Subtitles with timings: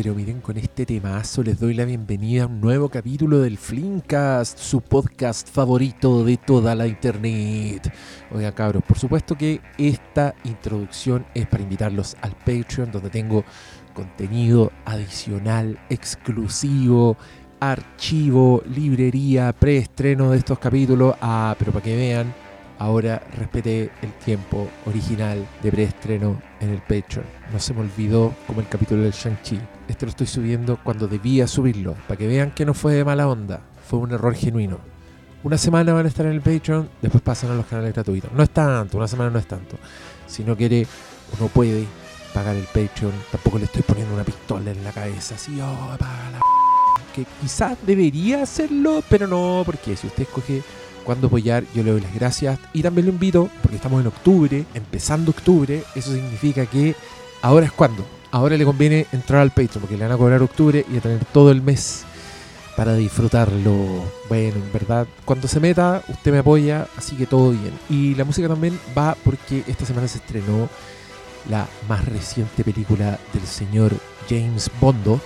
[0.00, 4.56] pero miren, con este temazo les doy la bienvenida a un nuevo capítulo del Flimcast,
[4.56, 7.92] su podcast favorito de toda la internet.
[8.30, 13.44] Oiga, cabros, por supuesto que esta introducción es para invitarlos al Patreon, donde tengo
[13.92, 17.16] contenido adicional, exclusivo,
[17.58, 21.16] archivo, librería, preestreno de estos capítulos.
[21.20, 22.32] Ah, pero para que vean,
[22.78, 27.26] ahora respete el tiempo original de preestreno en el Patreon.
[27.52, 29.58] No se me olvidó como el capítulo del Shang-Chi.
[29.88, 33.28] Este lo estoy subiendo cuando debía subirlo, para que vean que no fue de mala
[33.28, 34.78] onda, fue un error genuino.
[35.42, 38.32] Una semana van a estar en el Patreon, después pasan a los canales gratuitos.
[38.32, 39.76] No es tanto, una semana no es tanto.
[40.26, 40.86] Si no quiere
[41.32, 41.86] o no puede
[42.34, 46.30] pagar el Patreon, tampoco le estoy poniendo una pistola en la cabeza, así, oh, paga
[46.32, 46.40] la
[47.14, 50.62] que quizás debería hacerlo, pero no, porque si usted escoge
[51.08, 54.66] cuándo apoyar, yo le doy las gracias y también lo invito, porque estamos en octubre,
[54.74, 56.94] empezando octubre, eso significa que
[57.40, 60.84] ahora es cuando, ahora le conviene entrar al Patreon, porque le van a cobrar octubre
[60.92, 62.04] y a tener todo el mes
[62.76, 64.04] para disfrutarlo.
[64.28, 67.72] Bueno, en verdad, cuando se meta, usted me apoya, así que todo bien.
[67.88, 70.68] Y la música también va porque esta semana se estrenó
[71.48, 73.94] la más reciente película del señor
[74.28, 75.18] James Bondo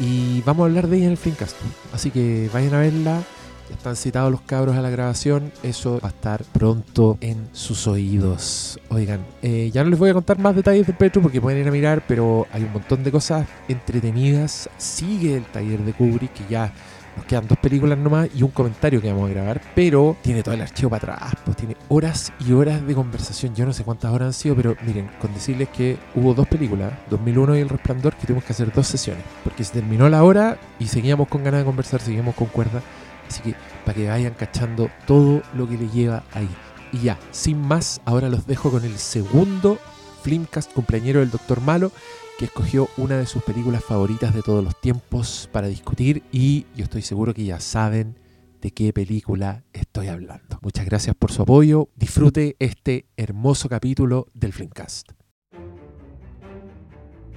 [0.00, 1.54] y vamos a hablar de ella en el Fincast.
[1.92, 3.22] Así que vayan a verla.
[3.70, 5.52] Están citados los cabros a la grabación.
[5.62, 8.78] Eso va a estar pronto en sus oídos.
[8.88, 11.68] Oigan, eh, ya no les voy a contar más detalles del Petro porque pueden ir
[11.68, 14.68] a mirar, pero hay un montón de cosas entretenidas.
[14.78, 16.72] Sigue el taller de Kubrick, que ya
[17.18, 20.54] nos quedan dos películas nomás y un comentario que vamos a grabar, pero tiene todo
[20.54, 23.56] el archivo para atrás, pues tiene horas y horas de conversación.
[23.56, 26.92] Yo no sé cuántas horas han sido, pero miren, con decirles que hubo dos películas,
[27.10, 30.58] 2001 y El Resplandor, que tuvimos que hacer dos sesiones, porque se terminó la hora
[30.78, 32.82] y seguíamos con ganas de conversar, seguíamos con cuerda.
[33.28, 36.48] Así que para que vayan cachando todo lo que le lleva ahí.
[36.92, 39.78] Y ya, sin más, ahora los dejo con el segundo
[40.22, 41.92] Flimcast cumpleañero del Doctor Malo,
[42.38, 46.84] que escogió una de sus películas favoritas de todos los tiempos para discutir y yo
[46.84, 48.18] estoy seguro que ya saben
[48.60, 50.58] de qué película estoy hablando.
[50.62, 51.88] Muchas gracias por su apoyo.
[51.96, 55.17] Disfrute este hermoso capítulo del Flimcast.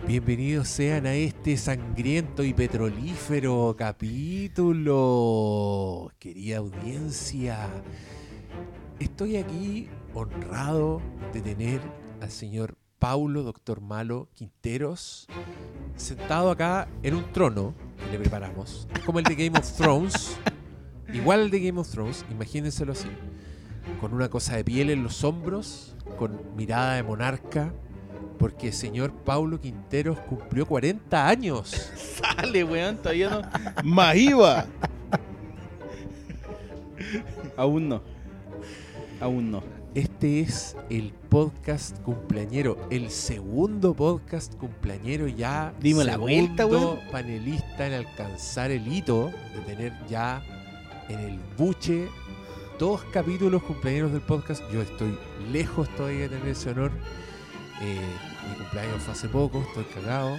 [0.08, 4.92] Bienvenidos sean a este sangriento y petrolífero capítulo,
[6.18, 7.70] querida audiencia.
[9.00, 11.02] Estoy aquí honrado
[11.32, 11.80] de tener
[12.20, 15.28] al señor Paulo, doctor Malo Quinteros,
[15.96, 20.36] sentado acá en un trono que le preparamos, como el de Game of Thrones,
[21.14, 23.10] igual el de Game of Thrones, imagínenselo así,
[24.02, 27.72] con una cosa de piel en los hombros, con mirada de monarca,
[28.42, 31.70] porque el señor Paulo Quinteros cumplió 40 años.
[31.96, 33.84] Sale, weón, todavía no.
[33.84, 34.18] Más.
[37.56, 38.02] Aún no.
[39.20, 39.64] Aún no.
[39.94, 45.72] Este es el podcast cumpleañero, el segundo podcast cumpleañero ya.
[45.80, 46.98] Dimos la vuelta, weón.
[47.12, 50.42] panelista en alcanzar el hito de tener ya
[51.10, 52.08] en el buche
[52.80, 54.64] dos capítulos cumpleaños del podcast.
[54.74, 55.16] Yo estoy
[55.52, 56.92] lejos todavía de tener ese honor.
[57.84, 60.38] Eh, mi cumpleaños fue hace poco, estoy cagado.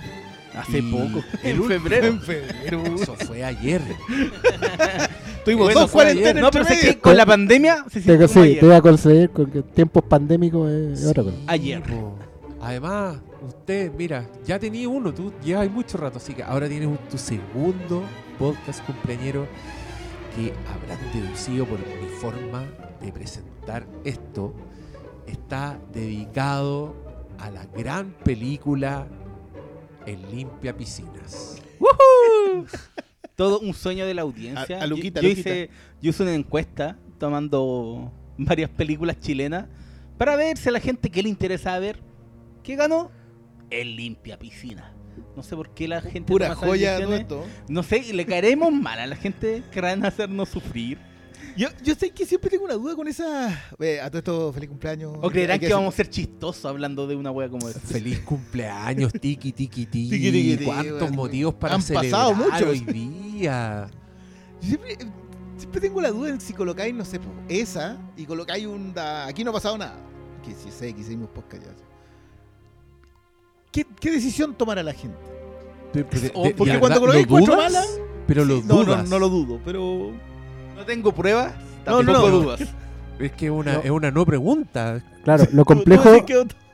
[0.54, 1.24] Hace Y poco.
[1.42, 2.06] el En febrero.
[2.08, 2.82] En febrero.
[2.96, 3.80] Eso fue ayer.
[5.44, 6.42] Tuvimos Bueno, dos cuarentenas.
[6.42, 8.60] No, pero sé que con la pandemia se sintió sí, ayer.
[8.60, 11.36] te voy a conceder con que tiempos pandémicos es otra cosa.
[11.46, 11.82] Ayer.
[12.60, 16.98] Además, usted, mira, ya tenía uno, tú llevas mucho rato, así que ahora tienes un-
[17.10, 18.04] tu segundo
[18.38, 19.46] podcast cumpleañero
[20.36, 22.64] que habrán deducido por mi forma
[23.00, 24.54] de presentar esto.
[25.26, 26.94] Está dedicado
[27.42, 29.06] a la gran película
[30.06, 31.60] El Limpia Piscinas.
[33.34, 34.78] Todo un sueño de la audiencia.
[34.78, 35.50] A- a Luquita, yo, yo Luquita.
[35.50, 35.70] hice,
[36.00, 39.66] yo hice una encuesta tomando varias películas chilenas
[40.18, 42.00] para ver si a la gente que le interesaba ver,
[42.62, 43.10] ¿qué ganó?
[43.70, 44.94] El limpia piscina.
[45.36, 47.44] No sé por qué la gente Pura joya esto.
[47.68, 50.98] No sé, le caeremos mal a la gente, querrán hacernos sufrir.
[51.56, 53.50] Yo, yo sé que siempre tengo una duda con esa.
[53.78, 55.16] Eh, a todo esto, feliz cumpleaños.
[55.20, 57.80] O creerán que, vamos a ser chistosos hablando de una wea como esta.
[57.80, 60.10] Feliz cumpleaños, tiki tiki tiki.
[60.10, 62.62] Tiki, tiki, tiki, ¿Cuántos motivos para Han celebrar pasado muchos.
[62.62, 63.88] hoy día?
[64.60, 64.98] Yo Siempre,
[65.58, 68.94] siempre tengo la duda en si colocáis, no sé, esa y colocáis un.
[68.94, 69.96] da- aquí no ha pasado nada.
[70.44, 71.72] Que si sé que hicimos podcast ya.
[73.70, 75.18] ¿Qué, ¿Qué decisión tomará la gente?
[75.92, 77.56] De- de- o- de- porque ¿de cuando lo cuatro dudas?
[77.72, 79.08] malas, Pero lo Sí, no, no, dudas.
[79.08, 80.12] no lo dudo, pero.
[80.82, 81.52] No tengo pruebas,
[81.86, 82.28] No, tampoco no, no.
[82.40, 82.60] dudas.
[83.20, 83.80] Es que una, No.
[83.82, 85.00] es una no pregunta.
[85.22, 86.10] Claro, lo ¿Cómo complejo,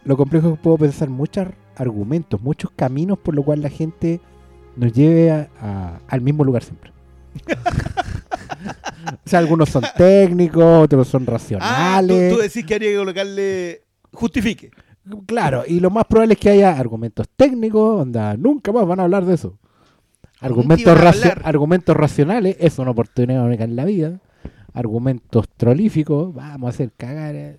[0.04, 4.20] lo complejo es que puedo pensar muchos argumentos, muchos caminos por lo cual la gente
[4.76, 6.90] nos lleve a- a- al mismo lugar siempre.
[9.12, 12.32] o sea, algunos son técnicos, otros son Ah, tú, racionales.
[12.34, 13.82] tú decís que habría que colocarle.
[14.12, 14.70] Justifique.
[15.26, 19.04] Claro, y lo más probable es que haya argumentos técnicos, onda, nunca más van a
[19.04, 19.58] hablar de eso.
[20.40, 24.20] Argumentos, racionales, es una oportunidad única en la vida.
[24.72, 27.34] Argumentos trolíficos, vamos a hacer cagar.
[27.34, 27.58] eh.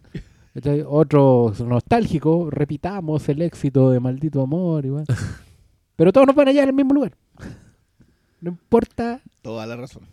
[0.88, 4.86] Otros nostálgicos, repitamos el éxito de maldito amor.
[4.86, 5.06] Igual.
[5.96, 7.14] Pero todos nos van a hallar en el mismo lugar.
[8.42, 10.04] No importa, Toda la razón.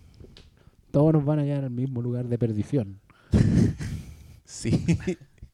[0.90, 3.00] todos nos van a hallar en el mismo lugar de perdición.
[4.48, 4.86] Sí.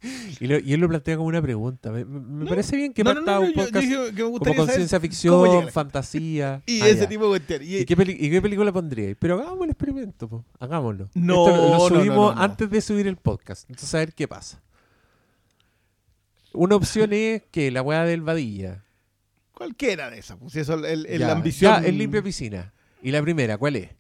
[0.41, 1.91] Y, lo- y él lo plantea como una pregunta.
[1.93, 2.49] Me, me- me No.
[2.51, 3.63] parece bien que No, parta no, un yo- yo
[4.33, 6.63] podcast como con ciencia ficción, fantasía.
[6.67, 7.09] Y Ah, ese ya.
[7.09, 7.69] tipo de cuestiones.
[7.69, 9.17] Y- ¿Y qué, y qué película pondríais?
[9.19, 10.45] Pero hagamos el experimento, po.
[10.59, 11.09] hagámoslo.
[11.15, 13.69] No, Esto lo, lo subimos antes de subir el podcast.
[13.71, 14.61] Entonces, a ver qué pasa.
[16.53, 18.85] Una opción es que la weá del Vadilla.
[19.53, 20.37] Cualquiera de esas.
[20.39, 21.83] Pues eso, el, el- Ya, la ambición.
[21.83, 22.73] Ya, el limpia piscina.
[23.03, 23.91] Y la primera, ¿cuál es?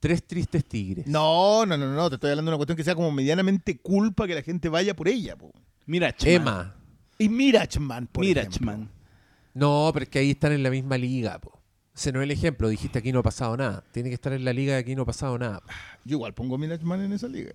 [0.00, 1.06] Tres tristes tigres.
[1.06, 2.08] No, no, no, no.
[2.08, 4.94] Te estoy hablando de una cuestión que sea como medianamente culpa que la gente vaya
[4.94, 5.36] por ella.
[5.36, 5.50] po.
[5.86, 6.32] Mirachman.
[6.32, 6.74] Emma.
[7.18, 8.74] Y Mirachman, por Mirachman.
[8.74, 8.96] ejemplo.
[9.54, 11.60] No, pero es que ahí están en la misma liga, po.
[11.94, 12.68] Ese no es el ejemplo.
[12.68, 13.82] Dijiste aquí no ha pasado nada.
[13.92, 15.60] Tiene que estar en la liga de aquí no ha pasado nada.
[15.60, 15.68] po.
[16.04, 17.52] Yo igual pongo Mirachman en esa liga.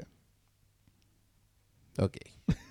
[1.98, 2.18] Ok.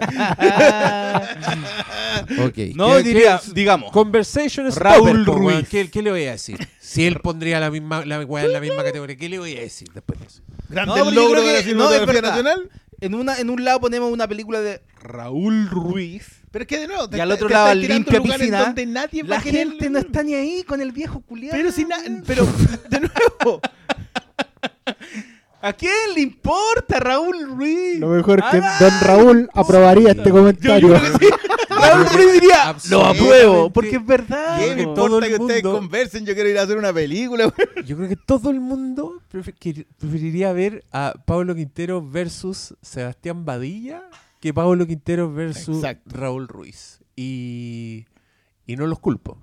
[2.38, 2.58] Ok.
[2.74, 3.92] no, ¿Qué- diría, qué- digamos.
[3.92, 5.54] Conversation Raúl Ruiz.
[5.56, 5.68] Ruiz.
[5.68, 6.58] ¿Qué, qué le voy a decir?
[6.80, 9.60] Si él pondría la misma, la weá en la misma categoría, ¿qué le voy a
[9.60, 10.42] decir después de eso?
[10.68, 12.28] Grande yo logro creo de la que- no, es cinematografía verdad.
[12.30, 12.70] nacional.
[13.02, 16.42] En, una, en un lado ponemos una película de Raúl Ruiz.
[16.50, 18.36] Pero es que de nuevo, te Y al está- otro te lado, estás tirando limpia
[18.36, 21.20] piscina, donde nadie va La a querer- gente no está ni ahí con el viejo
[21.20, 21.56] culiado.
[21.56, 21.96] Pero si na-
[22.26, 22.44] pero
[22.90, 23.60] de nuevo,
[25.62, 27.98] ¿A quién le importa Raúl Ruiz?
[27.98, 30.94] Lo mejor es que Don Raúl aprobaría este comentario.
[31.68, 34.58] Raúl Ruiz diría, lo apruebo, porque es verdad.
[34.58, 36.24] ¿qué me todo importa el que ustedes conversen?
[36.24, 37.52] Yo quiero ir a hacer una película.
[37.84, 44.02] Yo creo que todo el mundo preferiría ver a Pablo Quintero versus Sebastián Badilla
[44.40, 46.16] que Pablo Quintero versus Exacto.
[46.16, 47.00] Raúl Ruiz.
[47.16, 48.06] Y,
[48.66, 49.36] y no los culpo.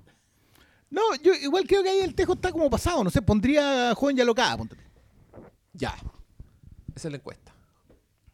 [0.89, 3.03] No, yo igual creo que ahí el tejo está como pasado.
[3.03, 4.57] No sé, pondría a joven y alocada.
[4.57, 4.86] ponte.
[5.77, 5.95] Ya.
[6.95, 7.53] Esa es la encuesta.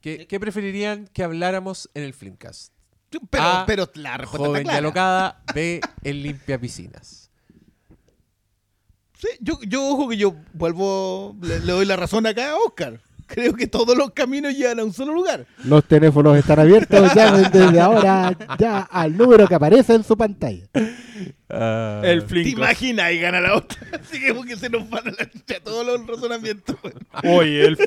[0.02, 2.74] ¿Qué, qué preferirían que habláramos en el Flimcast?
[3.30, 4.78] Pero, A, pero la respuesta Joven está y clara.
[4.80, 7.30] alocada, B, el limpia piscinas.
[9.20, 13.00] Sí, yo, yo ojo que yo vuelvo, le, le doy la razón acá a Oscar.
[13.34, 15.46] Creo que todos los caminos llevan a un solo lugar.
[15.66, 20.66] Los teléfonos están abiertos, llamen desde ahora ya al número que aparece en su pantalla.
[21.50, 23.12] El ¿Te imaginas?
[23.12, 23.78] Y gana la otra.
[24.02, 26.76] Así que como que se nos van a la chucha todos los razonamientos.
[27.24, 27.78] Oye, el...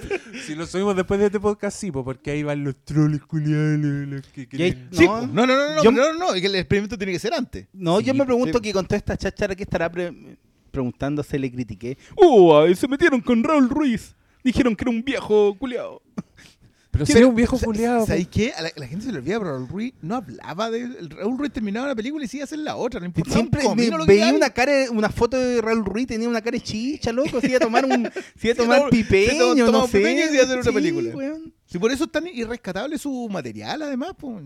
[0.46, 3.78] Si lo subimos después de este podcast, sí, po, porque ahí van los troles culiados.
[3.80, 5.26] los que creen- Sí, No.
[5.26, 7.34] no, no, no, no, Yo- no, no, no, es que el experimento tiene que ser
[7.34, 7.66] antes.
[7.72, 8.62] No, yo me pregunto sí.
[8.62, 10.36] que con toda esta cháchara que estará pre-
[10.70, 11.98] preguntándose le critiqué.
[12.16, 14.14] Uh, se metieron con Raúl Ruiz.
[14.46, 16.00] Dijeron que era un viejo culiado.
[16.92, 18.00] Pero ¿Qué- sería un viejo culiado.
[18.00, 18.06] po.
[18.06, 18.52] ¿Sabes qué?
[18.56, 20.86] A la, la gente se le olvida, pero Raúl Ruiz no hablaba de.
[21.10, 23.00] Raúl Ruiz terminaba una película y se iba a hacer la otra.
[23.00, 26.26] No importaba un Siempre me- lo veía una cara, una foto de Raúl Ruiz, tenía
[26.28, 27.38] una cara de chicha, loco.
[27.40, 28.08] Se iba a tomar un,
[28.40, 29.98] se iba a tomar no, pipeño, no un sé.
[29.98, 31.14] pipeño y se iba a hacer una película.
[31.14, 31.52] weón.
[31.66, 34.12] Sí, por eso es tan irrescatable su material, además.
[34.18, 34.44] Pues.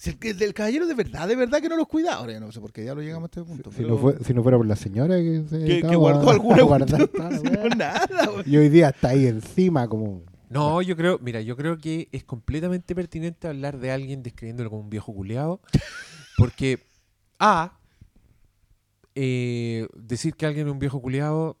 [0.00, 2.14] Si el, el del caballero de verdad, de verdad que no los cuida.
[2.14, 3.70] Ahora ya no sé por qué ya lo llegamos a este punto.
[3.72, 6.30] Si pero- no, fue- si no fuera por la señora que se que, que guardó
[6.30, 7.10] a- alguna a guardar
[7.42, 8.08] No, nada.
[8.46, 10.22] Y hoy día está ahí encima como...
[10.50, 14.82] No, yo creo, mira, yo creo que es completamente pertinente hablar de alguien describiéndolo como
[14.82, 15.60] un viejo culiado.
[16.38, 16.78] Porque,
[17.40, 17.78] A,
[19.14, 21.58] eh, decir que alguien es un viejo culiado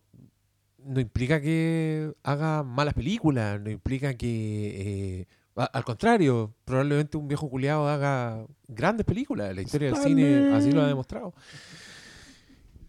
[0.84, 5.26] no implica que haga malas películas, no implica que, eh,
[5.58, 9.54] a- al contrario, probablemente un viejo culiado haga grandes películas.
[9.54, 11.34] La historia del cine así lo ha demostrado.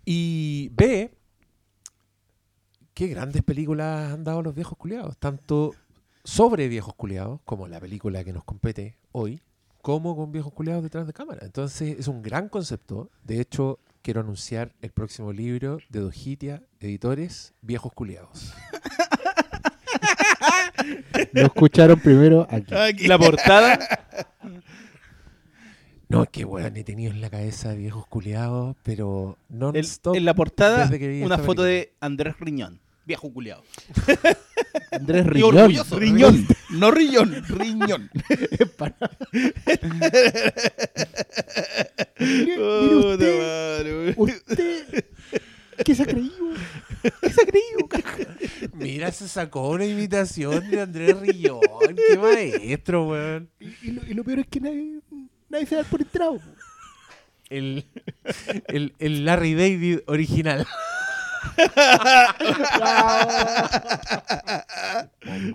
[0.05, 1.11] Y B,
[2.93, 5.73] qué grandes películas han dado los viejos culiados, tanto
[6.23, 9.41] sobre viejos culiados, como la película que nos compete hoy,
[9.81, 11.45] como con viejos culiados detrás de cámara.
[11.45, 13.09] Entonces es un gran concepto.
[13.23, 18.53] De hecho, quiero anunciar el próximo libro de Dojitia, editores, Viejos Culiados.
[21.33, 22.73] Lo escucharon primero aquí.
[22.73, 23.07] Aquí.
[23.07, 23.79] La portada,
[26.07, 29.37] No, es que weón, he tenido en la cabeza viejos culiados, pero
[29.75, 30.15] stop.
[30.15, 31.67] en la portada, desde que vi una foto película.
[31.67, 33.63] de Andrés Riñón, viejo culiado.
[34.91, 35.57] Andrés Riñón.
[35.57, 35.99] orgulloso.
[35.99, 38.09] Riñón, no riñón, riñón.
[42.19, 44.31] Mire Puta usted, madre, güey.
[44.35, 45.05] usted,
[45.85, 46.33] ¿qué se ha creído?
[47.01, 47.87] ¿Qué se creído?
[48.73, 51.61] Mira, se sacó una imitación de Andrés Rillón.
[51.95, 53.49] Qué maestro, weón.
[53.59, 54.99] Y, y lo, y lo peor es que nadie,
[55.49, 56.39] nadie se da por entrado.
[57.49, 57.85] El,
[58.67, 60.67] el, el Larry David original.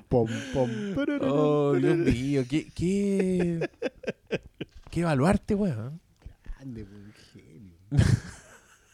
[0.09, 0.71] Pom, pom,
[1.21, 3.69] Oh, Dios mío, qué, qué,
[4.91, 6.01] qué evaluarte, weón.
[6.45, 7.77] Grande, pues, genio.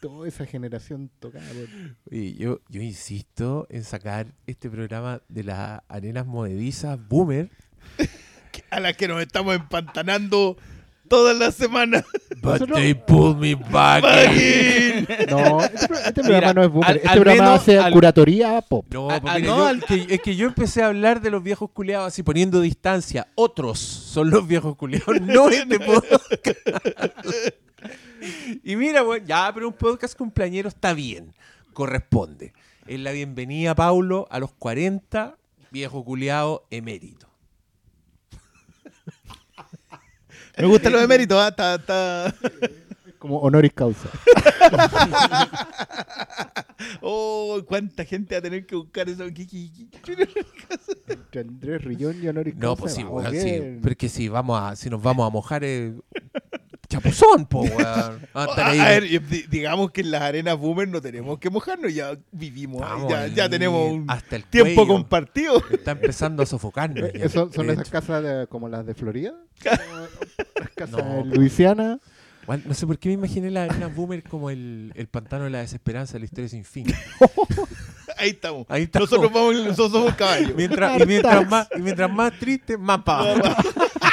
[0.00, 2.12] Toda esa generación tocada por...
[2.12, 7.50] Oye, yo, yo insisto en sacar este programa de las arenas movedizas Boomer.
[8.70, 10.56] A la que nos estamos empantanando
[11.08, 12.04] todas las semanas.
[12.40, 14.02] But Nosotros- they pulled me back.
[14.36, 15.06] in.
[15.28, 16.90] No, este, este programa Mira, no es boomer.
[16.90, 18.86] al- este al programa menos hace al- curatoría pop.
[18.90, 21.42] No, porque mira, no, yo- al- que- es que yo empecé a hablar de los
[21.42, 23.28] viejos culiados así poniendo distancia.
[23.34, 26.24] Otros son los viejos culiados, no este podcast.
[28.64, 31.32] Y mira, bueno, ya, pero un podcast cumpleañero está bien,
[31.72, 32.52] corresponde.
[32.86, 35.36] Es la bienvenida, Paulo, a los 40,
[35.70, 37.28] viejo culiado emérito.
[40.58, 41.48] Me gusta lo de mérito, ¿ah?
[41.48, 42.34] Está- está-
[43.18, 44.08] Como honoris causa.
[47.02, 49.24] Oh, cuánta gente va a tener que buscar eso.
[49.34, 49.70] ¿Qué- qué-
[50.02, 50.28] qué-
[51.08, 52.80] Entre Andrés Rillón y honoris No, causa.
[52.80, 55.94] pues sí, vamos weón, sí, porque si vamos a, si nos vamos a mojar, eh,
[56.90, 58.26] chapuzón, po, weón.
[58.34, 59.08] Vamos a ver,
[59.48, 63.90] digamos que en las arenas boomer no tenemos que mojarnos, ya vivimos, Estamos ya, tenemos
[63.92, 64.92] un hasta el tiempo cuello.
[65.00, 65.62] compartido.
[65.70, 67.08] Está empezando a sofocarnos.
[67.08, 67.24] Eh, ya.
[67.24, 67.92] ¿Eso son De esas hecho.
[67.92, 69.32] casas de- como las de Florida?
[70.60, 71.20] Las casas No.
[71.20, 71.98] en Luisiana.
[72.46, 75.50] Bueno, no sé por qué me imaginé la arena boomer como el, el pantano de
[75.50, 76.86] la desesperanza de la historia sin fin.
[78.18, 78.66] Ahí estamos.
[78.68, 79.10] Ahí estamos.
[79.10, 80.52] Nosotros, vamos, nosotros somos caballos.
[80.56, 83.62] Mientras, y mientras más, y mientras más triste, más para abajo.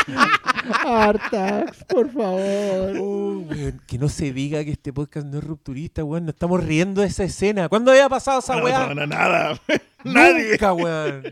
[0.86, 2.95] Artax, por favor.
[3.00, 6.25] Oh, weón, que no se diga que este podcast no es rupturista, weón.
[6.25, 7.69] Nos estamos riendo de esa escena.
[7.69, 8.88] ¿Cuándo había pasado esa No, weá?
[8.88, 9.59] no, no, nada.
[10.03, 10.51] Nadie.
[10.51, 11.24] Nunca, weón.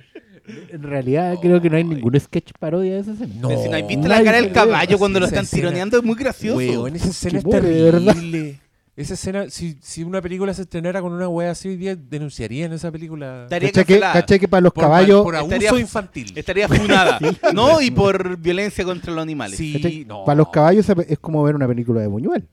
[0.72, 3.34] En realidad creo que no hay ningún sketch parodia de esa escena.
[3.40, 3.50] No.
[3.64, 6.16] Si no has visto la cara del caballo cuando lo están escena- tironeando, es muy
[6.16, 6.58] gracioso.
[6.58, 8.60] Weón, esa escena es terrible.
[8.98, 12.72] Esa escena, si, si una película se estrenara con una weá así hoy día, denunciarían
[12.72, 14.14] esa película Estaría ¿Cachai que, cancelada.
[14.22, 15.22] cachai que para los por, caballos...
[15.22, 16.32] por abuso estaría- infantil.
[16.34, 17.20] Estaría funada.
[17.54, 19.58] no, y por violencia contra los animales.
[19.58, 20.06] Sí, ¿cachai?
[20.06, 20.24] no.
[20.24, 22.48] Para los caballos es- es como ver una película de Buñuel.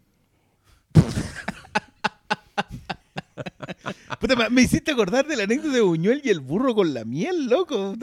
[4.20, 7.04] Puta, me- me hiciste acordar de la anécdota de Buñuel y el burro con la
[7.04, 7.94] miel, loco.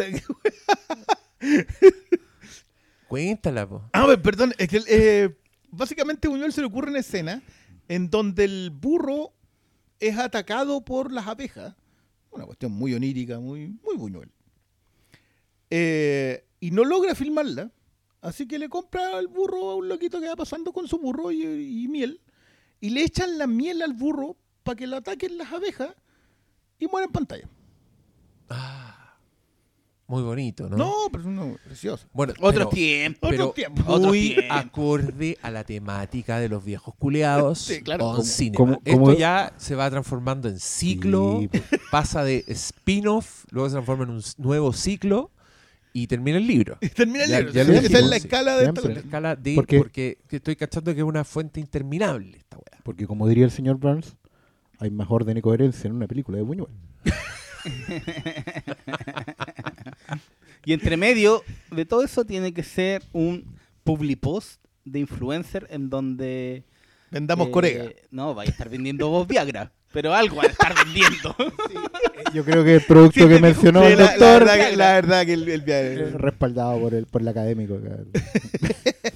[3.07, 3.83] Cuéntala, po.
[3.93, 5.29] Ah, pues, perdón, es que eh,
[5.71, 7.41] básicamente a Buñuel se le ocurre una escena
[7.89, 9.33] en donde el burro
[9.99, 11.75] es atacado por las abejas.
[12.31, 14.31] Una cuestión muy onírica, muy, muy Buñuel.
[15.71, 17.71] Eh, y no logra filmarla,
[18.21, 21.31] así que le compra al burro a un loquito que va pasando con su burro
[21.31, 22.21] y, miel,
[22.79, 25.95] y le echan la miel al burro para que lo ataquen las abejas
[26.77, 27.49] y muere en pantalla.
[28.49, 28.98] Ah,
[30.09, 30.75] muy bonito, ¿no?
[30.77, 32.07] No, pero es una precioso.
[32.11, 33.29] Bueno, Otros tiempos.
[33.55, 33.85] tiempos.
[33.87, 38.07] Otros muy acorde a la temática de los viejos culeados Sí, claro.
[38.07, 38.57] on Como- cinema.
[38.57, 41.63] como- Esto ya se va transformando en ciclo, Sí, pues.
[41.91, 45.31] pasa de spin-off, luego se transforma en un nuevo ciclo
[45.93, 46.77] y termina el libro.
[46.95, 47.53] Termina el Ya- libro.
[47.53, 48.25] ya esa es la sí.
[48.25, 48.89] escala de esta.
[48.89, 52.81] La escala de Porque- porque, que estoy cachando que es una fuente interminable esta weá.
[52.83, 54.15] Porque como diría el señor Burns,
[54.79, 56.69] hay más orden y coherencia en una película de Buñuel.
[60.69, 63.43] Y entre medio de todo eso tiene que ser un
[63.83, 66.63] publipost de influencer en donde...
[67.09, 67.85] Vendamos eh, corega.
[68.11, 69.71] No, vaya a estar vendiendo vos Viagra.
[69.91, 71.35] Pero algo va a estar vendiendo.
[72.35, 74.75] Yo creo que el producto Sí, que mencionó sí, el la, la doctor, verdad que,
[74.77, 77.79] la verdad que el, el eh, viaje- respaldado por el, por el académico,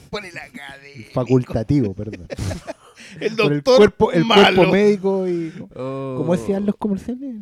[0.10, 1.06] Pone la cadena.
[1.14, 2.26] facultativo, perdón.
[3.20, 4.56] El Por el doctor cuerpo, el malo.
[4.56, 5.54] cuerpo médico y...
[5.76, 6.16] Oh.
[6.18, 7.36] ¿Cómo decían los comerciales?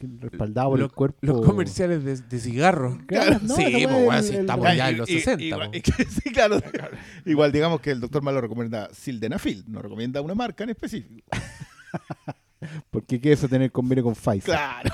[0.00, 1.18] Respaldado por Los- el cuerpo...
[1.22, 2.98] Los comerciales de, de cigarros.
[3.06, 5.44] Claro, no, sí, pues, sí, el- estamos el- ya en los Y- y- 60.
[5.44, 5.70] igual,
[6.22, 6.60] sí, claro.
[7.24, 11.26] Igual digamos que el doctor Malo recomienda Sildenafil, no recomienda una marca en específico.
[12.90, 14.42] ¿Por qué eso tener convenio con Pfizer?
[14.44, 14.90] Claro.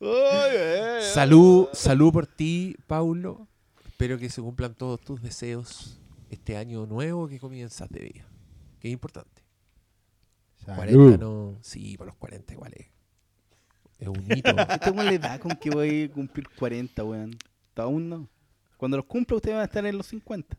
[0.00, 1.02] Ay, ay.
[1.12, 3.48] Salud, salud por ti, Paulo.
[3.86, 5.98] Espero que se cumplan todos tus deseos
[6.30, 8.26] este año nuevo que comienzas de vida.
[8.80, 9.42] Que es importante.
[10.76, 11.18] 40 Salud.
[11.18, 11.58] no.
[11.62, 12.86] Sí, por los 40 igual es.
[13.98, 14.50] Es un hito.
[14.70, 17.36] Este weón le da con que voy a cumplir 40, weón.
[17.76, 18.28] Aún no.
[18.76, 20.56] Cuando los cumpla, ustedes van a estar en los 50.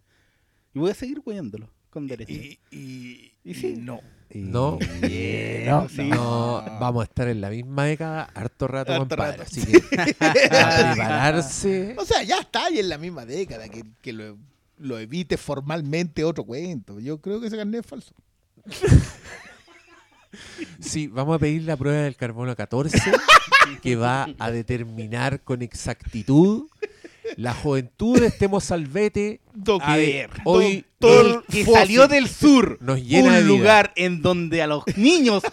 [0.74, 2.32] Y voy a seguir weándolo con derecho.
[2.34, 3.76] Y, y, Y sí.
[3.78, 4.02] no.
[4.32, 4.78] No.
[5.02, 6.04] no, sí.
[6.10, 9.38] No, vamos a estar en la misma década harto rato, Harto compadre.
[9.38, 9.44] rato.
[9.44, 9.78] Así que
[10.28, 11.96] a prepararse.
[11.98, 14.38] O sea, ya está ahí en la misma década que, que lo,
[14.78, 17.00] lo evite formalmente otro cuento.
[17.00, 18.14] Yo creo que ese carnet es falso.
[20.80, 23.00] Sí, vamos a pedir la prueba del carbono 14
[23.82, 26.66] que va a determinar con exactitud
[27.38, 29.40] la juventud de este mozalbete
[29.82, 34.68] A ver, hoy el que salió del sur, nos llena un lugar en donde a
[34.68, 35.44] los niños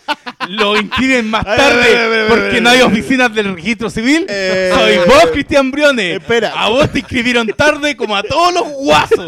[0.48, 4.24] lo inscriben más tarde porque no hay oficinas del registro civil.
[4.28, 6.18] Eh, Soy vos, Cristian Briones.
[6.20, 6.52] espera.
[6.56, 9.26] A vos te inscribieron tarde como a todos los guasos.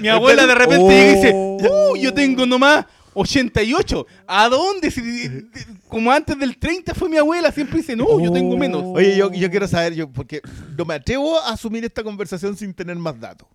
[0.00, 0.88] Mi abuela de repente Oh.
[0.90, 4.06] llega y dice, "Uh, yo tengo nomás 88.
[4.26, 4.90] ¿A dónde?
[4.90, 5.46] Si- de-
[5.88, 8.82] como antes del 30 fue mi abuela, siempre dice, no, yo tengo menos.
[8.86, 10.40] Oye, yo, yo quiero saber, yo, porque
[10.76, 13.48] no me atrevo a asumir esta conversación sin tener más datos.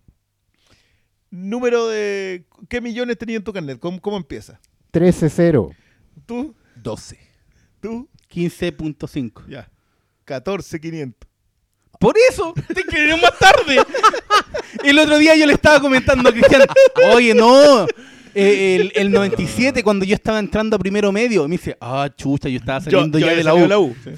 [1.30, 2.46] Número de.
[2.68, 3.78] ¿Qué millones tenía en tu carnet?
[3.78, 4.58] ¿Cómo, cómo empieza?
[4.92, 5.74] 13-0.
[6.24, 6.54] ¿Tú?
[6.76, 7.18] 12.
[7.80, 8.08] ¿Tú?
[8.32, 9.46] 15.5.
[9.48, 9.70] Ya.
[10.24, 11.28] 14,500.
[12.00, 13.76] Por eso, te quedé más tarde.
[14.84, 16.62] El otro día yo le estaba comentando a Cristian,
[17.14, 17.86] oye, no,
[18.38, 22.48] el, el 97 cuando yo estaba entrando a primero medio, y me dice, ah, chucha,
[22.48, 23.94] yo estaba saliendo Yo- yo ya de la U.
[24.04, 24.10] sí.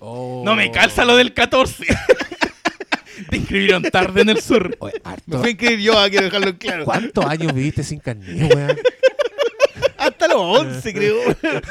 [0.00, 0.42] Oh.
[0.44, 1.84] No me calza lo del 14.
[3.30, 4.74] te inscribieron tarde en el sur.
[4.80, 5.38] Oye, Me harto.
[5.38, 6.84] fui a inscribir yo, ah, quiero dejarlo en claro.
[6.86, 8.78] ¿Cuántos años viviste sin carnet, weón?
[9.98, 11.16] Hasta los 11, creo.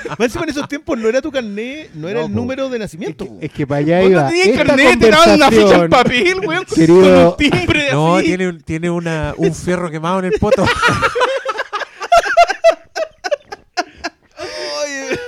[0.09, 2.75] Más encima en esos tiempos no era tu carnet, no era No, el número de
[2.77, 3.25] Es nacimiento.
[3.25, 3.37] que, po.
[3.41, 4.29] es que para allá Vos no iba.
[4.29, 8.15] tenías carnet, te daban una ficha en papel, weón, con- Querido- con un timbre No,
[8.17, 8.25] así.
[8.27, 10.63] tiene, un- tiene una, un fierro quemado en el poto.
[14.37, 15.19] Oye,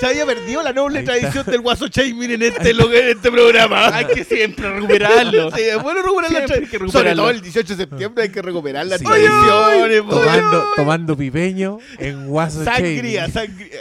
[0.00, 1.12] se había perdido la noble Ahí está.
[1.20, 3.94] tradición del guaso shaming en este, lo- en este programa.
[3.94, 5.50] Hay que siempre recuperarlo.
[5.52, 6.90] Sí, es bueno recuperar la Siempre hay que tradición.
[6.90, 7.22] Sobre recuperarlo.
[7.22, 9.04] todo el 18 de septiembre hay que recuperar las Sí.
[9.04, 10.02] tradiciones.
[10.02, 10.08] po.
[10.20, 13.80] tomando, tomando pipeño en Guaso Sangría, sangría.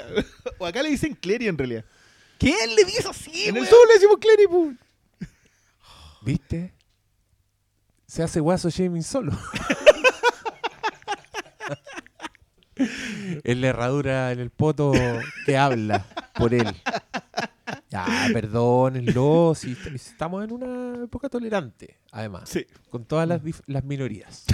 [0.57, 1.85] O acá le dicen Clery en realidad.
[2.37, 4.71] ¿Quién le dice así, En el sur le decimos Clery, po.
[6.21, 6.73] ¿Viste?
[8.07, 9.31] Se hace guaso shaming solo.
[13.43, 14.91] es la herradura en el poto
[15.45, 16.05] que habla
[16.35, 16.67] por él.
[17.89, 22.65] Ya, perdónenlo, si est- estamos en una época tolerante, además, Sí.
[22.89, 24.45] con todas las, las minorías.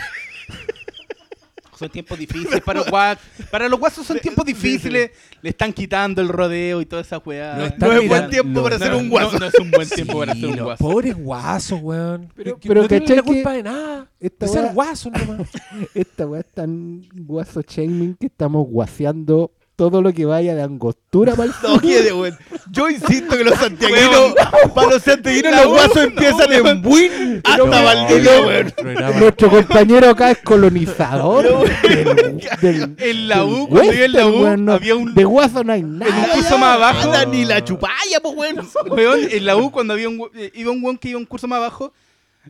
[1.78, 3.24] Son tiempos difíciles para los guasos.
[3.52, 5.12] Para los guasos son tiempos sí, difíciles.
[5.42, 7.56] Le están quitando el rodeo y toda esa weá.
[7.78, 9.40] No No es buen tiempo para No, ser un guaso.
[9.40, 10.84] No, es un buen tiempo para ser un los guaso.
[10.84, 12.32] Pobres guasos, weón.
[12.36, 14.12] Pero- Que pero no tienen ¿cachai la que culpa de nada.
[14.20, 15.48] esta de ser guasos nomás.
[15.94, 21.36] Esta weá es tan guaso shaming que estamos guaseando todo lo que vaya de angostura
[21.36, 22.38] para el No quiere, weón.
[22.72, 24.34] Yo insisto que los santiaguinos,
[24.74, 28.66] para los santiaguinos, los guasos empiezan en Buin hasta No, Valdivia, no, weón.
[28.68, 34.12] el programa- Nuestro compañero acá es colonizador del, del- En la U, cuando yo en
[34.14, 36.30] la U, weón, no- había un- De guaso no hay En un nada.
[36.34, 37.08] curso más abajo.
[37.12, 38.68] Nada, ni la chupalla, pues, weón.
[38.90, 41.26] Weón, en la U, cuando había un, eh, iba un weón que iba a un
[41.26, 41.94] curso más abajo,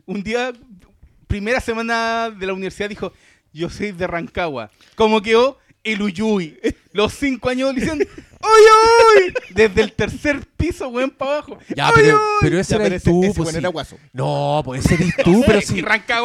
[0.06, 0.52] un día,
[1.26, 3.12] primera semana de la universidad, dijo,
[3.52, 4.70] yo soy de Rancagua.
[4.94, 6.58] Como quedó el Uyuy.
[6.92, 9.34] Los cinco años le dicen, ¡Uy, uy!
[9.50, 11.58] Desde el tercer piso, weón, para abajo.
[11.74, 11.94] Ya, ¡Uy,
[12.40, 13.58] pero, ese Ya, eres pero ese- tú, ese pues weón sí.
[13.58, 13.96] era guaso.
[14.12, 15.78] No, pues ese eres tú, pero Sí,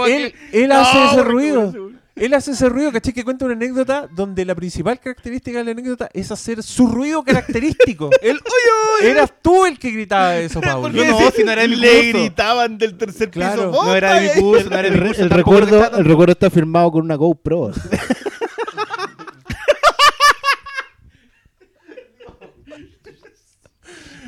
[0.08, 1.92] Él, él No, hace ese porque ruido.
[2.14, 3.14] Él hace ese ruido, ¿cachai?
[3.14, 7.24] Que cuenta una anécdota donde la principal característica de la anécdota es hacer su ruido
[7.24, 8.10] característico.
[8.22, 8.42] El ¡Uy,
[9.06, 9.08] uy!
[9.08, 10.90] Eras tú el que gritaba eso, Pablo.
[10.90, 13.86] Yo no, si no era mi Le gritaban del tercer Claro, piso.
[13.86, 15.22] No era mi curso, no era mi El, curso.
[15.22, 15.32] el
[15.98, 17.72] el recuerdo está firmado con una GoPro.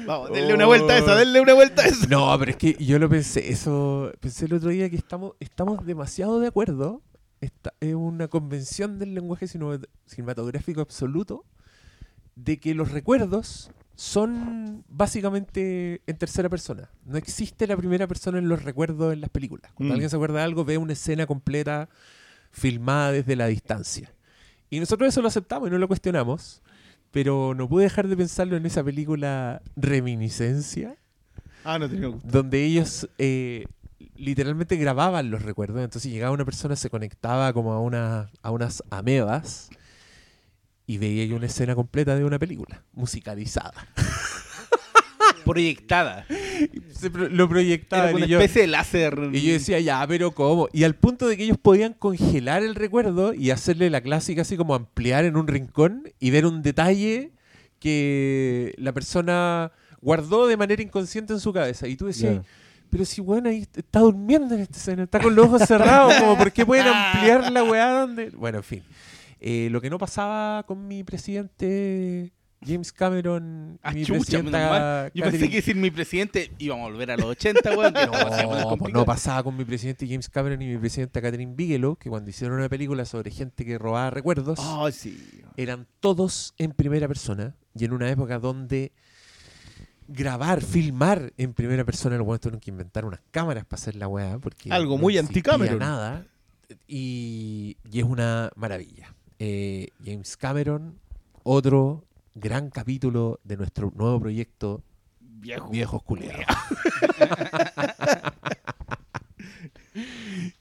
[0.05, 2.07] Vamos, denle una vuelta a esa, denle una vuelta a esa.
[2.07, 5.85] No, pero es que yo lo pensé, eso, pensé el otro día que estamos, estamos
[5.85, 7.01] demasiado de acuerdo.
[7.41, 11.45] Esta es una convención del lenguaje cine- cinematográfico absoluto
[12.35, 16.89] de que los recuerdos son básicamente en tercera persona.
[17.05, 19.71] No existe la primera persona en los recuerdos en las películas.
[19.73, 19.95] Cuando Mm.
[19.95, 21.89] alguien se acuerda de algo, ve una escena completa
[22.51, 24.11] filmada desde la distancia.
[24.69, 26.61] Y nosotros eso lo aceptamos y no lo cuestionamos.
[27.13, 30.97] Pero no pude dejar de pensarlo en esa película Reminiscencia,
[31.63, 32.27] Ah, no tenía gusto.
[32.27, 33.65] donde ellos eh,
[34.15, 35.81] literalmente grababan los recuerdos.
[35.81, 39.69] Entonces llegaba una persona, se conectaba como a, una, a unas amebas
[40.87, 43.73] y veía ahí una escena completa de una película, musicalizada.
[45.45, 46.25] Proyectada.
[46.91, 49.17] Se pro- lo proyectaban Era una y yo, especie de láser.
[49.33, 50.67] y yo decía, ya, pero ¿cómo?
[50.73, 54.55] Y al punto de que ellos podían congelar el recuerdo y hacerle la clásica así
[54.57, 57.31] como ampliar en un rincón y ver un detalle
[57.79, 61.87] que la persona guardó de manera inconsciente en su cabeza.
[61.87, 62.39] Y tú decías,
[62.89, 66.37] pero si bueno ahí está durmiendo en esta escena, está con los ojos cerrados, como
[66.37, 68.29] ¿por qué pueden ampliar la weá donde?
[68.31, 68.83] Bueno, en fin.
[69.45, 72.31] Eh, lo que no pasaba con mi presidente
[72.65, 75.11] James Cameron y Ah, mi presidenta.
[75.13, 77.93] Yo pensé que decir mi presidente íbamos a volver a los 80, weón.
[77.93, 82.09] no, pues no pasaba con mi presidente James Cameron y mi presidenta Catherine Bigelow, que
[82.09, 84.59] cuando hicieron una película sobre gente que robaba recuerdos,
[84.91, 85.41] sí.
[85.57, 88.91] eran todos en primera persona y en una época donde
[90.07, 94.07] grabar, filmar en primera persona, los buenos tuvieron que inventar unas cámaras para hacer la
[94.07, 95.79] weá, porque Algo no muy anti-Cameron.
[95.79, 96.25] nada
[96.87, 99.13] y, y es una maravilla.
[99.39, 100.99] Eh, James Cameron,
[101.43, 102.03] otro
[102.35, 104.83] gran capítulo de nuestro nuevo proyecto
[105.19, 105.69] Viejo.
[105.69, 106.43] Viejos culiados.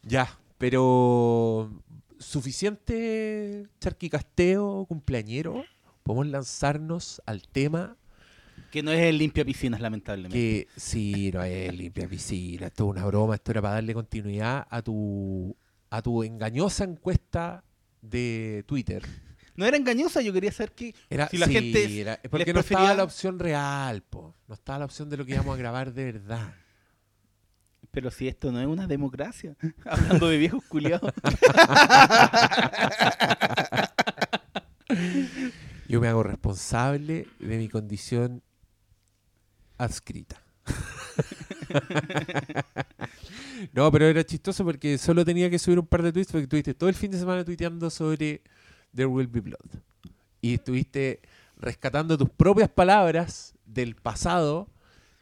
[0.02, 1.70] ya, pero
[2.18, 5.64] suficiente charquicasteo cumpleañero.
[6.02, 7.96] Podemos lanzarnos al tema
[8.72, 10.36] Que no es el limpia piscinas, lamentablemente.
[10.36, 14.66] que sí, no es limpia piscina, esto es una broma, esto era para darle continuidad
[14.68, 15.56] a tu
[15.90, 17.62] a tu engañosa encuesta
[18.00, 19.04] de Twitter.
[19.54, 22.60] No era engañosa, yo quería saber que Era, si la sí, gente era- porque no
[22.60, 24.34] estaba la opción real, po.
[24.48, 26.54] No estaba la opción de lo que íbamos a grabar de verdad.
[27.90, 29.54] Pero si esto no es una democracia.
[29.84, 31.12] Hablando de viejos culiados.
[35.88, 38.42] Yo me hago responsable de mi condición
[39.78, 40.40] adscrita.
[43.72, 46.74] no, pero era chistoso porque solo tenía que subir un par de tweets porque estuviste
[46.74, 48.42] todo el fin de semana tuiteando sobre
[48.94, 49.80] There Will Be Blood.
[50.40, 51.20] Y estuviste
[51.56, 54.68] rescatando tus propias palabras del pasado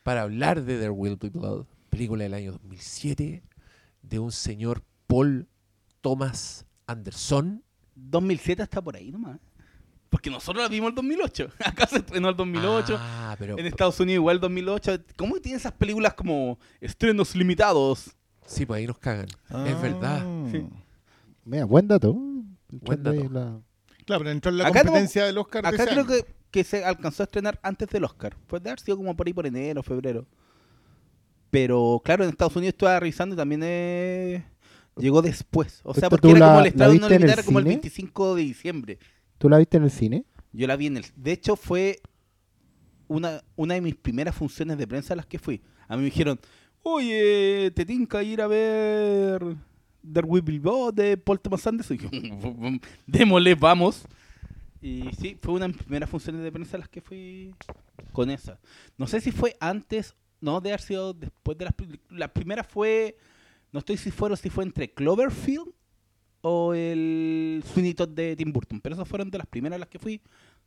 [0.03, 3.43] para hablar de There Will Be Blood, película del año 2007
[4.03, 5.47] de un señor Paul
[6.01, 7.63] Thomas Anderson.
[7.95, 9.39] 2007 está por ahí nomás.
[10.09, 11.51] Porque nosotros la vimos el 2008.
[11.65, 12.97] Acá se estrenó el 2008.
[12.99, 15.05] Ah, pero En Estados Unidos igual 2008.
[15.17, 18.11] ¿Cómo tiene esas películas como estrenos limitados?
[18.47, 19.29] sí, pues ahí nos cagan.
[19.67, 20.25] Es verdad.
[20.51, 20.67] Sí.
[21.45, 22.17] Mira, buen dato.
[22.71, 23.29] Buen dato.
[23.31, 23.61] La-
[24.07, 26.85] Claro, pero entró en la Acá no- competencia del Oscar Acá creo que, que se
[26.85, 28.37] alcanzó a estrenar antes del Oscar.
[28.47, 30.27] Puede haber sido como por ahí por enero, febrero.
[31.51, 34.45] Pero claro, en Estados Unidos estaba revisando y también eh,
[34.97, 35.81] llegó después.
[35.85, 36.67] O sea, ¿Esta porque era la- como el
[37.07, 37.75] el limitar como el cine?
[37.77, 38.99] 25 de diciembre.
[39.39, 40.25] ¿Tú la viste en el cine?
[40.53, 41.05] Yo la vi en el...
[41.17, 42.01] De hecho, fue
[43.09, 45.63] una, una de mis primeras funciones de prensa a las que fui.
[45.89, 46.39] A mí me dijeron,
[46.83, 49.57] oye, te tinca ir a ver
[50.03, 51.99] The Will Be Blood de Paul Thomas Anderson.
[52.11, 54.07] Y démosle, vamos.
[54.81, 57.55] Y sí, fue una de mis primeras funciones de prensa las que fui
[58.13, 58.59] con esa.
[58.97, 61.75] No sé si fue antes, no, de haber sido después de las...
[62.09, 63.19] La primera fue,
[63.73, 65.69] no estoy si fueron, si fue entre Cloverfield
[66.41, 67.63] o el
[67.95, 68.81] Todd de Tim Burton.
[68.81, 70.23] Pero esas fueron de las primeras las que fui.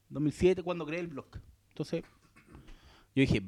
[0.10, 1.26] 2007, cuando creé el blog.
[1.70, 2.04] Entonces,
[3.16, 3.42] yo dije,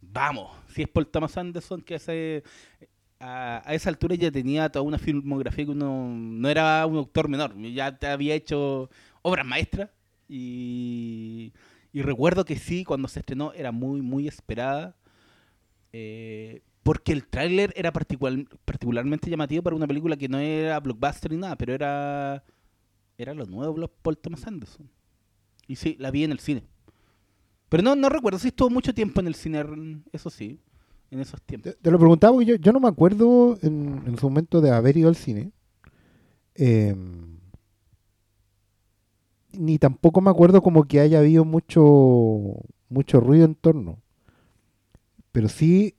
[0.00, 0.50] vamos.
[0.68, 2.42] Si es Paul Thomas Anderson, que hace...
[3.20, 7.56] A, esa altura ya tenía toda una filmografía que uno no era un autor menor.
[7.72, 8.90] Ya te había hecho
[9.22, 9.90] obras maestras.
[10.28, 11.52] Y,
[11.94, 14.96] recuerdo que sí, cuando se estrenó era muy, muy esperada.
[15.92, 21.32] eh, porque el tráiler era particular, particularmente llamativo para una película que no era blockbuster
[21.32, 22.44] ni nada, pero era
[23.18, 24.88] era lo nuevo Paul Thomas Anderson.
[25.66, 26.62] Y sí, la vi en el cine.
[27.68, 29.64] Pero no, no recuerdo si estuvo mucho tiempo en el cine,
[30.12, 30.60] eso sí,
[31.10, 31.76] en esos tiempos.
[31.80, 35.08] Te, lo preguntaba porque yo, yo no me acuerdo en, su momento de haber ido
[35.08, 35.52] al cine.
[36.54, 36.94] Eh,
[39.52, 42.56] ni tampoco me acuerdo como que haya habido mucho,
[42.88, 43.98] mucho ruido en torno.
[45.32, 45.96] Pero sí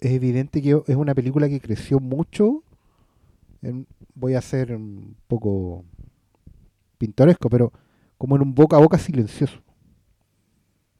[0.00, 2.62] es evidente que es una película que creció mucho.
[4.14, 5.84] voy a ser un poco
[6.98, 7.72] pintoresco, pero
[8.18, 9.60] como en un boca a boca silencioso.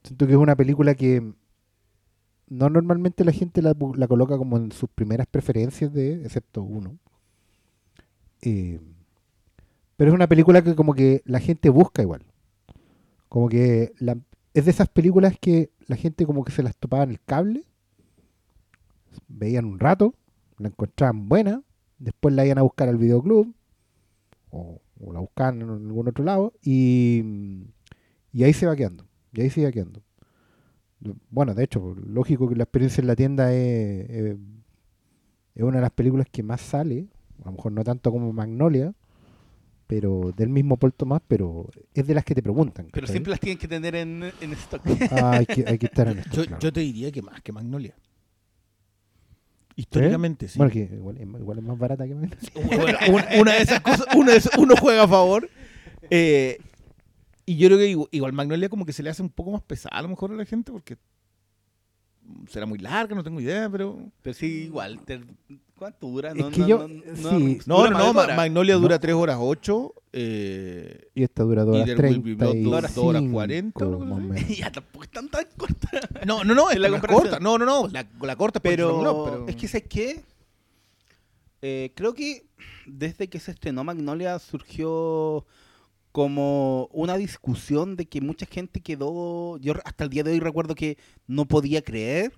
[0.03, 1.33] Siento que es una película que
[2.49, 6.99] no normalmente la gente la, la coloca como en sus primeras preferencias de, excepto uno.
[8.43, 8.81] Eh,
[9.97, 12.23] pero es una película que como que la gente busca igual.
[13.29, 13.93] Como que
[14.55, 17.65] es de esas películas que la gente como que se las topaba en el cable,
[19.29, 20.15] veían un rato,
[20.59, 21.63] la encontraban buena,
[21.99, 23.55] después la iban a buscar al videoclub,
[24.51, 27.23] o, o la buscaban en algún otro lado, y,
[28.33, 30.03] y ahí se va quedando, y ahí se va quedando.
[31.31, 34.37] Bueno, de hecho, lógico que la experiencia en la tienda es, es,
[35.55, 37.07] es una de las películas que más sale,
[37.43, 38.95] a lo mejor no tanto como Magnolia,
[39.87, 42.89] pero del mismo Paul Thomas, pero es de las que te preguntan.
[42.93, 44.81] Pero siempre las tienen que tener en, en stock.
[45.11, 46.37] Ah, hay, que, hay que estar en esto.
[46.37, 46.59] Yo, claro.
[46.61, 47.95] yo te diría que más que Magnolia.
[49.77, 50.57] Históricamente, sí.
[50.59, 52.39] Bueno, que igual, es- igual es más barata que Magnolia.
[52.55, 55.51] Bueno, una, una de esas cosas, una de esas- uno juega a favor.
[56.11, 56.59] eh,
[57.47, 59.63] y yo creo que igual, igual Magnolia como que se le hace un poco más
[59.63, 60.97] pesada a lo mejor a la gente porque
[62.49, 63.99] será muy larga, no tengo idea, pero...
[64.23, 64.99] Pero sí, igual.
[65.05, 65.21] te-
[65.77, 66.33] ¿Cuánto dura?
[66.33, 67.59] Es que yo- sí.
[67.67, 68.37] No, dura no, más no, Ma- hora.
[68.37, 69.01] Magnolia dura No.
[69.01, 72.57] 3 horas 8 eh, Y esta dura 2 Y horas There Will Be 30 Blood,
[72.57, 74.45] y dos- dos horas 40, una cosa más o así.
[74.45, 74.59] menos.
[74.59, 75.91] ya tampoco es tan tan corta.
[76.25, 77.41] No, no, no, es la la, corta.
[77.41, 79.49] No, no, no, la, la corta Pero, Love, pero...
[79.49, 80.23] es que, ¿sabes qué?
[81.61, 82.47] Eh, creo que
[82.87, 85.45] desde que se estrenó Magnolia surgió
[86.15, 89.59] como una discusión de que mucha gente quedó.
[89.59, 90.97] Yo hasta el día de hoy recuerdo que
[91.27, 92.33] no podía creer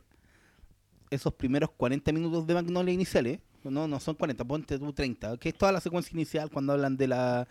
[1.10, 3.38] esos primeros 40 minutos de Magnolia iniciales.
[3.64, 5.36] No, no son 40, ponte tú 30.
[5.36, 7.48] Que es toda la secuencia inicial cuando hablan de la.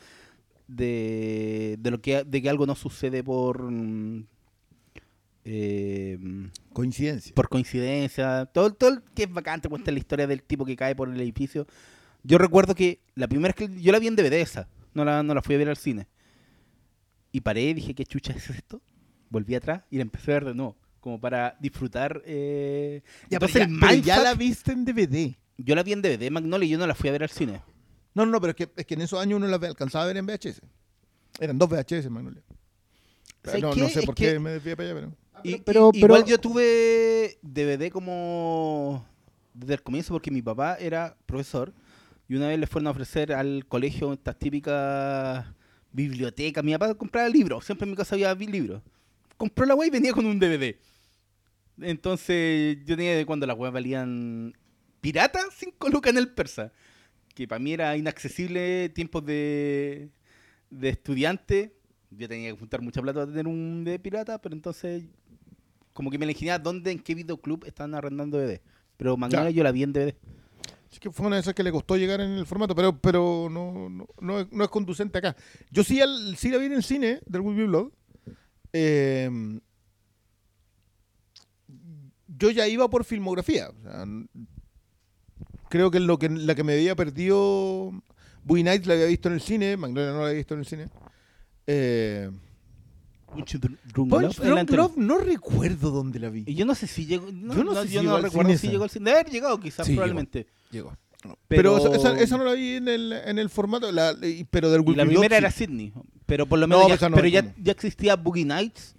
[0.67, 3.61] de, de lo que de que algo no sucede por.
[3.71, 4.25] mm,
[5.45, 6.17] eh,
[6.73, 7.35] Coincidencia.
[7.35, 10.75] por coincidencia, todo, todo el que es bacán, te cuenta la historia del tipo que
[10.75, 11.67] cae por el edificio.
[12.23, 15.21] Yo recuerdo que la primera vez que yo la vi en DVD esa, No la,
[15.23, 16.07] no la fui a ver al cine.
[17.35, 18.81] Y paré y dije, ¿qué chucha es esto?
[19.29, 20.77] Volví atrás y la empecé a ver de nuevo.
[21.01, 22.21] Como para disfrutar.
[22.25, 23.01] Eh...
[23.29, 25.35] Ya, pero Entonces, ya, el pero ya mindfuck- la viste en DVD.
[25.57, 27.61] Yo la vi en DVD, Magnolia, y yo no la fui a ver al cine.
[28.13, 30.07] No, no, no, pero es que, es que en esos años uno la alcanzaba a
[30.07, 30.61] ver en VHS.
[31.41, 32.41] Eran dos VHS, Magnolia.
[33.43, 35.11] ¿Sabes No, sé Es por que- qué me desvié para allá, pero...
[35.43, 39.05] Y- pero- y- pero- Igual yo tuve DVD como
[39.53, 41.73] desde el comienzo porque mi papá era profesor
[42.29, 45.45] y una vez le fueron a ofrecer al colegio estas típicas
[45.95, 46.63] bibliotecas.
[46.63, 48.81] Mi papá compraba libros, siempre en mi casa había vi- libros.
[49.37, 50.75] Compró la web y venía con un DVD.
[51.81, 54.53] Entonces yo tenía de cuando las webs valían
[55.01, 56.71] pirata 5 lucas en el persa.
[57.33, 60.09] Que para mí era inaccesible tiempos de,
[60.69, 61.73] de estudiante.
[62.11, 65.03] Yo tenía que juntar mucha plata para tener un de pirata, pero entonces
[65.91, 68.61] como que me la imaginaba dónde, en qué videoclub estaban arrendando DVD.
[68.97, 70.15] Pero Magnolia yo la vi en DVD.
[70.95, 73.49] Es que fue una de esas que le costó llegar en el formato, pero, pero
[73.51, 74.07] no, no,
[74.49, 75.35] no es, conducente acá.
[75.69, 77.91] Yo sí, al- sí la vi en el cine del Will Be Blood.
[78.71, 79.59] Eh,
[82.29, 83.71] yo ya iba por filmografía.
[85.67, 87.91] creo que, lo que la que me había perdido
[88.45, 90.65] Boogie Nights la había visto en el cine, Magnolia no la había visto en el
[90.65, 90.87] cine.
[91.67, 92.31] Eh,
[93.35, 96.43] Punch Drunk Punch Love no recuerdo dónde la vi.
[96.45, 97.31] Y yo no sé si llegó.
[97.31, 98.71] No, Yo no no, sé si yo llegó no al recuerdo cine si esa.
[98.71, 99.05] llegó al cine.
[99.05, 100.47] De haber llegado, quizás, Sí, probablemente.
[100.71, 100.95] Llegó.
[101.47, 104.15] Pero, Pero, esa, esa no la vi en el, en el formato, la-
[104.51, 105.41] pero del primera sí.
[105.41, 105.91] era Sydney.
[106.27, 108.95] Pero por lo No, menos ya, no pero ya, ya existía Boogie Nights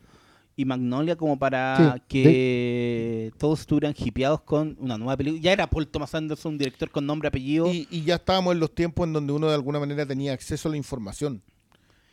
[0.57, 5.41] y Magnolia como para Sí, que todos estuvieran hipeados con una nueva película.
[5.43, 7.73] Ya era Paul Thomas Anderson, un director con nombre, apellido.
[7.73, 10.69] Y, y ya estábamos en los tiempos en donde uno de alguna manera tenía acceso
[10.69, 11.43] a la información.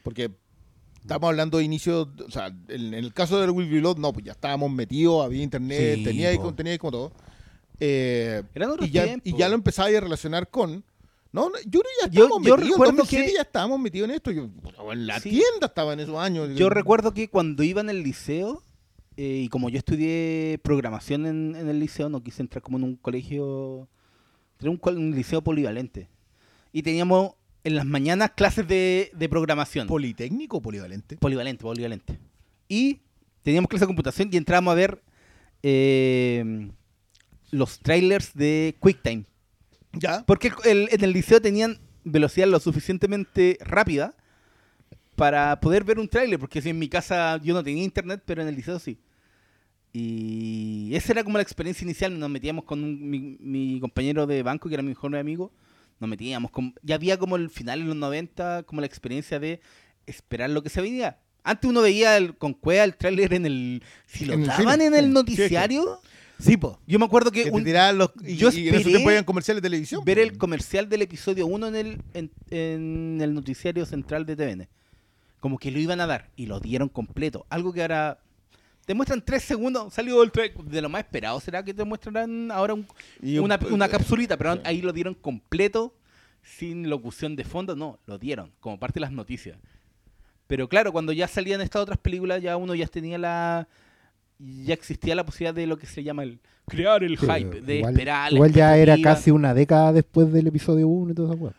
[0.03, 0.29] Porque
[1.03, 4.11] estamos hablando de inicio, o sea, en, en el caso del Will Be Blood, no,
[4.11, 6.43] pues ya estábamos metidos, había internet, Sí, tenía, ahí, po.
[6.43, 7.11] con- tenía ahí como todo.
[7.79, 9.27] Eh, Eran otros y, ya, tiempos.
[9.31, 10.83] y ya lo empezaba a relacionar con...
[11.31, 13.41] No, no, yo creo que ya Yo- estábamos yo metidos, recuerdo en 2007 que- ya
[13.41, 14.31] estábamos metidos en esto.
[14.31, 14.49] Yo,
[14.91, 15.29] en la Sí.
[15.31, 16.49] tienda estaba en esos años.
[16.55, 18.63] Yo recuerdo que cuando iba en el liceo,
[19.17, 22.83] eh, y como yo estudié programación en, en el liceo, no quise entrar como en
[22.83, 23.87] un colegio,
[24.59, 26.07] era un, col- un liceo polivalente.
[26.71, 27.33] Y teníamos
[27.63, 29.87] en las mañanas clases de, de programación.
[29.87, 31.17] Politécnico o polivalente.
[31.17, 32.19] polivalente, polivalente.
[32.67, 32.99] Y
[33.41, 35.01] teníamos clases de computación y entrábamos a ver
[35.63, 36.69] eh,
[37.51, 39.25] los trailers de QuickTime.
[39.93, 40.23] Ya.
[40.25, 44.13] Porque el- el- en el liceo tenían velocidad lo suficientemente rápida
[45.15, 48.41] para poder ver un tráiler, porque si en mi casa yo no tenía internet, pero
[48.41, 48.97] en el liceo sí.
[49.93, 54.41] Y esa era como la experiencia inicial, nos metíamos con un- mi, mi compañero de
[54.41, 55.51] banco, que era mi mejor amigo,
[56.03, 59.61] nos metíamos, con, ya había como el final en los 90, como la experiencia de
[60.05, 61.17] esperar lo que se venía.
[61.43, 63.83] Antes uno veía el- con cueva el tráiler en el...
[64.05, 65.99] Si lo En daban en el noticiario,
[66.39, 66.79] Sí, po.
[66.87, 67.43] yo me acuerdo que...
[67.45, 70.03] Que te un- tiraban los, y, yo y en comerciales de televisión.
[70.03, 70.23] ver po.
[70.23, 74.67] el comercial del episodio 1 en el, en, en el noticiario central de TVN.
[75.39, 77.45] Como que lo iban a dar y lo dieron completo.
[77.49, 78.19] Algo que ahora
[78.85, 81.39] te muestran tres segundos, salió el tra- de lo más esperado.
[81.39, 82.85] ¿Será que te muestrarán ahora un-
[83.21, 84.37] una, un- una capsulita?
[84.37, 85.93] Pero ahí lo dieron completo,
[86.41, 87.75] sin locución de fondo.
[87.75, 89.57] No, lo dieron como parte de las noticias.
[90.47, 93.67] Pero claro, cuando ya salían estas otras películas, ya uno ya tenía la...
[94.39, 97.77] Ya existía la posibilidad de lo que se llama el crear el Sí, hype, de
[97.77, 98.33] igual, esperar.
[98.33, 101.41] igual ya era casi una década después del episodio 1 y todo eso.
[101.41, 101.55] weón.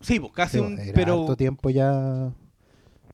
[0.00, 0.76] Sí, pues casi Sí, un.
[0.94, 1.36] Pero.
[1.36, 2.32] tiempo ya.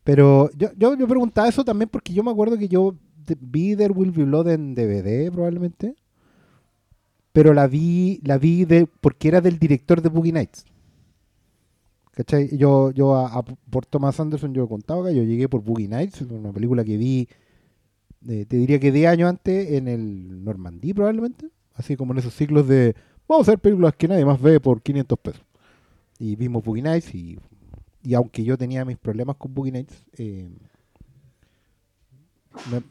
[0.04, 2.94] Pero yo, yo, yo preguntaba eso también porque yo me acuerdo que yo
[3.40, 5.96] vi There Will Be Blood en DVD probablemente.
[7.32, 10.64] Pero la vi, la vi de, porque era del director de Boogie Nights.
[12.52, 16.22] Yo, yo a, a- por Thomas Anderson yo contado acá, yo llegué por Boogie Nights,
[16.22, 17.28] una película que vi,
[18.26, 21.48] te diría que 10 años antes en el Normandí probablemente.
[21.74, 22.94] Así como en esos ciclos de,
[23.28, 25.42] vamos a ver películas que nadie más ve por 500 pesos.
[26.18, 27.38] Y vimos Boogie Nights y,
[28.02, 30.50] y aunque yo tenía mis problemas con Boogie Nights, eh,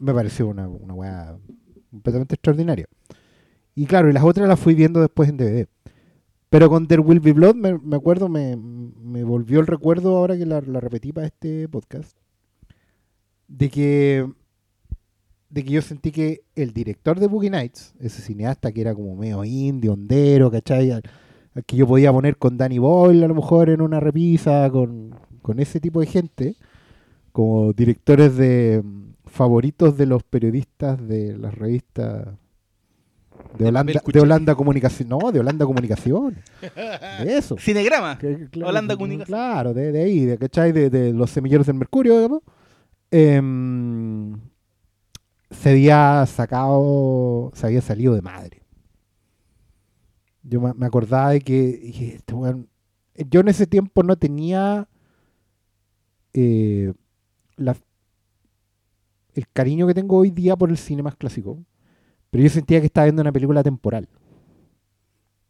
[0.00, 1.36] me, pareció una, una weá
[1.90, 2.86] completamente extraordinaria.
[3.74, 5.66] Y claro, y las otras las fui viendo después en DVD.
[6.48, 10.36] Pero con There Will Be Blood, me, me acuerdo, me, me volvió el recuerdo ahora
[10.36, 12.16] que la, la repetí para este podcast,
[13.48, 14.26] de que,
[15.50, 19.16] de que yo sentí que el director de Boogie Nights, ese cineasta que era como
[19.16, 20.90] medio indio, hondero, ¿cachai?
[20.90, 21.02] Al-
[21.54, 25.14] al que yo podía poner con Danny Boyle a lo mejor en una repisa, con,
[25.40, 26.56] con ese tipo de gente,
[27.32, 28.82] como directores de
[29.36, 32.26] favoritos de los periodistas de las revistas
[33.58, 34.20] de Holanda, de.
[34.20, 36.36] Holanda Comunicación, no, de Holanda Comunicación,
[37.22, 37.56] de eso.
[37.60, 38.18] Cinegrama.
[38.18, 39.26] Que- claro, Holanda Comunicación.
[39.38, 40.72] Claro, de, de ahí, de, ¿cachai?
[40.72, 42.42] De, de los semilleros del Mercurio, digamos.
[43.10, 44.40] Em,
[45.50, 48.62] se había sacado, se había salido de madre.
[50.42, 52.34] Yo me, acordaba de que dije, este
[53.30, 54.88] yo en ese tiempo no tenía
[56.34, 56.92] eh,
[57.56, 57.76] la-
[59.36, 61.58] el cariño que tengo hoy día por el cine más clásico,
[62.30, 64.08] pero yo sentía que estaba viendo una película temporal.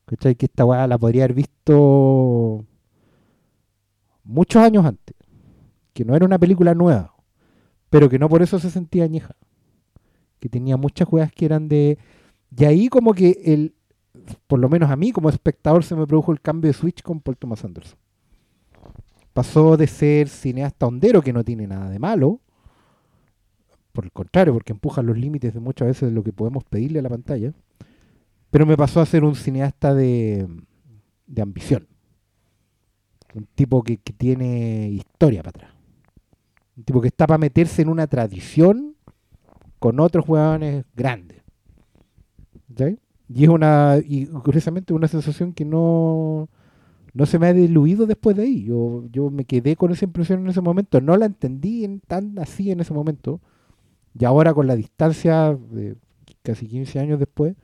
[0.06, 0.34] ¿Cachai?
[0.34, 2.64] Que esta weá la podría haber visto
[4.24, 5.16] muchos años antes.
[5.92, 7.14] Que no era una película nueva,
[7.88, 9.36] pero que no por eso se sentía añeja.
[10.40, 11.98] Que tenía muchas weas que eran de.
[12.56, 13.74] Y ahí, como que el.
[14.48, 17.20] Por lo menos a mí, como espectador, se me produjo el cambio de switch con
[17.20, 17.98] Paul Thomas Anderson.
[19.32, 22.40] Pasó de ser cineasta hondero, que no tiene nada de malo,
[23.96, 26.98] por el contrario, porque empuja los límites de muchas veces de lo que podemos pedirle
[26.98, 27.54] a la pantalla,
[28.50, 30.46] pero me pasó a ser un cineasta de,
[31.26, 31.88] de ambición.
[33.34, 35.70] Un tipo que, que tiene historia para atrás.
[36.76, 38.94] Un tipo que está para meterse en una tradición
[39.78, 41.42] con otros jugadores grandes.
[42.76, 42.98] ¿Sí?
[43.30, 46.50] Y es una, y curiosamente una sensación que no,
[47.14, 48.64] no se me ha diluido después de ahí.
[48.64, 51.00] Yo, yo me quedé con esa impresión en ese momento.
[51.00, 53.40] No la entendí en, tan así en ese momento.
[54.18, 55.96] Y ahora con la distancia de
[56.42, 57.54] casi 15 años después,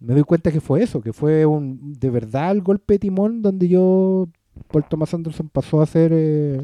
[0.00, 3.42] me doy cuenta que fue eso, que fue un de verdad el golpe de timón
[3.42, 4.28] donde yo,
[4.68, 6.62] Paul Thomas Anderson, pasó a ser eh,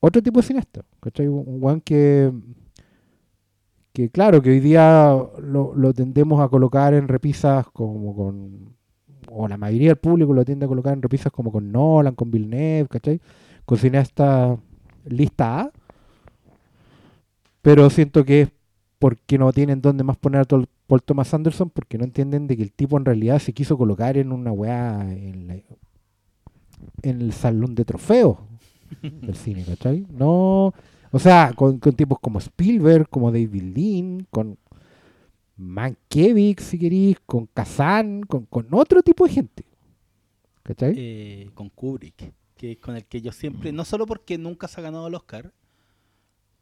[0.00, 0.82] otro tipo de cineasta.
[1.00, 1.28] ¿cachai?
[1.28, 2.32] Un weón que,
[3.92, 8.76] que claro, que hoy día lo, lo tendemos a colocar en repisas como con,
[9.30, 12.30] o la mayoría del público lo tiende a colocar en repisas como con Nolan, con
[12.30, 13.20] Villeneuve, ¿cachai?
[13.64, 14.56] Con cineasta
[15.06, 15.72] lista A.
[17.68, 18.48] Pero siento que es
[18.98, 20.44] porque no tienen dónde más poner a
[20.86, 24.16] Paul Thomas Anderson, porque no entienden de que el tipo en realidad se quiso colocar
[24.16, 25.60] en una weá en, la-
[27.02, 28.38] en el salón de trofeos
[29.02, 30.06] del cine, ¿cachai?
[30.10, 30.72] No,
[31.10, 34.56] o sea, con, con tipos como Spielberg, como David Lean, con
[35.56, 39.64] Mankiewicz, si queréis, con Kazan, con, con otro tipo de gente,
[40.62, 40.94] ¿cachai?
[40.96, 44.80] eh, con Kubrick, que es con el que yo siempre, no solo porque nunca se
[44.80, 45.52] ha ganado el Oscar,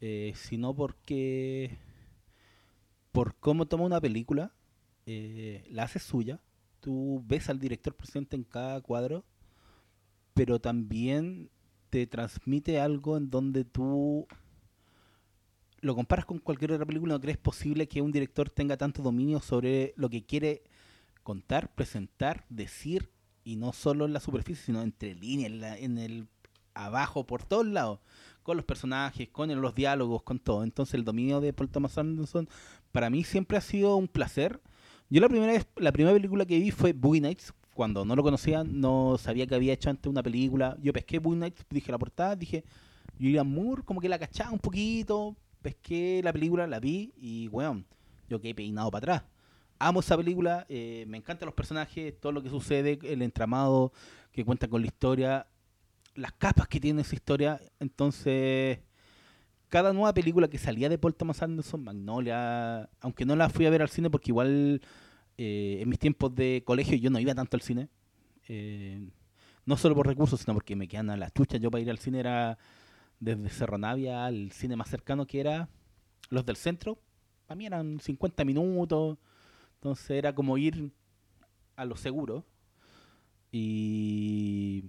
[0.00, 1.78] eh, sino porque
[3.12, 4.52] por cómo toma una película,
[5.06, 6.40] eh, la hace suya.
[6.80, 9.24] Tú ves al director presente en cada cuadro,
[10.34, 11.50] pero también
[11.90, 14.26] te transmite algo en donde tú
[15.80, 19.40] lo comparas con cualquier otra película, no crees posible que un director tenga tanto dominio
[19.40, 20.64] sobre lo que quiere
[21.22, 23.10] contar, presentar, decir,
[23.44, 26.28] y no solo en la superficie, sino entre líneas, en, en el
[26.74, 28.00] abajo, por todos lados,
[28.46, 30.62] con los personajes, con los diálogos, con todo.
[30.62, 32.48] Entonces el dominio de Paul Thomas Anderson
[32.92, 34.60] para mí siempre ha sido un placer.
[35.10, 37.52] Yo la primera vez, la primera película que vi fue Boogie Nights.
[37.74, 40.76] Cuando no lo conocía, no sabía que había hecho antes una película.
[40.80, 42.64] Yo pesqué Boogie Nights, dije la portada, dije
[43.18, 45.34] Julian Moore, como que la cachaba un poquito.
[45.60, 47.84] Pesqué la película, la vi y, weón,
[48.28, 49.30] yo quedé peinado para atrás.
[49.80, 53.92] Amo esa película, eh, me encantan los personajes, todo lo que sucede, el entramado
[54.30, 55.48] que cuenta con la historia,
[56.16, 57.60] las capas que tiene esa historia.
[57.78, 58.80] Entonces,
[59.68, 63.70] cada nueva película que salía de Paul Thomas Anderson, Magnolia, aunque no la fui a
[63.70, 64.80] ver al cine porque igual
[65.38, 67.88] eh, en mis tiempos de colegio yo no iba tanto al cine.
[68.48, 69.08] eh,
[69.66, 71.58] no solo por recursos, sino porque me quedan a la chucha.
[71.58, 72.56] Yo para ir al cine era
[73.18, 75.68] desde Cerro Navia al cine más cercano que era
[76.30, 76.98] los del centro.
[77.46, 79.18] Para mí eran 50 minutos.
[79.74, 80.92] Entonces era como ir
[81.74, 82.44] a lo seguro.
[83.50, 84.84] Y...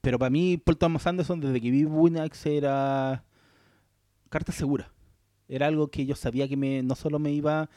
[0.00, 3.24] Pero para mí, Paul Thomas Anderson, desde que vi Bunax, era
[4.28, 4.92] carta segura.
[5.48, 7.70] Era algo que yo sabía que me, no solo me iba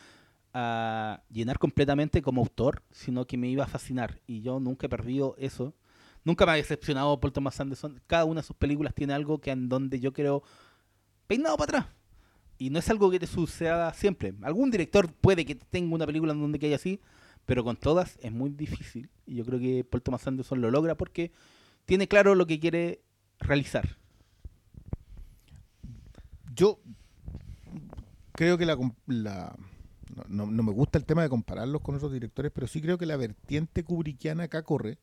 [0.54, 4.19] a llenar completamente como autor, sino que me iba a fascinar.
[4.28, 5.74] Y yo nunca he perdido eso.
[6.24, 8.02] Nunca me ha decepcionado Paul Thomas Anderson.
[8.08, 10.43] Cada una de sus películas tiene algo que en donde yo creo
[11.28, 11.95] peinado para atrás.
[12.58, 14.36] Y no es algo que te suceda siempre.
[14.43, 17.00] Algún director puede que tenga una película en donde que haya así,
[17.45, 19.10] pero con todas es muy difícil.
[19.26, 21.32] Y yo creo que Paul Thomas Anderson lo logra porque
[21.91, 23.01] tiene claro lo que quiere
[23.41, 23.97] realizar.
[26.56, 26.80] Yo
[28.32, 29.53] creo que la, la-
[30.30, 33.05] no, no- me gusta el tema de compararlos con otros directores, pero sí creo que
[33.05, 34.99] la vertiente kubrickiana acá corre.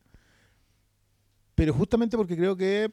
[1.53, 2.91] Pero justamente porque creo que,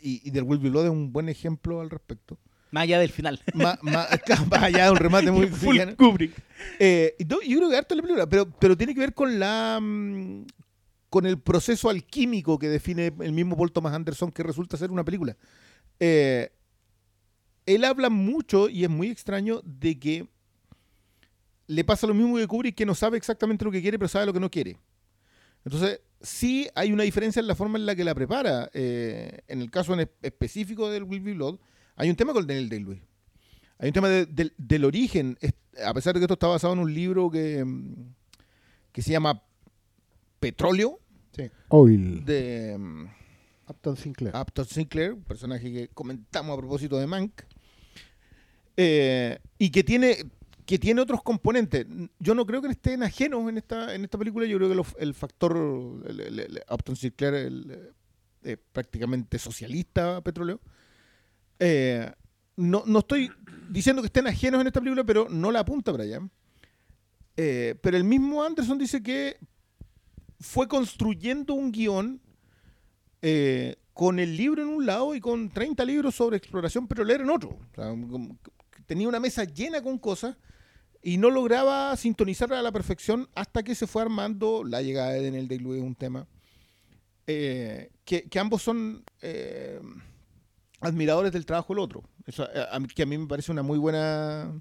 [0.00, 2.38] y, y del Will Be Blood es un buen ejemplo al respecto,
[2.70, 3.40] Más allá del final.
[3.54, 4.08] más, más,
[4.48, 5.78] más allá de un remate muy Full.
[5.96, 6.32] Kubrick.
[6.78, 10.44] Eh, yo creo que harto la película, pero, pero tiene que ver con la mm,
[11.16, 15.02] con el proceso alquímico que define el mismo Paul Thomas Anderson que resulta ser una
[15.02, 15.34] película.
[15.98, 16.50] Eh,
[17.64, 20.28] él habla mucho y es muy extraño de que
[21.68, 24.26] le pasa lo mismo que Kubrick, que no sabe exactamente lo que quiere, pero sabe
[24.26, 24.76] lo que no quiere.
[25.64, 28.68] Entonces, sí hay una diferencia en la forma en la que la prepara.
[28.74, 31.58] Eh, en el caso específico del Will Be Blood,
[31.96, 33.00] hay un tema con Daniel Day-Lewis.
[33.78, 34.26] Hay un tema de-
[34.58, 35.38] del- origen,
[35.82, 38.12] a pesar de que esto está basado en un libro que, mm,
[38.92, 39.42] que se llama
[40.40, 41.00] Petróleo,
[41.68, 42.24] Oil.
[42.24, 43.04] de, mm,
[43.68, 44.34] Upton Sinclair.
[44.36, 47.42] Upton Sinclair, un personaje que comentamos a propósito de Mank,
[48.76, 50.16] eh, y que tiene,
[50.64, 51.86] que tiene otros componentes.
[52.18, 54.86] Yo no creo que estén ajenos en esta, en esta película, yo creo que lo-
[54.98, 55.56] el factor,
[56.06, 57.92] el- el- el- Upton Sinclair el,
[58.42, 60.60] eh, prácticamente socialista petróleo.
[61.58, 62.10] Eh,
[62.56, 63.30] no, no estoy
[63.70, 66.20] diciendo que estén ajenos en esta película, pero no la apunta para allá.
[67.36, 69.36] Eh, pero el mismo Anderson dice que
[70.40, 72.20] fue construyendo un guion
[73.22, 77.30] eh, con el libro en un lado y con 30 libros sobre exploración petrolera en
[77.30, 77.58] otro.
[78.86, 80.36] Tenía una mesa llena con cosas
[81.02, 85.24] y no lograba sintonizarla a la perfección hasta que se fue armando la llegada de
[85.24, 86.26] Daniel Day-Lewis, un tema
[87.26, 89.80] eh, que, ambos son eh,
[90.80, 92.02] admiradores del trabajo del otro.
[92.38, 94.52] A- que a mí me parece una muy buena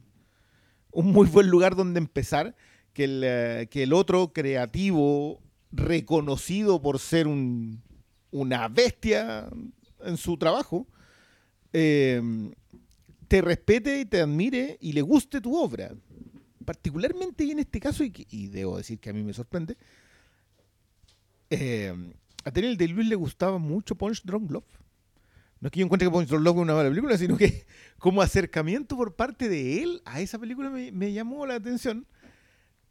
[0.91, 2.55] un muy buen lugar donde empezar
[2.93, 7.81] que el, que el otro creativo reconocido por ser un,
[8.31, 9.49] una bestia
[10.03, 10.87] en su trabajo
[11.73, 12.21] eh,
[13.27, 15.93] te respete y te admire y le guste tu obra
[16.63, 19.77] particularmente y en este caso y, debo decir que a mí me sorprende
[21.49, 21.93] eh,
[22.43, 24.79] a Daniel de Luis le gustaba mucho Punch Drunk Love
[25.59, 27.65] no es que yo encuentre que Punch Drunk Love es una mala película sino que
[27.97, 32.05] como acercamiento por parte de él a esa película me llamó la atención.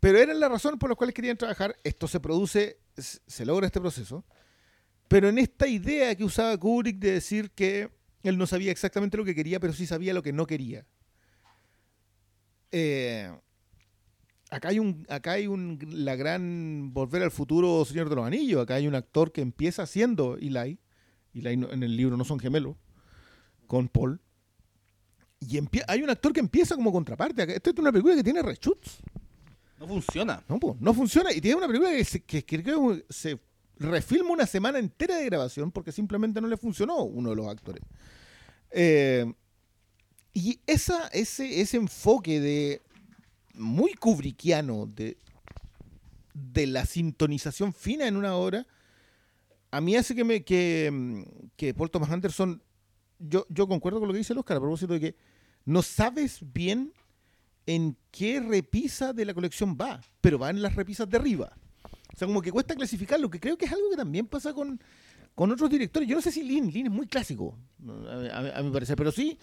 [0.04, 1.76] Pero eran las razones por las cuales querían trabajar.
[1.82, 4.22] Esto se produce, se logra este proceso.
[5.08, 7.88] Pero en esta idea que usaba Kubrick de decir que
[8.22, 10.84] él no sabía exactamente lo que quería, pero sí sabía lo que no quería.
[12.70, 13.34] Eh,
[14.50, 18.62] acá hay un, acá hay un, la gran volver al futuro Señor de los Anillos.
[18.62, 20.78] Acá hay un actor que empieza siendo Eli.
[21.32, 22.76] Eli en el libro no son gemelos.
[23.66, 24.20] Con Paul.
[25.40, 27.56] Y hay un actor que empieza como contraparte.
[27.56, 29.00] Esta es una película que tiene reshoots.
[29.78, 30.42] No funciona.
[30.48, 31.32] No, no funciona.
[31.32, 33.38] Y tiene una película que, se, que, que que se
[33.78, 37.82] refilma una semana entera de grabación porque simplemente no le funcionó uno de los actores.
[38.70, 39.32] Eh,
[40.32, 42.82] y esa, ese, ese enfoque de
[43.54, 45.16] muy kubrickiano de,
[46.34, 48.66] de la sintonización fina en una obra,
[49.70, 51.24] a mí hace que, me, que,
[51.56, 52.62] que Paul Thomas Anderson,
[53.18, 55.16] yo, yo concuerdo con lo que dice el Oscar a propósito de que
[55.64, 56.92] no sabes bien
[57.66, 61.52] en qué repisa de la colección va, pero va en las repisas de arriba.
[62.12, 64.80] O sea, como que cuesta clasificarlo, que creo que es algo que también pasa con,
[65.34, 66.08] con otros directores.
[66.08, 67.58] Yo no sé si Lin, Lin es muy clásico,
[68.08, 69.36] a, a a mi parecer, pero sí,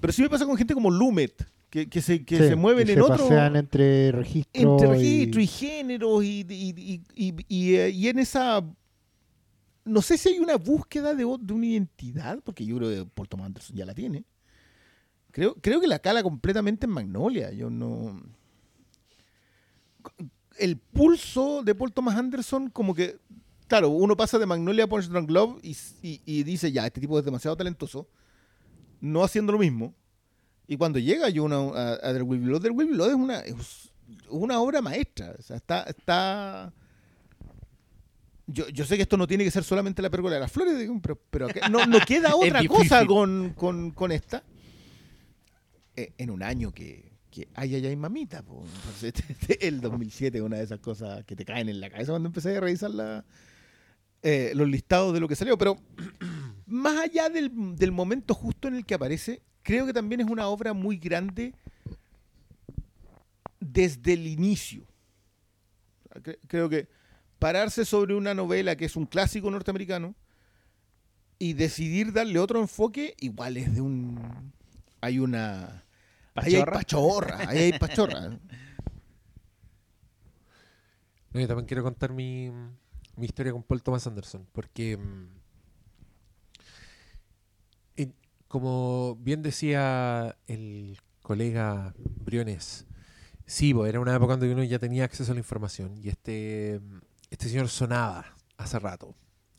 [0.00, 2.86] pero sí me pasa con gente como Lumet, que, que se, que Sí, se mueven
[2.86, 3.16] y en se otro...
[3.28, 4.62] pasean entre registros.
[4.62, 5.40] Entre registro
[6.22, 8.62] y, y, y, y- y- y, eh, y en esa...
[9.84, 13.28] No sé si hay una búsqueda de, de una identidad, porque yo creo que Paul
[13.28, 14.24] Thomas Anderson ya la tiene.
[15.36, 17.52] Creo, creo que la cala completamente en Magnolia.
[17.52, 18.22] Yo no...
[20.58, 23.18] El pulso de Paul Thomas Anderson como que...
[23.68, 27.02] Claro, uno pasa de Magnolia a Punch Drunk Love y, y- y dice, ya, este
[27.02, 28.08] tipo es demasiado talentoso,
[29.02, 29.92] no haciendo lo mismo.
[30.66, 33.40] Y cuando llega yo una, a, a There Will Blood, There Will Blood es una,
[33.40, 33.90] es
[34.30, 35.34] una obra maestra.
[35.38, 35.82] O sea, está...
[35.82, 36.72] está
[38.46, 40.88] yo, yo sé que esto no tiene que ser solamente la pérgola de las flores,
[41.02, 44.42] pero, pero no, no queda otra cosa con, con- con esta.
[45.96, 48.38] Eh, en un año que, que ay, ay, mamita.
[48.38, 49.14] Entonces,
[49.60, 52.56] el 2007 es una de esas cosas que te caen en la cabeza cuando empecé
[52.56, 53.24] a revisar
[54.22, 55.56] eh, los listados de lo que salió.
[55.56, 55.76] Pero
[56.66, 57.50] más allá del,
[57.92, 61.54] momento justo en el que aparece, creo que también es una obra muy grande
[63.60, 64.84] desde el inicio.
[66.14, 66.88] Cre- Creo que
[67.38, 70.14] pararse sobre una novela que es un clásico norteamericano
[71.38, 74.52] y decidir darle otro enfoque, igual es de un...
[75.02, 75.84] Hay una...
[76.36, 77.38] Ahí hay ¿Pachorra?
[77.48, 78.38] ahí hay pachorra.
[81.32, 82.50] No, yo también quiero contar mi,
[83.16, 85.26] mi historia con Paul Thomas Anderson, porque mm,
[88.48, 92.86] como bien decía el colega Briones,
[93.44, 96.80] sí, bo, era una época donde uno ya tenía acceso a la información y este,
[97.30, 99.14] este señor sonaba hace rato.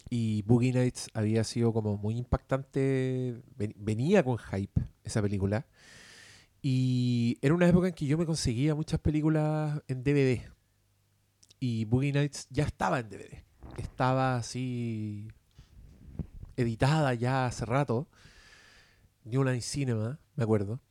[0.10, 5.66] Y Boogie Nights había sido como muy impactante, ven- venía con hype esa película.
[6.70, 10.42] Y era una época en que yo me conseguía muchas películas en DVD.
[11.62, 13.42] Y Boogie Nights ya estaba en DVD.
[13.78, 15.30] Estaba así
[16.58, 18.10] editada ya hace rato.
[19.24, 20.82] New Line Cinema, me acuerdo.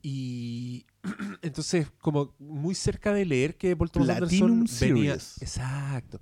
[0.00, 0.86] Y
[1.42, 4.68] entonces, como muy cerca de leer que Paul Thomas Anderson venía.
[4.68, 5.42] Series.
[5.42, 6.20] Exacto.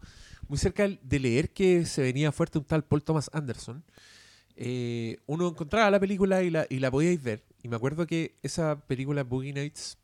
[0.49, 3.85] Muy cerca de leer que se venía fuerte un tal Paul Thomas Anderson.
[4.57, 7.48] eh, uno encontraba la película y la, y la podíais ver.
[7.63, 9.99] Y me acuerdo que esa película Boogie Nights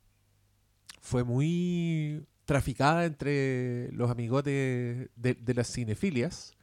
[1.01, 6.55] fue muy traficada entre los amigotes de, de las cinefilias.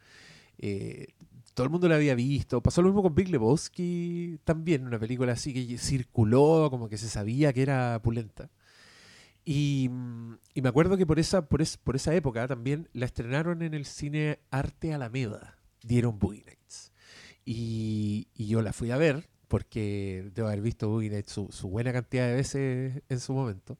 [0.60, 1.08] eh,
[1.56, 2.62] todo el mundo la había visto.
[2.64, 7.10] Pasó lo mismo con Big Lebowski también, una película así que circuló, como que se
[7.10, 8.50] sabía que era pulenta.
[9.46, 9.90] Y,
[10.54, 13.74] y me acuerdo que por esa, por, es- por esa época también la estrenaron en
[13.74, 16.92] el cine Arte Alameda, dieron Boogie Nights.
[17.46, 21.92] Y, y yo la fui a ver, porque debo haber visto Boogie su, su buena
[21.92, 23.78] cantidad de veces en su momento.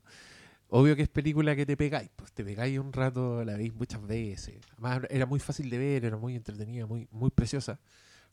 [0.68, 4.06] Obvio que es película que te pegáis, pues te pegáis un rato, la veis muchas
[4.06, 4.56] veces.
[4.74, 7.80] Además era muy fácil de ver, era muy entretenida, muy, muy preciosa.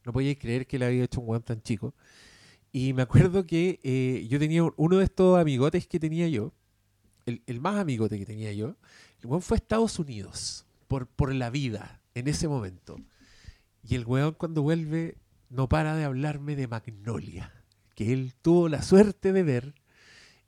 [0.05, 1.95] No podíais creer que la había hecho un weón tan chico.
[2.73, 6.53] Y me acuerdo que eh, yo tenía un- uno de estos amigotes que tenía yo,
[7.25, 8.75] el, el más amigote que tenía yo,
[9.21, 12.97] el weón fue a Estados Unidos por, por la vida en ese momento.
[13.89, 15.19] Y el weón cuando vuelve
[15.51, 17.53] no para de hablarme de Magnolia,
[17.95, 19.75] que él tuvo la suerte de ver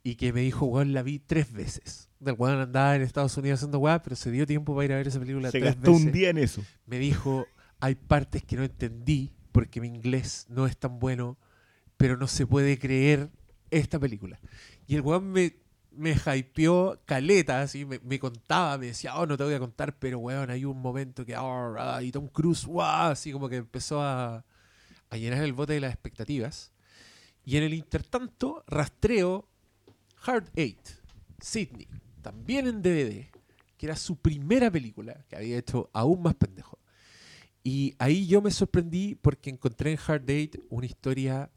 [0.03, 2.09] y que me dijo, weón, la vi tres veces.
[2.23, 4.97] El weón andaba en Estados Unidos haciendo weá, pero se dio tiempo para ir a
[4.97, 6.63] ver esa película Se tres gastó veces un día en eso.
[6.85, 7.47] me dijo,
[7.79, 11.37] hay partes que no entendí porque mi inglés no es tan bueno,
[11.97, 13.29] pero no se puede creer
[13.69, 14.39] esta película.
[14.87, 15.55] Y el weón me,
[15.91, 19.97] me hypeó caleta, así, me, me contaba, me decía, oh, no te voy a contar,
[19.99, 23.57] pero weón, hay un momento que, oh, ah, y Tom Cruise, wow, así como que
[23.57, 24.45] empezó a,
[25.11, 26.71] a llenar el bote de las expectativas.
[27.45, 29.47] Y en el intertanto, rastreo
[30.25, 30.89] Hard Eight,
[31.39, 31.87] Sydney,
[32.21, 33.27] también en DVD,
[33.77, 36.79] que era su primera película, que había hecho aún más pendejo.
[37.63, 41.51] Y ahí yo me sorprendí porque encontré en Hard Date una historia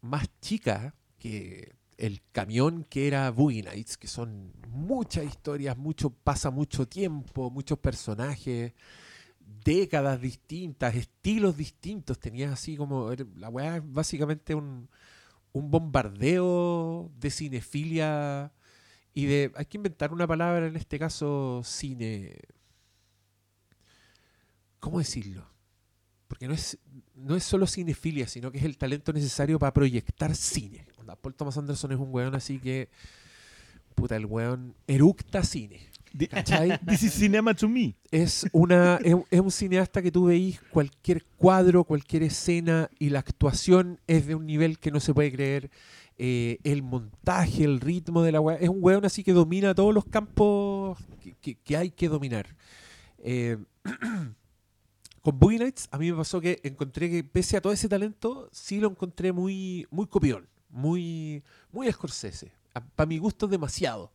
[0.00, 6.50] más chica que el camión que era Boogie Nights, que son muchas historias, mucho, pasa
[6.50, 8.72] mucho tiempo, muchos personajes,
[9.64, 12.18] décadas distintas, estilos distintos.
[12.18, 13.10] Tenías así como.
[13.12, 14.88] era- La weá es básicamente un,
[15.52, 18.52] un bombardeo de cinefilia
[19.14, 19.52] y de.
[19.56, 22.36] Hay que inventar una palabra en este caso, cine.
[24.80, 25.46] ¿Cómo decirlo?
[26.28, 26.78] Porque no es,
[27.14, 30.86] no es solo cinefilia, sino que es el talento necesario para proyectar cine.
[31.20, 32.88] Paul Thomas Anderson es un weón así que.
[33.94, 35.88] Puta, el weón eructa cine.
[36.86, 37.96] This is cinema to me.
[38.10, 43.18] es una es, es un cineasta que tú veís cualquier cuadro, cualquier escena y la
[43.18, 45.70] actuación es de un nivel que no se puede creer.
[46.16, 48.56] Eh, el montaje, el ritmo de la weá.
[48.58, 52.46] Es un weón así que domina todos los campos que, que- que hay que dominar.
[53.18, 53.56] Eh,
[55.20, 58.48] con Boogie Nights a mí me pasó que encontré que pese a todo ese talento,
[58.52, 61.42] sí lo encontré muy, muy copión, muy,
[61.72, 62.52] muy Scorsese.
[62.94, 64.12] Para mi gusto demasiado.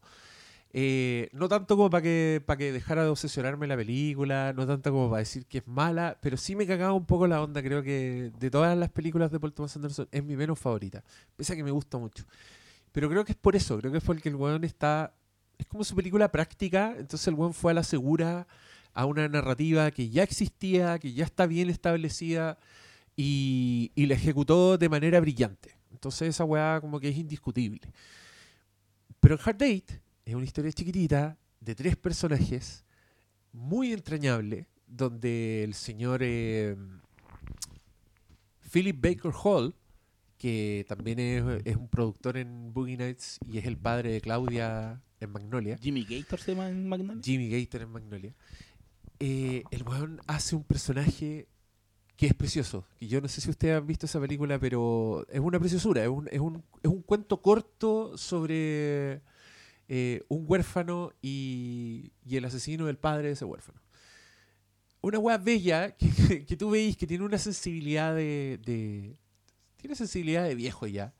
[0.71, 4.91] Eh, no tanto como para que, para que dejara de obsesionarme la película, no tanto
[4.91, 7.61] como para decir que es mala, pero sí me cagaba un poco la onda.
[7.63, 11.03] Creo que de todas las películas de Paul Thomas Anderson es mi menos favorita,
[11.35, 12.23] pese a que me gusta mucho.
[12.91, 15.13] Pero creo que es por eso, creo que es porque el weón está.
[15.57, 18.47] Es como su película práctica, entonces el weón fue a la segura
[18.93, 22.57] a una narrativa que ya existía, que ya está bien establecida
[23.15, 25.75] y, y la ejecutó de manera brillante.
[25.91, 27.81] Entonces esa weá como que es indiscutible.
[29.19, 32.85] Pero en Hard Date es una historia chiquitita de tres personajes,
[33.51, 36.75] muy entrañable, donde el señor eh,
[38.71, 39.73] Philip Baker Hall,
[40.37, 45.01] que también es, es un productor en Boogie Nights y es el padre de Claudia
[45.19, 47.21] en Magnolia, Jimmy Gator se llama en Magnolia.
[47.23, 48.35] Jimmy Gator en Magnolia,
[49.19, 51.47] eh, el weón hace un personaje
[52.15, 52.85] que es precioso.
[52.99, 56.03] Que yo no sé si ustedes han visto esa película, pero es una preciosura.
[56.03, 59.21] Es un, es un, es un cuento corto sobre
[59.91, 63.81] eh, un huérfano y, el asesino del padre de ese huérfano.
[65.01, 69.17] Una weá bella que, que tú veis que tiene una sensibilidad de,
[69.77, 71.13] Tiene sensibilidad de viejo ya.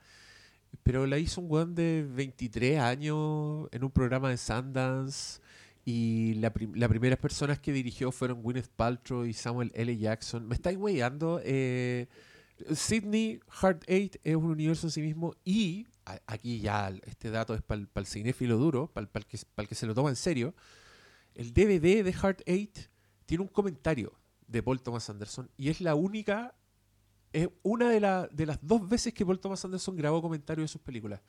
[0.83, 5.41] Pero la hizo un weón de 23 años en un programa de Sundance.
[5.83, 9.97] Y la, prim- las primeras personas que dirigió fueron Gwyneth Paltrow y Samuel L.
[9.97, 10.47] Jackson.
[10.47, 11.41] Me estáis weyando.
[11.43, 12.07] Eh,
[12.75, 15.33] Sydney Heart Eight es un universo en sí mismo.
[15.43, 15.87] Y
[16.25, 19.85] aquí ya este dato es para el cinéfilo duro, para el que, pa'l que se
[19.87, 20.53] lo toma en serio.
[21.35, 22.77] El DVD de Heart Eight
[23.25, 24.13] tiene un comentario
[24.47, 25.49] de Paul Thomas Anderson.
[25.57, 26.55] Y es la única.
[27.31, 30.67] Es una de, la- de las dos veces que Paul Thomas Anderson grabó comentarios de
[30.73, 31.21] sus películas.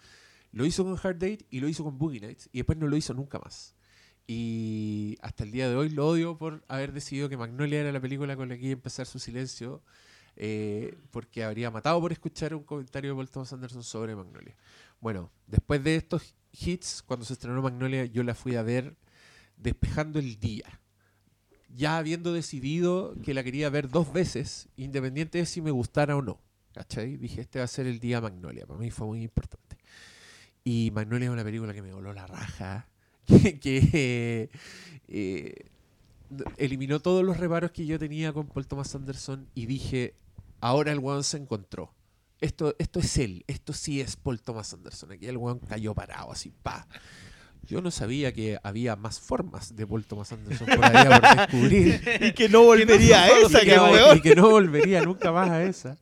[0.53, 2.49] Lo hizo con Hard Date y lo hizo con Boogie Nights.
[2.53, 3.75] Y después no lo hizo nunca más.
[4.27, 8.01] Y hasta el día de hoy lo odio por haber decidido que Magnolia era la
[8.01, 9.83] película con la que iba a empezar su silencio.
[10.37, 14.57] Eh, porque habría matado por escuchar un comentario de Paul Thomas Anderson sobre Magnolia.
[15.01, 18.97] Bueno, después de estos hits, cuando se estrenó Magnolia, yo la fui a ver
[19.57, 20.81] despejando el día.
[21.69, 26.23] Ya habiendo decidido que la quería ver dos veces, independiente de si me gustara o
[26.23, 26.41] no.
[26.75, 27.17] ¿Cachai?
[27.17, 28.67] Dije, este va a ser el día Magnolia.
[28.67, 29.77] Para mí fue muy importante.
[30.65, 32.89] Y Magnolia es una película que me voló la raja.
[33.61, 34.51] Que,
[35.07, 35.71] eh,
[36.57, 40.15] eliminó todos los reparos que yo tenía con Paul Thomas Anderson y dije,
[40.61, 41.93] ahora el weón se encontró.
[42.41, 45.13] Esto, esto es él, esto sí es Paul Thomas Anderson.
[45.13, 46.87] Aquí el weón cayó parado, así, pa.
[47.67, 52.01] Yo no sabía que había más formas de Paul Thomas Anderson por ahí por descubrir.
[52.23, 54.17] Y que no volvería a esa, y, que, weón.
[54.17, 55.99] y que no volvería nunca más a esa.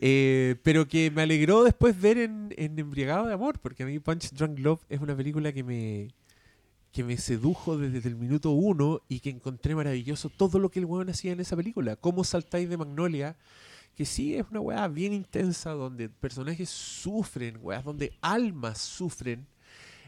[0.00, 3.98] Eh, pero que me alegró después ver en, en Embriagado de Amor, porque a mí
[4.00, 6.08] Punch Drunk Love es una película que me,
[6.92, 10.86] que me sedujo desde el minuto uno y que encontré maravilloso todo lo que el
[10.86, 11.96] weón hacía en esa película.
[11.96, 13.36] Cómo saltáis de Magnolia,
[13.94, 19.46] que sí es una weá bien intensa, donde personajes sufren, weá, donde almas sufren.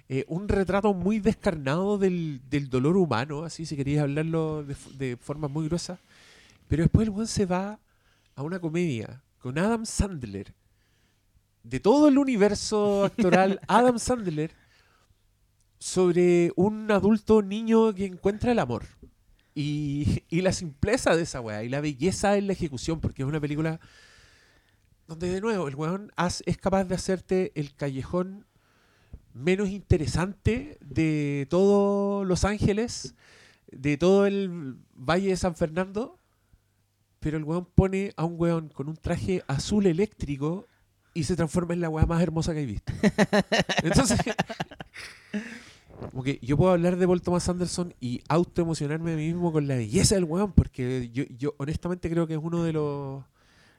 [0.09, 5.16] Eh, un retrato muy descarnado del, del dolor humano, así si querías hablarlo de, de
[5.16, 6.01] forma muy gruesa.
[6.66, 7.78] Pero después el weón se va
[8.35, 10.53] a una comedia con Adam Sandler.
[11.62, 14.51] De todo el universo actoral, Adam Sandler
[15.83, 18.85] sobre un adulto niño que encuentra el amor.
[19.53, 23.28] Y, y la simpleza de esa weá, y la belleza en la ejecución, porque es
[23.28, 23.80] una película
[25.09, 26.12] donde de nuevo el weón
[26.47, 28.47] es capaz de hacerte el callejón
[29.35, 33.16] menos interesante de todo Los Ángeles,
[33.72, 36.16] de todo el Valle de San Fernando,
[37.18, 40.68] pero el weón pone a un weón con un traje azul eléctrico
[41.12, 42.93] y se transforma en la weá más hermosa que he visto.
[43.83, 44.20] Entonces,
[46.11, 49.66] como que yo puedo hablar de Paul Thomas Anderson y autoemocionarme a mí mismo con
[49.66, 53.24] la belleza del weón, porque yo, yo honestamente creo que es uno de los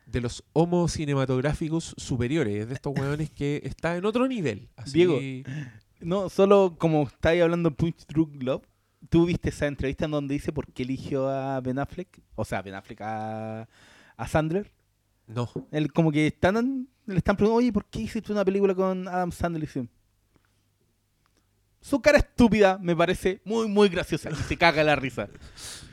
[0.06, 4.68] de los homos cinematográficos superiores, de estos weones que está en otro nivel.
[4.76, 5.20] Así- Diego.
[6.02, 8.64] No, solo como estáis hablando Punch Drunk Love,
[9.10, 12.22] ¿tú viste esa entrevista en donde dice por qué eligió a Ben Affleck?
[12.36, 13.68] O sea, Ben Affleck a,
[14.18, 14.70] a Sandler.
[15.28, 15.50] No.
[15.72, 19.32] Él como que están, le están preguntando, oye, ¿por qué hiciste una película con Adam
[19.32, 19.64] Sandler?
[19.64, 19.68] Y
[21.86, 25.28] Su cara estúpida me parece muy, muy graciosa y se caga la risa.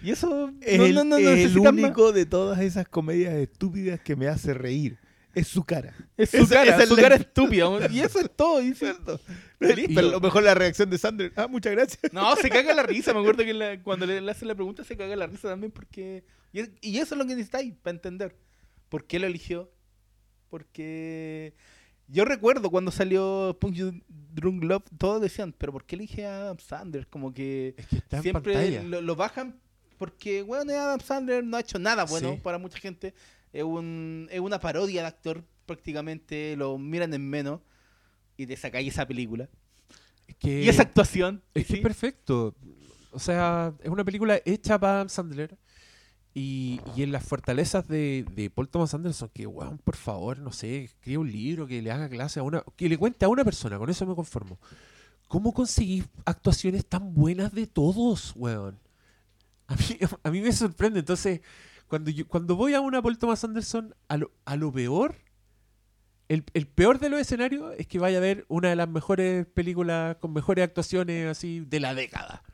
[0.04, 1.82] Y eso Es no, el, no, no el necesitas más.
[1.82, 4.98] único de todas esas comedias estúpidas que me hace reír.
[5.34, 5.92] Es su cara.
[6.16, 7.66] Es su Esa- cara, esa es su la- cara estúpida.
[7.90, 8.62] Y eso es todo.
[8.62, 9.20] y dice, Listo.
[9.58, 11.32] Pero a lo mejor la reacción de Sandler.
[11.34, 12.12] Ah, muchas gracias.
[12.12, 13.12] No, se caga la risa.
[13.12, 15.72] Me acuerdo que la- cuando le, le hacen la pregunta se caga la risa también
[15.72, 16.24] porque...
[16.52, 18.36] Y, y eso es lo que necesitáis para entender.
[18.88, 19.72] ¿Por qué lo eligió?
[20.48, 21.54] Porque...
[22.10, 26.58] Yo recuerdo cuando salió Punch Drunk Love, todos decían, pero ¿por qué elige a Adam
[26.58, 27.06] Sandler?
[27.08, 29.60] Como que Es que está en siempre lo, lo bajan
[29.98, 32.40] porque, bueno, Adam Sandler no ha hecho nada bueno Sí.
[32.42, 33.12] para mucha gente.
[33.52, 37.60] Es, un, es una parodia de actor prácticamente, lo miran en menos
[38.36, 39.48] y te sacáis esa película.
[40.26, 41.42] Es que, y esa actuación.
[41.52, 41.78] es que ¿sí?
[41.78, 42.54] es perfecto.
[43.12, 45.58] O sea, es una película hecha para Adam Sandler.
[46.32, 50.84] Y, en las fortalezas de, de Paul Thomas Anderson, que, weón, por favor, no sé,
[50.84, 52.62] escriba un libro, que le haga clase a una.
[52.76, 54.58] que le cuente a una persona, con eso me conformo.
[55.26, 58.78] ¿Cómo conseguís actuaciones tan buenas de todos, weón?
[59.66, 59.84] A mí,
[60.22, 61.00] a mí me sorprende.
[61.00, 61.40] Entonces,
[61.88, 65.16] cuando, yo, cuando voy a una Paul Thomas Anderson, a lo, a lo peor,
[66.28, 69.46] el, el peor de los escenarios es que vaya a ver una de las mejores
[69.46, 72.44] películas con mejores actuaciones así de la década.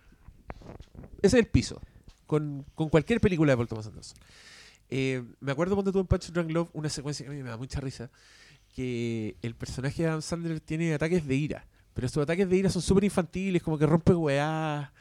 [1.20, 1.82] Ese es el piso.
[2.26, 4.18] Con, con cualquier película de Paul Thomas Anderson.
[4.88, 7.50] Eh, me acuerdo cuando tuve en Punch Drunk Love una secuencia que a mí me
[7.50, 8.10] da mucha risa.
[8.74, 11.66] Que el personaje de Adam Sandler tiene ataques de ira.
[11.94, 14.92] Pero estos ataques de ira son súper infantiles, como que rompe weá.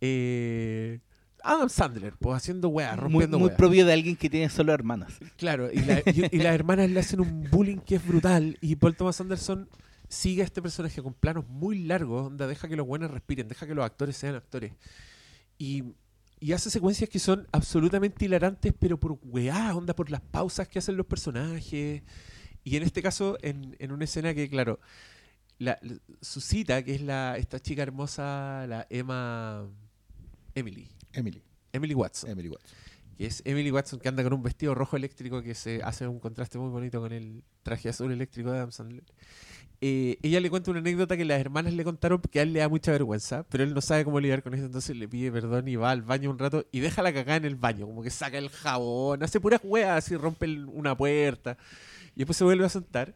[0.00, 1.00] Eh,
[1.42, 3.56] Adam Sandler, pues haciendo weá, muy, rompiendo muy weá.
[3.56, 5.12] propio de alguien que tiene solo hermanas.
[5.36, 8.56] Claro, y, la- y- y las hermanas le hacen un bullying que es brutal.
[8.60, 9.68] Y Paul Thomas Anderson
[10.08, 13.66] sigue a este personaje con planos muy largos, donde deja que los buenos respiren, deja
[13.66, 14.72] que los actores sean actores.
[15.58, 15.82] Y,
[16.40, 20.78] y hace secuencias que son absolutamente hilarantes, pero por weá, onda, por las pausas que
[20.78, 22.02] hacen los personajes.
[22.64, 24.80] Y en este caso, en, en una escena que, claro,
[25.58, 29.66] la, la- su cita, que es la, esta chica hermosa, la Emma.
[30.54, 30.88] Emily.
[31.12, 31.42] Emily.
[31.72, 32.70] Emily Watson Emily Watson.
[33.18, 36.20] que es Emily Watson que anda con un vestido rojo eléctrico que se hace un
[36.20, 39.04] contraste muy bonito con el traje azul eléctrico de Adam Sandler.
[39.86, 42.60] Eh, ella le cuenta una anécdota que las hermanas le contaron que a él le
[42.60, 45.68] da mucha vergüenza, pero él no sabe cómo lidiar con eso, entonces le pide perdón
[45.68, 48.08] y va al baño un rato y deja la cagada en el baño, como que
[48.08, 51.58] saca el jabón, hace puras weas, así rompe una puerta
[52.14, 53.12] y después se vuelve a sentar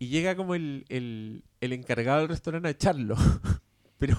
[0.00, 3.14] y llega como el, el- encargado del restaurante a echarlo.
[3.98, 4.16] Pero,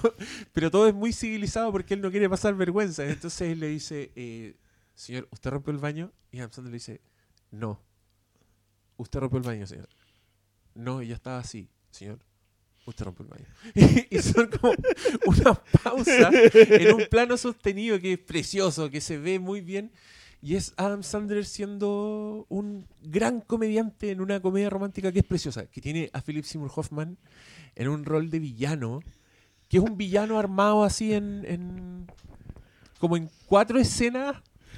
[0.54, 3.04] pero todo es muy civilizado porque él no quiere pasar vergüenza.
[3.04, 4.56] Entonces él le dice, eh,
[4.94, 6.10] señor, ¿usted rompió el baño?
[6.32, 7.02] Y Sandler le dice,
[7.50, 7.82] no.
[8.96, 9.90] ¿Usted rompió el baño, señor?
[10.74, 12.18] No, ya estaba así, señor.
[12.86, 13.46] Usted rompió el baño.
[14.10, 14.74] y son como
[15.26, 19.90] una pausa en un plano sostenido que es precioso, que se ve muy bien.
[20.42, 25.64] Y es Adam Sandler siendo un gran comediante en una comedia romántica que es preciosa,
[25.66, 27.16] que tiene a Philip Seymour Hoffman
[27.74, 29.00] en un rol de villano,
[29.70, 32.06] que es un villano armado así en, en-
[32.98, 34.36] como en cuatro escenas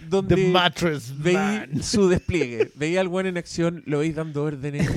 [0.08, 1.68] donde The Mattress veis Man.
[1.82, 2.70] su despliegue.
[2.74, 4.88] Veis al buen en acción, lo veis dando órdenes.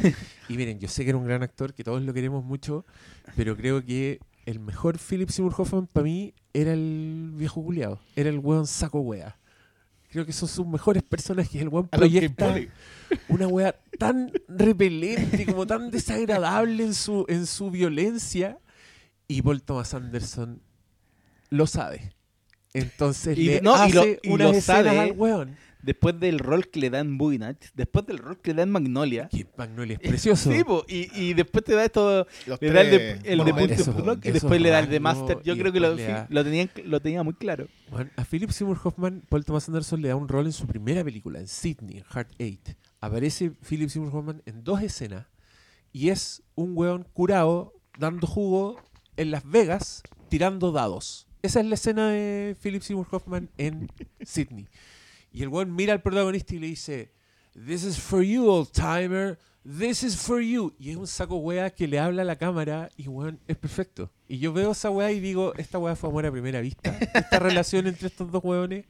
[0.48, 2.86] Y miren, yo sé que era un gran actor, que todos lo queremos mucho,
[3.36, 8.00] pero creo que el mejor Philip Seymour Hoffman para mí era el viejo culiado.
[8.16, 9.38] Era el weón saco wea.
[10.10, 11.62] Creo que son sus mejores personajes.
[11.62, 12.56] El weón proyecta
[13.28, 18.58] una wea tan repelente, como tan desagradable en su, en su violencia.
[19.28, 20.62] Y Paul Thomas Anderson
[21.52, 22.14] lo sabe.
[22.74, 25.00] Entonces Y- le no, y hace lo- y unas lo escenas sabe.
[25.00, 25.56] al weón.
[25.82, 28.64] Después del rol que le da en Boogie Nights, después del rol que le da
[28.64, 29.30] en Magnolia.
[29.30, 30.52] Que Magnolia es precioso.
[30.52, 33.74] Sí, po, y, y después te da esto, Los le da el de, el de.
[33.76, 35.40] Eso, y después le da el de Master.
[35.42, 37.68] Yo y creo que lo, da- lo, tenían, lo tenía muy claro.
[37.90, 41.02] Bueno, a Philip Seymour Hoffman, Paul Thomas Anderson le da un rol en su primera
[41.02, 42.78] película, en Sydney, en Heart 8.
[43.00, 45.28] Aparece Philip Seymour Hoffman en dos escenas
[45.94, 48.82] y es un weón curado dando jugo
[49.16, 51.26] en Las Vegas tirando dados.
[51.42, 53.90] Esa es la escena de Philip Seymour Hoffman en
[54.22, 54.68] Sydney.
[55.32, 57.12] Y el weón mira al protagonista y le dice,
[57.54, 59.38] This is for you, old timer.
[59.64, 60.74] This is for you.
[60.80, 64.12] Y es un saco wea que le habla a la cámara y weón, es perfecto.
[64.28, 66.98] Y yo veo esa wea y digo, esta wea fue amor a primera vista.
[67.14, 68.86] Esta relación entre estos dos weones.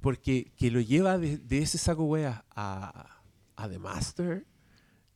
[0.00, 3.20] Porque que lo lleva de, de ese saco wea a,
[3.56, 4.46] a The Master,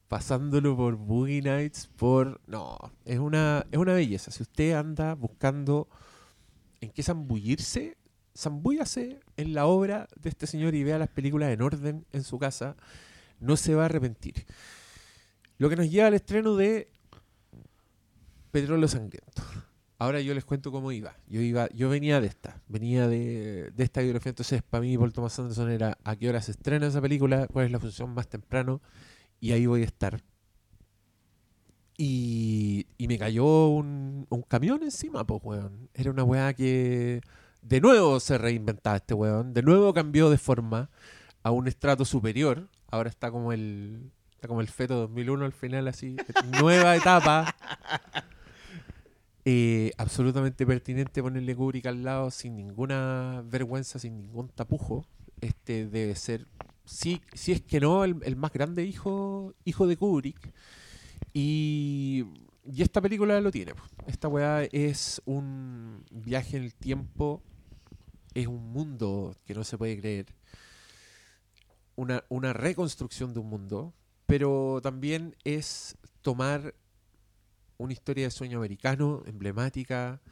[0.08, 2.40] pasándolo por Boogie Nights, por...
[2.46, 4.30] No, es una, es una belleza.
[4.30, 5.88] Si usted anda buscando
[6.86, 7.96] en qué zambullirse,
[8.36, 12.38] zambúllase en la obra de este señor y vea las películas en orden en su
[12.38, 12.76] casa,
[13.40, 14.46] no se va a arrepentir.
[15.58, 16.88] Lo que nos lleva al estreno de
[18.50, 19.42] Petróleo Sangriento.
[19.98, 21.16] Ahora yo les cuento cómo iba.
[21.26, 25.12] Yo iba, yo venía de esta, venía de, de esta biografía, entonces para mí Paul
[25.12, 28.28] Thomas Anderson era a qué hora se estrena esa película, cuál es la función más
[28.28, 28.82] temprano,
[29.40, 30.20] y ahí voy a estar.
[31.98, 35.88] Y, me cayó un, un camión encima, pues, weón.
[35.94, 37.20] Era una weá que
[37.62, 39.54] de nuevo se reinventaba este weón.
[39.54, 40.90] De nuevo cambió de forma
[41.42, 42.68] a un estrato superior.
[42.90, 46.16] Ahora está como el está como el feto 2001 al final, así.
[46.60, 47.54] Nueva etapa.
[49.48, 55.06] Eh, absolutamente pertinente ponerle Kubrick al lado sin ninguna vergüenza, sin ningún tapujo.
[55.40, 56.46] Este debe ser,
[56.84, 60.52] si, si es que no, el, el más grande hijo, hijo de Kubrick.
[61.38, 62.24] Y,
[62.64, 63.74] y esta película lo tiene.
[64.06, 67.42] Esta weá es un viaje en el tiempo,
[68.32, 70.34] es un mundo que no se puede creer,
[71.94, 73.92] una, una reconstrucción de un mundo,
[74.24, 76.74] pero también es tomar
[77.76, 80.22] una historia de sueño americano, emblemática,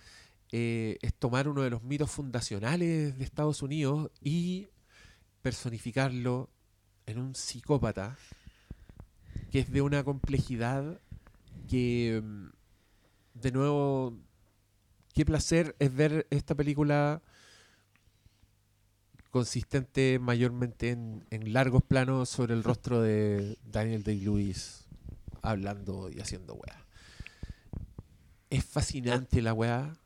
[0.52, 4.68] eh, es tomar uno de los mitos fundacionales de Estados Unidos y
[5.42, 6.48] personificarlo
[7.04, 8.16] en un psicópata
[9.54, 11.00] que es de una complejidad
[11.70, 12.46] que, mm,
[13.34, 14.18] de nuevo,
[15.12, 17.22] qué placer es ver esta película
[19.30, 24.88] consistente mayormente en, largos planos sobre el rostro de Daniel Day-Lewis
[25.40, 26.84] hablando y haciendo weá.
[28.50, 29.96] Es fascinante la weá.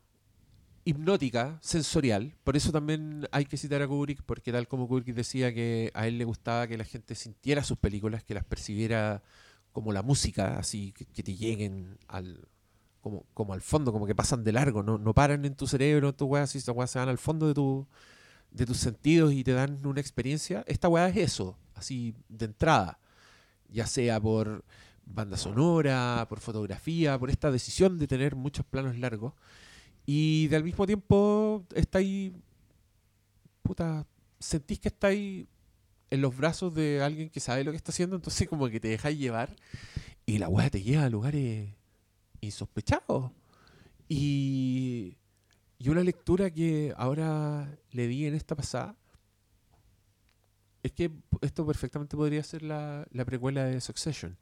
[0.89, 2.34] Hipnótica, sensorial.
[2.45, 6.07] Por eso también hay que citar a Kubrick, porque tal como Kubrick decía que a
[6.07, 9.22] él le gustaba que la gente sintiera sus películas, que las percibiera
[9.72, 12.49] como la música, así que, te lleguen al
[13.03, 16.09] como, como al fondo, como que pasan de largo, no, no paran en tu cerebro,
[16.09, 17.86] en tu weá, así, weas se van al fondo de tu
[18.51, 20.64] de tus sentidos y te dan una experiencia.
[20.66, 22.99] Esta weá es eso, así de entrada.
[23.68, 24.64] Ya sea por
[25.05, 29.34] banda sonora, por fotografía, por esta decisión de tener muchos planos largos.
[30.11, 32.33] Y al mismo tiempo está ahí.
[33.63, 34.07] Puta.
[34.41, 35.47] Sentís que está ahí
[36.09, 38.89] en los brazos de alguien que sabe lo que está haciendo, entonces como que te
[38.89, 39.55] dejáis llevar.
[40.25, 41.75] Y la weá te lleva a lugares
[42.41, 43.33] insospechados.
[44.09, 45.19] Y,
[45.79, 48.97] y una lectura que ahora le di en esta pasada
[50.83, 51.11] es que
[51.43, 54.39] esto perfectamente podría ser la, la precuela de Succession.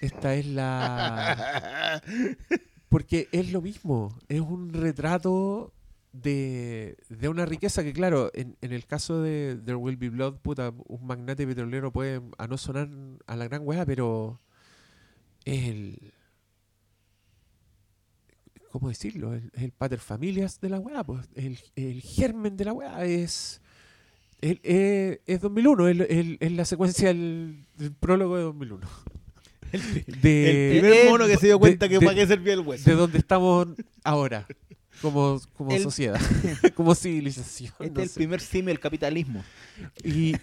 [0.00, 2.00] Esta es la...
[2.92, 5.72] Porque es lo mismo, es un retrato
[6.12, 10.34] de, de una riqueza que, claro, en, en el caso de There Will Be Blood,
[10.42, 12.90] puta, un magnate petrolero puede a no sonar
[13.26, 14.42] a la gran weá, pero
[15.46, 16.12] es el...
[18.70, 19.32] ¿Cómo decirlo?
[19.34, 23.62] El, el pater familias de la weá, pues, el, el germen de la weá es...
[24.42, 27.64] el- es, es 2001, es, la secuencia del
[28.00, 28.86] prólogo de 2001.
[30.06, 32.60] De, El primer mono que se dio de- cuenta que de- para qué servía el
[32.60, 32.88] hueso.
[32.90, 33.68] de donde estamos
[34.04, 34.46] ahora,
[35.00, 36.20] como, como El- sociedad,
[36.74, 37.72] como civilización.
[37.80, 38.14] Este no es el sé.
[38.20, 39.42] primer simio del capitalismo.
[40.04, 40.34] Y,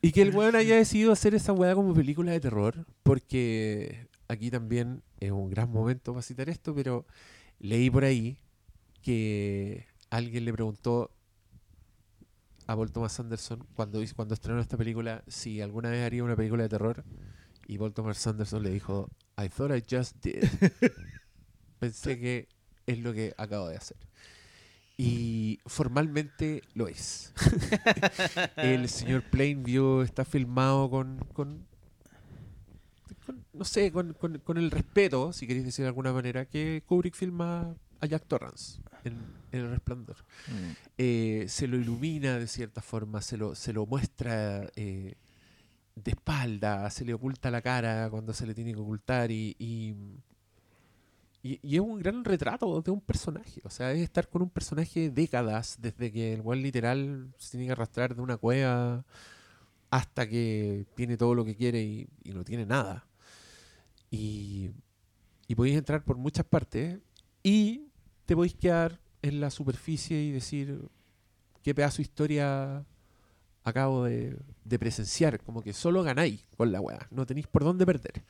[0.00, 4.50] y que el weón haya decidido hacer esa weá como película de terror, porque aquí
[4.50, 7.06] también es un gran momento para citar esto, pero
[7.58, 8.36] leí por ahí
[9.02, 11.10] que alguien le preguntó
[12.66, 16.62] a Paul Thomas Anderson cuando, cuando estrenó esta película si alguna vez haría una película
[16.62, 17.04] de terror
[17.66, 19.10] y Paul Thomas Anderson le dijo
[19.42, 20.44] I thought I just did.
[21.78, 22.48] Pensé que
[22.86, 23.96] es lo que acabo de hacer.
[24.96, 27.32] Y formalmente lo es.
[28.56, 31.66] El señor Plainview está filmado con, con,
[33.26, 36.82] con- no sé, con, con- con el respeto, si queréis decir de alguna manera, que
[36.86, 39.14] Kubrick filma a Jack Torrance en,
[39.50, 40.16] en El Resplandor.
[40.96, 45.16] Eh, se lo ilumina de cierta forma, se lo, se lo muestra eh,
[45.96, 49.94] de espalda, se le oculta la cara cuando se le tiene que ocultar y, y,
[51.42, 53.60] y- es un gran retrato de un personaje.
[53.64, 57.66] O sea, es estar con un personaje décadas, desde que el buen literal se tiene
[57.66, 59.04] que arrastrar de una cueva
[59.90, 63.06] hasta que tiene todo lo que quiere y, y no tiene nada.
[64.10, 64.70] Y,
[65.48, 66.98] y podéis entrar por muchas partes
[67.42, 67.88] y
[68.26, 70.88] te podéis quedar en la superficie y decir
[71.62, 72.84] qué pedazo de historia
[73.64, 74.36] acabo de,
[74.78, 75.40] presenciar.
[75.40, 78.22] Como que solo ganáis con la weá, no tenéis por dónde perder.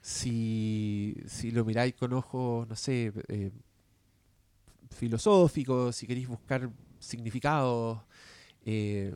[0.00, 3.50] Si, si lo miráis con ojos, no sé, eh,
[4.90, 8.00] filosóficos, si queréis buscar significados,
[8.64, 9.14] eh,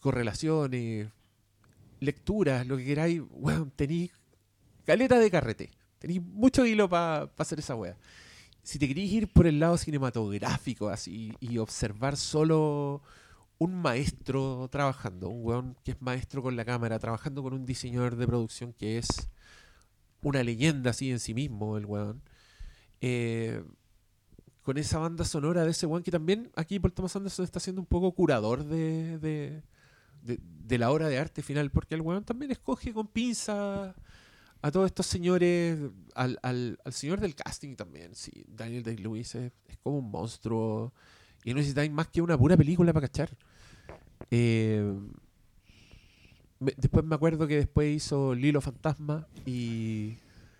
[0.00, 1.08] correlaciones,
[2.00, 3.22] lecturas, lo que queráis,
[3.74, 4.12] tenéis
[4.84, 5.70] caleta de carrete.
[5.98, 7.96] Tenéis mucho hilo para hacer esa wea.
[8.62, 13.02] Si te queréis ir por el lado cinematográfico así y observar solo
[13.58, 18.16] un maestro trabajando, un weón que es maestro con la cámara, trabajando con un diseñador
[18.16, 19.08] de producción que es
[20.22, 22.22] una leyenda así en sí mismo, el weón.
[23.00, 23.62] eh,
[24.62, 27.80] con esa banda sonora de ese weón que también aquí Paul Thomas Anderson está siendo
[27.80, 29.62] un poco curador de, de,
[30.22, 33.94] de- la obra de arte final, porque el weón también escoge con pinza
[34.62, 35.78] a todos estos señores,
[36.14, 39.52] al, al, señor del casting también, sí, Daniel Day-Lewis es
[39.82, 40.92] como un monstruo
[41.46, 43.30] y no necesitáis más que una pura película para cachar.
[44.30, 44.92] Eh,
[46.58, 50.16] me- después me acuerdo que después hizo Lilo Fantasma y,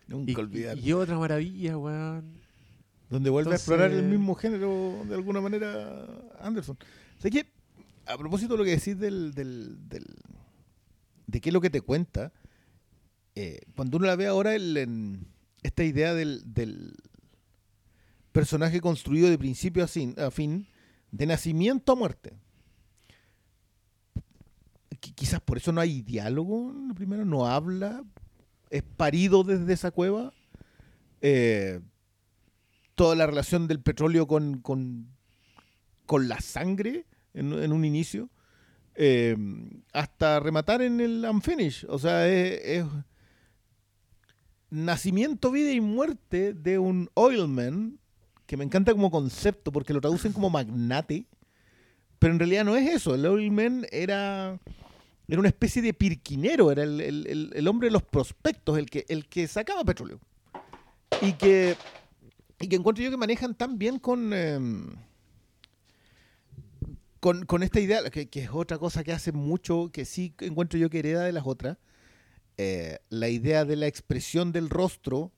[0.06, 0.78] Nunca y, olvidar.
[0.78, 2.24] y otra maravilla, weón.
[3.10, 6.06] Donde vuelve Entonces- a explorar el mismo género de alguna manera
[6.40, 6.78] Anderson.
[7.18, 7.46] Sé que,
[8.06, 10.06] a propósito de lo que decís del, del, del-
[11.26, 12.32] de qué es lo que te cuenta,
[13.34, 15.26] eh, cuando uno la ve ahora, el, en-
[15.64, 16.94] esta idea del, del
[18.32, 20.68] personaje construido de principio a, sin- a fin,
[21.16, 22.34] de nacimiento a muerte.
[25.00, 28.04] Qui- Quizás por eso no hay diálogo, primera no habla,
[28.70, 30.32] es parido desde esa cueva.
[31.20, 31.80] Eh,
[32.94, 35.08] toda la relación del petróleo con, con,
[36.06, 37.04] con la sangre
[37.34, 38.30] en, un inicio,
[38.94, 39.36] eh,
[39.92, 41.84] hasta rematar en el unfinish.
[41.88, 42.84] O sea, es
[44.70, 47.98] nacimiento, vida y muerte de un oilman,
[48.46, 51.26] que me encanta como concepto porque lo traducen como magnate,
[52.18, 53.14] pero en realidad no es eso.
[53.14, 54.58] El oilman era,
[55.28, 59.04] era una especie de pirquinero, era el, el- el- hombre de los prospectos, el que,
[59.08, 60.20] el que sacaba petróleo.
[61.22, 61.76] Y que
[62.58, 64.94] y que encuentro yo que manejan tan bien con, em,
[67.20, 70.78] con, con esta idea, que, que es otra cosa que hace mucho, que sí encuentro
[70.78, 71.76] yo que hereda de las otras,
[72.56, 75.32] eh, la idea de la expresión del rostro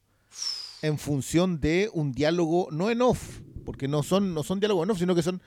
[0.83, 4.91] en función de un diálogo, no en off, porque no son, no son diálogos en
[4.91, 5.43] off, sino que son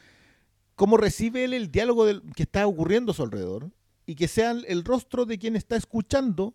[0.76, 3.72] cómo recibe él el diálogo del- que está ocurriendo a su alrededor
[4.06, 6.54] y que sea el rostro de quien está escuchando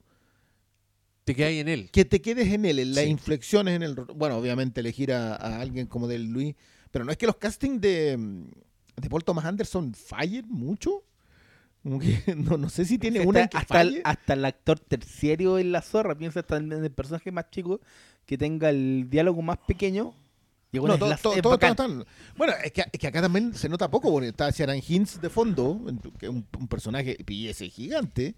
[1.25, 1.91] Te quedas en él.
[1.91, 3.11] que te quedes en él, en las Sí.
[3.11, 3.95] inflexiones en el...
[3.95, 6.55] Bueno, obviamente elegir a, a alguien como del Luis,
[6.91, 8.17] pero no es que los castings de,
[8.97, 11.03] de Paul Thomas Anderson fallen mucho.
[11.87, 14.81] Como que no, no sé si tiene Hasta- una que hasta, el, hasta el actor
[14.81, 17.81] terciario en la zorra, piensa hasta en el personaje más chico
[18.27, 20.13] que tenga el diálogo más pequeño.
[20.73, 22.05] Y bueno, No, es todo- la- todo- es todo-
[22.37, 25.31] Bueno, es que, es que acá también se nota poco, porque está Sharon Hinz de
[25.31, 25.81] fondo,
[26.19, 28.35] que es un, un personaje y ese gigante.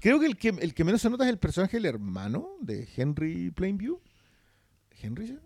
[0.00, 2.88] Creo que el, que el que menos se nota es el personaje del hermano de
[2.96, 4.00] Henry Plainview.
[5.00, 5.38] ¿Henry?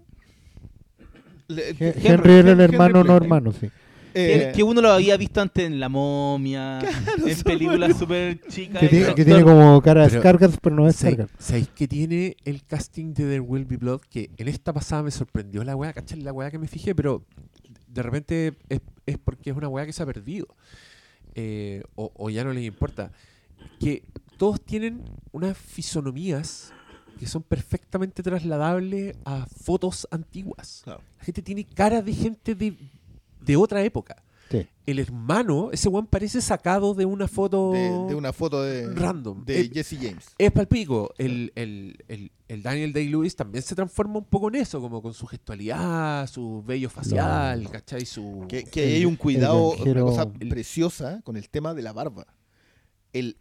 [1.49, 3.69] Le- Henry- Henry era el Henry hermano no hermano, sí.
[4.15, 6.79] Eh, que, uno lo había visto antes en La Momia,
[7.27, 8.79] en películas súper chicas.
[8.79, 11.41] Que, el tiene, que tiene como cara de Skargard, pero no es ¿Sabéis Skargard.
[11.41, 14.03] sabéis que tiene el casting de There Will Be Blood?
[14.09, 16.21] Que en esta pasada me sorprendió la weá, ¿cachai?
[16.21, 17.25] La weá que me fijé, pero
[17.89, 20.47] de repente es, es porque es una weá que se ha perdido.
[21.35, 23.11] Eh, o, o ya no les importa.
[23.81, 24.05] Que
[24.37, 25.03] todos tienen
[25.33, 26.73] unas fisonomías
[27.19, 30.83] que son perfectamente trasladables a fotos antiguas.
[30.85, 31.03] Claro.
[31.19, 32.77] La gente tiene cara de gente de,
[33.45, 34.23] de otra época.
[34.51, 34.67] Sí.
[34.87, 39.43] el hermano, ese weón parece sacado de una foto De, de una foto de, random.
[39.45, 40.35] de Jesse James.
[40.37, 41.15] es palpico.
[41.17, 45.15] El, el, el, el Daniel Day-Lewis también se transforma un poco en eso, como con
[45.15, 48.05] su gestualidad, su vello facial, ¿cachai?
[48.05, 48.47] Su...
[48.47, 52.27] Que, hay un cuidado, una cosa preciosa con el tema de la barba.
[53.13, 53.39] El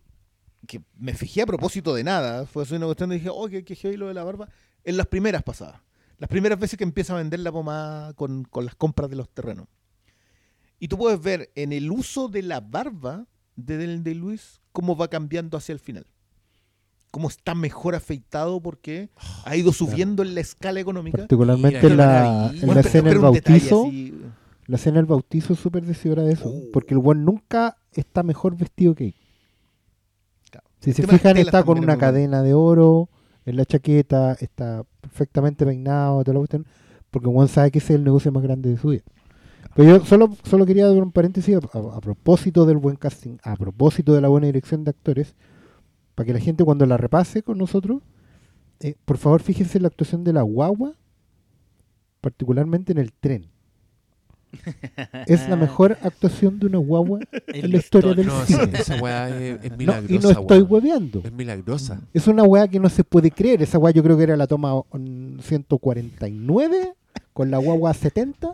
[0.66, 3.66] que me fijé a propósito de nada, fue así una cuestión de dije, oh, qué,
[3.66, 4.47] qué heavy lo de la barba,
[4.86, 5.82] en las primeras pasadas.
[6.18, 9.30] Las primeras veces que empieza a vender la pomada con, con las compras de los
[9.30, 9.68] terrenos.
[10.84, 13.25] Y tú puedes ver en el uso de la barba
[13.55, 16.05] de Daniel de Luis cómo va cambiando hacia el final.
[17.09, 19.09] Cómo está mejor afeitado porque
[19.45, 21.19] ha ido subiendo en la escala económica.
[21.19, 23.86] Particularmente Mira, en la, en la escena del bautizo.
[23.86, 24.13] así-
[24.67, 26.49] La escena del bautizo es súper decidora de eso.
[26.49, 26.63] Oh.
[26.73, 29.15] Porque el buen nunca está mejor vestido que él.
[30.51, 30.67] Claro.
[30.81, 33.07] Si se fijan, está con una cadena de oro
[33.45, 36.67] en la chaqueta, está perfectamente peinado, toda la cuestión,
[37.09, 39.03] porque Juan sabe que ese es el negocio más grande de su vida.
[39.76, 43.38] Pero yo solo, solo quería dar un paréntesis a, a- a propósito del buen casting,
[43.43, 45.36] a propósito de la buena dirección de actores,
[46.16, 48.01] para que la gente cuando la repase con nosotros,
[48.80, 50.93] eh, por favor fíjense en la actuación de la guagua,
[52.22, 53.47] particularmente en el tren.
[55.26, 58.70] Es la mejor actuación de una guagua en la historia del No, cine.
[58.74, 60.14] esa weá es, es No, milagrosa.
[60.14, 61.22] y no estoy hueveando.
[61.24, 62.01] Es milagrosa.
[62.14, 63.64] Es una weá que no se puede creer.
[63.64, 66.93] Esa weá yo creo que era la toma mm, 149
[67.34, 68.53] con la guagua 70.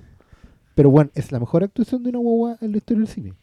[0.79, 3.33] Pero bueno, es la mejor actuación de una guagua en la historia del cine.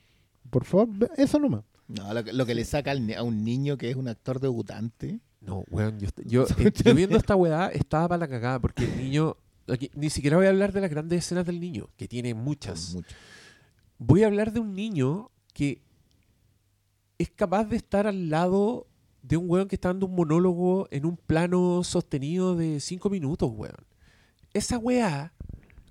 [0.49, 1.64] Por favor, ve- eso nomás.
[1.87, 4.41] No, lo, que- lo que le saca al a un niño que es un actor
[4.41, 5.20] debutante.
[5.43, 8.97] No, weón, yo, yo, eh, yo viendo esta weá estaba para la cagada porque el
[8.97, 9.37] niño.
[9.68, 12.95] aquí, ni siquiera voy a hablar de las grandes escenas del niño, que tiene muchas.
[12.95, 13.14] Mucho.
[13.99, 15.82] Voy a hablar de un niño que
[17.18, 18.87] es capaz de estar al lado
[19.20, 23.51] de un weón que está dando un monólogo en un plano sostenido de cinco minutos,
[23.55, 23.76] weón.
[24.55, 25.34] Esa weá,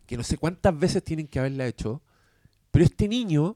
[0.05, 2.01] que no sé cuántas veces tienen que haberla hecho,
[2.71, 3.55] pero este niño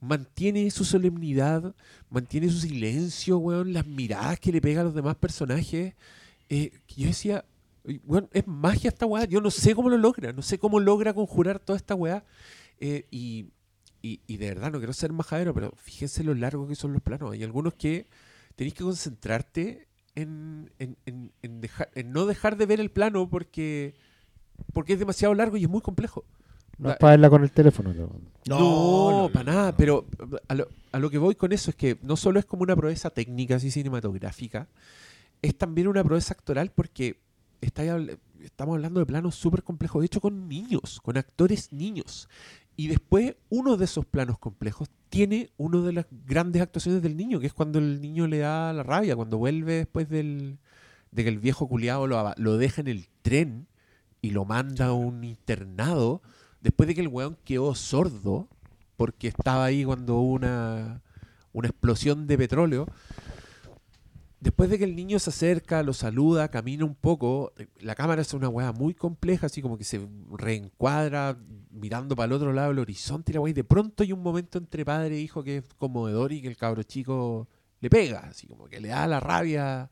[0.00, 1.74] mantiene su solemnidad,
[2.10, 5.94] mantiene su silencio, weón, las miradas que le pega a los demás personajes.
[6.48, 7.44] Eh, yo decía,
[7.84, 10.80] "Uy, weón, es magia esta weá, yo no sé cómo lo logra, no sé cómo
[10.80, 12.24] logra conjurar toda esta weá.
[12.80, 13.46] Eh, y,
[14.02, 17.02] y, y de verdad, no quiero ser majadero, pero fíjense lo largo que son los
[17.02, 17.32] planos.
[17.32, 18.06] Hay algunos que
[18.56, 23.28] tenéis que concentrarte en, en, en- en dejar, en no dejar de ver el plano
[23.30, 23.94] porque,
[24.72, 26.24] porque es demasiado largo y es muy complejo.
[26.78, 27.92] No es para verla con el teléfono.
[27.94, 28.10] no.
[28.46, 30.06] No, para nada, pero
[30.48, 32.74] a lo, a lo que voy con eso es que no solo es como una
[32.74, 34.68] proeza técnica así cinematográfica,
[35.42, 37.20] es también una proeza actoral porque
[37.60, 37.84] está,
[38.42, 42.28] estamos hablando de planos súper complejos, de hecho con niños, con actores niños.
[42.74, 47.38] Y después uno de esos planos complejos tiene una de las grandes actuaciones del niño,
[47.38, 50.58] que es cuando el niño le da la rabia, cuando vuelve después del,
[51.10, 53.68] de que el viejo culiado lo deja en el tren
[54.22, 56.22] y lo manda a un internado,
[56.60, 58.48] después de que el weón quedó sordo,
[58.96, 61.02] porque estaba ahí cuando hubo una,
[61.52, 62.86] una explosión de petróleo.
[64.38, 68.22] Después de que el niño se acerca, lo saluda, camina un poco, eh, la cámara
[68.22, 71.36] es una weá muy compleja, así como que se reencuadra
[71.70, 74.22] mirando para el otro lado del horizonte y la weá, y de pronto hay un
[74.22, 77.48] momento entre padre e hijo que es conmovedor y que el cabro chico
[77.80, 79.90] le pega, así como que le da la rabia.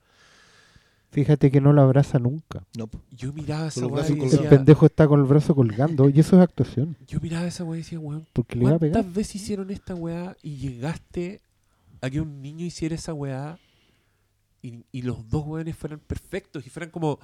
[1.12, 2.64] Fíjate que no lo abraza nunca.
[2.76, 2.88] No.
[3.10, 4.06] Yo miraba esa weá.
[4.06, 6.96] El decía, pendejo está con el brazo colgando y eso es actuación.
[7.06, 8.92] yo miraba esa weá y decía, weón, Porque le va a pegar.
[8.94, 11.40] ¿Cuántas veces hicieron esta weá y llegaste
[12.00, 13.58] a que un niño hiciera esa weá
[14.62, 17.18] y, y los dos weones fueran perfectos y fueran como,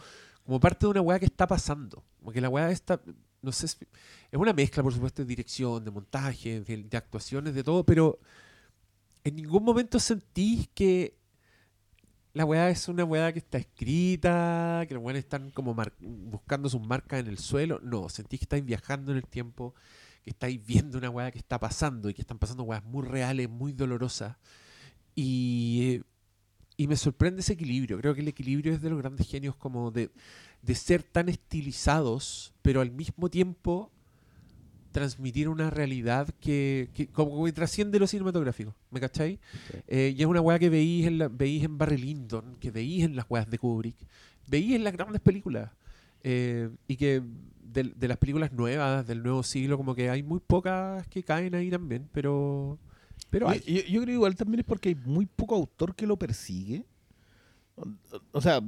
[0.45, 2.03] como parte de una weá que está pasando?
[2.19, 3.01] Como que la weá está,
[3.43, 3.79] no sé, si-
[4.33, 8.19] es una mezcla, por supuesto, de dirección, de montaje, de, de actuaciones, de todo, pero
[9.23, 11.15] en ningún momento sentís que
[12.37, 15.75] la weá es una weá que está escrita, que los weones están como
[16.31, 17.81] buscando sus marcas en el suelo.
[17.83, 19.75] No, sentís que estáis viajando en el tiempo,
[20.23, 23.49] que estáis viendo una weá que está pasando y que están pasando weas muy reales,
[23.49, 24.37] muy dolorosas.
[25.15, 26.03] Y,
[26.77, 27.99] y me sorprende ese equilibrio.
[28.01, 30.11] Creo que el equilibrio es de los grandes genios como de,
[30.61, 33.91] de ser tan estilizados, pero al mismo tiempo
[35.01, 38.75] transmitir una realidad que, que como que trasciende lo cinematográfico.
[38.91, 39.39] ¿Me cacháis?
[39.87, 43.05] Eh, y es una weá que veís en, la, veís en Barry Lyndon, que veís
[43.05, 43.97] en las weas de Kubrick,
[44.47, 45.71] veís en las grandes películas.
[46.25, 47.23] eh, y que
[47.63, 51.55] de, de las películas nuevas, del nuevo siglo, como que hay muy pocas que caen
[51.55, 52.79] ahí también, pero,
[53.29, 53.61] pero hay.
[53.67, 56.85] Yo, yo- creo igual también es porque hay muy poco autor que lo persigue.
[57.77, 57.85] O,
[58.33, 58.63] o sea,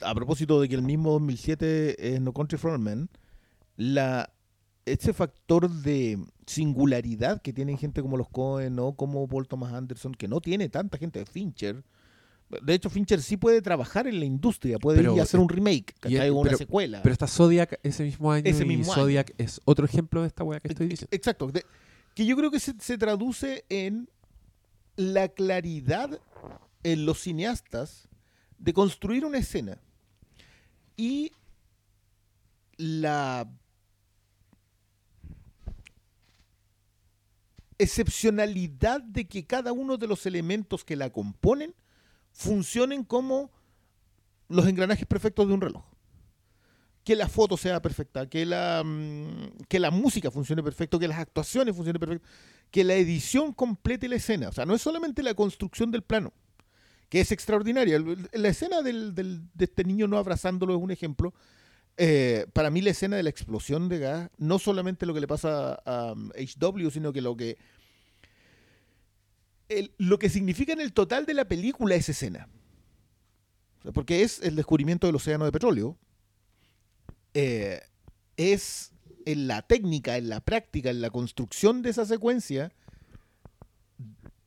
[0.00, 3.08] a propósito de que el mismo 2007 es No Country for Men,
[3.76, 4.30] la,
[4.86, 10.14] ese factor de singularidad que tienen gente como los Cohen o como Paul Thomas Anderson,
[10.14, 11.82] que no tiene tanta gente de Fincher.
[12.62, 15.48] De hecho, Fincher sí puede trabajar en la industria, puede Pero, ir a hacer un
[15.48, 17.02] remake, y- o una pero- secuela.
[17.02, 19.02] Pero está Zodiac ese mismo año Ese y mismo año.
[19.02, 21.08] Zodiac es otro ejemplo de esta weá que estoy diciendo.
[21.16, 21.46] Exacto.
[21.50, 21.64] de-
[22.14, 24.08] que yo creo que se, se traduce en
[24.96, 26.20] la claridad
[26.84, 28.08] en los cineastas
[28.58, 29.78] de construir una escena
[30.96, 31.32] y
[32.76, 33.48] la
[37.78, 41.74] excepcionalidad de que cada uno de los elementos que la componen
[42.32, 43.50] funcionen como
[44.48, 45.84] los engranajes perfectos de un reloj.
[47.04, 51.18] Que la foto sea perfecta, que la, mm, que la música funcione perfecto, que las
[51.18, 52.26] actuaciones funcionen perfecto,
[52.70, 54.48] que la edición complete la escena.
[54.48, 56.32] O sea, no es solamente la construcción del plano,
[57.10, 58.02] que es extraordinaria.
[58.32, 61.34] La escena del- del- de este niño no abrazándolo es un ejemplo.
[61.96, 65.28] Eh, para mí la escena de la explosión de gas, no solamente lo que le
[65.28, 67.56] pasa a HW, sino que lo que
[69.98, 72.48] lo que significa en el total de la película esa escena.
[73.92, 75.98] Porque es el descubrimiento del océano de petróleo.
[77.34, 77.80] eh,
[78.36, 78.92] es
[79.26, 82.72] en la técnica, en la práctica, en la construcción de esa secuencia,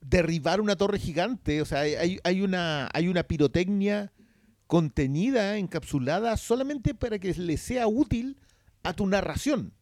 [0.00, 1.62] derribar una torre gigante.
[1.62, 4.12] O sea, hay, hay una, hay una pirotecnia
[4.68, 8.36] contenida, encapsulada, solamente para que le sea útil
[8.84, 9.72] a tu narración.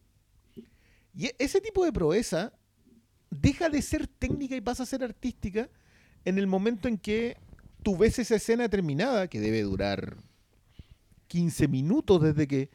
[1.12, 2.52] Y e- ese tipo de proeza
[3.30, 5.68] deja de ser técnica y pasa a ser artística
[6.24, 7.36] en el momento en que
[7.82, 10.16] tú ves esa escena terminada, que debe durar
[11.26, 12.70] 15 minutos desde que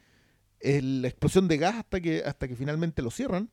[0.60, 3.50] la explosión de gas hasta que, hasta que finalmente lo cierran.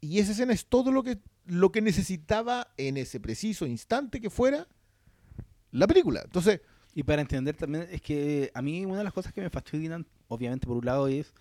[0.00, 4.30] Y esa escena es todo lo que, lo que necesitaba en ese preciso instante que
[4.30, 4.68] fuera
[5.72, 6.22] la película.
[6.24, 6.60] Entonces,
[6.94, 10.06] Y para entender también, es que a mí una de las cosas que me fastidian,
[10.28, 11.32] obviamente por un lado, es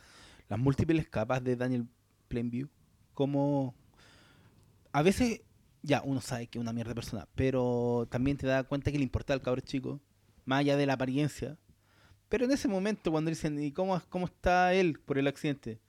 [0.48, 1.88] las múltiples capas de Daniel
[2.28, 2.68] Plainview.
[3.14, 3.74] Como
[4.92, 5.42] a veces,
[5.82, 9.04] ya uno sabe que es una mierda persona, pero también te da cuenta que le
[9.04, 10.00] importa al cabrón chico,
[10.46, 11.58] más allá de la apariencia.
[12.28, 15.80] Pero en ese momento, cuando dicen, ¿y cómo, cómo está él por el accidente?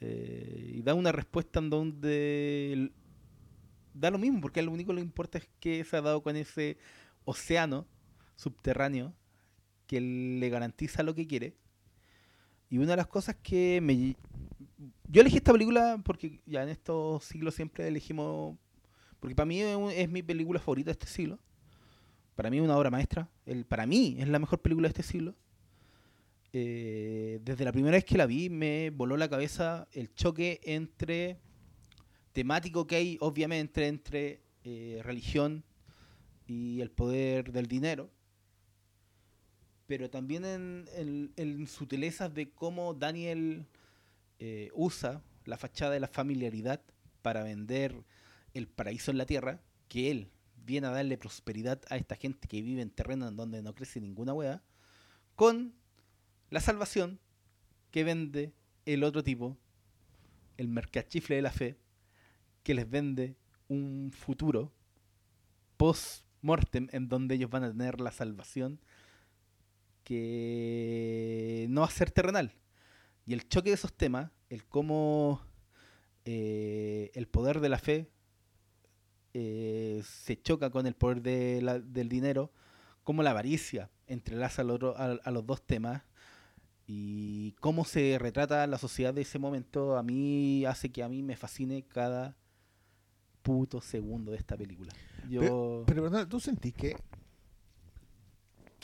[0.00, 2.92] Eh, y da una respuesta en donde
[3.94, 6.36] da lo mismo, porque lo único que le importa es que se ha dado con
[6.36, 6.76] ese
[7.24, 7.86] océano
[8.36, 9.14] subterráneo
[9.86, 11.54] que le garantiza lo que quiere.
[12.70, 14.16] Y una de las cosas que me...
[15.08, 18.56] Yo elegí esta película porque ya en estos siglos siempre elegimos...
[19.20, 21.38] Porque para mí es, mi película favorita de este siglo.
[22.34, 23.28] Para mí es una obra maestra.
[23.46, 25.34] El, para mí es la mejor película de este siglo.
[26.52, 31.40] Eh, desde la primera vez que la vi me voló la cabeza el choque entre
[32.32, 35.64] temático que hay obviamente entre eh, religión
[36.46, 38.13] y el poder del dinero
[39.86, 43.66] pero también en, en- sutilezas de cómo Daniel
[44.38, 46.80] eh, usa la fachada de la familiaridad
[47.22, 47.94] para vender
[48.54, 50.30] el paraíso en la tierra, que él
[50.64, 54.00] viene a darle prosperidad a esta gente que vive en terreno en donde no crece
[54.00, 54.62] ninguna hueá,
[55.34, 55.74] con
[56.50, 57.18] la salvación
[57.90, 58.52] que vende
[58.86, 59.56] el otro tipo,
[60.56, 61.76] el mercachifle de la fe,
[62.62, 63.36] que les vende
[63.68, 64.72] un futuro
[65.76, 68.80] post-mortem en donde ellos van a tener la salvación
[70.04, 72.52] que no va a ser terrenal.
[73.26, 75.40] Y el choque de esos temas, el cómo
[76.26, 78.08] eh, el poder de la fe
[79.34, 82.52] eh, se choca con el poder de la- del dinero,
[83.02, 86.02] cómo la avaricia entrelaza al otro- a, a los dos temas
[86.86, 91.22] y cómo se retrata la sociedad de ese momento, a mí hace que a mí
[91.22, 92.36] me fascine cada
[93.42, 94.92] puto segundo de esta película.
[95.28, 95.40] Yo...
[95.40, 96.96] Pero, perdona, ¿tú sentís que,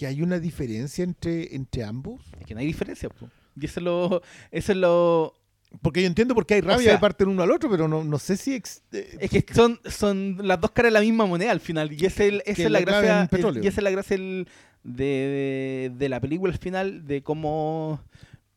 [0.00, 2.22] que hay una diferencia entre, entre ambos?
[2.40, 3.28] Es que no hay diferencia, po.
[3.60, 5.34] Y eso es lo, eso es lo,
[5.82, 7.86] Porque yo entiendo por qué hay rabia sea- de parte del uno al otro, pero
[7.86, 8.54] no, no sé si...
[8.54, 11.92] ex- eh, es que son, son las dos caras de la misma moneda al final.
[11.92, 13.28] Y esa es, es la gracia,
[13.58, 14.48] el y esa es la gracia el-
[14.84, 18.00] de, de- de la película al final, de cómo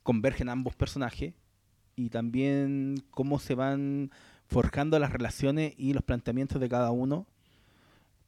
[0.02, 1.34] convergen ambos personajes
[1.98, 4.12] y también cómo se van
[4.48, 7.28] forjando las relaciones y los planteamientos de cada uno,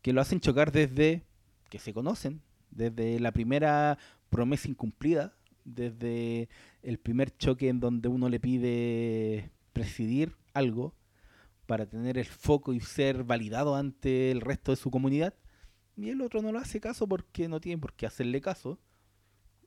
[0.01, 1.23] que lo hacen chocar desde
[1.69, 2.41] que se conocen,
[2.75, 3.97] desde la primera
[4.29, 5.33] promesa incumplida,
[5.63, 6.47] desde
[6.83, 10.93] el primer choque en donde uno le pide presidir algo
[11.65, 15.33] para tener el foco y ser validado ante el resto de su comunidad,
[15.97, 18.77] y el otro no lo hace caso porque no tiene por qué hacerle caso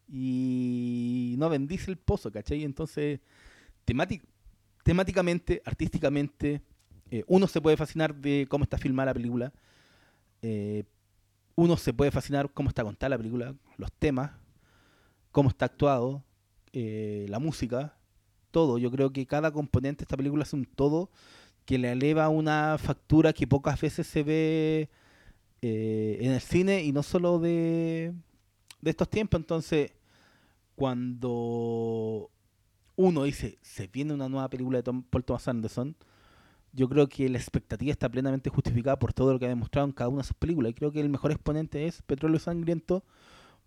[0.06, 2.62] y no bendice el pozo, ¿cachai?
[2.64, 3.20] Entonces,
[3.86, 4.22] temátic-
[4.84, 6.62] temáticamente, artísticamente,
[7.10, 9.52] eh, uno se puede fascinar de cómo está filmada la película,
[10.42, 10.84] eh,
[11.58, 14.30] uno se puede fascinar cómo está contada la película, los temas,
[15.32, 16.22] cómo está actuado,
[16.72, 17.96] eh, la música,
[18.52, 18.78] todo.
[18.78, 21.10] Yo creo que cada componente de esta película es un todo
[21.64, 24.88] que le eleva una factura que pocas veces se ve
[25.60, 28.14] eh, en el cine y no solo de,
[28.80, 29.40] de estos tiempos.
[29.40, 29.90] Entonces,
[30.76, 32.30] cuando
[32.94, 35.96] uno dice, se viene una nueva película de Tom- Paul Thomas Anderson,
[36.72, 39.92] yo creo que la expectativa está plenamente justificada por todo lo que ha demostrado en
[39.92, 40.70] cada una de sus películas.
[40.70, 43.04] Y creo que el mejor exponente es Petróleo Sangriento,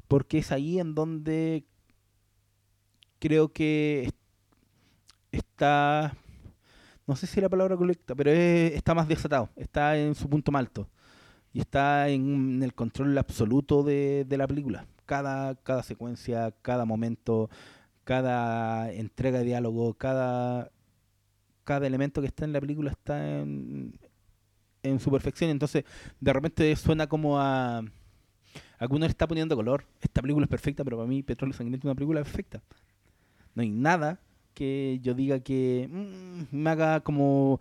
[0.08, 1.66] porque es ahí en donde
[3.20, 4.14] creo que es-
[5.32, 6.16] está,
[7.08, 10.30] no sé si es la palabra correcta, pero es- está más desatado, está en su
[10.30, 10.90] punto más alto
[11.54, 14.86] y está en el control absoluto de, de la película.
[15.06, 17.50] Cada, cada secuencia, cada momento,
[18.06, 20.72] cada entrega de diálogo, cada,
[21.72, 23.94] cada elemento que está en la película está en,
[24.84, 25.50] en su perfección.
[25.52, 25.86] Entonces,
[26.20, 29.86] de repente suena como a, a que uno le está poniendo color.
[30.02, 32.62] Esta película es perfecta, pero para mí Petróleo Sangriento es una película perfecta.
[33.56, 34.20] No hay nada
[34.54, 37.60] que yo diga que mm, me haga como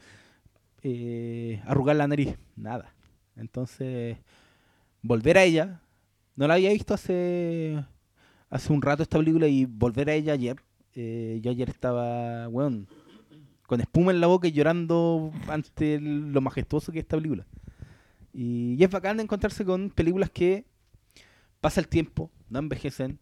[0.82, 2.36] eh, arrugar la nariz.
[2.56, 2.92] Nada.
[3.36, 4.16] Entonces,
[5.02, 5.80] volver a ella,
[6.36, 7.84] no la había visto hace
[8.50, 10.56] hace un rato esta película y volver a ella ayer.
[10.94, 12.88] eh, yo ayer estaba, weón,
[13.70, 17.46] con espuma en la boca y llorando ante el- lo majestuoso que es esta película.
[18.32, 20.64] Y, y es bacán encontrarse con películas que
[21.60, 23.20] pasa el tiempo, no envejecen,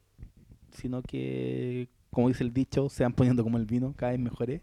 [0.72, 4.62] sino que, como dice el dicho, se van poniendo como el vino, cada vez mejores.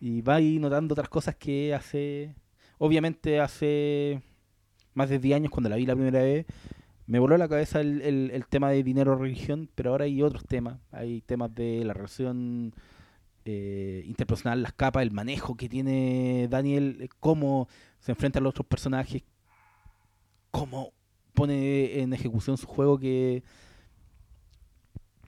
[0.00, 2.34] Y va ahí notando otras cosas que hace,
[2.78, 4.22] obviamente hace
[4.94, 6.46] más de 10 años cuando la vi la primera vez,
[7.06, 10.44] me voló la cabeza el, el- el tema de dinero religión, pero ahora hay otros
[10.46, 10.78] temas.
[10.92, 12.72] Hay temas de la relación
[13.44, 17.68] eh, interpersonal, las capas, el manejo que tiene Daniel, eh, cómo
[18.00, 19.22] se enfrenta a los otros personajes,
[20.50, 20.92] cómo
[21.34, 23.42] pone en ejecución su juego que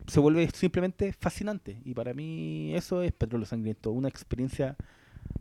[0.07, 1.81] se vuelve simplemente fascinante.
[1.85, 4.77] Y para mí eso es Petróleo Sangriento, una experiencia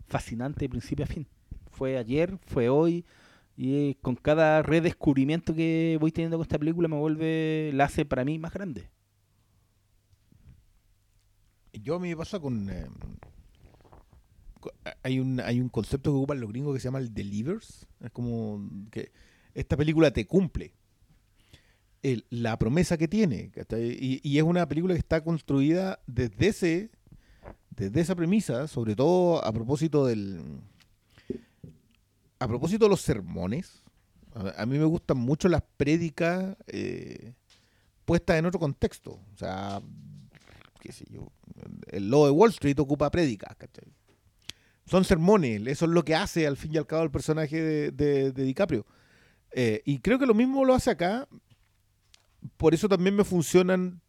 [0.08, 1.28] fascinante de principio a fin.
[1.72, 3.06] Fue ayer, fue hoy,
[3.58, 8.06] y eh, con cada redescubrimiento que voy teniendo con esta película me vuelve, la hace
[8.06, 8.90] para mí más grande.
[11.82, 12.70] Yo a mí me pasa con...
[12.70, 12.88] eh,
[15.04, 17.88] hay, un, hay un concepto que ocupan los gringos que se llama el delivers.
[18.02, 19.12] Es como que
[19.54, 20.74] esta película te cumple
[22.30, 23.52] la promesa que tiene.
[23.80, 26.92] y es una película que está construida desde, ese,
[27.72, 30.42] desde esa premisa, sobre todo a propósito del...
[32.38, 33.82] A propósito de los sermones.
[34.36, 37.34] A, a mí me gustan mucho las prédicas eh,
[38.04, 39.20] puestas en otro contexto.
[39.34, 39.82] O sea,
[40.86, 41.32] qué sé yo,
[41.88, 43.86] el lobo de Wall Street ocupa prédicas, ¿cachai?
[44.86, 47.92] Son sermones, eso es lo que hace al fin y al cabo el personaje de,
[47.92, 48.86] de- de DiCaprio.
[49.52, 51.28] Eh, y creo que lo mismo lo hace acá,
[52.58, 54.02] por eso también me funcionan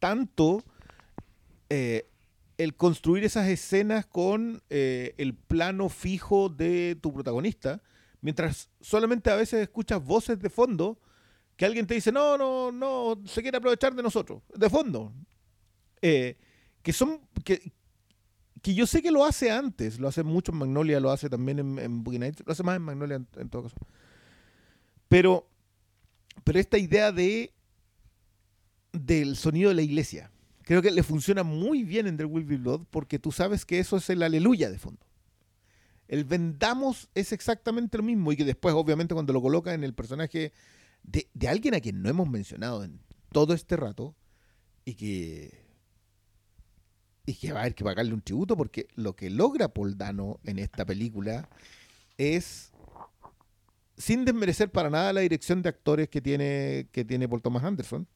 [0.00, 0.64] tanto
[1.70, 2.08] eh,
[2.58, 7.80] el construir esas escenas con eh, el plano fijo de tu protagonista,
[8.20, 10.98] mientras solamente a veces escuchas voces de fondo
[11.56, 15.12] que alguien te dice, no, no, no, se quiere aprovechar de nosotros, de fondo.
[16.06, 16.36] Eh,
[16.82, 17.72] que son, que,
[18.60, 21.58] que yo sé que lo hace antes, lo hace mucho en Magnolia, lo hace también
[21.58, 23.76] en, en Nights, lo hace más en Magnolia en, en todo caso.
[25.08, 25.48] Pero,
[26.44, 27.54] pero esta idea de
[28.92, 30.30] del sonido de la iglesia,
[30.64, 33.78] creo que le funciona muy bien en The Will Be Blood porque tú sabes que
[33.78, 35.06] eso es el aleluya de fondo.
[36.06, 39.94] El vendamos es exactamente lo mismo y que después, obviamente, cuando lo coloca en el
[39.94, 40.52] personaje
[41.02, 43.00] de, de alguien a quien no hemos mencionado en
[43.32, 44.14] todo este rato
[44.84, 45.63] y que
[47.26, 50.40] y que va a haber que pagarle un tributo porque lo que logra Paul Dano
[50.44, 51.48] en esta película
[52.18, 52.72] es
[53.96, 58.08] sin desmerecer para nada la dirección de actores que tiene que tiene Paul Thomas Anderson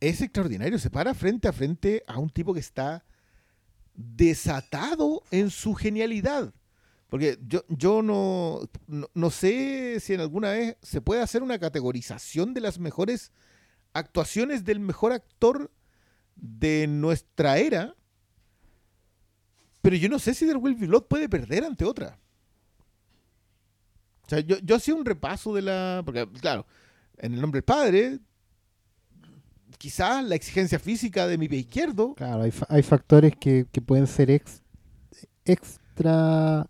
[0.00, 0.78] es extraordinario.
[0.78, 3.04] Se para frente a frente a un tipo que está
[3.94, 6.54] desatado en su genialidad.
[7.08, 11.58] Porque yo, yo no, no, no sé si en alguna vez se puede hacer una
[11.58, 13.32] categorización de las mejores
[13.92, 15.70] actuaciones del mejor actor
[16.40, 17.94] de nuestra era,
[19.82, 22.18] pero yo no sé si The Will Be Blood puede perder ante otra.
[24.26, 26.02] O sea, yo, yo hacía un repaso de la.
[26.04, 26.66] Porque, claro,
[27.18, 28.18] en el nombre del padre,
[29.78, 32.14] quizás la exigencia física de mi pie izquierdo.
[32.14, 34.62] Claro, hay, fa- hay factores que, que pueden ser ex-
[35.44, 36.66] extra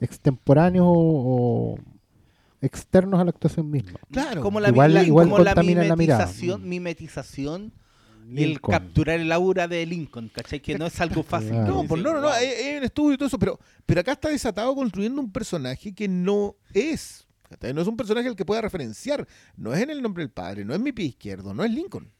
[0.00, 0.92] extemporáneos o,
[1.74, 1.78] o
[2.60, 3.98] externos a la actuación misma.
[4.10, 5.96] Claro, como la, Igual- la- igual como la mirada.
[5.96, 6.68] mimetización, Mm.
[6.68, 7.72] mimetización
[8.32, 10.60] y el capturar el aura de Lincoln, ¿cachai?
[10.60, 11.52] Que no es algo fácil.
[11.52, 14.12] No, Sí, pues no, no, no, hay un estudio y todo eso, pero, pero acá
[14.12, 17.26] está desatado construyendo un personaje que no es.
[17.48, 17.74] ¿cachai?
[17.74, 19.26] No es un personaje al que pueda referenciar.
[19.56, 22.10] No es en el nombre del padre, no es mi pie izquierdo, no es Lincoln.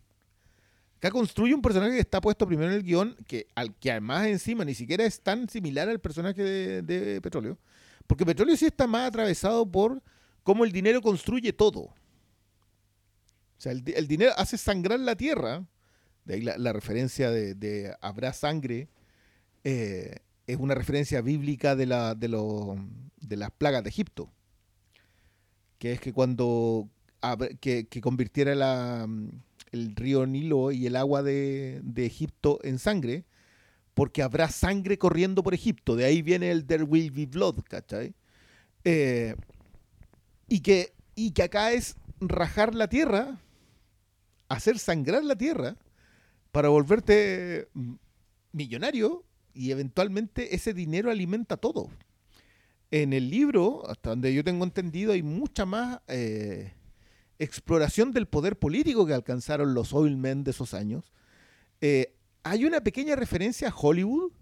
[0.98, 4.26] Acá construye un personaje que está puesto primero en el guion, que, al que además
[4.26, 7.56] encima ni siquiera es tan similar al personaje de, de Petróleo.
[8.06, 10.02] Porque Petróleo sí está más atravesado por
[10.42, 11.80] cómo el dinero construye todo.
[13.60, 15.64] O sea, el dinero hace sangrar la tierra.
[16.24, 18.88] De ahí la, referencia de, habrá sangre
[19.64, 20.16] eh,
[20.46, 22.76] es una referencia bíblica de, la, de, lo-
[23.20, 24.30] de las plagas de Egipto.
[25.78, 26.88] Que es que cuando
[27.60, 29.08] que, que convirtiera la,
[29.72, 33.24] el río Nilo y el agua de, de Egipto en sangre,
[33.94, 35.96] porque habrá sangre corriendo por Egipto.
[35.96, 38.14] De ahí viene el There will be blood, ¿cachai?
[38.84, 39.34] Eh,
[40.48, 43.38] y, que, y que acá es rajar la tierra,
[44.48, 45.76] hacer sangrar la tierra,
[46.52, 47.94] para volverte mm,
[48.52, 49.24] millonario
[49.54, 51.90] y eventualmente ese dinero alimenta todo.
[52.90, 56.72] En el libro, hasta donde yo tengo entendido, hay mucha más eh,
[57.38, 61.12] exploración del poder político que alcanzaron los oilmen de esos años.
[61.80, 64.32] Eh, hay una pequeña referencia a Hollywood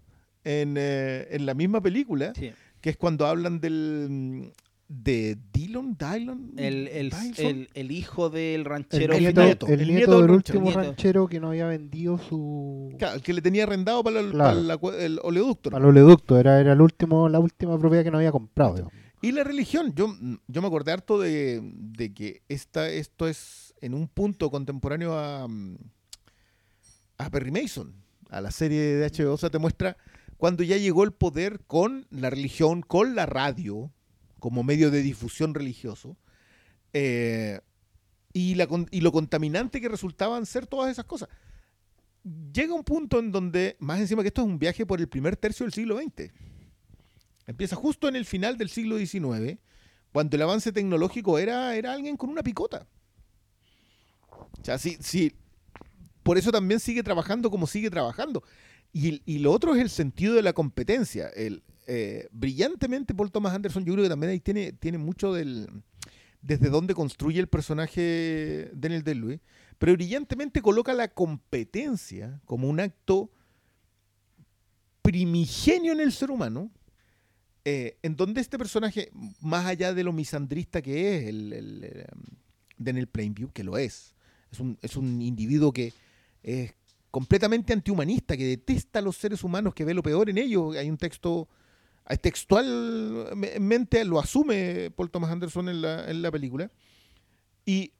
[0.43, 2.51] en, eh, en la misma película, Sí.
[2.81, 4.43] que es cuando hablan del mm,
[4.91, 9.13] de Dillon, Dillon, El, el, el, el hijo del El, ranchero.
[9.13, 10.83] el nieto, nieto, el el nieto nieto del del último ranchero.
[10.83, 14.65] ranchero que no había vendido su Claro, el que le tenía arrendado para, el- Claro.
[14.65, 15.69] para la el oleoducto.
[15.69, 15.77] ¿no?
[15.77, 18.73] al oleoducto, era, era el último, la última propiedad que no había comprado.
[18.73, 18.93] digamos.
[19.21, 20.15] Y la religión, yo,
[20.47, 25.45] yo me acordé harto de, de que esta, esto es en un punto contemporáneo a,
[27.17, 27.93] a Perry Mason,
[28.29, 29.33] a la serie de HBO.
[29.33, 29.97] O sea, te muestra
[30.37, 33.91] cuando ya llegó el poder con la religión, con la radio,
[34.39, 36.17] como medio de difusión religioso,
[36.93, 37.59] eh,
[38.33, 41.29] y, la, y lo contaminante que resultaban ser todas esas cosas.
[42.53, 45.35] Llega un punto en donde, más encima que esto es un viaje por el primer
[45.35, 46.31] tercio del siglo XX.
[47.47, 49.57] Empieza justo en el final del siglo XIX,
[50.11, 52.87] cuando el avance tecnológico era, era alguien con una picota.
[54.29, 55.33] O sea, sí, sí,
[56.23, 58.43] por eso también sigue trabajando como sigue trabajando.
[58.91, 61.29] Y, y lo otro es el sentido de la competencia.
[61.29, 65.67] El, eh, brillantemente Paul Thomas Anderson, yo creo que también ahí tiene, tiene mucho del
[66.41, 69.39] desde dónde construye el personaje Daniel Day-Lewis,
[69.77, 73.31] pero brillantemente coloca la competencia como un acto
[75.01, 76.71] primigenio en el ser humano,
[77.65, 79.11] eh, en donde este personaje,
[79.41, 82.05] más allá de lo misandrista que es el, el, eh,
[82.77, 84.15] Daniel Plainview, que lo es,
[84.51, 85.91] es un, es un individuo que
[86.43, 86.73] es
[87.11, 90.75] completamente antihumanista, que detesta a los seres humanos, que ve lo peor en ellos.
[90.75, 91.47] Hay un texto,
[92.17, 96.71] textualmente lo asume Paul Thomas Anderson en la, en la película.
[97.65, 97.93] Y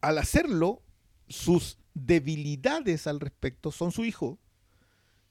[0.00, 0.82] al hacerlo,
[1.28, 4.38] sus debilidades al respecto son su hijo,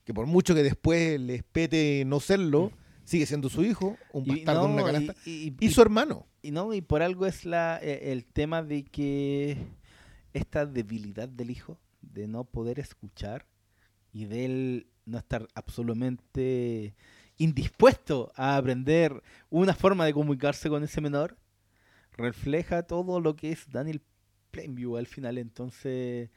[0.04, 2.72] que por mucho que después les pete no serlo,
[3.04, 6.28] sigue siendo su hijo, un bastardo en una canasta, y- y- y su hermano.
[6.42, 9.58] y no, y por algo es la, eh, el tema de que
[10.34, 13.46] esta debilidad del hijo, de no poder escuchar
[14.14, 16.96] y de él no estar absolutamente
[17.38, 21.38] indispuesto a aprender una forma de comunicarse con ese menor,
[22.14, 24.02] refleja todo lo que es Daniel
[24.52, 25.38] Plainview al final.
[25.38, 26.30] Entonces,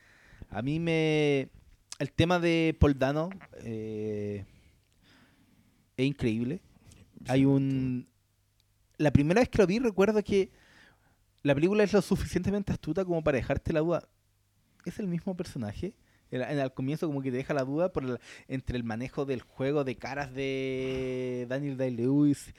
[0.51, 1.51] a mí me...
[1.99, 3.31] El tema de Paul Dano
[3.65, 4.45] eh,
[5.97, 6.61] es increíble.
[7.27, 8.09] Hay un...
[8.97, 10.51] La primera vez que lo vi recuerdo que
[11.43, 14.09] la película es lo suficientemente astuta como para dejarte la duda.
[14.85, 15.95] ¿Es el mismo personaje?
[16.31, 18.19] En, en- al comienzo como que te deja la duda por el-
[18.49, 22.53] entre el manejo del juego de caras de Daniel Day-Lewis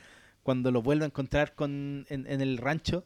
[0.43, 3.05] cuando lo vuelve a encontrar con, en, en el rancho.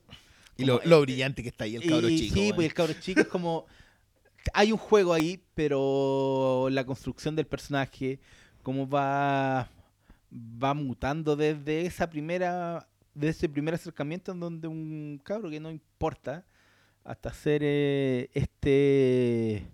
[0.56, 2.34] Y lo, brillante que está ahí el cabro Y- chico.
[2.36, 2.56] Sí, weón.
[2.56, 3.66] pues el cabro chico es como.
[4.54, 8.20] Hay un juego ahí, pero la construcción del personaje,
[8.62, 9.70] cómo va,
[10.32, 12.88] va mutando desde esa primera.
[13.16, 16.46] Desde ese primer acercamiento en donde un cabro que no importa,
[17.04, 19.68] hasta ser eh, este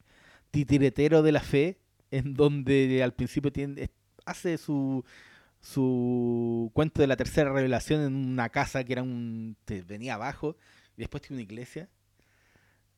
[0.52, 1.80] titiretero de la fe,
[2.12, 3.90] en donde al principio tiene,
[4.26, 5.04] hace su,
[5.60, 9.58] su cuento de la tercera revelación en una casa que era un
[9.88, 10.58] venía abajo
[10.96, 11.90] y después tiene una iglesia.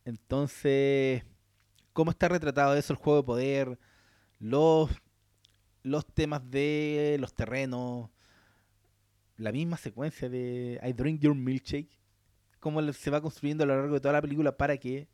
[0.06, 1.24] Entonces,
[1.94, 3.80] ¿cómo está retratado eso el juego de poder?
[4.40, 4.90] Los,
[5.84, 8.10] los temas de los terrenos,
[9.38, 12.00] la misma secuencia de I Drink Your Milkshake,
[12.60, 15.08] cómo se va construyendo a lo largo de toda la película para que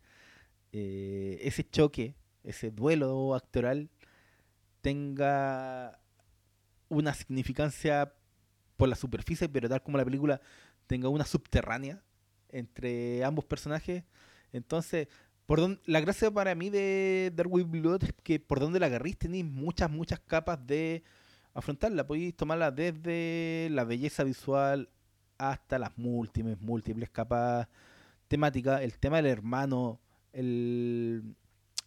[0.72, 2.16] eh, ese choque,
[2.48, 3.90] ese duelo actoral
[4.82, 6.00] tenga
[6.90, 8.14] una significancia
[8.78, 10.40] por la superficie, pero tal como la película
[10.88, 12.02] tenga una subterránea
[12.50, 14.04] entre ambos personajes.
[14.54, 15.08] Entonces,
[15.46, 18.86] por don- la gracia para mí de Dark With Blood es que por donde la
[18.86, 21.04] agarrís tenéis muchas, muchas capas de
[21.54, 22.06] afrontarla.
[22.08, 24.90] Podéis tomarla desde la belleza visual
[25.38, 27.68] hasta las múltiples, múltiples capas
[28.28, 28.82] temáticas.
[28.82, 30.00] El tema del hermano,
[30.34, 31.36] el,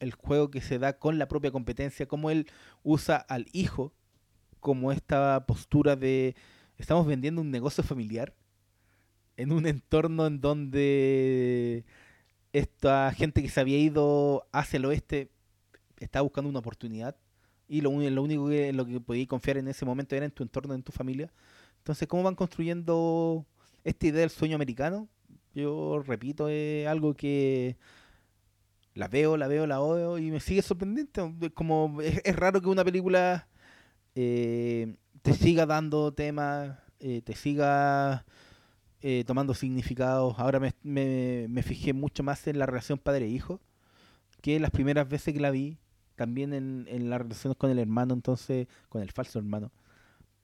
[0.01, 2.47] el juego que se da con la propia competencia, cómo él
[2.83, 3.93] usa al hijo
[4.59, 6.35] como esta postura de
[6.79, 8.35] estamos vendiendo un negocio familiar
[9.37, 11.85] en un entorno en donde
[12.53, 15.31] esta gente que se había ido hacia el oeste
[15.99, 17.17] está buscando una oportunidad
[17.69, 20.43] y lo, lo único que, lo que podías confiar en ese momento era en tu
[20.43, 21.33] entorno, en tu familia.
[21.79, 23.47] Entonces, ¿cómo van construyendo
[23.85, 25.09] esta idea del sueño americano?
[25.55, 27.77] Yo repito, es algo que
[28.95, 31.23] la veo, la veo, la veo y me sigue sorprendente.
[31.55, 33.49] Como es raro que una película
[34.15, 38.27] eh, te siga dando temas, eh, te siga
[39.03, 40.37] eh, tomando significados.
[40.39, 43.61] Ahora me, me- me fijé mucho más en la relación padre-hijo
[44.43, 45.79] que las primeras veces que la vi.
[46.17, 49.73] También en, en las relaciones con el hermano, entonces, con el falso hermano.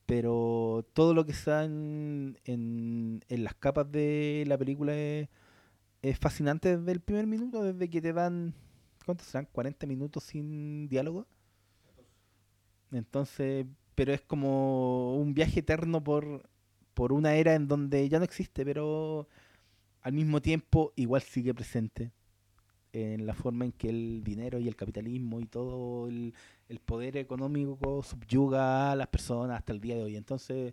[0.06, 5.28] Pero todo lo que está en, en, en las capas de la película es,
[6.10, 8.54] es fascinante desde el primer minuto, desde que te dan,
[9.04, 9.48] ¿cuántos serán?
[9.50, 11.26] 40 minutos sin diálogo.
[12.92, 13.66] Entonces,
[13.96, 16.48] pero es como un viaje eterno por,
[16.94, 19.26] por una era en donde ya no existe, pero
[20.02, 22.12] al mismo tiempo igual sigue presente
[22.92, 26.34] en la forma en que el dinero y el capitalismo y todo el,
[26.68, 30.16] el poder económico subyuga a las personas hasta el día de hoy.
[30.16, 30.72] Entonces,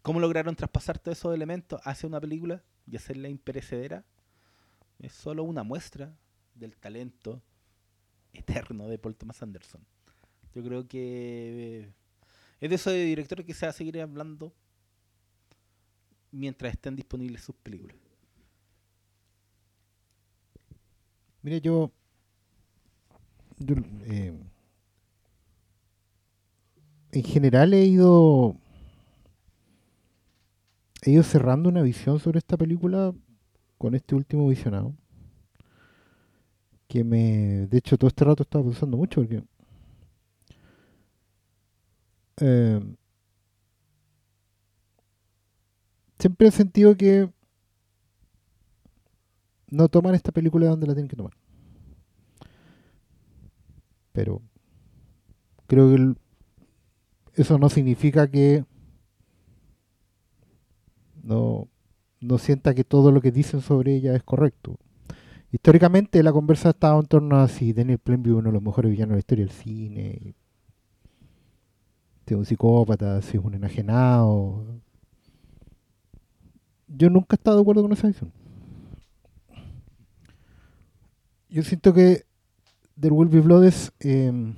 [0.00, 4.04] ¿cómo lograron traspasar todos esos elementos hacia una película y hacerla imperecedera?
[4.98, 6.16] Es solo una muestra
[6.54, 7.42] del talento
[8.32, 9.80] eterno de Paul Thomas Anderson.
[10.54, 11.92] Yo creo que
[12.60, 14.52] es de esos directores que se va a seguir hablando
[16.30, 17.96] mientras estén disponibles sus películas.
[21.42, 21.92] Mire, yo.
[23.58, 24.34] yo, eh,
[27.12, 28.56] en general he ido.
[31.02, 33.12] He ido cerrando una visión sobre esta película
[33.78, 34.94] con este último visionado.
[36.88, 37.66] Que me.
[37.66, 39.42] De hecho, todo este rato estaba pensando mucho porque.
[42.40, 42.80] eh,
[46.18, 47.30] siempre he sentido que
[49.70, 51.34] no toman esta película donde la tienen que tomar.
[54.12, 54.42] Pero
[55.66, 56.14] creo que
[57.40, 58.64] eso no significa que
[61.28, 61.68] no,
[62.20, 64.78] no sienta que todo lo que dicen sobre ella es correcto.
[65.52, 68.90] Históricamente la conversa estaba en torno a si Daniel Plainview es uno de los mejores
[68.90, 70.34] villanos de la historia del cine,
[72.26, 74.64] si es un psicópata, si es un enajenado.
[76.86, 78.32] Yo nunca he estado de acuerdo con esa visión.
[81.50, 82.24] Yo siento que
[82.98, 83.64] There Will Be Blood
[84.00, 84.54] eh,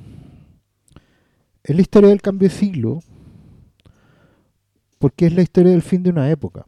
[1.63, 3.01] es la historia del cambio de siglo,
[5.01, 6.66] porque es la historia del fin de una época.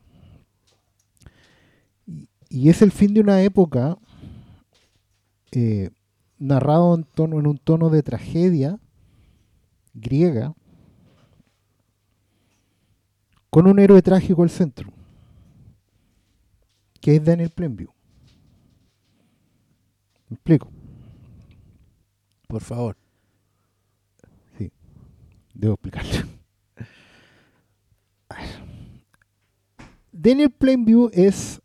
[2.49, 3.99] Y, es el fin de una época
[5.53, 5.91] eh,
[6.39, 8.81] narrado en, tono, en un tono de tragedia
[9.95, 10.55] griega,
[13.51, 14.91] con un héroe trágico al centro,
[17.01, 17.91] que es Daniel Plainview.
[20.31, 20.71] ¿Me explico?
[22.49, 22.97] Por favor.
[25.55, 26.29] Debo explicarlo.
[28.29, 28.49] A ver.
[30.23, 31.61] Daniel Plainview es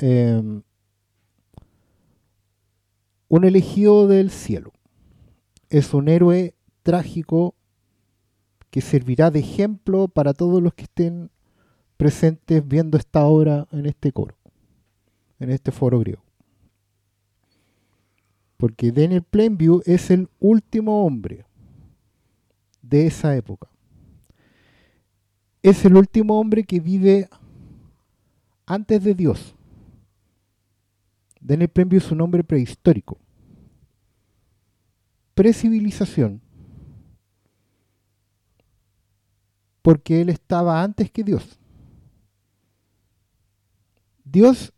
[0.00, 0.60] eh,
[3.28, 4.74] un elegido del cielo.
[5.70, 7.54] Es un héroe trágico
[8.70, 11.30] que servirá de ejemplo para todos los que estén
[11.96, 14.36] presentes viendo esta obra en este coro,
[15.38, 16.22] en este foro griego.
[18.58, 21.46] Porque Daniel Plainview es el último hombre
[22.82, 23.70] de esa época.
[25.62, 27.30] Es el último hombre que vive
[28.66, 29.54] antes de Dios.
[31.40, 33.18] Daniel Plainview es un hombre prehistórico.
[35.34, 36.40] Precivilización.
[39.82, 41.60] Porque él estaba antes que Dios.
[44.24, 44.72] Dios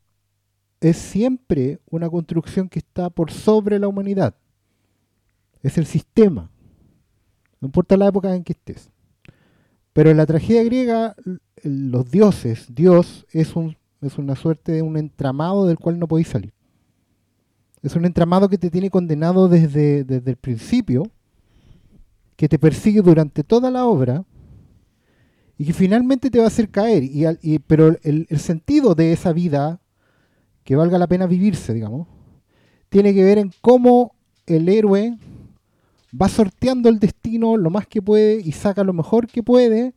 [0.80, 4.34] es siempre una construcción que está por sobre la humanidad.
[5.62, 6.50] Es el sistema.
[7.60, 8.90] No importa la época en que estés.
[9.94, 11.16] Pero en la tragedia griega,
[11.62, 16.28] los dioses, Dios es, un, es una suerte de un entramado del cual no podéis
[16.28, 16.52] salir.
[17.82, 21.10] Es un entramado que te tiene condenado desde, desde el principio,
[22.36, 24.24] que te persigue durante toda la obra
[25.56, 27.02] y que finalmente te va a hacer caer.
[27.04, 29.80] Y, pero el sentido de esa vida,
[30.64, 32.06] que valga la pena vivirse, digamos,
[32.88, 34.14] tiene que ver en cómo
[34.46, 35.18] el héroe
[36.20, 39.94] va sorteando el destino lo más que puede y saca lo mejor que puede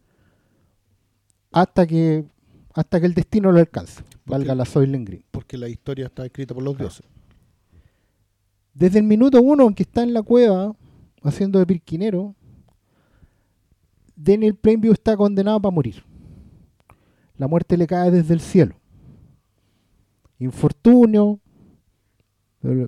[1.52, 2.26] hasta que
[2.74, 4.04] hasta que el destino lo alcance.
[4.26, 5.24] Valga la Soylent Green.
[5.32, 7.06] Porque la historia está escrita por los dioses.
[8.74, 10.74] Desde el minuto uno en que está en la cueva
[11.24, 12.36] haciendo de pirquinero,
[14.16, 16.04] Daniel Plainview está condenado para morir.
[17.38, 18.76] La muerte le cae desde el cielo.
[20.40, 21.40] Infortunio,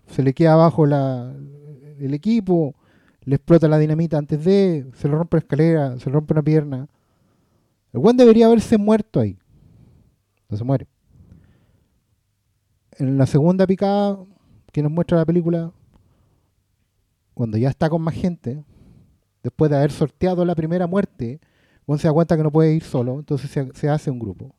[0.08, 1.34] se le queda abajo la-
[2.00, 2.76] el equipo,
[3.26, 6.44] le explota la dinamita antes de, se le rompe la escalera, se le rompe una
[6.44, 6.88] pierna.
[7.92, 9.38] El buen debería haberse muerto ahí.
[10.58, 10.88] Se muere.
[12.98, 14.20] En la segunda picada
[14.72, 15.72] que nos muestra la película,
[17.34, 18.64] cuando ya está con más gente,
[19.42, 21.40] después de haber sorteado la primera muerte,
[21.86, 24.56] Juan se da cuenta que no puede ir solo, entonces se, se hace un grupo.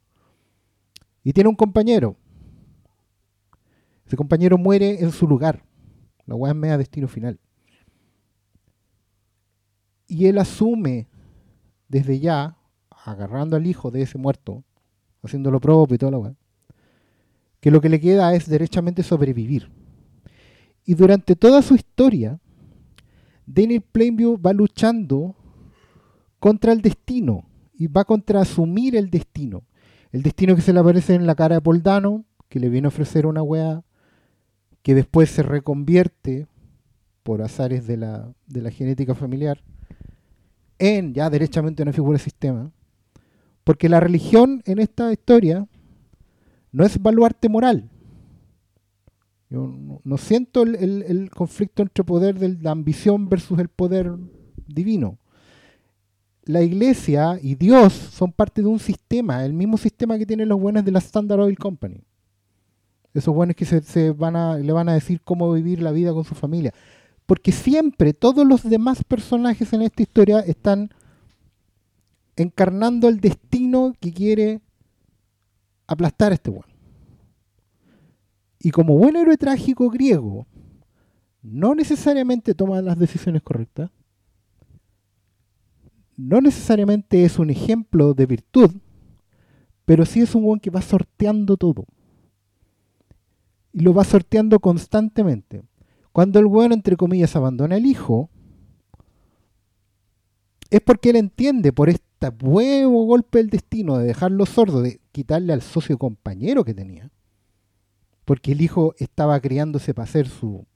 [1.22, 2.16] Y tiene un compañero.
[4.06, 5.64] Ese compañero muere en su lugar.
[6.26, 7.40] La weá es media destino final.
[10.06, 11.08] Y él asume
[11.88, 12.58] desde ya,
[13.04, 14.64] agarrando al hijo de ese muerto,
[15.24, 16.34] haciendo lo propio y toda la weá,
[17.60, 19.70] que lo que le queda es derechamente sobrevivir.
[20.84, 22.38] Y durante toda su historia,
[23.46, 25.34] Daniel Plainview va luchando
[26.38, 29.64] contra el destino y va contra asumir el destino.
[30.12, 32.88] El destino que se le aparece en la cara de Poldano, que le viene a
[32.88, 33.82] ofrecer una weá
[34.82, 36.46] que después se reconvierte
[37.22, 38.34] por azares de la,
[38.70, 39.62] genética familiar
[40.78, 42.70] en ya derechamente una figura de sistema.
[43.64, 45.66] Porque la religión en esta historia
[46.70, 47.90] no es baluarte moral.
[49.50, 49.72] Yo
[50.04, 54.12] no, siento el conflicto entre poder de la ambición versus el poder
[54.66, 55.18] divino.
[56.44, 60.60] La iglesia y Dios son parte de un sistema, el mismo sistema que tienen los
[60.60, 62.02] buenos de la Standard Oil Company.
[63.14, 66.12] Esos buenos que se, se van a, le van a decir cómo vivir la vida
[66.12, 66.74] con su familia.
[67.24, 70.90] Porque siempre todos los demás personajes en esta historia están
[72.36, 74.60] encarnando el destino que quiere
[75.86, 76.66] aplastar a este weón.
[78.58, 80.46] Y como buen héroe trágico griego,
[81.42, 83.90] no necesariamente toma las decisiones correctas,
[86.16, 88.70] no necesariamente es un ejemplo de virtud,
[89.84, 91.86] pero sí es un weón que va sorteando todo.
[93.72, 95.64] Y lo va sorteando constantemente.
[96.12, 98.30] Cuando el weón, entre comillas, abandona el hijo,
[100.70, 105.52] es porque él entiende por este huevo golpe del destino de dejarlo sordo, de quitarle
[105.52, 107.10] al socio compañero que tenía,
[108.24, 110.66] porque el hijo estaba criándose para ser su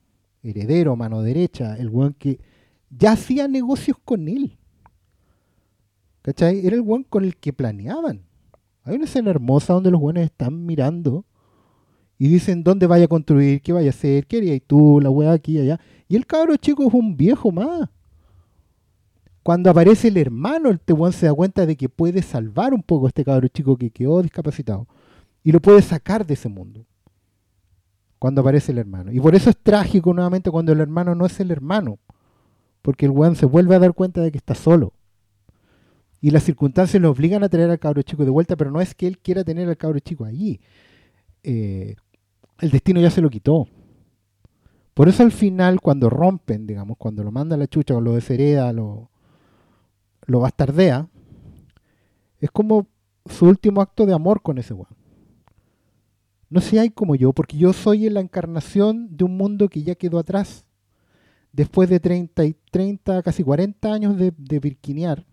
[0.42, 2.38] heredero, mano derecha, el weón que
[2.90, 4.58] ya hacía negocios con él.
[6.22, 6.66] ¿Cachai?
[6.66, 8.22] Era el weón con el que planeaban.
[8.84, 11.24] Hay una escena hermosa donde los weones están mirando
[12.18, 15.32] y dicen dónde vaya a construir, qué vaya a hacer, qué harías tú, la weá
[15.32, 15.80] aquí y allá.
[16.08, 17.88] Y el cabro chico es un viejo más.
[19.48, 23.06] Cuando aparece el hermano, el weón se da cuenta de que puede salvar un poco
[23.06, 24.86] a este cabro chico que quedó discapacitado.
[25.42, 26.84] Y lo puede sacar de ese mundo.
[28.18, 29.10] Cuando aparece el hermano.
[29.10, 31.98] Y por eso es trágico nuevamente cuando el hermano no es el hermano.
[32.82, 34.92] Porque el weón se vuelve a dar cuenta de que está solo.
[36.20, 38.94] Y las circunstancias lo obligan a traer al cabro chico de vuelta, pero no es
[38.94, 40.60] que él quiera tener al cabro chico allí.
[41.42, 41.96] Eh,
[42.60, 43.66] el destino ya se lo quitó.
[44.92, 48.74] Por eso al final, cuando rompen, digamos, cuando lo manda la chucha o lo deshereda,
[48.74, 49.08] lo,
[50.28, 51.08] lo bastardea,
[52.38, 52.86] es como
[53.26, 54.96] su último acto de amor con ese weón.
[56.50, 60.18] No hay como yo, porque yo soy la encarnación de un mundo que ya quedó
[60.18, 60.64] atrás.
[61.52, 65.26] Después de 30, y 30 casi 40 años de, de virquinear,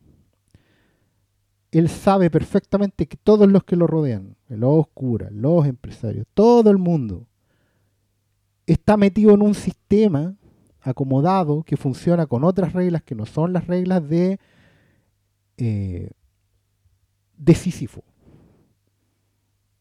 [1.72, 6.78] él sabe perfectamente que todos los que lo rodean, los oscura, los empresarios, todo el
[6.78, 7.28] mundo,
[8.66, 10.36] está metido en un sistema
[10.80, 14.40] acomodado que funciona con otras reglas que no son las reglas de,
[15.58, 16.12] eh,
[17.38, 18.04] de Sísifo.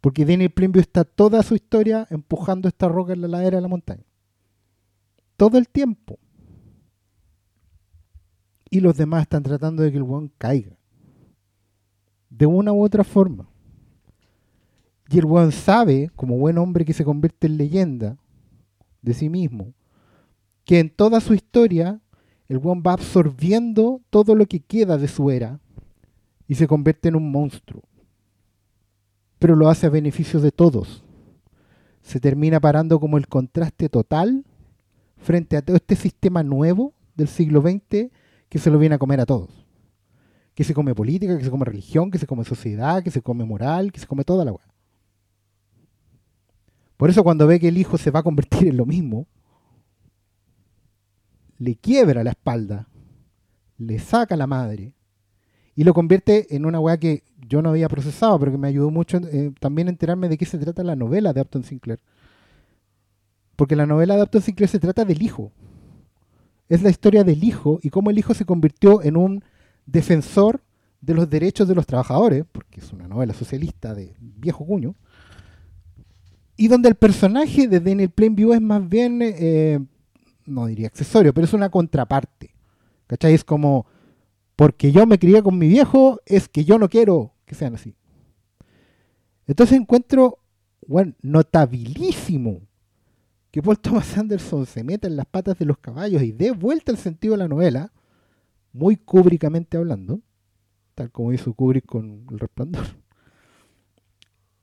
[0.00, 3.68] Porque Daniel Plainview está toda su historia empujando esta roca en la ladera de la
[3.68, 4.04] montaña.
[5.36, 6.18] Todo el tiempo.
[8.68, 10.76] Y los demás están tratando de que el weón caiga.
[12.28, 13.48] De una u otra forma.
[15.08, 18.18] Y el weón sabe, como buen hombre que se convierte en leyenda
[19.00, 19.72] de sí mismo,
[20.64, 22.00] que en toda su historia
[22.48, 25.60] el weón va absorbiendo todo lo que queda de su era
[26.48, 27.82] y se convierte en un monstruo.
[29.38, 31.04] Pero lo hace a beneficio de todos.
[32.02, 34.44] Se termina parando como el contraste total
[35.16, 38.10] frente a todo este sistema nuevo del siglo XX
[38.48, 39.66] que se lo viene a comer a todos.
[40.54, 43.44] Que se come política, que se come religión, que se come sociedad, que se come
[43.44, 44.72] moral, que se come toda la weá.
[46.96, 49.26] Por eso cuando ve que el hijo se va a convertir en lo mismo,
[51.58, 52.88] le quiebra la espalda,
[53.78, 54.92] le saca la madre
[55.76, 58.90] y lo convierte en una weá que yo no había procesado, pero que me ayudó
[58.90, 62.00] mucho eh, también a enterarme de qué se trata la novela de Upton Sinclair.
[63.56, 65.52] Porque la novela de Upton Sinclair se trata del hijo.
[66.68, 69.44] Es la historia del hijo y cómo el hijo se convirtió en un
[69.86, 70.62] defensor
[71.00, 74.94] de los derechos de los trabajadores, porque es una novela socialista de viejo cuño,
[76.56, 79.80] y donde el personaje de Daniel Plainview es más bien, eh,
[80.46, 82.54] no diría accesorio, pero es una contraparte.
[83.06, 83.34] ¿Cachai?
[83.34, 83.86] Es como,
[84.56, 87.94] porque yo me crié con mi viejo, es que yo no quiero que sean así.
[89.46, 90.38] Entonces encuentro,
[90.86, 92.62] bueno, notabilísimo
[93.50, 96.90] que Paul Thomas Anderson se meta en las patas de los caballos y dé vuelta
[96.90, 97.92] el sentido de la novela,
[98.72, 100.20] muy cúbricamente hablando,
[100.94, 102.84] tal como hizo Kubrick con El Resplandor,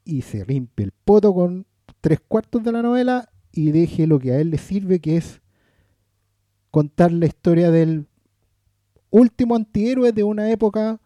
[0.04, 1.66] y se limpie el poto con
[2.02, 5.42] tres cuartos de la novela y deje lo que a él le sirve, que es
[6.72, 8.08] contar la historia del
[9.12, 11.00] último antihéroe de una época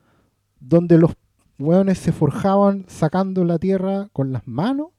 [0.59, 1.11] donde los
[1.59, 4.89] hueones se forjaban sacando la tierra con las manos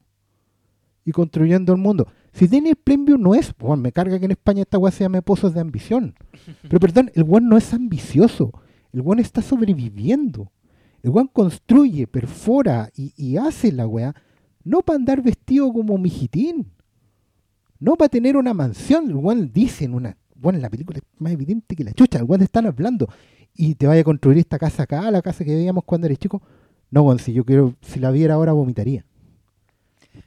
[1.05, 2.07] y construyendo el mundo.
[2.33, 5.21] Si Daniel Plainview no es, bueno, me carga que en España esta weá se llame
[5.21, 6.13] pozos de ambición.
[6.61, 8.51] Pero perdón, el weón no es ambicioso.
[8.93, 10.51] El weón está sobreviviendo.
[11.01, 14.13] El weón construye, perfora y, y hace la weá.
[14.63, 16.71] No para andar vestido como mijitín.
[17.79, 19.09] No para tener una mansión.
[19.09, 20.17] El weón dice en una.
[20.39, 22.19] Bueno, en la película es más evidente que la chucha.
[22.19, 23.07] El weón están hablando.
[23.55, 26.41] Y te vaya a construir esta casa acá, la casa que veíamos cuando eres chico.
[26.91, 29.03] No, weón, si yo quiero, si la viera ahora vomitaría.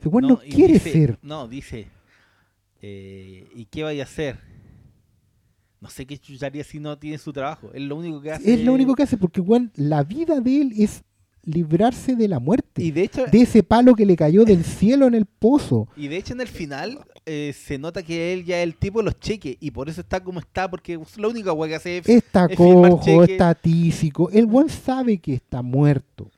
[0.05, 1.19] Weón no, y quiere dice- ser.
[1.23, 1.87] No, dice.
[2.83, 4.39] eh, ¿Y qué vaya a hacer?
[5.81, 7.71] No sé qué chucharía si no tiene su trabajo.
[7.73, 8.53] Es lo único que hace.
[8.55, 11.03] Es lo único que hace, porque weón, la vida de él es
[11.51, 12.83] librarse de la muerte.
[12.83, 15.89] Y de hecho, de ese palo que le cayó del cielo en el pozo.
[15.97, 18.99] y de hecho en el final eh, se nota que él ya es el tipo
[18.99, 19.57] de los cheques.
[19.61, 20.71] Y por eso está como está.
[20.71, 22.09] Porque es la única weá que hace es.
[22.09, 24.31] Está es cojo, está tísico.
[24.31, 26.31] El buen sabe que está muerto.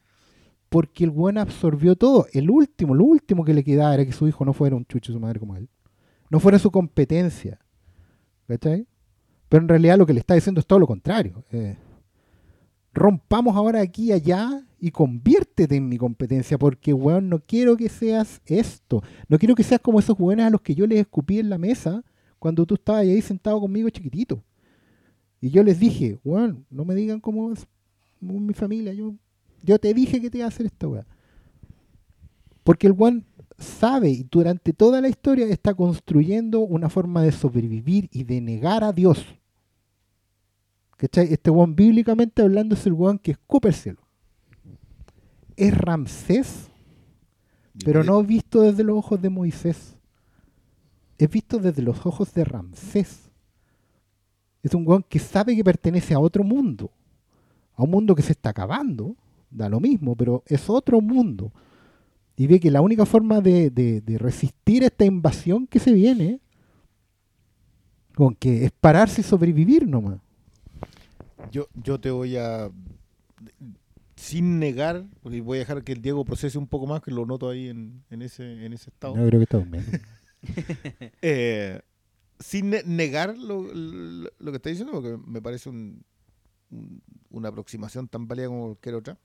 [0.69, 2.27] Porque el buen absorbió todo.
[2.33, 5.13] El último, lo último que le quedaba era que su hijo no fuera un chucho
[5.13, 5.69] de su madre como él.
[6.31, 7.59] No fuera su competencia.
[8.49, 8.87] ¿Cachai?
[9.49, 11.45] Pero en realidad lo que le está diciendo es todo lo contrario.
[11.53, 11.77] Eh,
[12.93, 16.59] rompamos ahora aquí y allá y conviértete en mi competencia.
[16.59, 19.01] Porque, weón, no quiero que seas esto.
[19.29, 21.57] No quiero que seas como esos weones a los que yo les escupí en la
[21.57, 22.05] mesa
[22.41, 24.43] cuando tú estabas ahí sentado conmigo chiquitito.
[25.41, 27.65] Y yo les dije, weón, no me digan cómo es
[28.19, 28.93] mi familia.
[28.93, 31.07] Yo, te dije que te iba a hacer esta weá.
[32.65, 33.25] Porque el weón
[33.59, 38.83] sabe y durante toda la historia está construyendo una forma de sobrevivir y de negar
[38.83, 39.25] a Dios.
[40.97, 41.33] ¿Cachai?
[41.33, 44.03] Este weón bíblicamente hablando es el weón que escupe el cielo.
[45.57, 46.69] Es Ramsés,
[47.85, 49.97] pero no visto desde los ojos de Moisés.
[51.19, 53.31] Es visto desde los ojos de Ramsés.
[54.63, 56.91] Es un weón que sabe que pertenece a otro mundo.
[57.77, 59.17] A un mundo que se está acabando.
[59.51, 61.53] Da lo mismo, pero es otro mundo.
[62.37, 66.41] Y ve que la única forma de, de- de resistir esta invasión que se viene
[68.15, 70.19] con que es pararse y sobrevivir nomás.
[71.51, 72.71] Yo, yo te voy a.
[74.23, 77.27] Sin negar, porque voy a dejar que el Diego procese un poco más, que lo
[77.27, 79.17] noto ahí en, en ese, en ese estado.
[79.17, 79.91] No creo que está durmiendo.
[81.23, 81.81] Eh,
[82.39, 86.05] sin ne- negar lo, lo- lo que está diciendo, porque me parece un-
[86.71, 89.19] un- una aproximación tan válida como cualquier otra.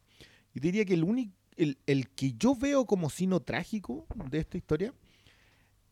[0.56, 4.58] Y diría que el, único, el, el que yo veo como sino trágico de esta
[4.58, 4.94] historia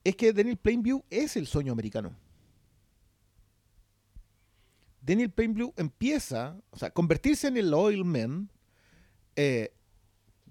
[0.03, 2.11] es que Daniel Plainview es el sueño americano.
[5.02, 8.49] Daniel Plainview empieza, o sea, convertirse en el oil man,
[9.36, 9.72] eh,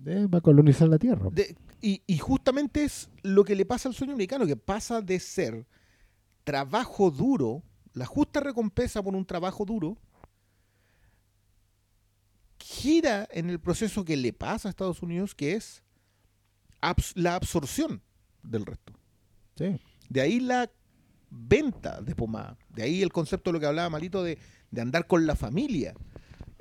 [0.07, 1.29] Eh, va a colonizar la tierra.
[1.31, 5.21] de- y, y justamente es lo que le pasa al sueño americano, que pasa de
[5.21, 5.67] ser
[6.43, 7.63] trabajo duro,
[7.93, 9.97] la justa recompensa por un trabajo duro,
[12.59, 15.83] gira en el proceso que le pasa a Estados Unidos, que es
[16.81, 18.01] abs- la absorción
[18.43, 18.93] del resto.
[19.57, 19.79] Sí.
[20.09, 20.71] De ahí la
[21.31, 22.57] venta de pomada.
[22.71, 24.39] De ahí el concepto de lo que hablaba Malito de,
[24.71, 25.95] de andar con la familia.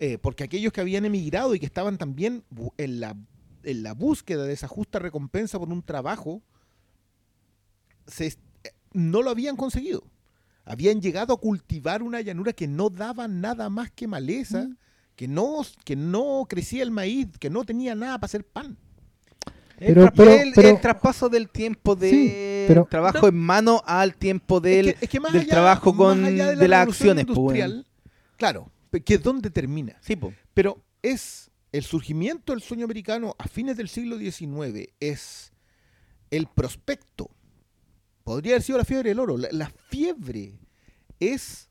[0.05, 2.43] Eh, porque aquellos que habían emigrado y que estaban también
[2.77, 3.15] en la,
[3.63, 6.41] en la búsqueda de esa justa recompensa por un trabajo,
[8.05, 10.03] se est- eh, no lo habían conseguido.
[10.65, 14.67] Habían llegado a cultivar una llanura que no daba nada más que maleza,
[15.15, 18.75] que, no, que no crecía el maíz, que no tenía nada para hacer pan.
[19.79, 23.37] Pero- el, tra- pero- el- pero- el traspaso del tiempo de Sí, pero- trabajo en
[23.37, 26.45] mano al tiempo del, Es que- es que más del allá- trabajo con de, la
[26.55, 27.25] las revolución acciones.
[27.25, 27.87] pues, industrial.
[28.37, 28.69] Claro,
[29.01, 29.97] que es donde termina.
[30.01, 30.33] Sí, po.
[30.53, 35.51] Pero es el surgimiento del sueño americano a fines del siglo XIX, es
[36.29, 37.29] el prospecto.
[38.23, 39.37] Podría haber sido la fiebre del oro.
[39.37, 40.59] La, la fiebre
[41.19, 41.69] es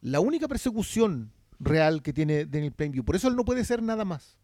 [0.00, 3.04] la única persecución real que tiene Daniel Plainview.
[3.04, 4.38] Por eso él no puede ser nada más.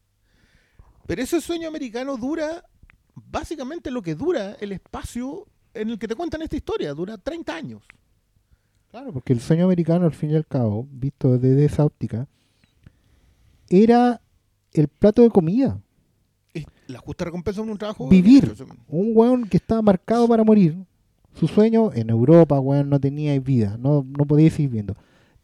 [1.06, 2.64] Pero ese sueño americano dura
[3.14, 6.94] básicamente lo que dura el espacio en el que te cuentan esta historia.
[6.94, 7.84] Dura 30 años.
[8.94, 12.28] Claro, porque el sueño americano, al fin y al cabo, visto desde esa óptica,
[13.68, 14.20] era
[14.72, 15.80] el plato de comida.
[16.86, 18.08] La justa recompensa de un trabajo.
[18.08, 18.54] Vivir.
[18.86, 20.78] Un weón que estaba marcado para morir.
[21.34, 24.94] Su sueño en Europa, weón, no tenía vida, no, no podía seguir viviendo.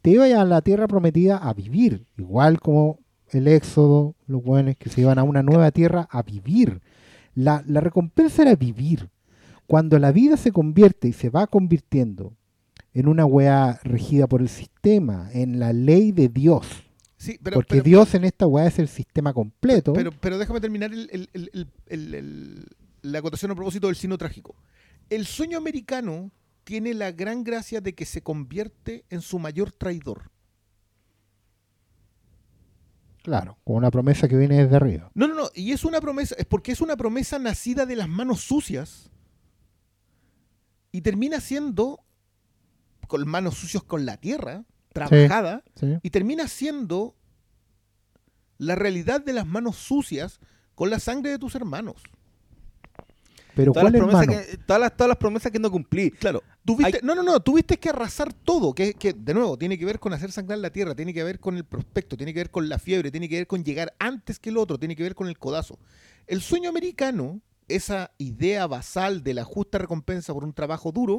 [0.01, 3.01] te ibas a la tierra prometida a vivir, igual como
[3.31, 6.83] el éxodo, los buenos que se iban a una nueva tierra a vivir.
[7.35, 9.11] La, la recompensa era vivir.
[9.67, 12.37] Cuando la vida se convierte y se va convirtiendo
[12.95, 16.67] en una weá regida por el sistema, en la ley de Dios,
[17.17, 20.61] Sí, pero, porque pero- Dios en esta weá es el sistema completo, Pero, pero déjame
[20.61, 22.67] terminar el- el- el-
[23.03, 24.55] la acotación a propósito del sino trágico.
[25.09, 26.31] El sueño americano
[26.65, 30.31] tiene la gran gracia de que se convierte en su mayor traidor.
[33.23, 35.11] claro, con una promesa que viene desde arriba.
[35.15, 35.51] No, no, no.
[35.55, 39.11] Y es una promesa, es porque es una promesa nacida de las manos sucias
[40.91, 42.01] y termina siendo
[43.11, 44.65] con manos sucias con la tierra,
[44.95, 45.99] trabajada, ¿sí?
[46.03, 47.17] y termina siendo
[48.57, 50.39] la realidad de las manos sucias
[50.75, 52.03] con la sangre de tus hermanos.
[53.55, 56.13] Pero Todas ¿cuál las, promesas que, todas, las, todas las promesas que no cumplí.
[56.13, 56.43] Claro.
[56.65, 57.41] Tuviste, Hay- No, no, no.
[57.41, 58.73] Tuviste que arrasar todo.
[58.75, 61.41] Que, que, de nuevo, tiene que ver con hacer sangrar la tierra, tiene que ver
[61.41, 64.39] con el prospecto, tiene que ver con la fiebre, tiene que ver con llegar antes
[64.39, 65.79] que el otro, tiene que ver con el codazo.
[66.29, 71.19] El sueño americano, esa idea basal de la justa recompensa por un trabajo duro,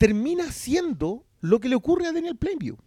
[0.00, 2.78] termina siendo lo que le ocurre a Daniel Plainview.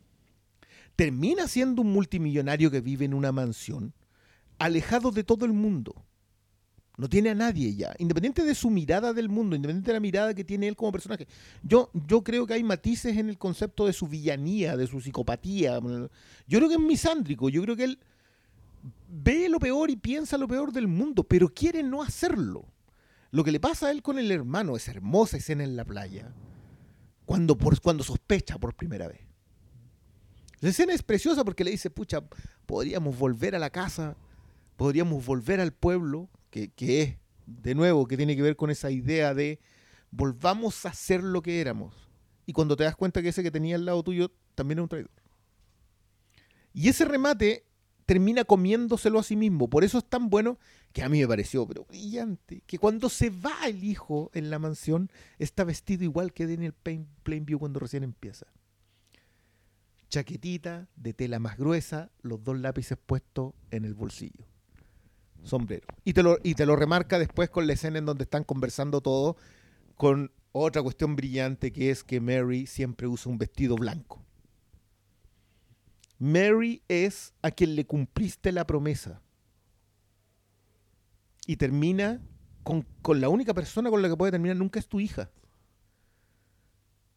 [0.95, 3.94] Termina siendo un multimillonario que vive en una mansión,
[4.57, 5.94] alejado de todo el mundo.
[6.98, 7.94] No tiene a nadie ya.
[7.99, 11.27] Independiente de su mirada del mundo, independiente de la mirada que tiene él como personaje.
[11.61, 15.80] Yo, yo creo que hay matices en el concepto de su villanía, de su psicopatía.
[16.48, 17.48] Yo creo que es misándrico.
[17.49, 17.99] Yo creo que él
[19.07, 22.65] ve lo peor y piensa lo peor del mundo, pero quiere no hacerlo.
[23.30, 26.34] Lo que le pasa a él con el hermano, esa hermosa escena en la playa,
[27.25, 29.21] cuando, por, cuando sospecha por primera vez.
[30.59, 32.21] La escena es preciosa porque le dice, pucha,
[32.65, 34.15] podríamos volver a la casa,
[34.77, 38.89] podríamos volver al pueblo, que, que es, de nuevo, que tiene que ver con esa
[38.89, 39.59] idea de
[40.11, 42.09] volvamos a ser lo que éramos.
[42.45, 44.89] Y cuando te das cuenta que ese que tenía al lado tuyo también es un
[44.89, 45.11] traidor.
[46.73, 47.65] Y ese remate
[48.05, 49.69] termina comiéndoselo a sí mismo.
[49.69, 50.57] Por eso es tan bueno
[50.91, 55.09] que a mí me pareció, brillante, que cuando se va el hijo en la mansión,
[55.39, 58.47] está vestido igual que Daniel Plain- Plainview cuando recién empieza.
[60.09, 64.45] Chaquetita de tela más gruesa, los dos lápices puestos en el bolsillo.
[65.43, 65.88] Sombrero.
[66.05, 69.01] Y te lo, y te lo remarca después con la escena en donde están conversando
[69.01, 69.35] todo,
[69.95, 74.23] con otra cuestión brillante que es que Mary siempre usa un vestido blanco.
[76.23, 79.21] Mary es a quien le cumpliste la promesa.
[81.45, 82.21] Y termina
[82.63, 85.29] con, con la única persona con la que puede terminar nunca es tu hija.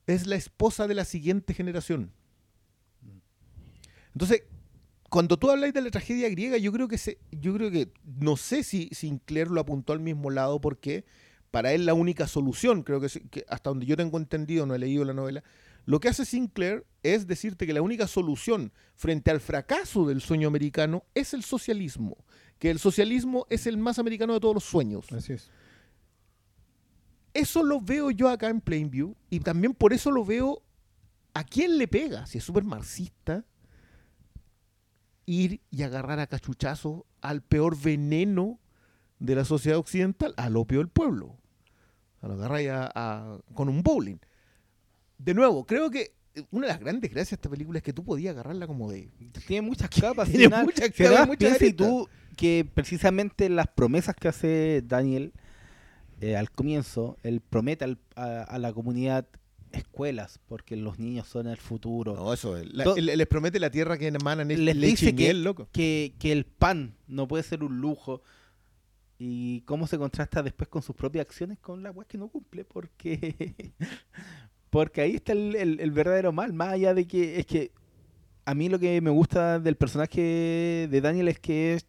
[0.08, 2.10] Es la esposa de la siguiente generación.
[4.12, 4.42] Entonces,
[5.08, 8.36] cuando tú habláis de la tragedia griega, yo creo que se, yo creo que no
[8.36, 11.04] sé si Sinclair lo apuntó al mismo lado porque
[11.52, 14.80] para él la única solución, creo que, que hasta donde yo tengo entendido, no he
[14.80, 15.44] leído la novela,
[15.86, 20.48] lo que hace Sinclair es decirte que la única solución frente al fracaso del sueño
[20.48, 22.16] americano es el socialismo,
[22.58, 25.10] que el socialismo es el más americano de todos los sueños.
[25.12, 25.50] Así es.
[27.32, 30.62] Eso lo veo yo acá en Plainview y también por eso lo veo
[31.34, 33.44] a quién le pega, si es súper marxista,
[35.26, 38.58] ir y agarrar a cachuchazo al peor veneno
[39.18, 41.36] de la sociedad occidental, al opio del pueblo.
[42.22, 44.16] A lo agarráis a- a- con un bowling.
[45.18, 46.14] De nuevo, creo que
[46.50, 49.08] una de las grandes gracias de esta película es que tú podías agarrarla como de...
[49.46, 50.28] Tiene muchas capas.
[50.28, 50.64] Tiene al final.
[50.66, 55.32] muchas capas, muchas y tú que precisamente las promesas que hace Daniel
[56.20, 59.26] eh, al comienzo, él promete al- a, a la comunidad
[59.72, 62.14] escuelas, porque los niños son el futuro.
[62.14, 62.70] No, eso es.
[62.72, 65.36] la- To- él- les promete la tierra que emanan es Les leche dice y miel,
[65.38, 65.68] que, loco.
[65.72, 68.22] que, que el pan no puede ser un lujo.
[69.18, 72.66] Y cómo se contrasta después con sus propias acciones con la weá que no cumple,
[72.66, 73.72] porque
[74.76, 77.72] porque ahí está el, el- verdadero mal, más allá de que es que
[78.44, 81.80] a mí lo que me gusta del personaje de Daniel es que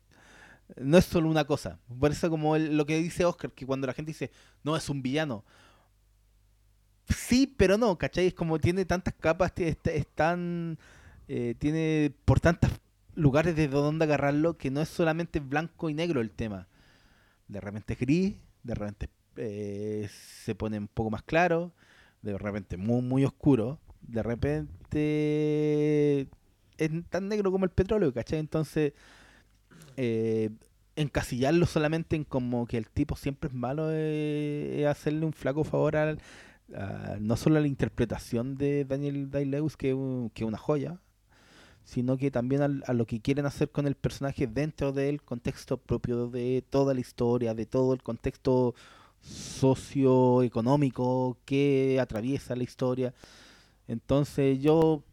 [0.77, 1.79] no es solo una cosa.
[1.99, 4.31] Por eso como lo que dice Oscar, que cuando la gente dice,
[4.63, 5.45] no, es un villano.
[7.09, 8.27] Sí, pero no, ¿cachai?
[8.27, 10.05] Es como tiene tantas capas, es, es
[11.27, 12.69] eh, tiene por tantos
[13.15, 16.67] lugares de donde agarrarlo que no es solamente blanco y negro el tema.
[17.47, 20.09] De repente es gris, de repente eh,
[20.45, 21.73] se pone un poco más claro,
[22.21, 26.21] de repente muy, muy oscuro, de repente
[26.77, 28.39] es tan negro como el petróleo, ¿cachai?
[28.39, 28.93] Entonces,
[29.97, 30.49] eh,
[30.95, 35.63] encasillarlo solamente en como que el tipo siempre es malo eh, es hacerle un flaco
[35.63, 36.19] favor al,
[36.75, 39.95] a- no solo a la interpretación de Daniel Day-Lewis, que es
[40.43, 40.99] una joya,
[41.83, 45.77] sino que también al- a lo que quieren hacer con el personaje dentro del contexto
[45.77, 48.75] propio de toda la historia, de todo el contexto
[49.21, 53.13] socioeconómico que atraviesa la historia.
[53.87, 55.03] Entonces yo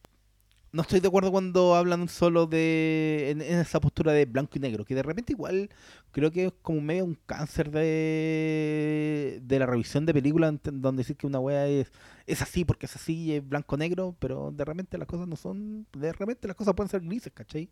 [0.75, 4.85] no estoy de acuerdo cuando hablan solo de en, esa postura de blanco y negro,
[4.85, 5.71] que de repente igual
[6.11, 11.17] creo que es como medio un cáncer de, de la revisión de películas donde decir
[11.17, 11.93] que una wea es,
[12.27, 16.13] es así porque es así es blanco-negro, pero de repente las cosas no son, de
[16.13, 17.71] repente las cosas pueden ser grises, ¿cachai?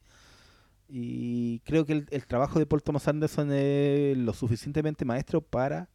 [0.89, 5.89] Y creo que el, el trabajo de Paul Thomas Anderson es lo suficientemente maestro para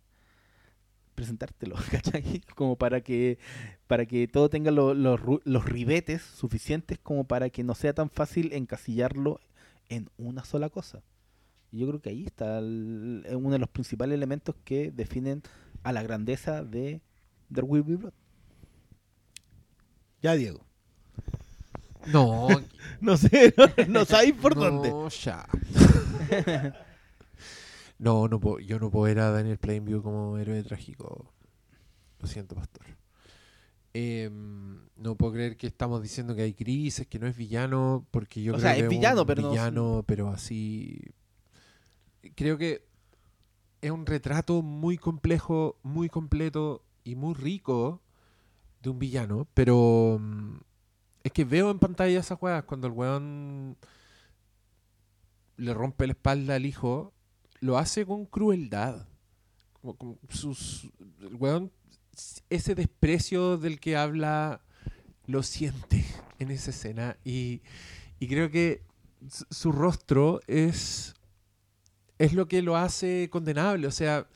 [1.18, 2.41] presentártelo, ¿cachai?
[2.56, 3.39] Como para que
[3.88, 7.94] para que todo tenga lo- los ru- los ribetes suficientes como para que no sea
[7.94, 9.39] tan fácil encasillarlo
[9.89, 11.02] en una sola cosa.
[11.72, 15.41] Y yo creo que ahí está el- uno de los principales elementos que definen
[15.84, 17.02] a la grandeza de
[17.53, 18.14] There Will Be Blood.
[20.22, 20.61] Ya, Diego.
[22.07, 22.48] No,
[23.02, 24.94] No sé, no, no sabéis por no, dónde.
[25.23, 25.45] ya.
[27.99, 31.32] no, no puedo- yo no puedo ver a Daniel Plainview como héroe trágico.
[32.19, 32.86] Lo siento, pastor.
[33.94, 38.41] Em, no puedo creer que estamos diciendo que hay crisis, que no es villano, porque
[38.44, 40.99] yo O creo sea, que es villano, un pero no- villano, pero así.
[42.36, 42.86] Creo que
[43.82, 48.02] es un retrato muy complejo, muy completo y muy rico
[48.84, 50.57] de un villano, pero mm,
[51.24, 53.78] es que veo en pantalla esas juegas cuando el weón
[55.57, 57.14] le rompe la espalda al hijo,
[57.59, 59.07] lo hace con crueldad.
[59.81, 60.89] Como, sus,
[61.21, 61.71] el weón,
[62.49, 64.61] ese desprecio del que habla,
[65.25, 66.05] lo siente
[66.39, 67.17] en esa escena.
[67.23, 67.61] Y,
[68.19, 68.81] y creo que
[69.49, 71.13] su, rostro es,
[72.17, 73.88] es lo que lo hace condenable.
[73.88, 74.27] O sea,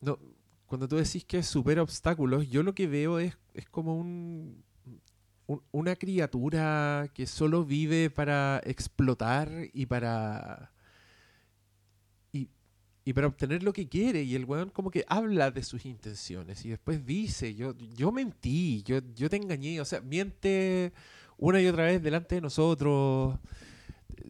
[0.00, 0.18] no,
[0.66, 4.64] cuando tú decís que supera obstáculos, yo lo que veo es, es como un,
[5.46, 10.72] un- una criatura que solo vive para explotar y para
[13.06, 16.64] y para obtener lo que quiere y el weón como que habla de sus intenciones
[16.66, 20.92] y después dice yo yo mentí yo yo te engañé o sea miente
[21.38, 23.38] una y otra vez delante de nosotros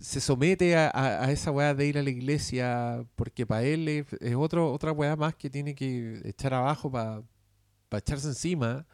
[0.01, 0.90] se somete a,
[1.24, 5.16] a- esa weá de ir a la iglesia porque para él es, otro, otra weá
[5.16, 7.23] más que tiene que echar abajo para
[7.93, 8.86] echarse encima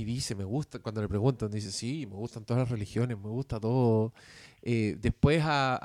[0.00, 3.28] y dice, me gusta, cuando le preguntan, dice, sí, me gustan todas las religiones, me
[3.28, 4.14] gusta todo.
[4.62, 5.78] Eh, después a,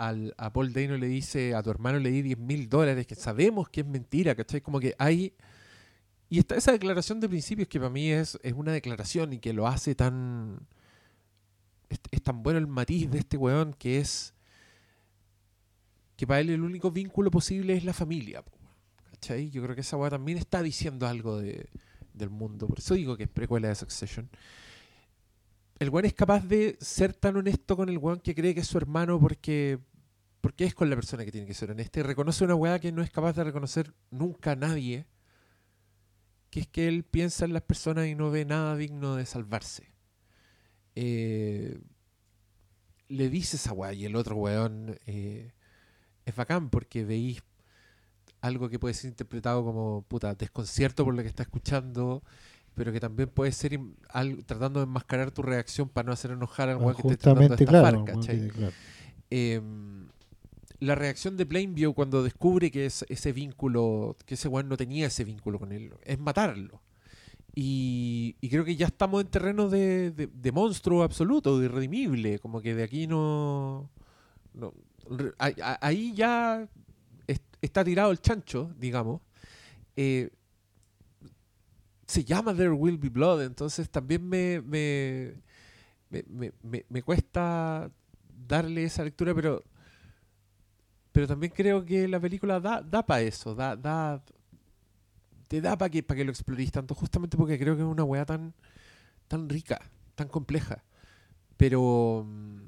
[0.53, 3.81] Paul Dano le dice, a tu hermano le di 10 mil dólares, que sabemos que
[3.81, 4.61] es mentira, ¿cachai?
[4.61, 5.33] Como que hay...
[6.29, 9.51] Y está esa declaración de principios que para mí es, es una declaración y que
[9.51, 10.65] lo hace tan...
[11.89, 14.33] Es, tan bueno el matiz de este weón que es...
[16.15, 18.45] Que para él el único vínculo posible es la familia,
[19.11, 19.49] ¿cachai?
[19.49, 21.67] Yo creo que esa weá también está diciendo algo de,
[22.15, 22.67] del mundo.
[22.67, 24.29] Por eso digo que es precuela de Succession.
[25.79, 28.67] El weón es capaz de ser tan honesto con el weón que cree que es
[28.67, 29.79] su hermano porque,
[30.41, 32.91] porque es con la persona que tiene que ser honesta y reconoce una weá que
[32.91, 35.05] no es capaz de reconocer nunca a nadie,
[36.49, 39.91] que es que él piensa en las personas y no ve nada digno de salvarse.
[40.95, 41.81] Eh,
[43.09, 45.51] le dice esa weá y el otro weón eh,
[46.25, 47.43] es bacán porque veis
[48.45, 52.21] algo que puede ser interpretado como puta desconcierto por lo que está escuchando,
[52.75, 56.69] pero que también puede ser algo- tratando de enmascarar tu reacción para no hacer enojar
[56.69, 58.05] al weón que esté tratando de estafar, claro.
[58.05, 58.71] bueno.
[59.29, 60.07] Em,
[60.79, 65.07] la reacción de Plainview cuando descubre que es, ese vínculo, que ese weón no tenía
[65.07, 66.81] ese vínculo con él, es matarlo.
[67.57, 72.39] Y, y creo que ya estamos en terreno de, de- de monstruo absoluto, de irredimible,
[72.39, 73.89] como que de aquí no...
[75.39, 76.67] ahí- ya
[77.65, 79.21] está tirado el chancho, digamos.
[79.95, 80.29] Eh,
[82.07, 85.33] se llama There Will Be Blood, entonces también me, me,
[86.29, 86.53] me,
[86.89, 87.91] me- cuesta
[88.47, 89.63] darle esa lectura, pero
[91.11, 94.21] pero también creo que la película da, da para eso, da, da,
[95.47, 98.25] te da para que, que lo explorís tanto, justamente porque creo que es una weá
[98.25, 98.53] tan,
[99.27, 99.81] tan rica,
[100.15, 100.83] tan compleja.
[101.57, 102.59] Pero mm,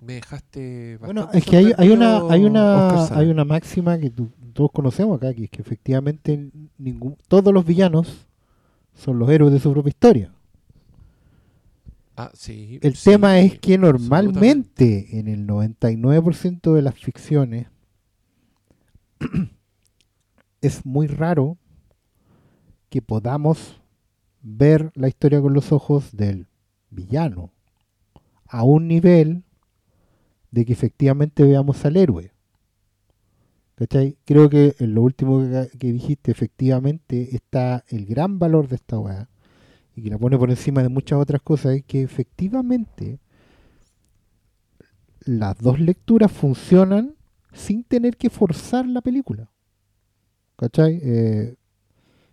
[0.00, 4.30] me dejaste Bueno, es que hay, hay una hay una hay una máxima que tú-
[4.52, 8.26] todos conocemos acá, que es que efectivamente ningún todos los villanos
[8.94, 10.32] son los héroes de su propia historia.
[12.16, 17.68] Ah, sí, El sí, tema es que normalmente en el 99% de las ficciones
[20.60, 21.56] es muy raro
[22.88, 23.80] que podamos
[24.42, 26.46] ver la historia con los ojos del
[26.90, 27.50] villano
[28.46, 29.44] a un nivel
[30.50, 32.32] de que efectivamente veamos al héroe.
[33.76, 34.18] ¿Cachai?
[34.26, 35.42] Creo que en lo último
[35.78, 39.28] que, dijiste, efectivamente está el gran valor de esta weá
[39.96, 43.18] y que la pone por encima de muchas otras cosas, es que efectivamente
[45.24, 47.14] las dos lecturas funcionan
[47.52, 49.50] sin tener que forzar la película.
[50.56, 51.00] ¿Cachai?
[51.02, 51.56] Eh,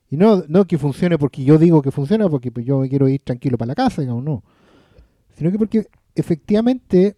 [0.09, 3.07] y no, no que funcione porque yo digo que funciona, porque pues yo me quiero
[3.07, 4.43] ir tranquilo para la casa, digamos, no.
[5.35, 7.17] sino que porque efectivamente,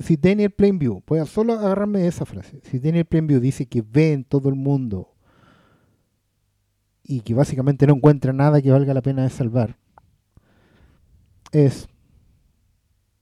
[0.00, 3.82] si Daniel Plainview, voy a solo agarrarme de esa frase, si Daniel Plainview dice que
[3.82, 5.14] ve en todo el mundo
[7.02, 9.76] y que básicamente no encuentra nada que valga la pena de salvar,
[11.52, 11.88] es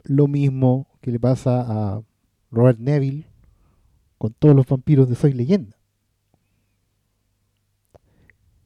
[0.04, 2.02] lo mismo que le pasa a
[2.50, 3.26] Robert Neville
[4.16, 5.76] con todos los vampiros de Soy Leyenda.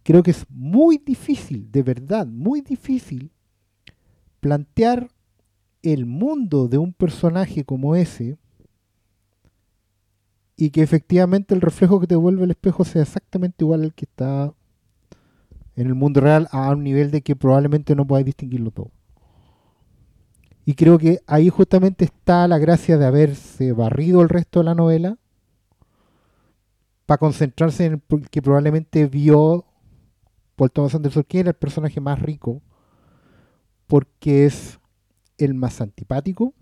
[0.02, 3.32] Creo que es muy difícil, de verdad, muy difícil
[4.40, 5.08] plantear
[5.82, 8.36] el mundo de un personaje como ese
[10.56, 14.04] y que efectivamente el reflejo que te vuelve el espejo sea exactamente igual al que
[14.04, 14.52] está
[15.74, 18.90] en el mundo real a un nivel de que probablemente no podáis distinguirlo todo.
[20.64, 24.74] Y creo que ahí justamente está la gracia de haberse barrido el resto de la
[24.74, 25.18] novela
[27.06, 29.64] para concentrarse en el que probablemente vio
[30.54, 32.62] Paul Thomas Anderson, que era el personaje más rico,
[33.88, 34.78] porque es
[35.38, 36.54] el más antipático,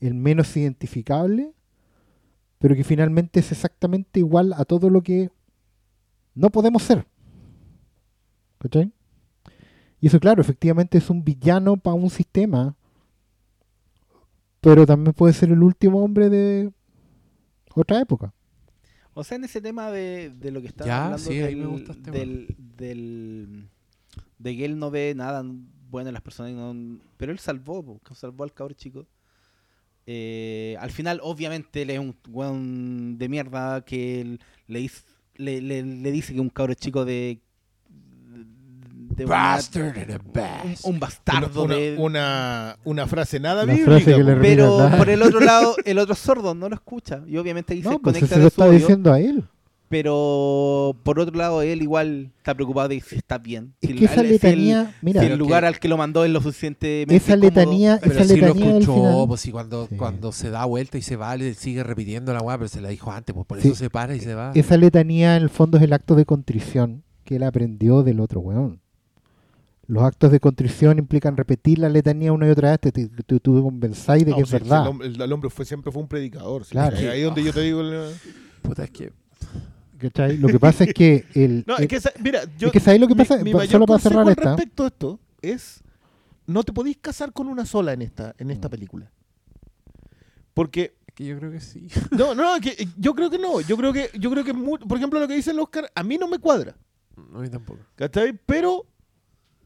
[0.00, 1.52] el menos identificable,
[2.58, 5.30] pero que finalmente es exactamente igual a todo lo que
[6.34, 7.06] no podemos ser.
[8.58, 8.92] ¿Cachai?
[10.00, 12.76] Y eso, claro, efectivamente es un villano para un sistema,
[14.60, 16.72] pero también puede ser el último hombre de
[17.74, 18.34] otra época.
[19.14, 21.56] O sea, en ese tema de, de lo que estaba Ya, hablando sí, ahí del,
[21.56, 23.68] me gusta este del, del-
[24.38, 25.44] de que él no ve nada
[25.92, 29.06] bueno en las personas, no- pero él salvó, salvó al cabro chico.
[30.06, 35.04] Eh, al final, obviamente, él es un weón de mierda que él le, dice-
[35.36, 37.38] le, le- le dice que un cabro chico de...
[39.14, 40.84] de una- Bastard and a un, bass.
[40.84, 41.96] un bastardo una, de...
[41.98, 43.84] una, una frase nada bíblica.
[43.84, 44.30] frase que po.
[44.30, 47.22] le pero por el otro lado, el otro sordo, no lo escucha.
[47.28, 48.78] Y obviamente ahí se No, pues conecta se lo de su está odio.
[48.78, 49.44] diciendo a él.
[49.92, 53.74] Pero por otro lado, él igual está preocupado de si está bien.
[53.80, 55.88] Es Si que el- esa si el- letanía, mira, si el lugar que- al que
[55.88, 57.44] lo mandó es lo suficientemente esa cómodo.
[57.48, 59.96] letanía, Pero esa sí lo letanía del escuchó, final- pues cuando, Sí.
[59.96, 62.88] cuando se da vuelta y se va, le sigue repitiendo la weá, pero se la
[62.88, 63.68] dijo antes, pues por Sí.
[63.68, 64.52] eso se para y se va.
[64.54, 68.40] esa letanía en el fondo es el acto de contrición que él aprendió del otro
[68.40, 68.80] weón.
[69.86, 73.40] Los actos de contrición implican repetir la letanía una y otra vez, te, te, te-
[73.40, 74.82] tú convenzáis de No, que pues, es el- verdad.
[74.84, 76.64] El, hombre- el- el hombre fue, siempre fue un predicador.
[76.64, 76.70] sí.
[76.70, 76.96] Claro.
[76.96, 77.80] Ahí es donde yo te digo.
[77.82, 78.10] el-
[78.62, 79.12] Puta, es que.
[80.02, 80.36] ¿Cachai?
[80.36, 82.66] Lo que pasa es que el, No, el- es que, sa- mira, yo.
[82.66, 83.38] es que ¿sabéis lo que pasa?
[83.38, 84.54] Mi, Pa- mayor solo para cerrar esta.
[84.56, 85.82] respecto a esto es:
[86.46, 89.10] no te podéis casar con una sola en esta, en esta película.
[90.54, 91.86] Porque es que yo creo que sí.
[92.10, 93.60] No, no, que, eh, yo creo que no.
[93.62, 96.18] Yo creo que, yo creo que por ejemplo, lo que dice el Oscar, a mí
[96.18, 96.76] no me cuadra.
[97.34, 97.80] A mí tampoco.
[97.96, 98.32] ¿Cachai?
[98.46, 98.86] Pero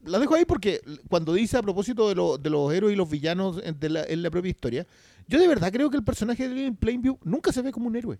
[0.05, 3.09] la dejo ahí porque cuando dice a propósito de, lo- de los héroes y los
[3.09, 4.87] villanos en, de la, en la propia historia,
[5.27, 8.17] yo de verdad creo que el personaje de Plainview nunca se ve como un héroe.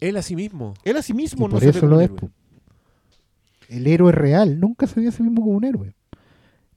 [0.00, 0.74] Él a sí mismo.
[0.84, 2.10] Él a sí y mismo no por se ve eso como lo un es.
[2.10, 2.30] héroe.
[3.68, 5.94] El héroe real nunca se ve a sí mismo como un héroe.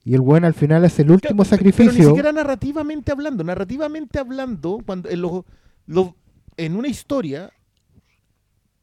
[0.04, 1.92] Y el buen al final es el último Claro, sacrificio.
[1.92, 3.44] Pero ni siquiera narrativamente hablando.
[3.44, 5.44] Narrativamente hablando, cuando en, los-
[5.86, 6.12] los-
[6.56, 7.52] en una historia,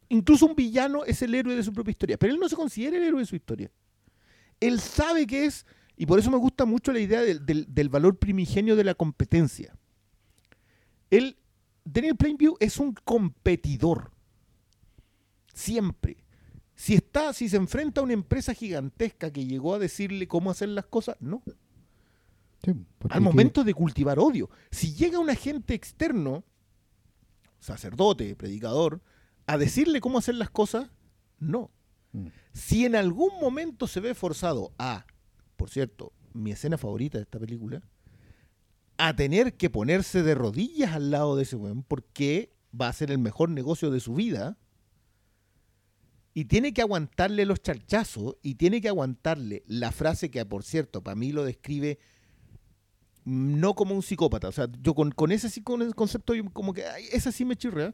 [0.08, 2.16] incluso un villano es el héroe de su propia historia.
[2.16, 3.70] Pero él no se considera el héroe de su historia.
[4.60, 5.66] Él sabe que es,
[5.96, 8.94] y por eso me gusta mucho la idea del, del- del valor primigenio de la
[8.94, 9.74] competencia.
[11.10, 11.36] Él,
[11.84, 14.12] Daniel Plainview es un competidor.
[15.58, 16.16] Siempre.
[16.76, 20.68] Si está, si se enfrenta a una empresa gigantesca que llegó a decirle cómo hacer
[20.68, 21.42] las cosas, no
[22.64, 24.48] Sí, al que- momento de cultivar odio.
[24.70, 26.44] Si llega un agente externo,
[27.58, 29.00] sacerdote, predicador,
[29.46, 30.90] a decirle cómo hacer las cosas,
[31.38, 31.70] no.
[32.12, 32.26] Mm.
[32.52, 35.06] Si en algún momento se ve forzado a,
[35.56, 37.82] por cierto, mi escena favorita de esta película,
[38.96, 43.10] a tener que ponerse de rodillas al lado de ese weón porque va a ser
[43.10, 44.56] el mejor negocio de su vida,
[46.38, 51.02] y tiene que aguantarle los charchazos y tiene que aguantarle la frase que, por cierto,
[51.02, 51.98] para mí lo describe
[53.24, 54.46] no como un psicópata.
[54.46, 57.56] O sea, yo con, ese sí, con el concepto, yo como que esa sí me
[57.56, 57.92] chirrea.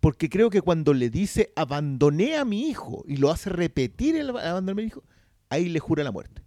[0.00, 4.28] Porque creo que cuando le dice abandoné a mi hijo y lo hace repetir el
[4.32, 5.02] ab- abandoné a mi hijo,
[5.48, 6.42] ahí le jura la muerte.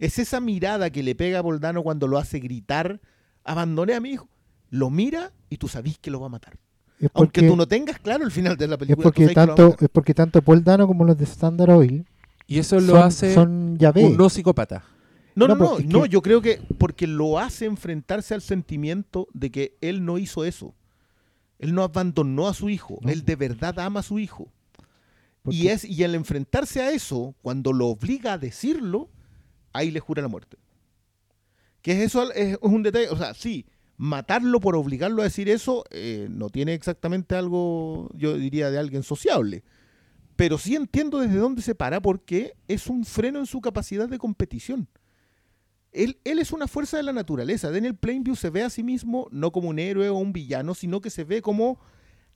[0.00, 3.00] Es esa mirada que le pega a Boldano cuando lo hace gritar,
[3.44, 4.28] abandoné a mi hijo.
[4.70, 6.58] Lo mira y tú sabís que lo va a matar.
[7.00, 8.96] Es Aunque porque- tú no tengas claro el final de la es película.
[9.04, 12.06] tú porque tanto es porque tanto Paul Dano como los de Standard Oil
[12.46, 13.50] Y eso lo son, hace son
[13.80, 14.84] un no psicópata.
[15.34, 18.42] No, no, No, no, es no, que- yo creo que porque lo hace enfrentarse al
[18.42, 20.74] sentimiento de que él no hizo eso.
[21.60, 23.10] Él no abandonó a su hijo, No.
[23.10, 24.48] él de verdad ama a su hijo.
[25.50, 29.08] Y es y al enfrentarse a eso, cuando lo obliga a decirlo,
[29.72, 30.56] ahí le jura la muerte.
[31.82, 33.64] Que es eso es un detalle, o sea, sí,
[33.98, 39.02] matarlo por obligarlo a decir eso eh, no tiene exactamente algo, yo diría, de alguien
[39.02, 39.64] sociable.
[40.36, 44.18] Pero sí entiendo desde dónde se para porque es un freno en su capacidad de
[44.18, 44.88] competición.
[45.90, 47.72] Él, él es una fuerza de la naturaleza.
[47.72, 51.00] Daniel Plainview se ve a sí mismo no como un héroe o un villano, sino
[51.00, 51.80] que se ve como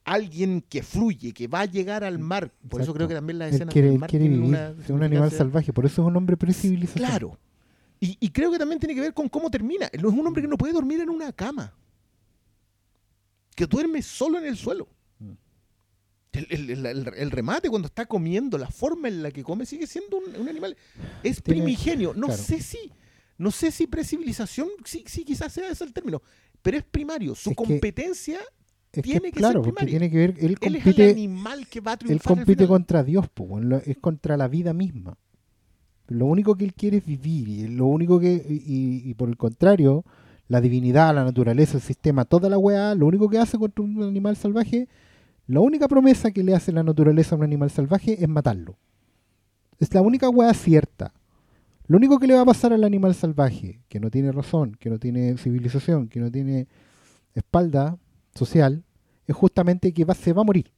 [0.03, 2.51] alguien que fluye, que va a llegar al mar.
[2.67, 4.75] Por eso creo que también las Él escenas quiere, del él mar quiere vivir, una
[4.83, 7.07] es un animal salvaje, por eso es un hombre precivilización.
[7.07, 7.39] Claro.
[8.03, 9.85] Y, y creo que también tiene que ver con cómo termina.
[9.93, 11.73] Él es un hombre que no puede dormir en una cama.
[13.55, 14.89] Que duerme solo en el suelo.
[15.19, 15.31] Mm.
[16.33, 19.65] El, el- el- el- el remate cuando está comiendo, la forma en la que come,
[19.65, 20.75] sigue siendo un, un animal.
[21.23, 22.13] Es primigenio.
[22.13, 22.41] No claro.
[22.43, 22.91] sé si.
[23.37, 26.21] No sé si precivilización, sí, sí, quizás sea ese el término.
[26.61, 27.35] Pero es primario.
[27.35, 28.39] Su Es competencia,
[28.91, 29.91] Tiene que, que claro, ser porque primario.
[29.99, 32.31] tiene que ver, él él es el animal que va a él triunfar.
[32.33, 35.17] al compite contra Dios, po, lo- es contra la vida misma.
[36.07, 40.03] Lo único que él quiere es vivir, y lo único que, y, por el contrario,
[40.47, 44.03] la divinidad, la naturaleza, el sistema, toda la weá, lo único que hace contra un
[44.03, 44.89] animal salvaje,
[45.47, 48.77] la única promesa que le hace la naturaleza a un animal salvaje es matarlo.
[49.79, 51.13] Es la única weá cierta.
[51.87, 54.89] Lo único que le va a pasar al animal salvaje, que no tiene razón, que
[54.89, 56.67] no tiene civilización, que no tiene
[57.33, 57.97] espalda
[58.35, 58.83] social,
[59.27, 60.71] es justamente que va, se va a morir.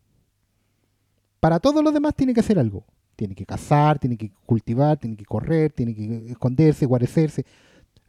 [1.39, 2.85] Para todos los demás tiene que hacer algo.
[3.15, 7.45] Tiene que cazar, tiene que cultivar, tiene que correr, tiene que esconderse, guarecerse.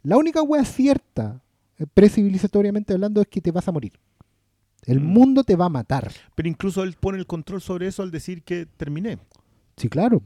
[0.02, 1.40] La única wea cierta,
[1.78, 3.92] eh, precivilizatoriamente hablando, es que te vas a morir.
[4.84, 5.04] El Mm.
[5.06, 6.10] mundo te va a matar.
[6.34, 9.18] Pero incluso él pone el control sobre eso al decir que terminé.
[9.76, 10.22] Sí, claro.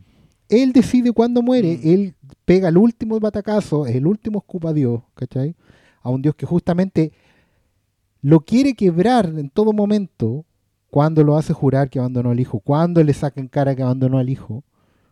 [0.48, 1.88] Él decide cuándo muere, Mm.
[1.88, 5.54] él pega el último batacazo, es el último escupa a Dios, ¿cachai?
[6.02, 7.12] A un Dios que justamente
[8.22, 10.44] lo quiere quebrar en todo momento
[10.90, 14.18] cuando lo hace jurar que abandonó al hijo, cuando le saca en cara que abandonó
[14.18, 14.64] al hijo,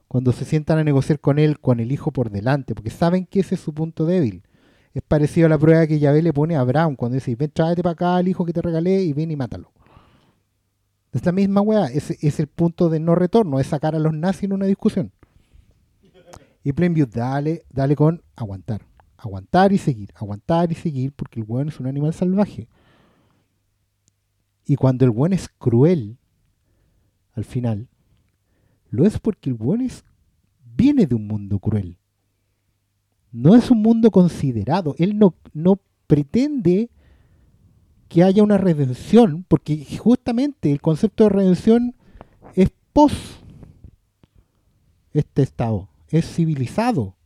[0.09, 3.41] cuando se sientan a negociar con él con el hijo por delante, porque saben que
[3.41, 4.43] ese es su punto débil.
[4.95, 7.83] Es parecido a la prueba que Yahvé le pone a Abraham cuando dice, ven, tráete
[7.83, 9.71] para acá al hijo que te regalé y ven y mátalo.
[11.13, 14.15] Es la misma weá, es, es el punto de no retorno, es sacar a los
[14.15, 15.13] nazis en una discusión.
[16.65, 18.83] Y Plainview, dale, dale con aguantar.
[19.17, 22.69] Aguantar y seguir, aguantar y seguir, porque el weón es un animal salvaje.
[24.65, 26.19] Y cuando el weón es cruel,
[27.33, 27.88] al final,
[28.91, 30.05] lo es porque el weón es,
[30.77, 31.99] viene de un mundo cruel.
[33.31, 34.95] No es un mundo considerado.
[34.99, 36.91] Él no, no pretende
[38.09, 41.95] que haya una redención, porque justamente el concepto de redención
[42.55, 43.13] es pos
[45.13, 47.17] este estado, es civilizado.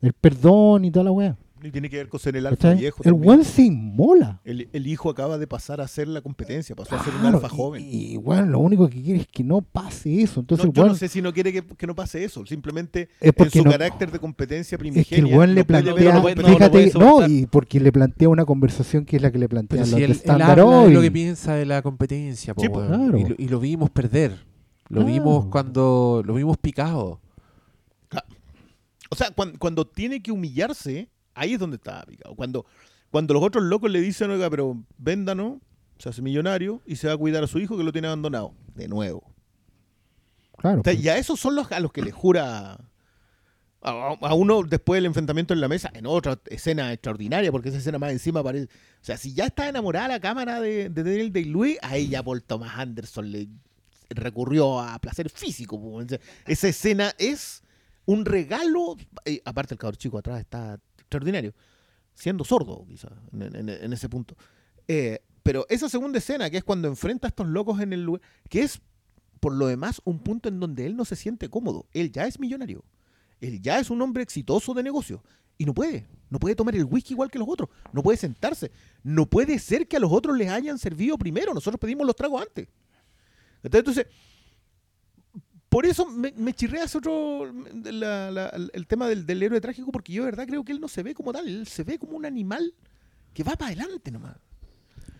[0.00, 1.38] El perdón y toda la weá.
[1.66, 2.78] Y tiene que ver con ser el alfa ¿cachai?
[2.80, 2.98] viejo.
[3.02, 3.28] El también.
[3.28, 4.40] weón se inmola.
[4.44, 7.46] El, el hijo acaba de pasar a ser la competencia, pasó a ser un alfa
[7.46, 7.84] y- joven.
[7.90, 10.40] Y, bueno, lo único que quiere es que no pase eso.
[10.40, 12.44] Entonces No, el yo weón- no sé si no quiere que, que no pase eso,
[12.44, 15.36] simplemente Es en porque su no- carácter de competencia es que el primigenia.
[15.38, 16.92] weón le plantea, no fíjate,
[17.28, 20.64] y porque le plantea una conversación que es la que le plantea si Standard habla
[20.64, 20.94] de Oil.
[20.94, 22.78] lo que piensa de la competencia, po, Sí, po.
[22.80, 22.88] weón.
[22.88, 23.18] Claro.
[23.18, 24.32] y, lo, y lo vimos perder.
[24.88, 25.06] Lo Claro.
[25.06, 27.20] vimos cuando lo vimos picado.
[29.10, 32.34] O sea, cuando, cuando tiene que humillarse, ahí es donde está picado.
[32.34, 32.66] Cuando,
[33.10, 35.58] cuando los otros locos le dicen, oiga, pero véndanos,
[35.98, 38.54] se hace millonario y se va a cuidar a su hijo que lo tiene abandonado.
[38.74, 39.32] De nuevo.
[40.58, 41.02] Claro, pues.
[41.02, 42.78] ya esos son los a los que le jura
[43.82, 43.90] a,
[44.20, 47.98] a uno después del enfrentamiento en la mesa, en otra escena extraordinaria, porque esa escena
[47.98, 48.66] más encima parece.
[48.66, 52.42] O sea, si ya está enamorada la cámara de, de Daniel Day-Lewis, ahí ya Paul
[52.42, 53.48] Thomas Anderson le
[54.10, 55.78] recurrió a placer físico.
[56.08, 57.62] sea, Esa escena es
[58.06, 58.96] un regalo.
[59.24, 60.78] eh, aparte, el cabrón chico atrás está
[61.14, 61.54] extraordinario,
[62.14, 64.36] siendo sordo, quizás, en, ese punto.
[64.88, 68.22] Eh, pero esa segunda escena, que es cuando enfrenta a estos locos en el lugar,
[68.48, 68.80] que es
[69.40, 71.86] por lo demás un punto en donde él no se siente cómodo.
[71.92, 72.82] Él ya es millonario.
[73.40, 75.22] Él ya es un hombre exitoso de negocio.
[75.58, 76.06] Y no puede.
[76.30, 77.68] No puede tomar el whisky igual que los otros.
[77.92, 78.72] No puede sentarse.
[79.02, 81.52] No puede ser que a los otros les hayan servido primero.
[81.52, 82.68] Nosotros pedimos los tragos antes.
[83.62, 84.06] Entonces,
[85.74, 87.52] por eso me, me chirrea ese otro
[87.84, 90.80] la- la- el tema del, del héroe trágico, porque yo de verdad creo que él
[90.80, 91.48] no se ve como tal.
[91.48, 92.72] Él se ve como un animal
[93.32, 94.36] que va para adelante nomás.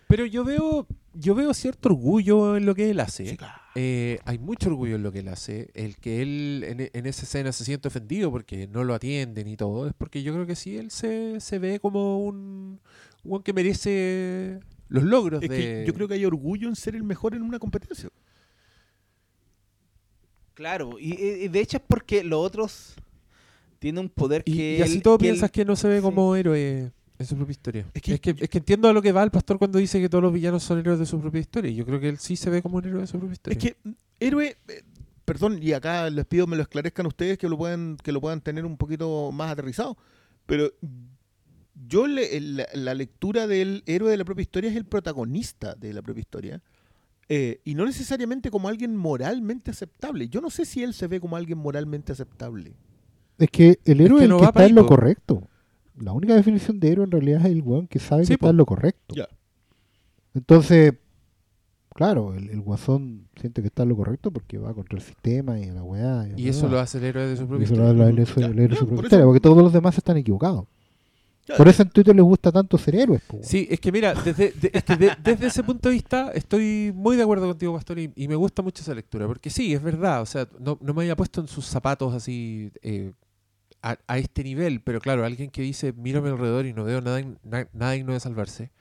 [0.07, 3.27] Pero yo veo, yo veo cierto orgullo en lo que él hace.
[3.27, 3.59] Sí, claro.
[3.73, 5.71] Eh, hay mucho orgullo en lo que él hace.
[5.73, 9.57] El que él en, en esa escena se siente ofendido porque no lo atienden y
[9.57, 12.79] todo, es porque yo creo que sí, él se, se ve como un,
[13.23, 15.57] un que merece los logros Es de...
[15.57, 18.07] que yo creo que hay orgullo en ser el mejor en una competencia.
[20.55, 22.95] Claro, y, y de hecho es porque los otros
[23.79, 25.87] tienen un poder Y, que y así él- todo que él- piensas que no se
[25.87, 26.01] ve sí.
[26.01, 27.81] como héroe en su propia historia.
[27.93, 30.01] Es Es que- que, es que, entiendo a lo que va el pastor cuando dice
[30.01, 31.71] que todos los villanos son héroes de su propia historia.
[31.71, 33.57] Yo creo que él sí se ve como un héroe de su propia historia.
[33.57, 34.81] Es que mm, héroe, eh,
[35.25, 38.41] perdón, y acá les pido me lo esclarezcan ustedes que lo puedan que lo puedan
[38.41, 39.97] tener un poquito más aterrizado,
[40.45, 40.71] pero
[41.87, 45.93] yo le- la, la lectura del héroe de la propia historia es el protagonista de
[45.93, 46.61] la propia historia.
[47.27, 50.29] Eh, y no necesariamente como alguien moralmente aceptable.
[50.29, 52.73] Yo no sé si él se ve como alguien moralmente aceptable.
[53.39, 55.41] Es que el héroe que es no el que está en lo correcto.
[55.99, 58.45] La única definición de héroe en realidad es el weón que sabe Sí, que po.
[58.47, 59.15] está en lo correcto.
[60.33, 60.93] Entonces,
[61.93, 65.59] claro, el, el guasón siente que está en lo correcto porque va contra el sistema
[65.59, 66.27] y la weá.
[66.35, 68.03] Y eso lo hace el héroe de su propia eso lo historia.
[68.23, 70.65] hace el héroe- de su propia historia, porque todos los demás están equivocados.
[71.57, 73.21] Por eso en Twitter les gusta tanto ser héroes.
[73.27, 73.39] po.
[73.43, 76.91] Sí, es que mira, desde, de- es que de- desde ese punto de vista estoy
[76.95, 79.81] muy de acuerdo contigo, Pastor, y, y me gusta mucho esa lectura, porque sí, es
[79.83, 83.11] verdad, o sea, no, no me había puesto en sus zapatos así eh,
[83.83, 87.21] a, a este nivel, pero claro, alguien que dice, mi alrededor y no veo nada,
[87.43, 88.71] na- nada digno de salvarse,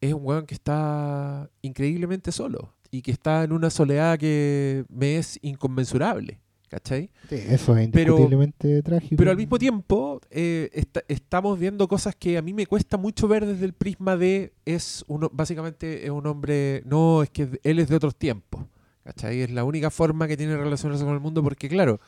[0.00, 5.16] es un weón que está increíblemente solo y que está en una soledad que me
[5.16, 6.38] es inconmensurable,
[6.72, 7.10] ¿cachai?
[7.28, 9.16] Sí, eso es Pero- indiscutiblemente trágico.
[9.18, 13.28] Pero al mismo tiempo, eh, esta- estamos viendo cosas que a mí me cuesta mucho
[13.28, 17.78] ver desde el prisma de es uno, básicamente es un hombre, no, es que él
[17.78, 18.64] es de otros tiempos.
[19.04, 19.40] ¿Cachai?
[19.42, 22.00] Es la única forma que tiene de relacionarse con el mundo porque, claro,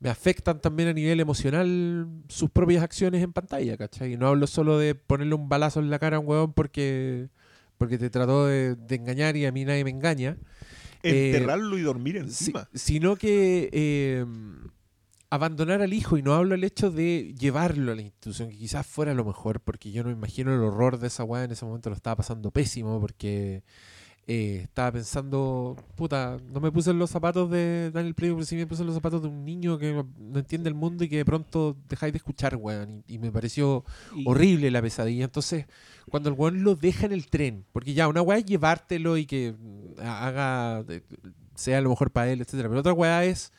[0.00, 4.16] me afectan también a nivel emocional sus propias acciones en pantalla, ¿cachai?
[4.16, 7.28] No hablo solo de ponerle un balazo en la cara a un huevón porque,
[7.78, 10.38] porque te trató de, de engañar y a mí nadie me engaña.
[11.02, 12.68] Eh, Enterrarlo y dormir encima.
[12.74, 14.24] sino que eh,
[15.30, 18.86] abandonar al hijo, y no hablo del hecho de llevarlo a la institución, que quizás
[18.86, 21.64] fuera lo mejor, porque yo no me imagino el horror de esa weá en ese
[21.64, 23.62] momento lo estaba pasando pésimo, porque
[24.32, 28.54] eh, estaba pensando, puta, no me puse en los zapatos de Daniel Playo, pero sí
[28.54, 31.16] me puse en los zapatos de un niño que no, entiende el mundo y que
[31.16, 33.84] de pronto dejáis de escuchar, weón, y, y me pareció
[34.14, 35.24] Y- horrible la pesadilla.
[35.24, 35.66] Entonces,
[36.08, 39.26] cuando el weón lo deja en el tren, porque ya una weá es llevártelo y
[39.26, 40.84] que mm, haga,
[41.56, 43.52] sea lo mejor para él, etcétera, pero otra weá es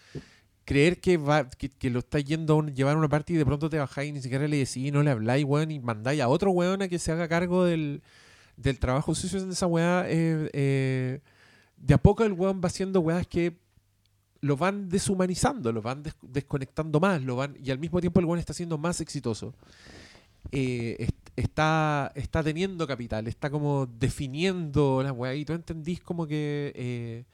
[0.63, 3.35] creer que va que, que lo está yendo a un- llevar a una parte y
[3.35, 6.21] de pronto te bajáis y ni siquiera le decís, no le habláis, weón, y mandáis
[6.21, 8.01] a otro weón a que se haga cargo del,
[8.61, 10.05] del trabajo sucio de esa weá.
[10.07, 11.19] eh, eh,
[11.77, 13.57] de a poco el weón va haciendo weas que
[14.41, 18.25] lo van deshumanizando, lo van des- desconectando más, lo van y al mismo tiempo el
[18.25, 19.53] weón está siendo más exitoso.
[20.51, 26.25] Eh, est- está, está teniendo capital, está como definiendo las weas y tú entendís como
[26.27, 27.25] que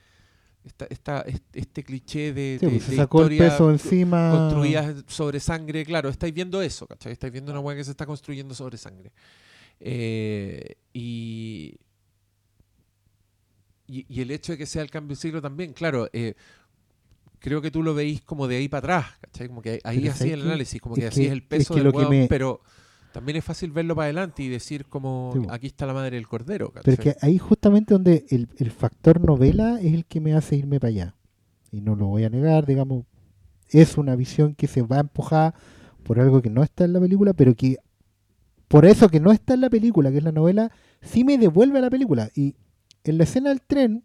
[0.66, 3.72] esta, esta- est- este cliché de, Sí, de- pues, se de sacó el historia peso
[3.72, 4.32] encima.
[4.32, 7.14] construidas sobre sangre, claro, estáis viendo eso, ¿cachai?
[7.14, 9.12] Estáis viendo una weá que se está construyendo sobre sangre.
[9.80, 11.78] Eh, y,
[13.88, 16.36] y, y el hecho de que sea el cambio de siglo también, claro, eh,
[17.40, 19.48] creo que tú lo veís como de ahí para atrás, ¿cachai?
[19.48, 21.74] Como que ahí así ¿sabes el análisis, como Es que así es el es peso
[21.74, 22.62] que del lo que weón, me- pero
[23.14, 26.28] también es fácil verlo para adelante y decir como Sí, aquí está la madre del
[26.28, 26.96] cordero, ¿cachai?
[26.96, 30.56] Pero es que ahí justamente donde el, el factor novela es el que me hace
[30.56, 31.16] irme para allá.
[31.72, 33.06] Y no lo voy a negar, digamos,
[33.70, 35.54] es una visión que se va a empujar
[36.04, 37.78] por algo que no está en la película, pero que
[38.68, 40.72] por eso que no está en la película, que es la novela,
[41.02, 42.30] sí me devuelve a la película.
[42.36, 42.56] Y
[43.04, 44.04] en la escena del tren,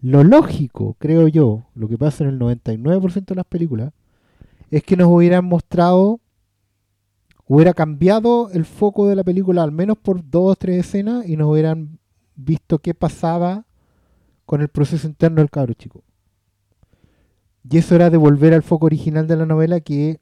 [0.00, 3.92] lo lógico, creo yo, lo que pasa en el 99% de las películas,
[4.70, 6.20] es que nos hubieran mostrado,
[7.46, 11.36] hubiera cambiado el foco de la película al menos por dos o tres escenas y
[11.36, 11.98] nos hubieran
[12.34, 13.64] visto qué pasaba
[14.44, 16.02] con el proceso interno del cabro chico.
[17.68, 20.20] Y eso era devolver al foco original de la novela que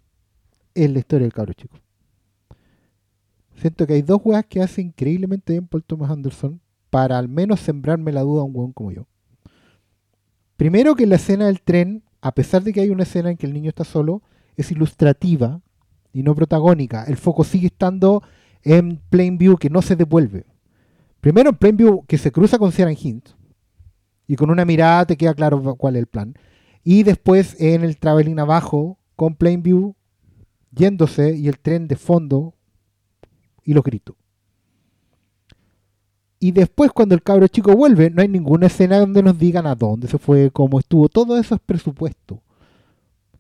[0.75, 1.79] es la historia del cabro chico.
[3.57, 6.61] Siento que hay dos weas que hace increíblemente bien Paul Thomas Anderson
[6.91, 9.07] para al menos sembrarme la duda a un weón como yo.
[10.57, 13.47] Primero que la escena del tren, a pesar de que hay una escena en que
[13.47, 14.23] el niño está solo,
[14.57, 15.61] es ilustrativa
[16.13, 17.05] y no protagónica.
[17.05, 18.23] El foco sigue estando
[18.63, 20.47] en plain view que no se devuelve.
[21.21, 23.31] Primero en plain view que se cruza con Ciaran Hint
[24.27, 26.35] y con una mirada te queda claro cuál es el plan.
[26.83, 29.97] Y después en el traveling abajo con plain view
[30.71, 32.55] yéndose y el tren de fondo
[33.65, 34.17] y los gritos.
[36.39, 39.75] Y después cuando el cabro chico vuelve, no hay ninguna escena donde nos digan a
[39.75, 41.09] dónde se fue, cómo estuvo.
[41.09, 42.43] Todo eso es presupuesto.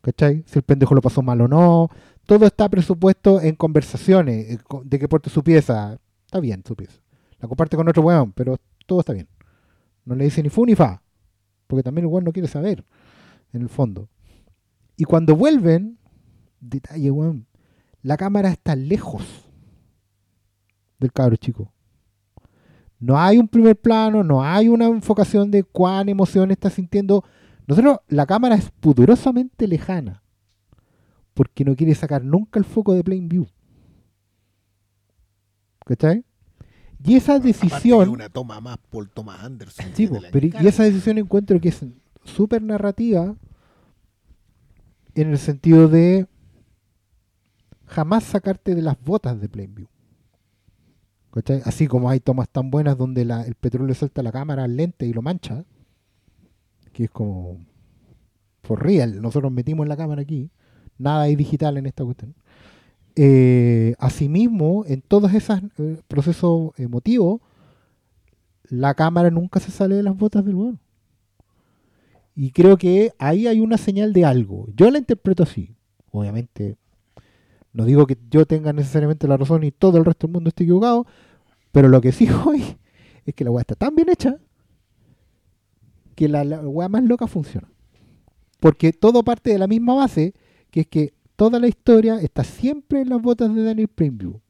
[0.00, 0.42] ¿Cachai?
[0.46, 1.90] Si el pendejo lo pasó mal o no.
[2.24, 4.52] Todo está presupuesto en conversaciones.
[4.52, 5.98] eh, De que porte su pieza.
[6.24, 6.98] Está bien su pieza.
[7.40, 8.56] La comparte con otro weón, pero
[8.86, 9.28] todo está bien.
[10.06, 11.02] No le dice ni fu ni fa.
[11.66, 12.86] Porque también el weón no quiere saber.
[13.52, 14.08] En el fondo.
[14.96, 15.98] Y cuando vuelven,
[16.60, 17.46] detalle, weón.
[18.02, 19.43] La cámara está lejos
[20.98, 21.72] del cabro chico.
[22.98, 27.24] No hay un primer plano, no hay una enfocación de cuán emoción está sintiendo.
[27.66, 30.22] Nosotros, la cámara es pudorosamente lejana.
[31.34, 33.46] Porque no quiere sacar nunca el foco de plain view.
[35.84, 36.24] ¿Cachai?
[37.04, 38.08] Y esa decisión.
[38.08, 39.86] una toma más por Thomas Anderson.
[39.94, 41.84] Sí, po, pero y esa decisión encuentro que es
[42.24, 43.36] súper narrativa
[45.14, 46.26] en el sentido de
[47.86, 49.88] jamás sacarte de las botas de Plainview.
[51.64, 55.12] Así como hay tomas tan buenas donde el petróleo salta la cámara al lente y
[55.12, 55.64] lo mancha,
[56.92, 57.58] que es como
[58.62, 59.20] for real.
[59.20, 60.50] Nosotros metimos la cámara aquí,
[60.96, 62.34] nada hay digital en esta cuestión.
[63.16, 67.40] Eh, asimismo, en todos esos eh, procesos emotivos,
[68.68, 70.80] la cámara nunca se sale de las botas del weón.
[72.36, 74.66] Y creo que ahí hay una señal de algo.
[74.74, 75.76] Yo la interpreto así.
[76.10, 76.76] Obviamente,
[77.74, 80.62] no digo que yo tenga necesariamente la razón y todo el resto del mundo esté
[80.62, 81.06] equivocado,
[81.72, 82.62] pero lo que sí hoy
[83.26, 84.38] es que la weá está tan bien hecha
[86.14, 87.68] que la, la weá más loca funciona.
[88.60, 90.32] Porque todo parte de la misma base,
[90.70, 94.40] que es que toda la historia está siempre en las botas de Daniel Plainview.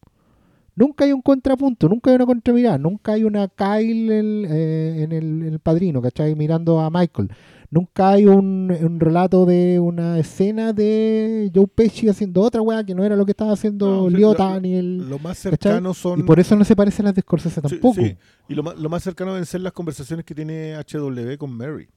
[0.76, 5.12] Nunca hay un contrapunto, nunca hay una contramirada, nunca hay una Kyle el, eh, en,
[5.12, 6.34] el, en el padrino, ¿cachai?
[6.34, 7.30] Mirando a Michael.
[7.74, 12.94] Nunca hay un, un relato de una escena de Joe Pesci haciendo otra weá que
[12.94, 14.98] no era lo que estaba haciendo No, Liotta lo- ni el.
[15.10, 15.51] Lo más ¿cachai?
[15.59, 16.20] cercano son.
[16.20, 18.01] Y por eso no se parecen las de Scorsese Sí, tampoco.
[18.01, 18.16] sí.
[18.48, 21.88] Y lo más, lo más cercano deben ser las conversaciones que tiene HW con Mary.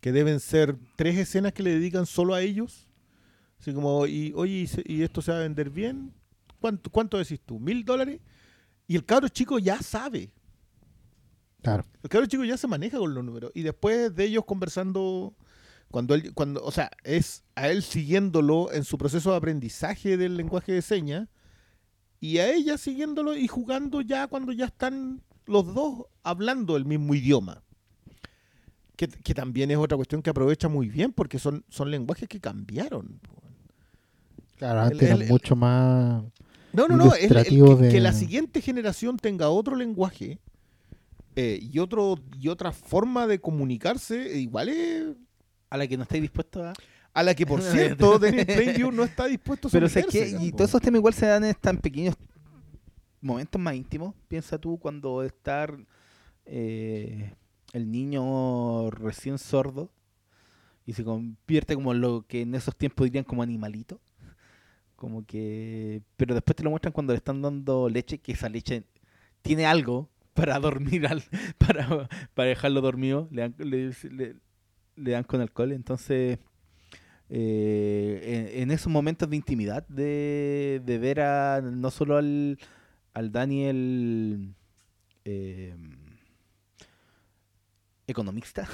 [0.00, 2.86] Que deben ser tres escenas que le dedican solo a ellos.
[3.58, 6.12] Así como, y, oye, ¿y, se- y esto se va a vender bien?
[6.60, 7.58] ¿Cuánto, cuánto decís tú?
[7.58, 8.20] ¿Mil dólares?
[8.86, 10.30] Y el cabro chico ya sabe.
[11.62, 11.84] Claro.
[12.02, 13.52] El cabro chico ya se maneja con los números.
[13.54, 15.32] Y después de ellos conversando,
[15.90, 20.36] cuando él, cuando, o sea, es a él siguiéndolo en su proceso de aprendizaje del
[20.36, 21.28] lenguaje de señas,
[22.20, 27.14] y a ella siguiéndolo y jugando ya cuando ya están los dos hablando el mismo
[27.14, 27.62] idioma.
[28.96, 32.38] Que, que también es otra cuestión que aprovecha muy bien porque son, son lenguajes que
[32.40, 33.20] cambiaron.
[34.56, 36.22] Claro, antes era el- mucho más.
[36.72, 37.04] No, no, no.
[37.06, 40.38] el- el Ilustrativo que, de- que la siguiente generación tenga otro lenguaje
[41.34, 45.16] eh, y otro y otra forma de comunicarse, eh, igual es
[45.70, 46.72] A la que no estáis dispuestos a.
[47.14, 50.44] a la que, por cierto, Daniel Plainview no está dispuesto a Pero sé someterse, que.
[50.44, 52.14] Y todos esos temas igual se dan en tan pequeños
[53.20, 54.14] momentos más íntimos.
[54.28, 55.74] Piensa tú cuando estar
[56.44, 57.32] eh,
[57.72, 59.90] el niño recién sordo
[60.84, 64.00] y se convierte como lo que en esos tiempos dirían como animalito.
[64.96, 66.02] Como que.
[66.18, 68.84] Pero después te lo muestran cuando le están dando leche, que esa leche
[69.40, 71.22] tiene algo para dormir, al,
[71.58, 73.28] para, para dejarlo dormido.
[73.30, 74.36] Le dan, le, le-
[74.96, 75.72] le dan con alcohol.
[75.72, 76.38] Entonces,
[77.30, 82.58] eh, en, en esos momentos de intimidad, de, de ver a no solo al,
[83.14, 84.54] al Daniel
[85.24, 85.74] eh,
[88.06, 88.68] economista,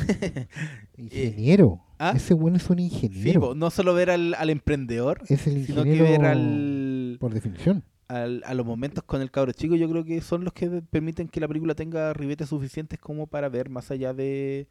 [0.97, 1.85] Ingeniero.
[1.99, 2.13] ¿ah?
[2.17, 3.55] Ese bueno es un ingeniero.
[3.55, 7.85] no solo ver al, al emprendedor, es el sino que ingeniero ver al, por definición.
[8.09, 11.29] Al- a los momentos con el cabro chico, yo creo que son los que permiten
[11.29, 14.67] que la película tenga ribetes suficientes como para ver más allá de,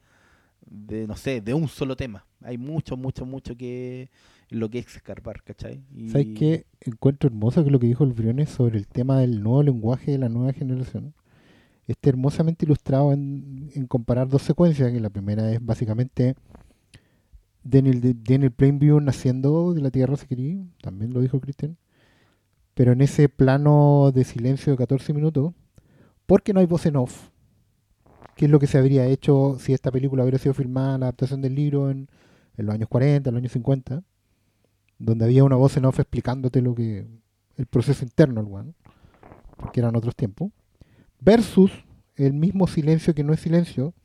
[1.08, 2.26] no sé, de un solo tema.
[2.42, 4.10] Hay mucho, mucho, mucho que
[4.50, 5.82] lo que es escarbar, ¿cachai?
[5.96, 6.66] Y- ¿Sabes qué?
[6.82, 10.18] Encuentro hermoso que lo que dijo el Briones sobre el tema del nuevo lenguaje de
[10.18, 11.14] la nueva generación.
[11.88, 16.36] Está hermosamente ilustrado en, en comparar dos secuencias, que la primera es básicamente
[17.64, 21.78] Daniel, Daniel Plainview naciendo de la Tierra, si también lo dijo Christian,
[22.78, 25.52] pero en ese plano de silencio de 14 minutos,
[26.28, 27.30] porque no hay voz en off,
[28.36, 31.42] que es lo que se habría hecho si esta película hubiera sido filmada, la adaptación
[31.42, 32.08] del libro en,
[32.56, 34.04] en los años 40, en los años 50,
[35.00, 37.08] donde había una voz en off explicándote lo que
[37.56, 38.76] el proceso interno weón,
[39.56, 40.52] porque eran otros tiempos,
[41.20, 41.72] versus
[42.16, 43.96] el mismo silencio que no es silencio,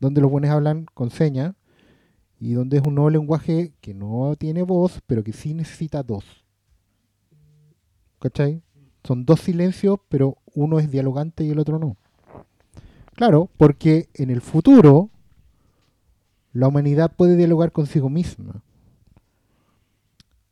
[0.00, 1.56] donde los buenos hablan con señas
[2.40, 6.47] y donde es un nuevo lenguaje que no tiene voz, pero que sí necesita dos.
[8.18, 8.62] ¿Cachai?
[9.04, 11.96] Son dos silencios, pero uno es dialogante y el otro no.
[13.14, 15.10] Claro, porque en el futuro
[16.52, 18.62] la humanidad puede dialogar consigo misma.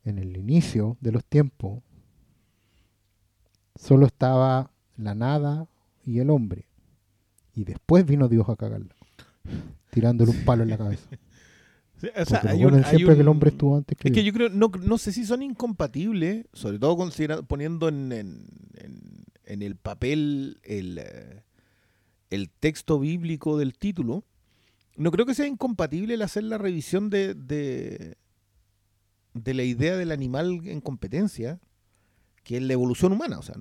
[0.05, 1.82] En el inicio de los tiempos
[3.74, 5.66] solo estaba la nada
[6.05, 6.66] y el hombre.
[7.55, 8.94] Y después vino Dios a cagarla,
[9.90, 11.09] tirándole un palo en la cabeza.
[12.01, 13.97] Sí, o sea, Porque hay lo un- ponen hay siempre que el hombre estuvo antes
[13.97, 17.89] que Es que yo creo, no, no sé si son incompatibles, sobre todo considera- poniendo
[17.89, 21.43] en, en- en- en el papel el, eh,
[22.31, 24.24] el texto bíblico del título.
[24.97, 28.16] No creo que sea incompatible el hacer la revisión de, de,
[29.35, 31.60] de la idea del animal en competencia,
[32.43, 33.39] que es la evolución humana.
[33.39, 33.55] O sea,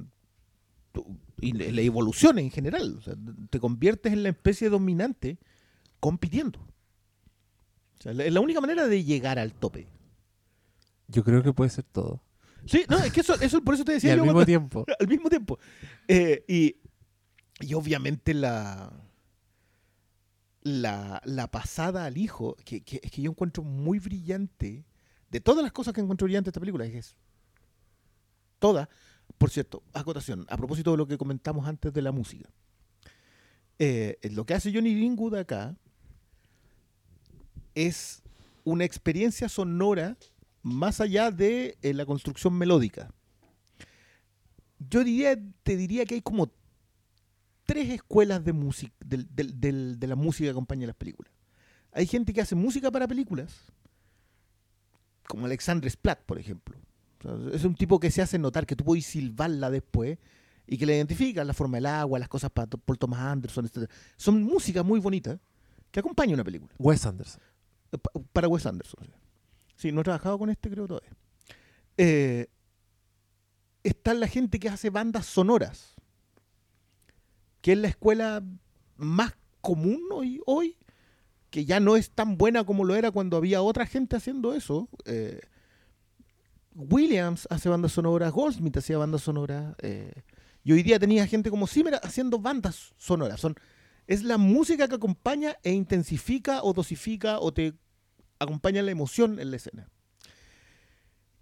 [0.91, 1.05] tú-
[1.41, 2.95] y la la evolución en general.
[2.97, 3.15] O sea,
[3.49, 5.37] te conviertes en la especie dominante
[5.99, 6.59] compitiendo.
[8.13, 9.87] Sea, es la única manera de llegar al tope.
[11.07, 12.21] Yo creo que puede ser todo.
[12.65, 14.45] Sí, no, es que eso, eso por eso te Y decía al yo mismo cuando-
[14.45, 14.85] tiempo.
[14.99, 15.59] al mismo tiempo.
[16.07, 16.77] Eh, y,
[17.61, 18.91] y obviamente la,
[20.61, 24.85] la, la pasada al hijo, que, que- es que yo encuentro muy brillante,
[25.29, 27.15] de todas las cosas que encuentro brillante esta película, es eso.
[28.59, 28.87] Todas,
[29.37, 32.49] Por cierto, acotación, a propósito de lo que comentamos antes de la música.
[33.77, 35.75] Eh, lo que hace Johnny Greenwood acá
[37.75, 38.23] es
[38.63, 40.17] una experiencia sonora
[40.63, 43.13] más allá de eh, la construcción melódica.
[44.79, 46.51] Yo diría, te diría que hay como
[47.65, 48.53] tres escuelas de,
[49.03, 51.31] de la música que acompaña las películas.
[51.91, 53.71] Hay gente que hace música para películas,
[55.27, 56.77] como Alexandre Splat, por ejemplo.
[57.53, 60.17] Es un tipo que se hace notar, que tú puedes silbarla después
[60.67, 63.89] y que le identificas la forma del agua, las cosas para Paul Thomas Anderson, etc.
[64.17, 65.39] Son música muy bonita
[65.91, 66.73] que acompaña una película.
[66.77, 67.41] Wes Anderson.
[67.97, 69.07] Pa- Para Wes Anderson.
[69.75, 71.11] Sí, no he trabajado con este, creo todavía.
[71.97, 72.47] Eh,
[73.83, 75.95] está la gente que hace bandas sonoras,
[77.61, 78.43] que es la escuela
[78.97, 80.77] más común hoy, hoy
[81.49, 84.89] que ya no es tan buena como lo era cuando había otra gente haciendo eso.
[85.05, 85.39] Eh,
[86.73, 90.23] Williams hace bandas sonoras, Goldsmith hacía bandas sonoras, eh,
[90.63, 93.39] y hoy día tenía gente como Zimmer haciendo bandas sonoras.
[93.39, 93.55] Son,
[94.07, 97.73] es la música que acompaña e intensifica o dosifica o te
[98.45, 99.89] acompaña la emoción en la escena.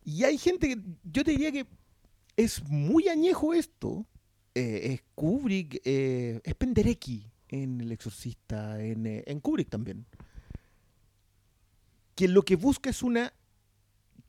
[0.04, 1.66] Y hay gente que, yo te diría que
[2.36, 4.06] es muy añejo esto.
[4.56, 10.06] eh, es Kubrick, eh, es Penderecki en El Exorcista, en, eh, en Kubrick también.
[12.16, 13.34] Que lo que busca es una.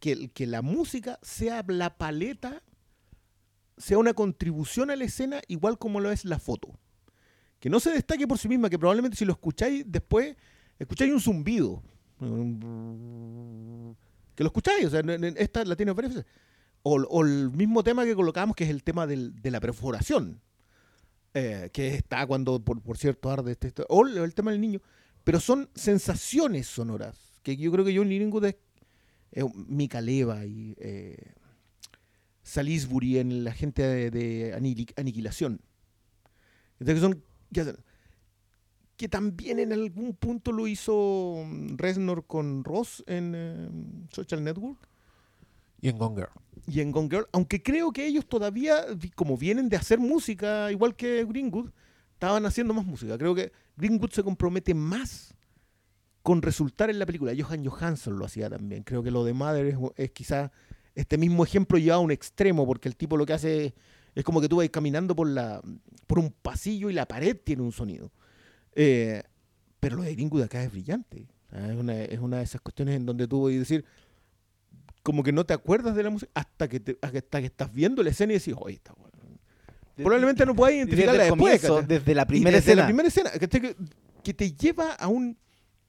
[0.00, 2.62] Que, que la música sea la paleta,
[3.78, 6.78] sea una contribución a la escena, igual como lo es la foto.
[7.58, 10.36] Que no se destaque por sí misma, que probablemente si lo escucháis después,
[10.78, 11.82] escucháis un zumbido.
[14.34, 15.00] Que lo escucháis, o sea,
[15.36, 16.30] esta la tiene varias veces.
[16.82, 20.40] O, el mismo tema que colocamos, que es el tema del- de la perforación.
[21.36, 24.80] eh, que está cuando, por, por cierto, arde este, este- O el, tema del niño.
[25.24, 27.40] Pero son sensaciones sonoras.
[27.42, 28.56] Que yo creo que John Greenwood es.
[29.32, 30.76] eh, Mika Leva y.
[32.44, 34.54] Salisbury en la gente de, de
[34.96, 35.60] Aniquilación.
[36.78, 37.22] Entonces son.
[37.52, 37.78] que hacen-
[38.96, 43.68] que también en algún punto lo hizo mm, Reznor con Ross en eh,
[44.10, 44.78] Social Network
[45.80, 46.30] Y en Gone Girl.
[46.66, 48.84] y en Gone Girl, aunque creo que ellos todavía,
[49.14, 51.70] como vienen de hacer música, igual que Greenwood,
[52.12, 53.18] estaban haciendo más música.
[53.18, 55.34] Creo que Greenwood se compromete más
[56.22, 57.32] con resultar en la película.
[57.38, 58.82] Johan Johansson lo hacía también.
[58.82, 60.52] Creo que lo de Mother es, es quizá
[60.94, 63.72] este mismo ejemplo llevado a un extremo, porque el tipo lo que hace es,
[64.14, 65.60] es como que tú vas caminando por, la,
[66.06, 68.10] por un pasillo y la pared tiene un sonido.
[68.74, 69.22] Eh,
[69.80, 71.26] pero lo de Greenwood acá es brillante.
[71.50, 73.84] Sea, Es una, es una de esas cuestiones en donde tú vas a decir,
[75.02, 78.02] como que no te acuerdas de la música hasta que, te- hasta que estás viendo
[78.02, 79.12] la escena y decís, oye, está bueno.
[79.96, 81.62] Probablemente no puedas identificarla después.
[81.86, 82.82] desde la primera desde escena.
[82.82, 83.76] la primera escena, que,
[84.24, 85.36] que te lleva a un,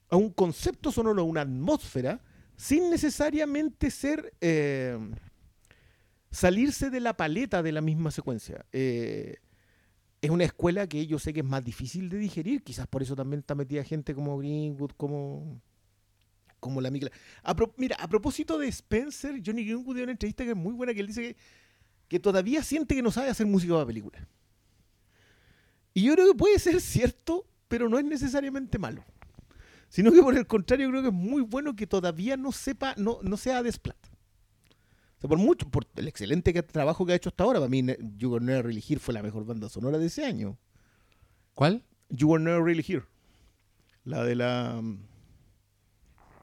[0.09, 2.21] a un concepto sonoro, a una atmósfera,
[2.55, 4.95] sin necesariamente ser eh,
[6.31, 8.65] salirse de la paleta de la misma secuencia.
[8.71, 9.37] Eh,
[10.25, 13.15] es una escuela que yo sé que es más difícil de digerir, quizás por eso
[13.15, 15.61] también está metida gente como Greenwood, como,
[16.59, 17.11] como la Mikla.
[17.43, 20.93] A mira, a propósito de Spencer, Johnny Greenwood dio una entrevista que es muy buena,
[20.93, 21.37] que él dice que,
[22.07, 24.21] que todavía siente que no sabe hacer música para películas.
[25.93, 29.03] Y yo creo que puede ser cierto, pero no es necesariamente malo.
[29.89, 33.19] Sino que por el contrario, creo que es muy bueno que todavía no sepa, no,
[33.21, 33.95] no sea desplat.
[35.25, 37.83] Sea, por mucho, por el excelente que- trabajo que ha hecho hasta ahora, para mí
[38.17, 40.57] You Were Never Really Here fue la mejor banda sonora de ese año.
[41.55, 41.83] ¿Cuál?
[42.09, 43.05] You Were Never Really Here.
[44.03, 44.79] La de la...
[44.81, 44.99] mm,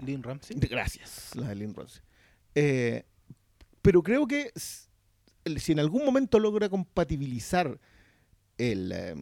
[0.04, 0.56] Lynn Ramsey.
[0.58, 2.02] de- Gracias, la de Lynn Ramsey.
[2.56, 3.04] Eh,
[3.82, 7.78] pero creo que si en algún momento logra compatibilizar
[8.58, 9.14] el, eh,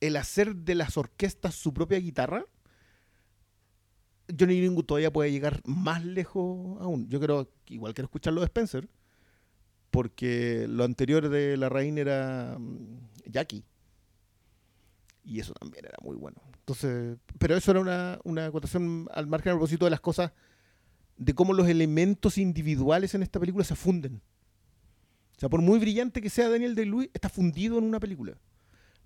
[0.00, 2.44] el hacer de las orquestas su propia guitarra,
[4.28, 7.08] Johnny Greenwood todavía puede llegar más lejos aún.
[7.08, 8.88] Yo creo igual quiero escuchar lo de Spencer,
[9.90, 13.64] porque lo anterior de la reina era mm, Jackie.
[15.24, 16.42] Y eso también era muy bueno.
[16.58, 20.32] Entonces, pero eso era una, una acotación al margen a propósito de las cosas,
[21.16, 24.20] de cómo los elementos individuales en esta película se funden.
[25.36, 28.36] O sea, por muy brillante que sea Daniel Day-Lewis, está fundido en una película.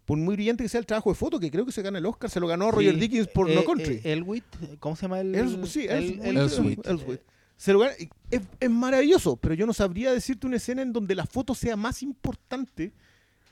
[0.09, 2.07] Por muy brillante que sea el trabajo de foto, que creo que se gana el
[2.07, 3.97] Oscar, se lo ganó Roger Sí, Dickens por eh, No Country.
[4.03, 4.45] eh, Elwit,
[4.81, 5.35] ¿cómo se llama el...?
[5.35, 7.21] Els- sí, el- el-.
[7.59, 7.93] Se lo gana-
[8.31, 11.77] Es, es maravilloso, pero yo no sabría decirte una escena en donde la foto sea
[11.77, 12.95] más importante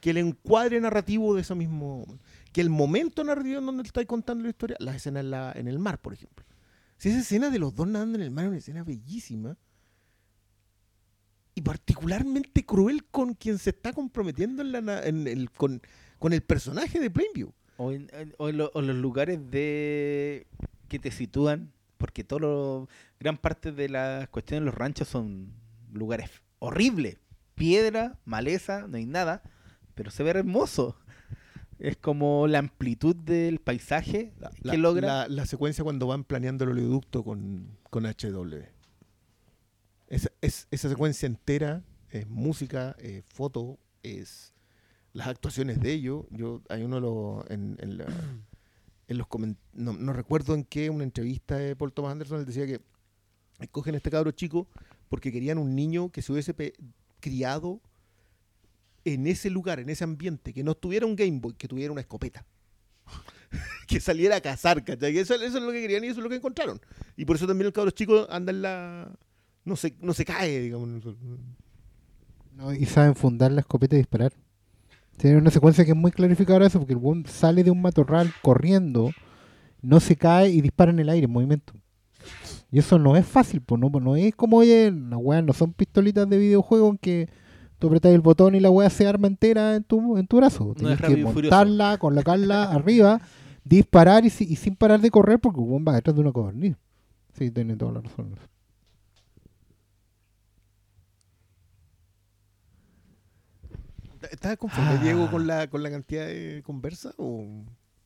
[0.00, 2.06] que el encuadre narrativo de eso mismo.
[2.54, 5.68] Que el momento narrativo en donde estáis contando la historia, la escena en, la, en
[5.68, 6.46] el mar, por ejemplo.
[6.96, 9.58] Si esa escena de los dos nadando en el mar es una escena bellísima
[11.54, 15.82] y particularmente cruel con quien se está comprometiendo en la na- en el, con,
[16.18, 17.52] con el personaje de Plainview.
[17.78, 20.46] O en, en- o en lo- o en los lugares de
[20.88, 22.88] que te sitúan, porque todo lo-
[23.20, 25.52] gran parte de las cuestiones de los ranchos son
[25.92, 27.18] lugares horribles.
[27.54, 29.42] piedra, maleza, no hay nada,
[29.94, 30.94] pero se ve hermoso.
[31.78, 35.06] Es como la amplitud del paisaje La, que la- logra.
[35.06, 38.62] la- la secuencia cuando van planeando el oleoducto con, con HW.
[40.08, 44.52] Esa, es, esa secuencia entera es música, es foto, es
[45.16, 46.26] las actuaciones de ellos.
[46.30, 48.06] Yo, hay uno los, en, en la-
[49.08, 49.26] en los
[49.72, 52.80] no, no recuerdo en qué, una entrevista de Paul Thomas Anderson, él decía que
[53.60, 54.68] escogen a este cabro chico
[55.08, 56.54] porque querían un niño que se hubiese
[57.20, 57.80] criado
[59.04, 62.00] en ese lugar, en ese ambiente, que no tuviera un Game Boy, que tuviera una
[62.00, 62.44] escopeta.
[63.86, 65.16] que saliera a cazar, ¿cachai?
[65.16, 66.80] Eso, eso es lo que querían y eso es lo que encontraron.
[67.16, 69.16] Y por eso también el cabro chico anda en la...
[69.64, 70.88] No se, no se cae, digamos.
[72.52, 74.32] No, y saben fundar la escopeta y disparar.
[75.16, 78.32] Tiene una secuencia que es muy clarificadora eso, porque el weón sale de un matorral
[78.42, 79.10] corriendo,
[79.80, 81.72] no se cae y dispara en el aire en movimiento.
[82.70, 85.72] Y eso no es fácil, pues no, no es como, oye, las weas no son
[85.72, 87.28] pistolitas de videojuego en que
[87.78, 90.74] tú apretas el botón y la wea se arma entera en tu, en tu brazo.
[90.76, 93.20] Tienes es que montarla, colocarla arriba,
[93.64, 96.76] disparar y, y sin parar de correr porque el weón va detrás de una codorniz.
[97.32, 98.34] Sí, tiene toda la razón.
[104.30, 105.00] ¿Estás conforme, Ah.
[105.02, 107.12] Diego, con la, con la cantidad de conversa?
[107.18, 107.44] ¿O,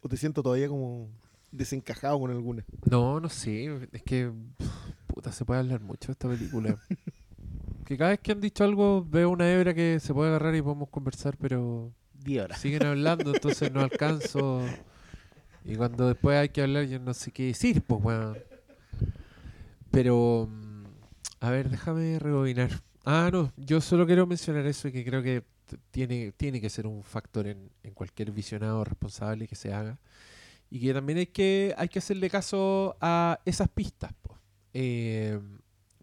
[0.01, 1.09] o te siento todavía como
[1.53, 2.65] desencajado con alguna?
[2.91, 3.89] No, no sé.
[3.93, 4.31] Es que.
[5.07, 6.79] Puta, se puede hablar mucho de esta película.
[7.85, 10.63] que cada vez que han dicho algo, veo una hebra que se puede agarrar y
[10.63, 11.93] podemos conversar, pero.
[12.25, 12.61] 10 horas.
[12.61, 14.63] Siguen hablando, entonces no alcanzo.
[15.65, 18.39] Y cuando después hay que hablar, yo no sé qué decir, pues, weón.
[19.91, 20.49] Pero.
[20.51, 20.85] mm,
[21.41, 22.71] A ver, déjame rebobinar.
[23.05, 25.43] Ah, no, yo solo quiero mencionar eso y que creo que
[25.91, 29.99] tiene, tiene que ser un factor en, en cualquier visionado responsable que se haga.
[30.71, 34.13] Y que también hay que, hay que hacerle caso a esas pistas.
[34.23, 34.39] po.
[34.73, 35.39] Eh,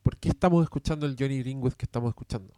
[0.04, 2.54] ¿Por qué estamos escuchando el Johnny Greenwood que estamos escuchando?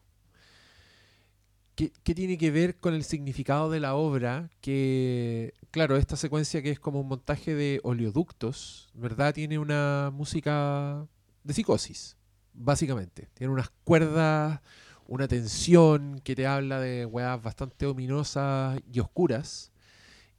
[1.75, 4.49] ¿Qué, qué tiene que ver con el significado de la obra?
[4.59, 9.33] Que, claro, esta secuencia que es como un montaje de oleoductos, ¿verdad?
[9.33, 11.07] Tiene una música
[11.43, 12.17] de psicosis,
[12.53, 13.29] básicamente.
[13.33, 14.61] Tiene unas cuerdas,
[15.09, 19.71] una tensión que te habla de weas bastante ominosas y oscuras.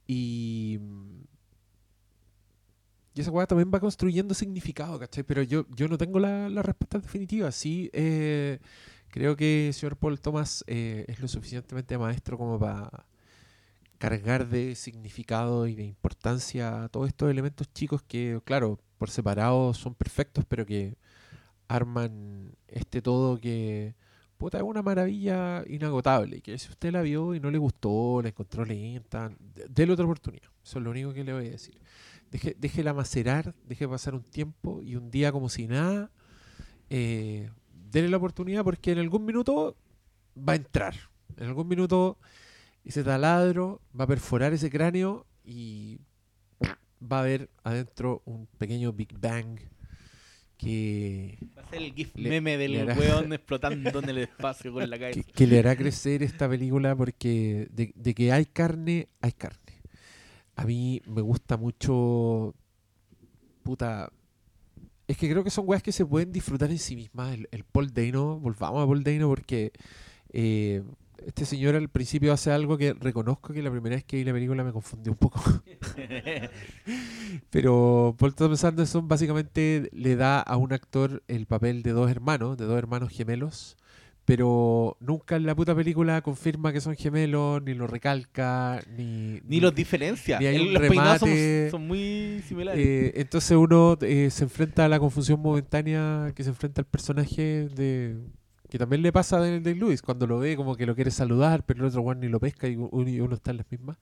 [0.07, 0.79] Y.
[3.13, 5.23] Esa weá también va construyendo significado, ¿cachai?
[5.23, 7.51] Pero yo, yo no tengo la, la respuesta definitiva.
[7.51, 8.59] Sí, eh,
[9.09, 13.05] creo que el señor Paul Thomas eh, es lo suficientemente maestro como para
[13.97, 19.73] cargar de significado y de importancia a todos estos elementos chicos que, claro, por separado
[19.73, 20.97] son perfectos, pero que
[21.67, 23.95] arman este todo que,
[24.41, 26.41] puta, es una maravilla inagotable.
[26.41, 29.31] Que si usted la vio y no le gustó, la encontró lenta,
[29.69, 30.49] déle otra oportunidad.
[30.63, 31.79] Eso es lo único que le voy a decir.
[32.31, 36.09] Deje, déjela macerar, deje pasar un tiempo y un día como si nada,
[36.89, 37.51] eh,
[37.91, 39.75] déle la oportunidad porque en algún minuto
[40.35, 40.95] va a entrar.
[41.37, 42.17] En algún minuto
[42.83, 45.99] ese taladro va a perforar ese cráneo y
[46.99, 49.59] va a haber adentro un pequeño Big Bang
[50.61, 54.71] que, Va a ser el gif Le- meme del hará- weón explotando en el espacio
[54.71, 55.31] con la que, cabeza.
[55.33, 59.57] que le hará crecer esta película porque de, de que hay carne, hay carne.
[60.55, 62.53] A mí me gusta mucho.
[63.63, 64.11] Puta.
[65.07, 67.33] Es que creo que son weas que se pueden disfrutar en sí mismas.
[67.33, 69.71] El, el Paul Dano, volvamos a Paul Dano porque
[70.31, 70.83] eh,
[71.25, 74.33] este señor al principio hace algo que reconozco que la primera vez que vi la
[74.33, 75.41] película me confundió un poco.
[77.49, 82.57] Pero Paul Thomas Anderson básicamente le da a un actor el papel de dos hermanos,
[82.57, 83.77] de dos hermanos gemelos,
[84.25, 89.41] pero nunca en la puta película confirma que son gemelos, ni lo recalca, ni...
[89.45, 90.39] Ni los diferencia.
[90.39, 91.69] Ni hay El- un los son, remate.
[91.71, 92.85] son muy similares.
[92.85, 97.67] Eh, entonces uno eh, se enfrenta a la confusión momentánea que se enfrenta al personaje
[97.75, 98.17] de
[98.71, 101.65] que también le pasa a Daniel Day-Lewis cuando lo ve como que lo quiere saludar,
[101.65, 103.97] pero el otro one ni lo pesca y uno, está en las mismas.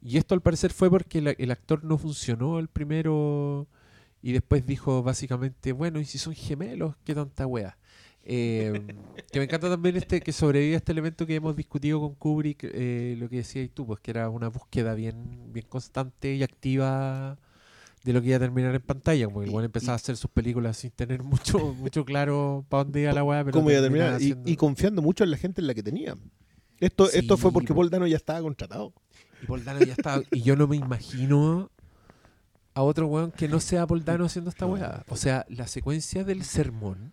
[0.00, 3.66] Y esto al parecer fue porque la- el actor no funcionó el primero
[4.22, 6.94] y después dijo básicamente, bueno, ¿y si son gemelos?
[7.04, 7.76] ¿Qué tanta wea?
[8.22, 8.72] Eh,
[9.32, 12.60] que me encanta también este que sobrevive a este elemento que hemos discutido con Kubrick,
[12.62, 17.38] eh, lo que decías tú, pues que era una búsqueda bien, bien constante y activa
[18.06, 20.16] de lo que iba a terminar en pantalla, como que weón empezaba y- a hacer
[20.16, 23.82] sus películas sin tener mucho, mucho claro para dónde iba la weá, ¿Cómo iba a
[23.82, 24.12] terminar?
[24.12, 26.14] Y, haciendo- y confiando mucho en la gente en la que tenía.
[26.78, 27.76] Esto, Sí, esto fue porque po.
[27.80, 28.92] Paul Dano ya estaba contratado.
[29.42, 30.22] Y Paul Dano ya estaba.
[30.30, 31.70] Y yo no me imagino
[32.74, 35.04] a otro weón que no sea Paul Dano haciendo esta weá.
[35.08, 37.12] O sea, la secuencia del sermón,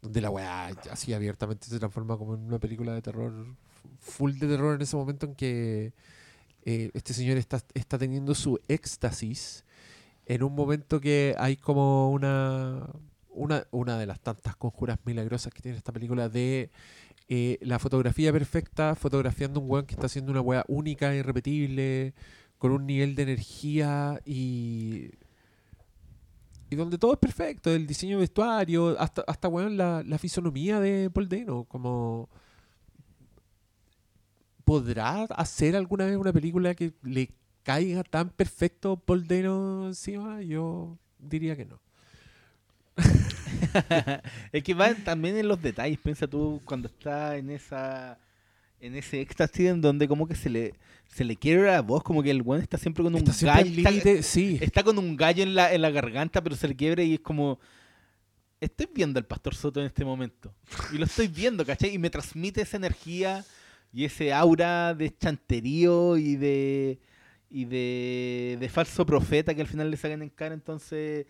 [0.00, 3.32] donde la weá así abiertamente se transforma como en una película de terror,
[3.98, 5.92] full de terror en ese momento en que
[6.64, 9.64] eh, este señor está, está teniendo su éxtasis
[10.26, 12.86] en un momento que hay como una
[13.36, 16.70] una, una de las tantas conjuras milagrosas que tiene esta película de
[17.28, 22.14] eh, la fotografía perfecta, fotografiando un weón que está haciendo una weá única, irrepetible,
[22.58, 25.10] con un nivel de energía y.
[26.68, 30.80] Y donde todo es perfecto, el diseño de vestuario, hasta, hasta weón, la, la fisonomía
[30.80, 32.28] de Paul Dano, como.
[34.64, 37.30] ¿Podrá hacer alguna vez una película que le
[37.66, 40.40] caiga tan perfecto Paul Dano encima?
[40.42, 41.80] Yo diría que no.
[44.52, 45.98] es que va también en los detalles.
[45.98, 48.18] Piensa tú cuando está en esa
[48.78, 50.74] en ese éxtasis en donde como que se le
[51.08, 53.88] se le quiere la voz, como que el weón está siempre con un Está gallo.
[53.88, 54.58] al está- sí.
[54.60, 57.20] está con un gallo en la, en la garganta, pero se le quiebra y es
[57.20, 57.58] como.
[58.60, 60.54] Estoy viendo al Pastor Soto en este momento.
[60.92, 61.94] Y lo estoy viendo, ¿cachai?
[61.94, 63.44] Y me transmite esa energía
[63.92, 66.98] y ese aura de chanterío y de.
[67.56, 70.54] Y de, de falso profeta que al final le sacan en cara.
[70.54, 71.26] Entonces,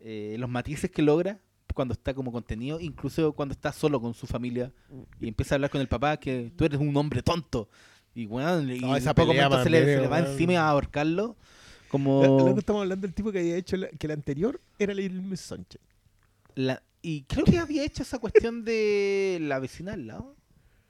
[0.00, 1.38] eh, los matices que logra
[1.74, 4.72] cuando está como contenido, incluso cuando está solo con su familia
[5.20, 7.68] y empieza a hablar con el papá que tú eres un hombre tonto.
[8.14, 10.68] Y bueno, y No, esa poco momento se le, también, se le va encima a
[10.70, 11.36] ahorcarlo.
[11.88, 12.22] Como...
[12.24, 15.20] Lo- que estamos hablando del tipo que había hecho la- que el anterior era Little
[15.20, 15.80] Miss Sunshine.
[16.54, 20.34] La- y creo que había hecho esa cuestión de la vecina al lado.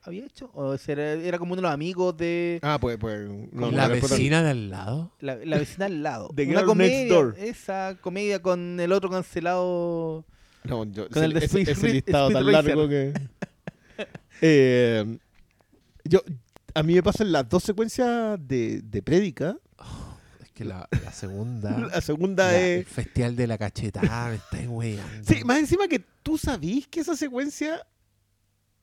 [0.09, 0.51] ¿Había hecho?
[0.55, 3.28] ¿O era, era como uno de los amigos de Ah, pues, pues.
[3.52, 5.12] no, la no, vecina de al lado.
[5.20, 6.30] la, la vecina al lado?
[6.35, 7.36] The Una comedia, Next Door.
[7.39, 10.24] esa comedia con el otro cancelado.
[10.64, 12.64] No, yo, Con el de ese, Speed ese Ra- listado Speed tan Racer.
[12.76, 13.12] largo que.
[14.40, 15.18] Eh,
[16.05, 16.22] yo,
[16.74, 19.56] a mí me pasan las dos secuencias de, de prédica.
[20.40, 21.70] Es que la, la segunda.
[21.93, 22.89] La segunda la- el es.
[22.89, 25.24] festival de la cachetada, me weyando.
[25.26, 27.85] Sí, más encima que tú sabís que esa secuencia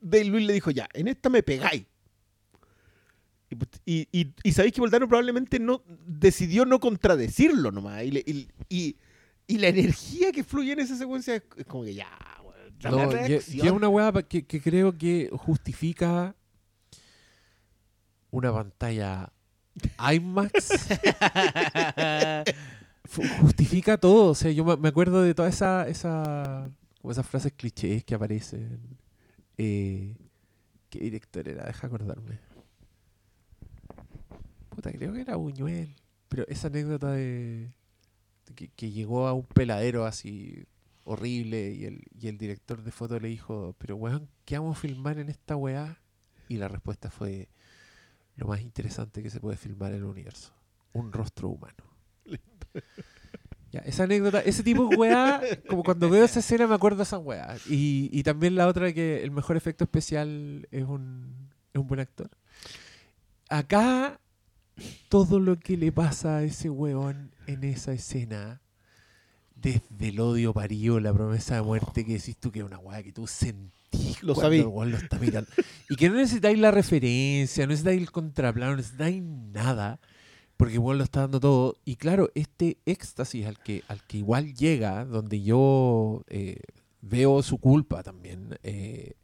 [0.10, 1.86] de Luis le dijo, ya, en esta me pegáis.
[3.49, 8.03] Y, pues, y, y- y sabéis que Voltano probablemente no decidió no contradecirlo nomás.
[8.03, 8.95] Y, le- y- y-
[9.48, 12.07] y la energía que fluye en esa secuencia es, es como que ya,
[12.91, 12.98] No,
[13.49, 16.36] y es una weá que, que creo que justifica
[18.32, 19.32] una pantalla
[20.14, 20.53] IMAX.
[23.42, 24.32] Justifica todo.
[24.32, 26.69] O sea, yo me- acuerdo de todas esa, esa,
[27.09, 28.80] esas frases clichés que aparecen.
[29.58, 30.16] Eh,
[30.90, 31.66] ¿Qué director era?
[31.66, 32.40] Deja acordarme.
[34.69, 35.95] Puta, creo que era Buñuel.
[36.30, 37.74] Pero esa anécdota de,
[38.56, 40.66] que, que llegó a un peladero así
[41.06, 44.82] horrible y el, y el director de foto le dijo, pero weón, ¿qué vamos a
[44.82, 46.01] filmar en esta weá?
[46.50, 47.50] Y la respuesta fue
[48.35, 50.53] lo más interesante que se puede filmar en el universo.
[50.93, 51.84] Un rostro humano.
[53.76, 57.04] Ya, esa anécdota, ese tipo de weá, como cuando veo esa escena me acuerdo de
[57.04, 57.58] esa weá.
[57.70, 62.00] Y, y también la otra que el mejor efecto especial es un, es un buen
[62.00, 62.30] actor.
[63.50, 64.20] Acá,
[65.10, 68.62] todo lo que le pasa a ese weón en esa escena,
[69.56, 73.04] desde el odio parido, la promesa de muerte que decís tú que es una weá
[73.04, 74.62] que tú sentís Lo sabí.
[74.62, 75.50] weón lo está mirando.
[75.90, 80.00] Y que no necesitáis la referencia, no necesitáis el contraplano, no necesitáis nada.
[80.58, 81.75] Porque igual lo está dando todo.
[81.84, 86.61] Y claro, este éxtasis al que, al que igual llega, donde yo eh,
[87.01, 89.16] veo su culpa también, eh,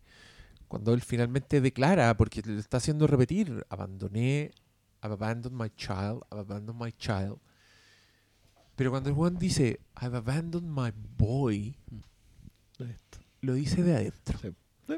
[0.68, 4.52] cuando él finalmente declara, porque le está haciendo repetir, abandoné,
[5.04, 7.40] I've abandoned my child, I've abandoned my child.
[8.76, 11.76] Pero cuando el Juan dice, I've abandoned my boy,
[13.42, 14.40] lo dice de adentro.
[14.40, 14.50] Sí.
[14.88, 14.96] Sí.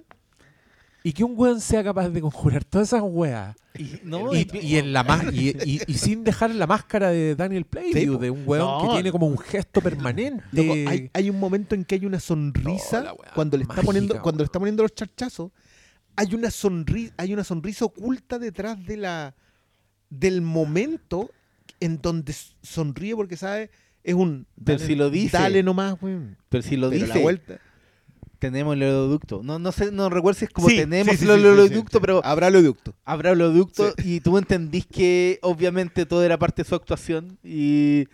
[1.06, 3.56] Y que un weón sea capaz de conjurar todas esas weas.
[3.78, 7.10] Y, no, Y, y- y en la ma- y, y- y sin dejar la máscara
[7.10, 7.80] de Daniel po.
[7.82, 10.44] de un weón que tiene como un gesto permanente.
[10.54, 13.74] Loco, hay, hay un momento en que hay una sonrisa No, la cuando le está
[13.76, 15.52] mágica, poniendo cuando le está poniendo los charchazos.
[16.16, 19.36] Hay una sonrisa, hay una sonrisa oculta detrás de la
[20.10, 21.32] del momento
[21.80, 23.72] en donde sonríe porque sabe
[24.04, 25.36] es un Pero si lo dice.
[25.38, 26.38] dale nomás, weón.
[26.50, 27.60] pero si lo Pero la dice, vuelta.
[28.52, 29.42] Tenemos el oleoducto.
[29.44, 31.48] No, no sé, no recuerdo si es como Sí, tenemos sí, sí, el sí, sí,
[31.48, 32.94] oleoducto, pero habrá oleoducto.
[33.06, 38.08] habrá oleoducto y tú entendís que obviamente todo era parte de su actuación y,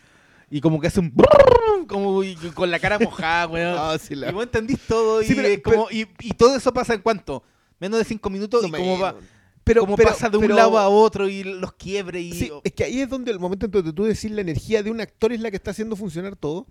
[0.50, 3.76] y como que hace un brrrr, como y con la cara mojada, weón.
[3.78, 6.56] Ah, sí, la- Y vos entendís todo y, Sí, pero- es como, y, y todo
[6.56, 7.44] eso pasa en cuánto?
[7.80, 9.16] Menos de cinco minutos y cómo va,
[9.64, 12.74] pero, pero- pasa de un pero- lado a otro y los quiebre y Sí, es
[12.74, 15.32] que ahí es donde el momento en donde tú decís la energía de un actor
[15.34, 16.68] es la que está haciendo funcionar todo.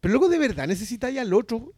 [0.00, 1.72] Pero luego de verdad necesitáis al otro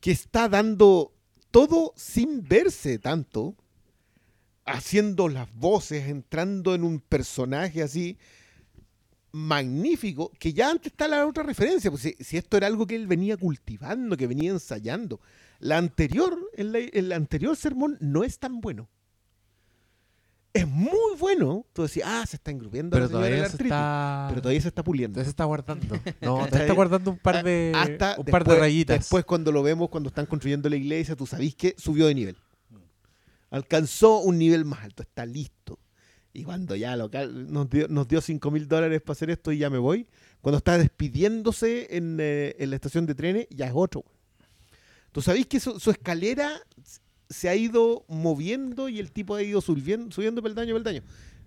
[0.00, 1.12] que está dando
[1.50, 3.56] todo sin verse tanto,
[4.64, 8.18] haciendo las voces, entrando en un personaje así
[9.32, 13.06] magnífico, que ya antes está la otra referencia, pues si, esto era algo que él
[13.06, 15.20] venía cultivando, que venía ensayando.
[15.58, 18.88] La anterior, el, el anterior sermón no es tan bueno.
[20.52, 21.64] Es muy bueno.
[21.72, 24.26] Tú decís, ah, se está engrupiendo Pero la señora de la todavía se está.
[24.30, 25.14] Pero todavía se está puliendo.
[25.14, 25.86] todavía se está guardando.
[26.20, 28.98] No, todavía está guardando un par de, A- hasta un par de rayitas.
[28.98, 32.36] Después, cuando lo vemos, cuando están construyendo la iglesia, tú sabís que subió de nivel.
[33.50, 35.78] Alcanzó un nivel más alto, está listo.
[36.32, 39.58] Y cuando ya local nos dio, nos dio 5 mil dólares para hacer esto y
[39.58, 40.06] ya me voy,
[40.40, 44.04] cuando está despidiéndose en, eh, en la estación de trenes, ya es otro.
[45.10, 46.60] Tú sabís que su, su escalera
[47.30, 51.02] se ha ido moviendo y el tipo ha ido subiendo, subiendo peldaño, peldaño.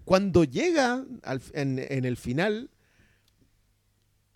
[0.06, 2.70] Cuando llega al- en, en el final,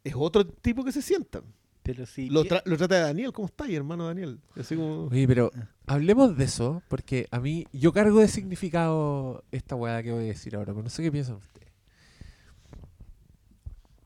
[0.04, 1.42] es otro tipo que se sienta.
[1.84, 2.30] Pero sí.
[2.30, 4.40] Lo, tra- lo trata de Daniel, ¿cómo está, hermano Daniel?
[4.58, 5.06] Así como...
[5.06, 5.52] Oye, pero
[5.86, 10.28] hablemos de eso, porque a mí, yo cargo de significado esta weá que voy a
[10.28, 11.72] decir ahora, pero no sé qué piensan ustedes.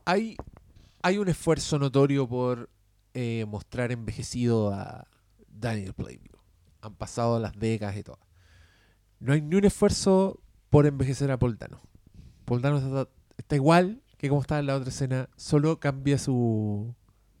[0.04, 0.36] Hay,
[1.02, 2.70] hay un esfuerzo notorio por
[3.14, 5.06] eh, mostrar envejecido a
[5.48, 6.31] Daniel Plainview.
[6.82, 8.18] Han pasado las décadas y todo.
[9.20, 11.80] No hay ni un esfuerzo por envejecer a Paul Dano.
[12.44, 16.94] Paul Dano está, está igual que como estaba en la otra escena, solo cambia su,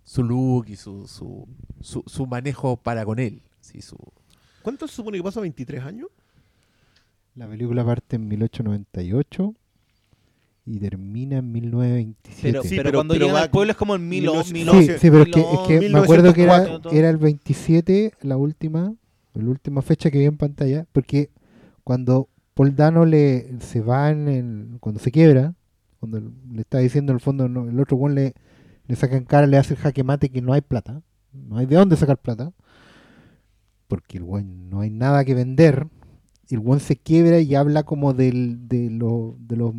[0.04, 1.46] su look y su, su,
[1.80, 3.42] su, su manejo para con él.
[3.60, 3.96] Sí, su,
[4.62, 5.40] ¿Cuánto se supone que pasa?
[5.40, 6.08] ¿23 años?
[7.34, 9.54] La película parte en 1898
[10.66, 12.42] y termina en 1927.
[12.42, 14.38] Pero, Sí, pero, pero- cuando pero va al pueblo es como en mil, mil o-
[14.40, 16.42] ocho- mil no, sí, once- sí, pero es que, mil es que me acuerdo que
[16.44, 16.98] era, 1904.
[16.98, 18.94] era el 27, la última,
[19.34, 21.30] la última fecha que vi en pantalla, porque
[21.84, 25.54] cuando Paul Dano le, se va en el, cuando se quiebra,
[26.00, 28.34] cuando le está diciendo en el fondo, el otro buen le,
[28.96, 31.02] saca en cara, le hace el jaque mate que no hay plata,
[31.32, 32.52] no hay de dónde sacar plata,
[33.88, 35.88] porque el buen no hay nada que vender,
[36.48, 39.72] el buen se quiebra y habla como de, lo- de, los,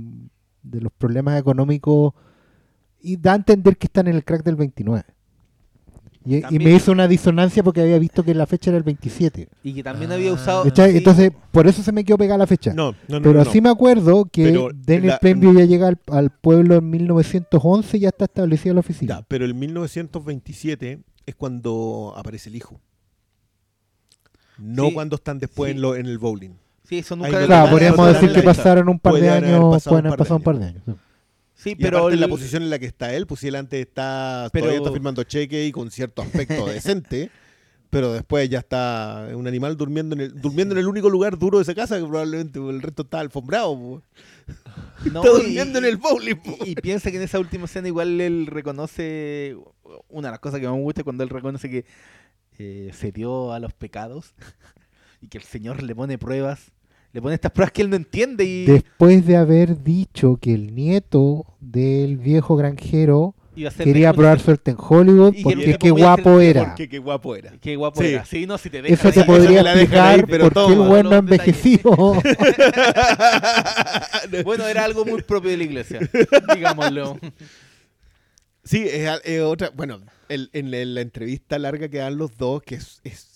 [0.64, 2.14] de los problemas económicos
[3.02, 5.04] y da a entender que están en el crack del 29.
[6.26, 9.50] Y, y me hizo una disonancia porque había visto que la fecha era el 27.
[9.64, 10.16] Y que también Ah.
[10.16, 10.64] había usado.
[10.64, 10.92] ¿cachai?
[10.92, 12.74] sí, Entonces, por eso se me quedó pegada la fecha.
[12.74, 13.22] No, no, no.
[13.22, 13.64] Pero no, así no.
[13.64, 14.70] me acuerdo que Pero
[15.02, 19.16] la- Plainview ya llega al, al pueblo en 1911 y ya está establecida la oficina.
[19.20, 22.80] Ya, pero el 1927 es cuando aparece el hijo.
[24.58, 25.76] No Sí, cuando están después sí.
[25.76, 26.52] en, lo- en el bowling.
[26.88, 30.38] Sí, eso nunca Claro, podríamos decir que pasaron un par de años, pueden haber pasado
[30.38, 30.84] un par de años.
[31.64, 31.72] Sí.
[31.72, 32.12] Y pero.
[32.12, 34.80] en la posición en la que está él, pues si él antes está Pero- todavía
[34.82, 37.30] está firmando cheque y con cierto aspecto decente,
[37.90, 41.60] pero después ya está un animal durmiendo en el durmiendo en el único lugar duro
[41.60, 43.76] de esa casa que probablemente el resto está alfombrado.
[43.76, 44.02] po.
[45.12, 46.36] no, está y- durmiendo en el bowling.
[46.66, 49.56] Y, y piensa que en esa última escena igual él reconoce
[50.10, 51.86] una de las cosas que más me gusta es cuando él reconoce que
[52.58, 54.34] eh, se dio a los pecados
[55.22, 56.72] y que el Señor le pone pruebas,
[57.14, 60.76] le pone estas pruebas que él no entiende y Después de haber dicho que el
[60.76, 63.36] nieto del viejo granjero
[63.78, 66.66] quería probar suerte en Hollywood Y porque qué guapo era.
[66.70, 67.52] Porque qué guapo era.
[67.62, 68.08] Qué guapo Sí.
[68.08, 68.26] era.
[68.26, 70.80] Sí, no, si te deja Eso ahí- te podría ahí, explicar pero por qué el
[70.80, 71.40] bueno detalles.
[71.56, 71.92] envejecido.
[74.44, 76.00] Bueno, era algo muy propio de la iglesia,
[76.56, 77.20] digámoslo.
[78.64, 79.70] Sí, es, otra.
[79.76, 83.33] Bueno, el- en, la- en la entrevista larga que dan los dos, que es, es,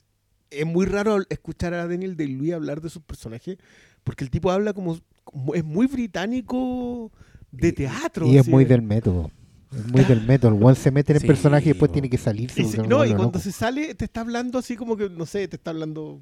[0.51, 3.57] es muy raro escuchar a Daniel Day-Lewis hablar de sus personajes,
[4.03, 7.11] porque el tipo habla como, como- es muy británico
[7.51, 8.27] de teatro.
[8.27, 9.31] y es muy del método.
[9.73, 10.55] Es muy del método.
[10.55, 12.61] El one se mete en el Sí, personaje y después tiene que salirse.
[12.61, 13.39] Y el no, y cuando loco.
[13.39, 16.21] se sale, te está hablando así como que, no sé, te está hablando.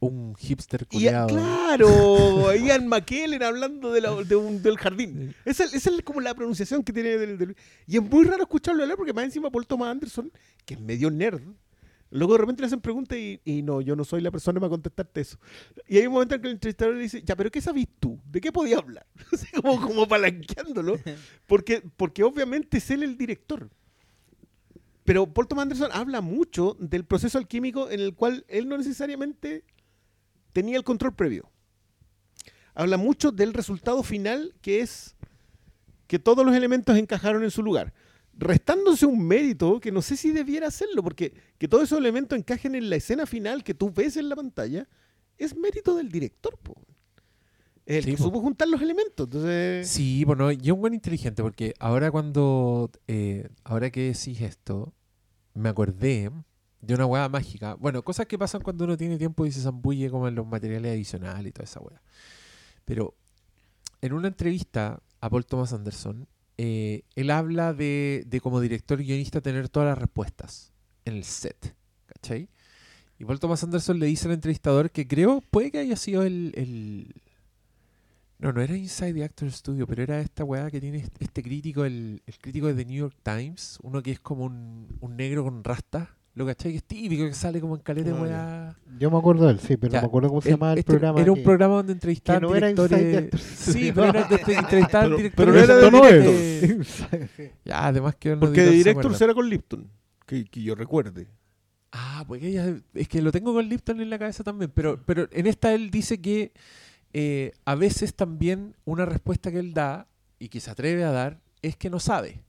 [0.00, 1.28] un hipster Y, culiado.
[1.28, 5.32] claro, Ian McKellen hablando de la- de un- del jardín.
[5.44, 7.10] Esa, esa es como la pronunciación que tiene.
[7.10, 10.32] del- del- y es muy raro escucharlo hablar porque más encima Paul Thomas Anderson,
[10.66, 11.40] que es medio nerd,
[12.12, 14.70] luego de repente le hacen preguntas y, y no, yo no soy la persona para
[14.70, 15.38] contestarte eso.
[15.88, 18.20] Y hay un momento en que el entrevistador le dice, ya, pero ¿qué sabes tú?
[18.30, 19.06] ¿De qué podía hablar?
[19.62, 20.98] Como, como palanqueándolo.
[21.46, 23.70] Porque, porque obviamente es él el director.
[25.04, 29.64] Pero Paul Thomas Anderson habla mucho del proceso alquímico en el cual él no necesariamente
[30.52, 31.50] tenía el control previo.
[32.74, 35.16] Habla mucho del resultado final que es
[36.06, 37.92] que todos los elementos encajaron en su lugar.
[38.34, 42.74] Restándose un mérito que no sé si debiera hacerlo, porque que todos esos elementos encajen
[42.74, 44.88] en la escena final que tú ves en la pantalla
[45.38, 46.56] es mérito del director.
[46.58, 46.74] po.
[47.84, 48.24] El Sí, que po.
[48.24, 49.26] supo juntar los elementos.
[49.26, 54.40] Entonces, Sí, bueno, y es un buen inteligente porque ahora cuando, eh, ahora que decís
[54.40, 54.94] esto,
[55.54, 56.30] me acordé
[56.80, 57.74] de una hueá mágica.
[57.74, 60.92] Bueno, cosas que pasan cuando uno tiene tiempo y se zambulle como en los materiales
[60.92, 62.00] adicionales y toda esa hueá.
[62.84, 63.14] Pero
[64.00, 66.26] en una entrevista a Paul Thomas Anderson,
[66.58, 70.72] eh, él habla de, de como director y guionista tener todas las respuestas
[71.04, 71.74] en el set,
[72.06, 72.48] ¿cachai?
[73.18, 76.52] Y Paul Thomas Anderson le dice al entrevistador que creo, puede que haya sido el,
[76.56, 77.14] el-
[78.38, 81.84] no, no era Inside the Actor Studio, pero era esta weá que tiene este crítico,
[81.84, 85.44] el, el crítico de The New York Times, uno que es como un, un negro
[85.44, 88.74] con rastas, Lo cachai que es típico, que sale como en caleta de weá.
[88.98, 90.78] Yo me acuerdo de él, sí, pero Ya, no me acuerdo cómo se llamaba el
[90.78, 91.20] este programa.
[91.20, 93.16] Era un que- programa donde entrevistaban que no era directores.
[93.24, 93.42] Actors.
[93.42, 95.34] Sí, pero era de entrevistaban Pero- directores.
[95.36, 97.12] pero no era de no directors.
[97.12, 99.90] es- Ya, además que Porque de Directors era con Lipton,
[100.26, 101.28] que, que yo recuerde.
[101.92, 105.28] Ah, porque ella, es que lo tengo con Lipton en la cabeza también, pero, pero
[105.32, 106.52] en esta él dice que
[107.12, 111.40] eh, a veces también una respuesta que él da y que se atreve a dar
[111.60, 112.42] es que no sabe.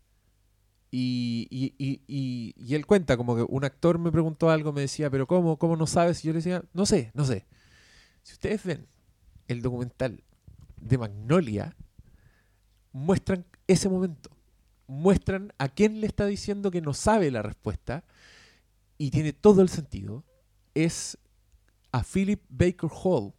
[0.95, 5.57] Y, él cuenta como que un actor me preguntó algo, me decía, pero ¿cómo?
[5.57, 6.23] ¿Cómo no sabes?
[6.23, 7.47] Y yo le decía, no sé, no sé.
[8.21, 8.85] Si ustedes ven
[9.47, 10.23] el documental
[10.77, 11.75] de Magnolia,
[12.91, 14.29] muestran ese momento.
[14.85, 18.03] Muestran a quién le está diciendo que no sabe la respuesta
[18.99, 20.23] y tiene todo el sentido.
[20.75, 21.17] Es
[21.91, 23.33] a Philip Baker Hall.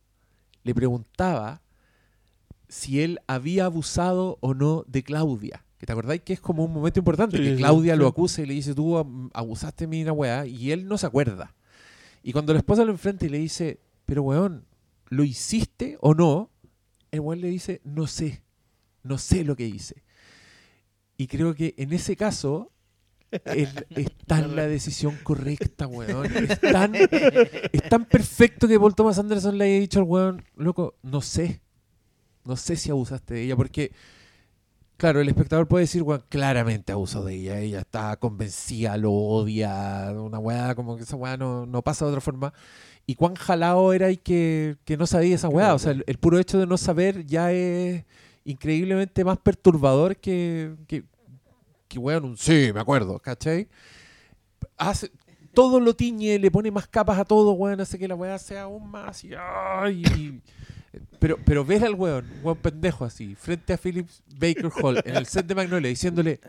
[0.64, 1.62] Le preguntaba
[2.68, 5.63] si él había abusado o no de Claudia.
[5.84, 7.98] Te acordáis que es como un momento importante, Sí, que Claudia sí.
[7.98, 8.96] lo acusa y le dice, tú
[9.32, 11.54] abusaste de mí, una weá, y él no se acuerda.
[12.22, 14.64] Y cuando la esposa lo enfrenta y le dice, pero weón,
[15.08, 16.50] ¿lo hiciste o no?
[17.10, 18.42] El weón le dice, no sé,
[19.02, 20.02] no sé lo que hice.
[21.16, 22.72] Y creo que en ese caso
[23.30, 26.26] es, es tan la decisión correcta, weón.
[26.34, 30.94] Es tan, es tan perfecto que Paul Thomas Anderson le haya dicho al weón, loco,
[31.02, 31.60] no sé.
[32.44, 33.92] No sé si abusaste de ella, porque,
[34.96, 37.58] claro, el espectador puede decir, weón, claramente abusó de ella.
[37.60, 42.10] Ella está convencida, lo odia, una weá, como que esa weá no, no pasa de
[42.10, 42.52] otra forma.
[43.06, 45.74] Y cuán jalado era y que, que no sabía esa weá.
[45.74, 48.04] O sea, el, el puro hecho de no saber ya es
[48.44, 51.04] increíblemente más perturbador que, que,
[51.88, 53.68] que weón, un sí, me acuerdo, ¿cachai?
[54.76, 55.10] Hace,
[55.52, 58.62] todo lo tiñe, le pone más capas a todo, weón, hace que la weá sea
[58.62, 60.40] aún más y, ay, y-
[61.18, 64.08] pero, pero ver al weón, weón pendejo así, frente a Philip
[64.38, 66.40] Baker Hall en el set de Magnolia diciéndole,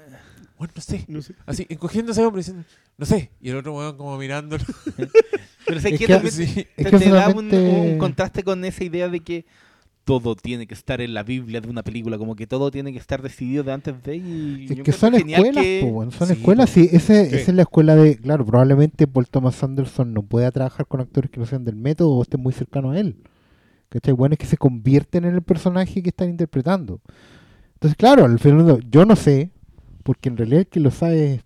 [0.59, 1.33] weón, no sé, No sé.
[1.45, 2.63] así, encogiendo a ese hombre diciendo,
[2.97, 4.63] no sé, y el otro weón como mirándolo.
[5.67, 6.45] Pero sé Es que que- también Sí.
[6.53, 9.45] te, Es que te da un, contraste con esa idea de que
[10.03, 12.99] todo tiene que estar en la Biblia de una película, como que todo tiene que
[12.99, 16.69] estar decidido de antes de y Es que son escuelas, que- po, son Sí, escuelas,
[16.69, 17.35] sí, ese, Sí.
[17.37, 21.31] esa es la escuela de, claro, probablemente Paul Thomas Anderson no pueda trabajar con actores
[21.31, 23.15] que no sean del método o estén muy cercanos a él.
[23.89, 24.13] ¿Cachai?
[24.13, 26.99] Bueno, es que se convierten en el personaje que están interpretando.
[27.75, 29.51] Entonces, claro, al final yo no sé,
[30.03, 31.41] porque en realidad el que lo sabe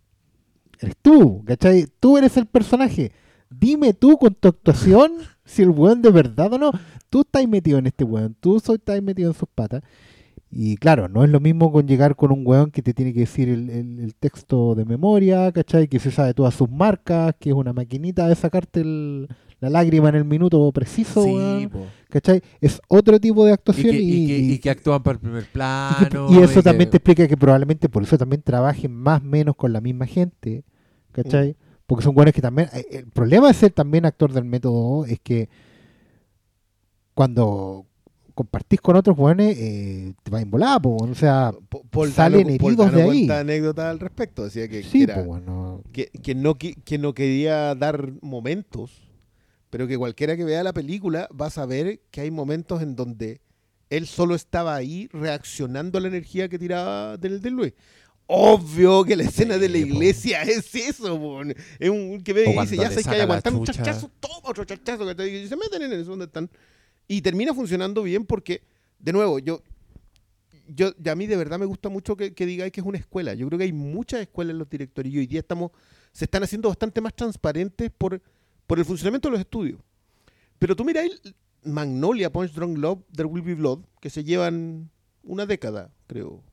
[0.80, 1.88] eres tú, ¿cachai?
[2.00, 3.12] Tú eres el personaje.
[3.50, 5.14] Dime tú con tu actuación
[5.46, 6.72] si el weón de verdad o no.
[7.10, 9.82] Tú estás metido en este weón, tú soy- estás metido en sus patas.
[10.52, 13.22] Y claro, no es lo mismo con llegar con un weón que te tiene que
[13.22, 15.88] decir el, el- el texto de memoria, ¿cachai?
[15.88, 19.28] Que se sabe todas sus marcas, que es una maquinita de sacarte el-
[19.62, 21.72] la lágrima en el minuto preciso, Sí, weón.
[22.10, 22.42] ¿cachai?
[22.62, 25.20] Es otro tipo de Y actuación que, y, y que- y- que actúan para el
[25.20, 26.28] primer y que- plano.
[26.32, 29.56] y eso que- también te explica que probablemente por eso también trabajen más o menos
[29.56, 30.64] con la misma gente,
[31.12, 31.56] ¿cachai?
[31.86, 32.70] Porque son buenos que también...
[32.74, 35.50] eh, El problema de ser también actor del método es que
[37.14, 37.86] cuando
[38.36, 41.52] compartís con otros buenos te va a embolar, po, o sea...
[41.90, 43.08] Paul Salen Dano- heridos de ahí.
[43.08, 44.46] cuenta anécdotas al respecto.
[44.46, 45.82] Decía que, que Sí, era- pues bueno.
[45.92, 49.09] que, que no, que no quería dar momentos,
[49.70, 53.42] pero que cualquiera que vea la película va a saber que hay momentos en donde
[53.90, 57.74] él solo estaba ahí reaccionando a la energía que tiraba del, del Luis.
[58.28, 59.86] Obvio que la escena de la po.
[59.86, 61.42] iglesia es eso, po.
[61.42, 64.66] es un que ve y dice, ya sé que hay aguantar un chachazo, toma otro
[64.66, 65.36] chachazo, ¿cachai?
[65.36, 66.50] y se meten en eso donde están.
[67.08, 68.62] Y termina funcionando bien porque,
[69.00, 69.64] de nuevo, yo,
[70.68, 73.34] yo a mí de verdad me gusta mucho que, que digáis que es una escuela.
[73.34, 75.72] Yo creo que hay muchas escuelas en los directores y hoy día estamos,
[76.12, 78.22] se están haciendo bastante más transparentes por,
[78.70, 79.80] por el funcionamiento de los estudios.
[80.60, 81.20] Pero tú miráis
[81.64, 84.92] Magnolia, Punch Drunk Love, There Will Be Blood, que se llevan
[85.24, 86.44] una década, creo.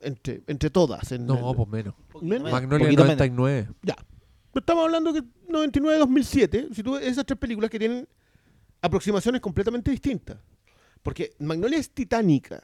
[0.00, 1.10] Entre, entre todas.
[1.10, 1.94] en No, el- pues menos.
[2.22, 3.16] Men- Magnolia poquito menos.
[3.18, 3.68] 99.
[3.82, 3.96] ya.
[4.52, 8.08] Pero estamos hablando que 99-2007, si tú ves esas tres películas que tienen
[8.80, 10.38] aproximaciones completamente distintas.
[11.02, 12.62] Porque Magnolia es titánica.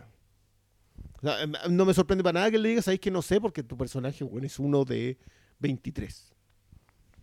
[1.23, 3.41] O sea, em, no me sorprende para nada que le digas, sabéis que no sé,
[3.41, 5.19] porque tu personaje bueno, es uno de
[5.59, 6.34] 23.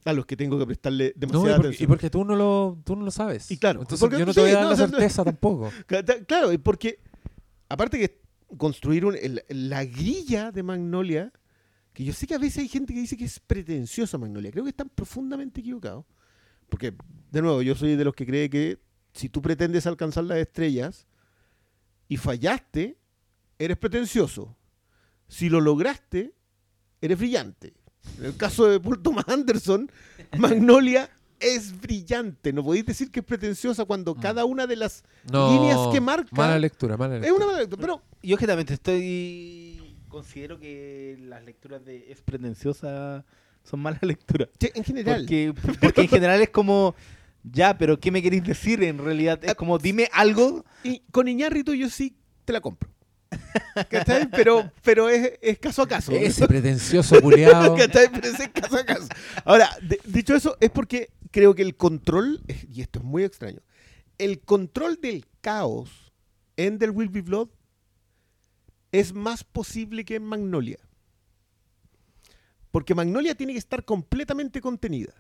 [0.04, 1.86] A los que tengo que prestarle No, y demasiada porque, atención.
[1.86, 3.52] y porque tú no lo, tú no lo sabes.
[3.52, 5.72] Y claro, Entonces yo no te voy a dar la certeza tampoco.
[5.88, 7.00] Cla- Claro, y porque
[7.70, 8.22] aparte que
[8.58, 11.32] construir un- el- la grilla de Magnolia,
[11.94, 14.64] que yo sé que a veces hay gente que dice que es pretenciosa Magnolia, creo
[14.64, 16.06] que están profundamente equivocados.
[16.70, 16.94] Porque,
[17.32, 18.80] de nuevo, yo soy de los que cree que
[19.14, 21.06] si tú pretendes alcanzar las estrellas
[22.08, 22.98] y fallaste,
[23.60, 24.58] eres pretencioso.
[25.28, 26.34] Si lo lograste,
[27.02, 27.74] eres brillante.
[28.20, 29.90] En el caso de Paul Thomas Anderson,
[30.38, 32.54] Magnolia es brillante.
[32.54, 36.30] No podéis decir que es pretenciosa cuando cada una de las No, líneas que marca-
[36.36, 37.36] Mala lectura, mala es lectura.
[37.38, 39.96] una mala lectura, pero Yo objetamente estoy.
[40.08, 43.24] Considero que las lecturas de es pretenciosa
[43.64, 44.50] son malas lecturas.
[44.60, 45.22] Sí, en general.
[45.22, 46.96] Porque, porque en general es como,
[47.44, 49.40] ya, pero ¿qué me queréis decir en realidad?
[49.44, 50.66] Es como, dime algo.
[50.84, 52.16] Y con Iñárritu yo sí
[52.46, 52.90] te la compro.
[53.90, 54.30] ¿Cachai?
[54.30, 56.12] Pero, pero es, es caso a caso.
[56.12, 57.76] Ese pretencioso culeado.
[57.78, 58.10] ¿Cachai?
[58.12, 59.08] Pero ese es caso a caso.
[59.46, 63.60] Ahora, de- dicho eso, es porque creo que el control, y esto es muy extraño,
[64.18, 66.12] el control del caos
[66.58, 67.50] en There Will Be Blood
[68.92, 70.78] es más posible que en Magnolia.
[72.72, 75.14] Porque Magnolia tiene que estar completamente contenida.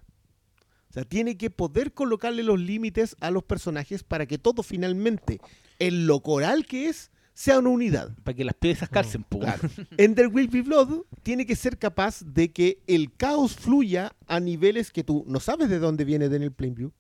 [0.89, 5.39] O sea, tiene que poder colocarle los límites a los personajes para que todo finalmente,
[5.79, 7.11] en lo coral que es,
[7.41, 8.15] sea una unidad.
[8.23, 9.39] Para que las piezas calcen, po.
[9.39, 9.67] Claro.
[9.97, 14.39] En There Will Be Blood tiene que ser capaz de que el caos fluya a
[14.39, 16.91] niveles que tú no sabes de dónde viene Daniel Plainview.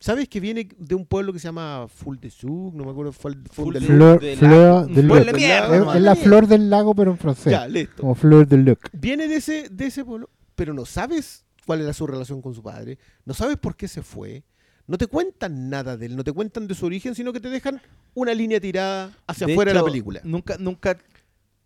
[0.00, 3.12] Sabes que viene de un pueblo que se llama Full de Sug, no me acuerdo,
[3.12, 3.80] Full, Full Full de.
[3.80, 5.16] Flor, de Luc.
[5.18, 7.50] de mierda, Es, la flor del lago, pero en francés.
[7.50, 8.00] Ya, listo.
[8.00, 8.88] Como fleur de Luc.
[8.92, 12.62] Viene de ese, de ese pueblo, pero no sabes cuál era su relación con su
[12.62, 14.44] padre, no sabes por qué se fue,
[14.88, 17.48] no te cuentan nada de él, no te cuentan de su origen, sino que te
[17.48, 17.80] dejan
[18.14, 20.20] una línea tirada hacia De afuera de la película.
[20.24, 20.98] Nunca, nunca,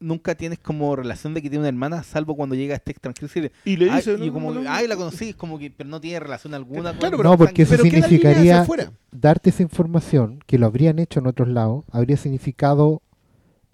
[0.00, 3.40] nunca tienes como relación de que tiene una hermana, salvo cuando llega este extranjero y
[3.40, 5.00] dice, Y le ay, dice, y no, como, no, no, ay, la no.
[5.02, 7.76] conocí, es como que, pero no tiene relación alguna con Claro, con No, porque eso
[7.78, 8.66] significaría
[9.12, 13.00] darte esa información, que lo habrían hecho en otros lados, habría significado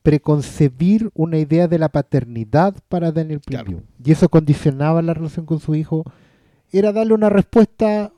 [0.03, 3.65] preconcebir una idea de la paternidad para Daniel Claro.
[3.65, 3.87] Plainview.
[4.05, 6.05] Y eso condicionaba la relación con su hijo.
[6.73, 8.13] Era darle una respuesta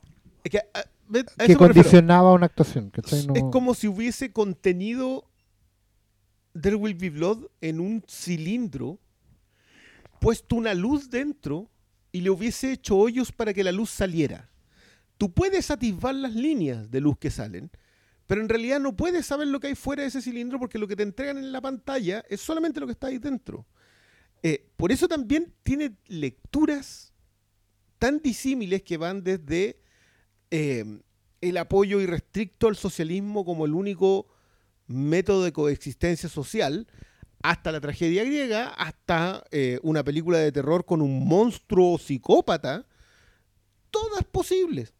[0.44, 0.89] Es que, a- ve- a
[1.46, 2.92] que condicionaba una actuación.
[3.34, 5.30] Es como si hubiese contenido
[6.60, 8.98] There Will Be Blood en un cilindro,
[10.20, 11.70] puesto una luz dentro
[12.12, 14.50] y le hubiese hecho hoyos para que la luz saliera.
[15.16, 17.70] Tú puedes atisbar las líneas de luz que salen,
[18.26, 20.88] pero en realidad no puedes saber lo que hay fuera de ese cilindro porque lo
[20.88, 23.66] que te entregan en la pantalla es solamente lo que está ahí dentro.
[24.42, 27.12] Eh, por eso también tiene lecturas
[27.98, 29.80] tan disímiles que van desde
[30.50, 30.84] eh,
[31.40, 34.26] el apoyo irrestricto al socialismo como el único
[34.86, 36.86] método de coexistencia social,
[37.42, 42.86] hasta la tragedia griega, hasta eh, una película de terror con un monstruo psicópata,
[43.90, 44.92] todas posibles.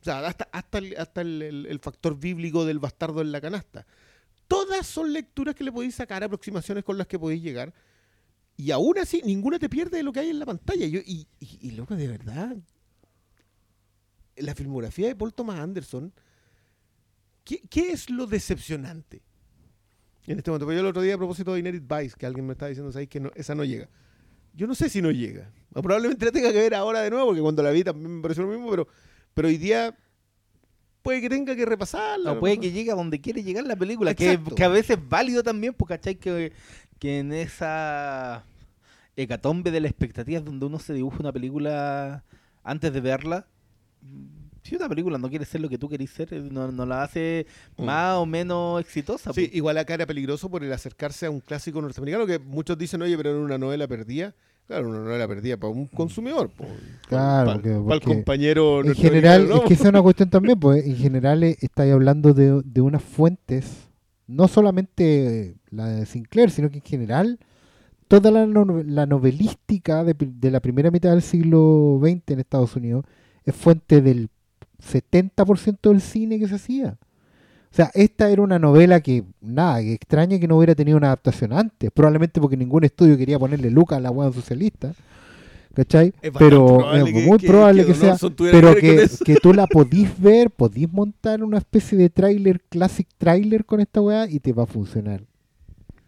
[0.00, 3.86] O sea, hasta, hasta, el, hasta el- el- factor bíblico del bastardo en la canasta.
[4.46, 7.74] Todas son lecturas que le podéis sacar, aproximaciones con las que podéis llegar.
[8.56, 10.84] Y aún así, ninguna te pierde de lo que hay en la pantalla.
[10.86, 12.56] Y, y, loco, de verdad,
[14.40, 16.12] la filmografía de Paul Thomas Anderson,
[17.44, 19.22] ¿qué, qué es lo decepcionante?
[20.26, 22.46] En este momento, porque yo el otro día a propósito de Inherit Vice, que alguien
[22.46, 23.88] me estaba diciendo, ¿sabes que no, esa no llega?
[24.52, 25.50] Yo no sé si no llega.
[25.72, 28.22] O probablemente la tenga que ver ahora de nuevo, porque cuando la vi también me
[28.22, 28.88] pareció lo mismo, pero,
[29.32, 29.96] pero hoy día
[31.02, 32.32] puede que tenga que repasarla.
[32.32, 35.08] O puede que llegue a donde quiere llegar la película, que, que a veces es
[35.08, 36.16] válido también, porque ¿cachai?
[36.16, 36.52] Que,
[36.98, 38.44] que en esa
[39.16, 42.24] hecatombe de la expectativa donde uno se dibuja una película
[42.62, 43.46] antes de verla,
[44.62, 47.02] si una película no quiere ser lo que tú querís ser, eh, no, no la
[47.04, 47.46] hace
[47.78, 47.84] Mm.
[47.84, 49.32] más o menos exitosa.
[49.32, 49.54] Sí, pues.
[49.56, 53.16] igual acá era peligroso por el acercarse a un clásico norteamericano que muchos dicen, oye,
[53.16, 54.34] pero era una novela perdida.
[54.66, 56.50] Claro, una novela perdida para un consumidor.
[57.08, 60.60] Claro, para, porque- para el compañero En general, es que esa es una cuestión también,
[60.60, 63.88] pues en general eh, estáis hablando de, de unas fuentes,
[64.26, 67.38] no solamente la de Sinclair, sino que en general
[68.08, 72.76] toda la, no- la novelística de, de la primera mitad del siglo XX en Estados
[72.76, 73.06] Unidos
[73.50, 74.28] es fuente del
[74.82, 76.96] 70% del cine que se hacía.
[77.70, 81.08] O sea, esta era una novela que, nada, que extraña que no hubiera tenido una
[81.08, 84.94] adaptación antes, probablemente porque ningún estudio quería ponerle Lucas a la hueá socialista.
[85.74, 86.12] ¿Cachai?
[86.22, 88.16] Es Pero probable es que- muy que- probable que que, sea.
[88.36, 93.78] Pero que tú la podís ver, podís montar una especie de tráiler, classic trailer con
[93.80, 95.22] esta weá y te va a funcionar.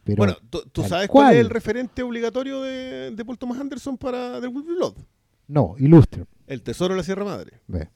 [0.03, 0.35] Pero Bueno,
[0.73, 1.35] ¿tú, sabes cuál.
[1.35, 4.95] es el referente obligatorio de, de Paul Thomas Anderson para The Be Blood?
[5.47, 6.25] no, ilustre.
[6.51, 7.61] El Tesoro de la Sierra Madre.
[7.69, 7.89] Ve.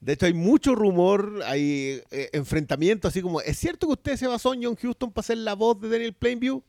[0.00, 4.26] De hecho, hay mucho rumor, hay eh, enfrentamiento, así como, ¿es cierto que usted se
[4.26, 6.62] basó en John Houston para ser la voz de Daniel Plainview?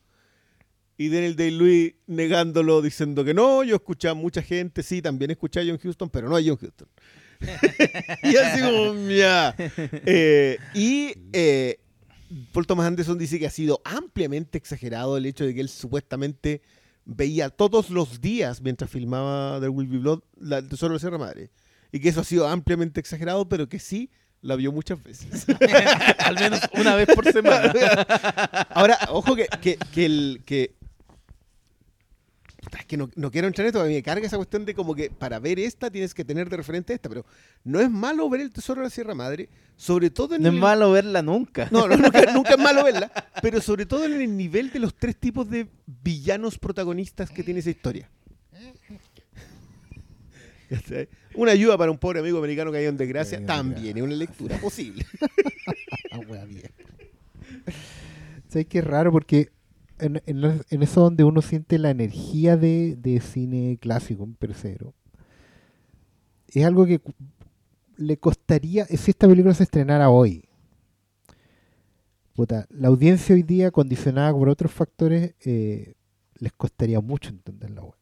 [0.96, 5.60] Y Daniel Day-Lewis negándolo, diciendo que no, yo escuché a mucha gente, sí, también escuché
[5.60, 6.88] a John Houston, pero no a John Houston.
[8.22, 9.54] y así como, ya.
[9.58, 11.80] Eh, y eh,
[12.52, 16.62] Paul Thomas Anderson dice que ha sido ampliamente exagerado el hecho de que él supuestamente
[17.08, 21.00] veía todos los días, mientras filmaba The Will Be Blood, la, el Tesoro de la
[21.00, 21.50] Sierra Madre.
[21.90, 24.10] Y que eso ha sido ampliamente exagerado, pero que sí
[24.42, 25.46] la vio muchas veces.
[26.18, 27.72] Al menos una vez por semana.
[28.70, 30.74] Ahora, ojo que, que, que el que.
[32.76, 34.94] Es que no, no quiero entrar en esto, porque me carga esa cuestión de como
[34.94, 37.24] que para ver esta tienes que tener de referente esta, pero
[37.64, 40.54] no es malo ver el Tesoro de la Sierra Madre, sobre todo en No es
[40.54, 41.68] el- malo verla nunca.
[41.70, 43.10] No, no, nunca, nunca es malo verla,
[43.42, 47.60] pero sobre todo en el nivel de los tres tipos de villanos protagonistas que tiene
[47.60, 48.10] esa historia.
[51.34, 54.58] Una ayuda para un pobre amigo americano que haya en desgracia también es una lectura
[54.58, 55.06] posible.
[56.10, 56.22] Ah.
[58.48, 59.12] ¿Sabes qué raro?
[59.12, 59.50] Porque
[60.00, 64.34] en, en, la- en eso donde uno siente la energía de, de cine clásico, un
[64.34, 64.94] tercero,
[66.48, 67.00] es algo que
[67.96, 70.44] le costaría, si esta película se estrenara hoy,
[72.34, 75.94] puta, la audiencia hoy día, condicionada por otros factores, eh,
[76.38, 77.94] les costaría mucho entender la weá.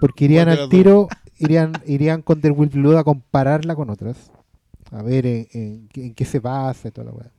[0.00, 1.08] Porque irían ¿Cuál de al tiro,
[1.38, 4.30] irían, irían con The Will Blood a compararla con otras,
[4.90, 7.32] a ver en, en qué- en qué se basa y toda la weá.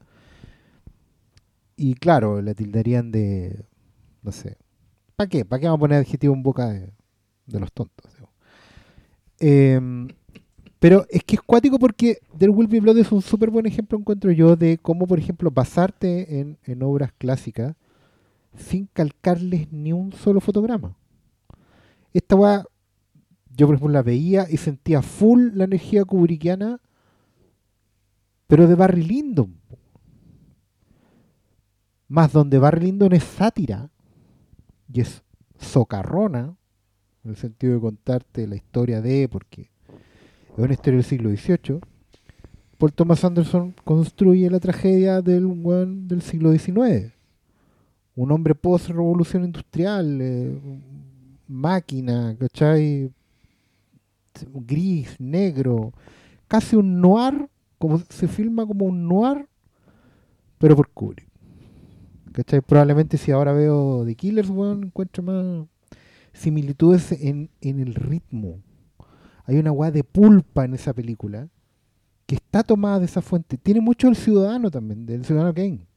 [1.76, 3.66] Y claro, la tildarían de.
[4.22, 4.58] No sé.
[5.16, 5.46] ¿Para qué?
[5.46, 6.92] ¿Para qué vamos a poner adjetivo en boca de,
[7.60, 8.12] los tontos?
[9.40, 10.08] Em,
[10.80, 14.32] pero es que es cuático porque There Will Blood es un súper buen ejemplo, encuentro
[14.32, 17.76] yo, de cómo, por ejemplo, basarte en, en obras clásicas
[18.58, 20.96] sin calcarles ni un solo fotograma.
[22.14, 22.66] Esta weá,
[23.56, 26.80] yo por ejemplo la veía y sentía full la energía kubrickiana,
[28.48, 29.60] pero de Barry Lyndon.
[32.08, 33.90] Más donde Barry Lyndon es sátira
[34.92, 35.24] y es
[35.60, 36.56] socarrona,
[37.24, 39.72] en el sentido de contarte la historia de, porque
[40.58, 41.80] es una historia del siglo XVIII.
[42.78, 45.48] Paul Thomas Anderson construye la tragedia del
[46.08, 47.14] del siglo XIX.
[48.16, 50.60] Un hombre post-revolución industrial, eh,
[51.48, 53.12] máquina, ¿cachai?
[54.54, 55.94] Gris, negro,
[56.48, 59.48] casi un noir, como se filma como un noir,
[60.58, 61.35] pero por Kubrick.
[62.36, 62.60] ¿Cachai?
[62.60, 65.68] Probablemente si ahora veo The Killers, weón, encuentro más
[66.34, 68.60] similitudes en, en el ritmo.
[69.46, 71.48] Hay una weá de pulpa en esa película
[72.26, 73.58] que está tomada de esa fuente.
[73.58, 75.88] Tiene mucho el ciudadano también, del ciudadano Kane.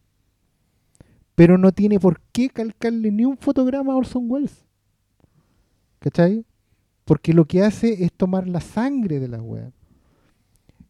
[1.35, 4.65] Pero no tiene por qué calcarle ni un fotograma a Orson Welles.
[5.99, 6.45] ¿Cachai?
[7.05, 9.73] Porque lo que hace es tomar la sangre de la weá.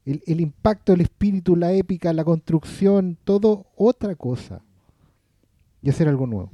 [0.05, 4.63] El, el impacto, el espíritu, la épica, la construcción, todo otra cosa.
[5.83, 6.51] Y hacer algo nuevo.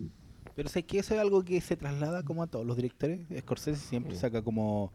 [0.55, 3.20] Pero sé que eso es algo que se traslada como a todos los directores.
[3.41, 4.93] Scorsese siempre saca como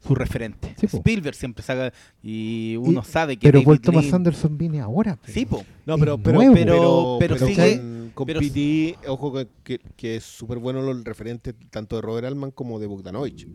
[0.00, 0.74] su referente.
[0.78, 0.86] Sí.
[0.86, 4.80] Spielberg siempre saca y uno Y- sabe que Pero David Paul Thomas Lynch- Anderson viene
[4.80, 5.18] ahora.
[5.26, 5.64] Sí, po.
[5.86, 6.54] No, pero, pero, nuevo.
[6.54, 10.58] pero, Pero- pero sigue- sigue- con, con pero- PT, ojo que, que, que es súper
[10.58, 13.48] bueno los referentes tanto de Robert Altman como de Bogdanovich.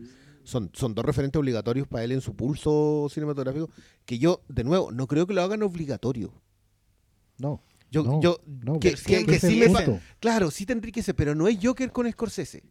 [0.44, 3.70] Son, son dos referentes obligatorios para él en su pulso cinematográfico,
[4.06, 6.34] que yo, de nuevo, no creo que lo hagan obligatorio.
[7.38, 7.62] No,
[7.92, 10.00] Yo, no, yo no, que, que- que sí me.
[10.20, 12.64] Claro, sí te enriquece, pero no es Joker con Scorsese.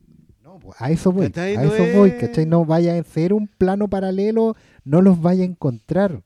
[0.43, 1.57] No, pues, a eso voy, ¿Cachai?
[1.57, 2.47] a No eso voy, ¿cachai?
[2.47, 6.23] No vaya a ser un plano paralelo, no los vaya a encontrar.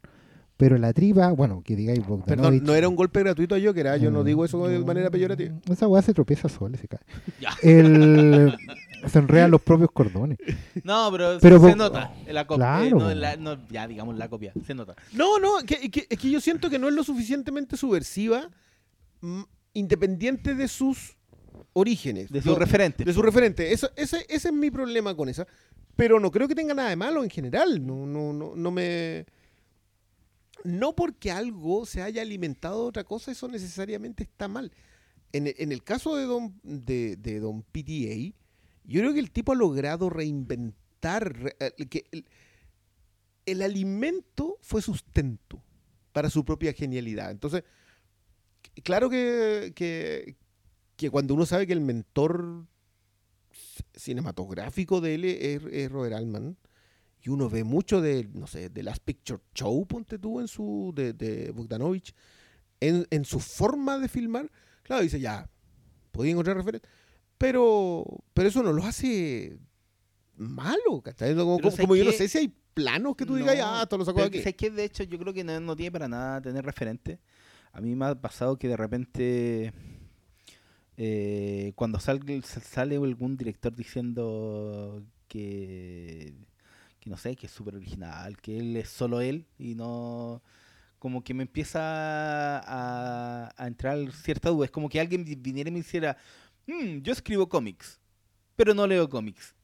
[0.56, 2.00] Pero la triba, bueno, que digáis.
[2.24, 3.96] Perdón, no era un golpe gratuito a Joker, ¿ah?
[3.96, 5.52] yo no Mm, digo eso de manera peyorativa.
[5.68, 7.00] Esa weá se tropieza sola, se cae.
[7.40, 7.50] Ya.
[7.60, 8.54] El,
[9.10, 10.38] se enredan los propios cordones.
[10.84, 12.14] No, pero, Pero se po- nota.
[12.24, 12.98] en La copia, Claro.
[13.00, 14.52] no, en la- no, ya, digamos la copia.
[14.64, 14.94] Se nota.
[15.12, 18.48] No, no, que, que- es que yo siento que no es lo suficientemente subversiva,
[19.72, 21.16] independiente de sus
[21.72, 22.30] orígenes.
[22.30, 23.04] De su Yo- referente.
[23.04, 23.72] de su referente.
[23.72, 25.46] Eso, ese, ese es mi problema con esa.
[25.96, 27.84] Pero no creo que tenga nada de malo en general.
[27.86, 29.26] No, no, no, no me.
[30.64, 34.72] No porque algo se haya alimentado de otra cosa, eso necesariamente está mal.
[35.32, 38.34] En, el- en el caso de Don, de, de Don PTA,
[38.84, 41.36] yo creo que el tipo ha logrado reinventar.
[41.36, 42.24] re- eh, que el,
[43.46, 45.62] el alimento fue sustento
[46.12, 47.30] para su propia genialidad.
[47.30, 47.62] Entonces,
[48.82, 50.36] claro que, que,
[50.96, 52.66] que cuando uno sabe que el mentor
[53.94, 56.56] cinematográfico de él es, es Robert Altman,
[57.22, 60.92] y uno ve mucho de, no sé, de Last Picture Show, ponte tú, en su,
[60.94, 62.14] de, de Bogdanovich,
[62.80, 64.50] en, en su forma de filmar,
[64.82, 65.48] claro, dice, ya,
[66.10, 66.90] podía encontrar referencias,
[67.38, 69.56] pero, pero eso no lo hace
[70.36, 71.34] malo, ¿cachai?
[71.34, 73.96] Como, como- ¿sabes como yo no sé si hay planos que tú digas, ah, esto
[73.96, 74.38] lo saco de aquí.
[74.40, 74.70] ¿sabes qué?
[74.70, 77.20] De hecho, yo creo que no, no tiene para nada tener referente.
[77.74, 79.72] A mí me ha pasado que de repente,
[80.96, 86.34] eh, cuando salga, sale algún director diciendo que,
[87.06, 90.42] no sé, que es súper original, que él es solo él y no...
[90.98, 91.80] Como que me empieza
[92.64, 94.64] a, entrar cierta duda.
[94.66, 96.16] Es como que alguien vi- viniera y me hiciera,
[96.66, 98.00] "Mm, yo escribo cómics,
[98.56, 99.54] pero no leo cómics.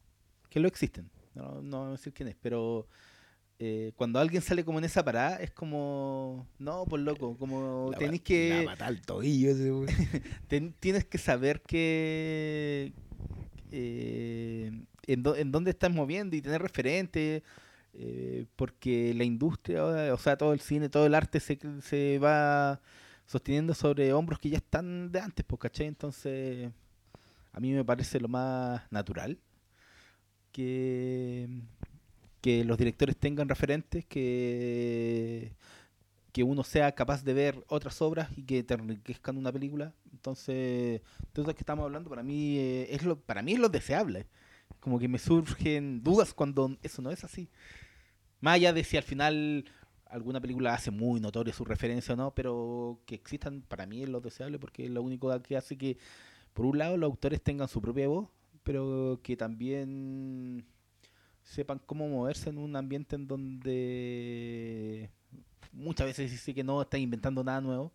[0.51, 1.11] Que lo existen.
[1.35, 2.89] No, no quién es, pero
[3.63, 8.23] eh, cuando alguien sale como en esa parada, es como, no, por loco, como tenéis
[8.23, 9.87] que, la al tobillo ese, güey.
[10.49, 12.95] ten- tienes que saber que
[13.71, 14.73] eh,
[15.07, 17.43] en dónde estás moviendo y tener referentes,
[17.93, 22.81] eh, porque la industria, o sea, todo el cine, todo el arte se, se va
[23.27, 25.87] sosteniendo sobre hombros que ya están de antes, pues, ¿cachai?
[25.87, 26.71] Entonces,
[27.53, 29.39] a mí me parece lo más natural
[30.53, 31.47] que,
[32.41, 35.53] que los directores tengan referentes, que,
[36.33, 39.95] que uno sea capaz de ver otras obras y que te enriquezcan una película.
[40.13, 41.03] Entonces,
[41.33, 44.27] todo eso que estamos hablando para mí eh, es lo para mí es lo deseable.
[44.81, 47.49] Como que me surgen dudas cuando eso no es así.
[48.41, 49.65] Más allá de si al final
[50.07, 54.09] alguna película hace muy notoria su referencia o no, pero que existan para mí es
[54.09, 55.99] lo deseable porque es lo único que hace que,
[56.53, 58.29] por un lado, los autores tengan su propia voz,
[58.65, 60.67] pero que también
[61.51, 65.11] sepan cómo moverse en un ambiente en donde
[65.73, 67.93] muchas veces sí que no están inventando nada nuevo,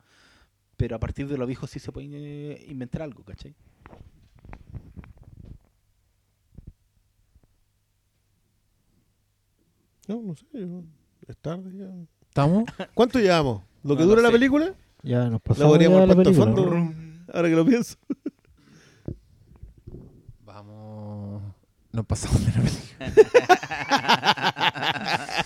[0.78, 3.56] pero a partir de lo viejo sí se puede inventar algo, ¿cachai?
[10.08, 10.46] No, no sé.
[10.54, 10.84] yo-
[11.28, 11.88] Es tarde ya.
[12.28, 12.66] ¿Estamos?
[12.94, 13.64] ¿Cuánto llevamos?
[13.84, 14.34] ¿Lo que No, dura no la sé.
[14.34, 14.74] película?
[15.04, 16.70] Ya nos La pasamos podríamos la película, fondo.
[16.76, 16.94] ¿no?
[17.34, 17.98] Ahora que lo pienso.
[21.96, 22.86] Nos pasamos de la película.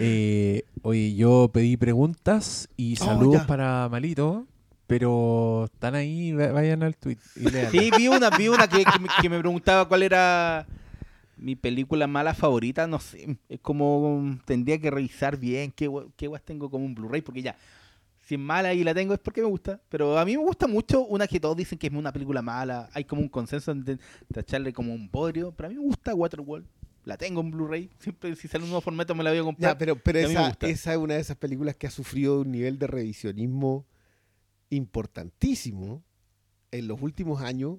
[0.00, 3.46] Eh, oye, yo pedí preguntas y Oh, saludos ya.
[3.48, 4.46] para Malito,
[4.86, 7.72] pero están ahí, va- vayan al tweet y lean.
[7.72, 10.66] Sí, vi una, vi una que, que me, que me preguntaba cuál era
[11.36, 16.42] mi película mala favorita, no sé, es como tendría que revisar bien qué, qué guas
[16.42, 17.56] tengo como un Blu-ray, porque ya,
[18.28, 20.66] si es mala y la tengo es porque me gusta, pero a mí me gusta
[20.66, 23.98] mucho una que todos dicen que es una película mala, hay como un consenso de
[24.36, 26.66] echarle como un bodrio, pero a mí me gusta Waterworld,
[27.06, 29.72] la tengo en Blu-ray, siempre si sale un nuevo formato me la voy a comprar.
[29.72, 32.86] Ya, pero, esa, esa es una de esas películas que ha sufrido un nivel de
[32.86, 33.86] revisionismo
[34.68, 36.04] importantísimo
[36.70, 37.78] en los últimos años.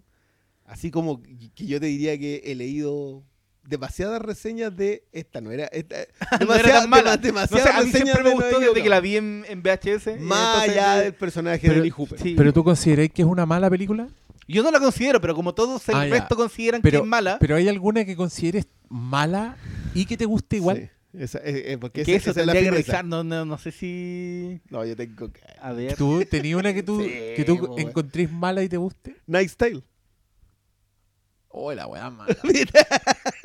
[0.65, 3.23] Así como que yo te diría que he leído
[3.63, 5.95] demasiadas reseñas de esta no era esta,
[6.45, 7.13] No era tan mala.
[7.17, 8.99] dema- No demasiadas sé, a mí reseñas siempre me de gustó No desde que la
[8.99, 10.19] vi en, en VHS.
[10.21, 12.19] más allá del personaje Pero- de Lee Hooper.
[12.19, 12.33] sí.
[12.35, 14.07] ¿Pero tú consideráis que es una mala película?
[14.47, 16.15] Yo no la considero, pero como todos el Ah, ya.
[16.15, 19.55] resto consideran Pero, que es mala, pero hay alguna que consideres mala
[19.93, 20.89] y que te guste igual.
[21.11, 23.23] Sí, esa- eh, eh, porque que esa- eso esa es la tendría que revisar, no,
[23.23, 24.59] no, no sé si...
[24.71, 25.41] No, yo tengo que...
[25.61, 25.95] A ver...
[25.95, 29.17] ¿Tú tenías una que tú, Sí, que tú po, encontrés mala y te guste?
[29.27, 29.83] Night's Tale.
[31.49, 32.35] Oh, la weá mala.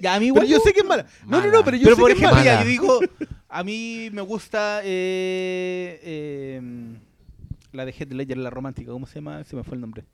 [0.00, 1.06] Ya, a mí Pero igual yo me sé que es mala.
[1.26, 1.64] No, no, no, Mala.
[1.64, 2.44] pero yo Pero sé por que es ejemplo, mala.
[2.44, 2.64] ya, mala.
[2.64, 3.00] yo digo,
[3.48, 6.60] a mí me gusta eh, eh,
[7.72, 9.44] la de Heath Ledger, la romántica, ¿cómo se llama?
[9.44, 10.04] Se me fue el nombre.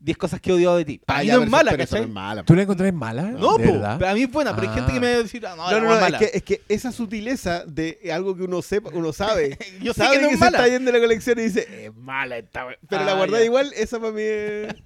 [0.00, 1.00] Diez cosas que he odiado de ti.
[1.04, 2.08] Para Ah, mí no pero es mala, pero eso no ¿cachai?
[2.08, 2.42] es mala.
[2.44, 3.22] ¿Tú la encontrás mala?
[3.22, 3.96] No, ¿De po, verdad?
[3.98, 5.00] pero a mí es buena, pero hay gente que Ah.
[5.00, 6.18] me va a decir, ah, no, No, no, no, es es mala.
[6.20, 9.58] que, es que esa sutileza de algo que uno sepa, uno sabe.
[9.82, 10.58] Yo sé sabe que no que es se mala.
[10.58, 12.78] está yendo la colección y dice, es mala esta wea".
[12.88, 14.68] Pero la Ah, guardada igual, esa para mí es.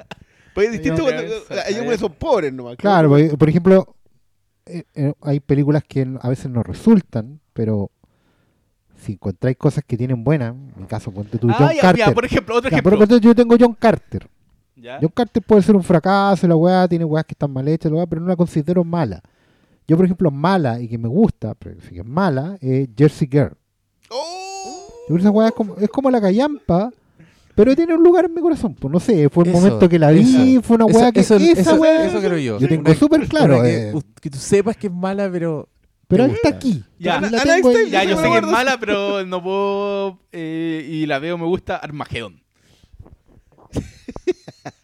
[0.55, 1.99] Pues es distinto cuando a porque ver.
[1.99, 2.77] son pobres nomás.
[2.77, 3.95] Claro, porque, por ejemplo,
[4.67, 7.91] eh, eh, hay películas que a veces no resultan, pero
[8.99, 12.07] si encontráis cosas que tienen buenas, en mi caso, ponte tú, Ah, John ya, Carter.
[12.07, 12.99] ya, por ejemplo, otro Ya, ejemplo.
[12.99, 14.29] pero ponte, yo tengo John Carter.
[15.01, 17.99] John Carter puede ser un fracaso, la weá, tiene weas que están mal hechas, la
[17.99, 19.23] weá, pero no la considero mala.
[19.87, 23.29] Yo, por ejemplo, mala y que me gusta, pero sí que es mala, es Jersey
[23.31, 23.53] Girl.
[24.11, 24.87] ¡Oh!
[25.09, 26.91] Yo creo que esa weá es como, es como la callampa,
[27.55, 28.75] pero tiene un lugar en mi corazón.
[28.75, 31.37] Pues no sé, fue el Eso, momento que la vi, fue una weá que eso,
[31.37, 32.59] esa weá- eso creo yo.
[32.59, 33.93] Yo tengo súper claro, que, eh.
[34.21, 35.69] que tú sepas que es mala, pero.
[36.09, 36.85] pero está aquí.
[36.99, 37.17] Ya.
[37.21, 37.91] Yo la Ana- tengo Ana ahí.
[37.91, 40.19] Ya, yo sé que es mala, pero no puedo.
[40.33, 42.41] eh, y la veo, me gusta Armagedón.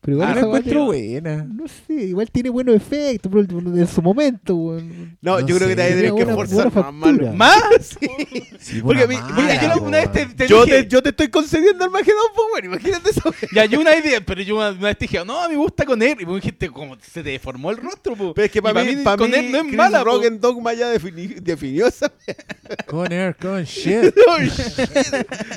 [0.00, 0.84] Pero- igual Ah, la esa encuentro tiene-
[1.20, 1.44] buena.
[1.44, 5.18] No sé, igual tiene buenos efectos pero en su momento, weón.
[5.20, 7.34] No, No yo creo que te tener que Buena- esforzar buena más.
[7.34, 7.98] ¿Más?
[8.60, 10.88] Sí, Porque una a mí- mala, porque yo una vez te, te Yo dije- te,
[10.88, 13.22] yo te estoy concediendo al Magedón, pues bueno, imagínate eso.
[13.54, 15.60] Ya, yo una idea, pero yo una, una vez te dije, no, a mí me
[15.60, 16.16] gusta con él.
[16.20, 18.34] Y vos dijiste, como se te deformó el rostro, po.
[18.34, 20.40] Pero es que para mí, para con mí, él no es Chris mala, Rock en
[20.40, 22.12] Dogma ya defini- definió esa.
[22.86, 24.12] Con air, con shit.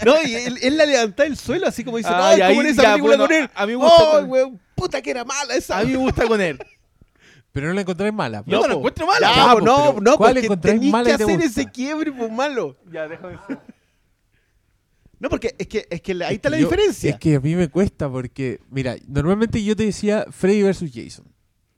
[0.05, 2.57] No, y él, él la levanta del suelo, así como dice, Ah, no, como ahí
[2.59, 3.49] en esa película bueno, con él.
[3.53, 5.79] a mí me gusta Oh, weón, puta que era mala esa.
[5.79, 6.57] A mí me gusta con él.
[7.51, 8.43] Pero no la encontrás mala.
[8.47, 9.35] Yo no la encuentro mala.
[9.35, 11.61] Ya, po, no, pero no, ¿cuál porque mala que te hacer gusta?
[11.61, 12.77] ese quiebre, pues malo.
[12.89, 13.57] Ya, déjame decir.
[15.19, 17.09] No, porque es que, es que ahí está la Yo- diferencia.
[17.11, 21.25] Es que a mí me cuesta porque, mira, normalmente yo te decía Freddy versus Jason.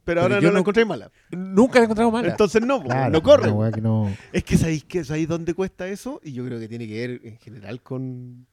[0.06, 1.12] pero ahora pero no yo la no- encontré mala.
[1.32, 2.28] Nunca la he encontrado mala.
[2.30, 3.52] Entonces no, Claro, no corre.
[3.74, 6.88] que no- Es que sabéis que sabéis dónde cuesta eso y yo creo que tiene
[6.88, 8.46] que ver en general con.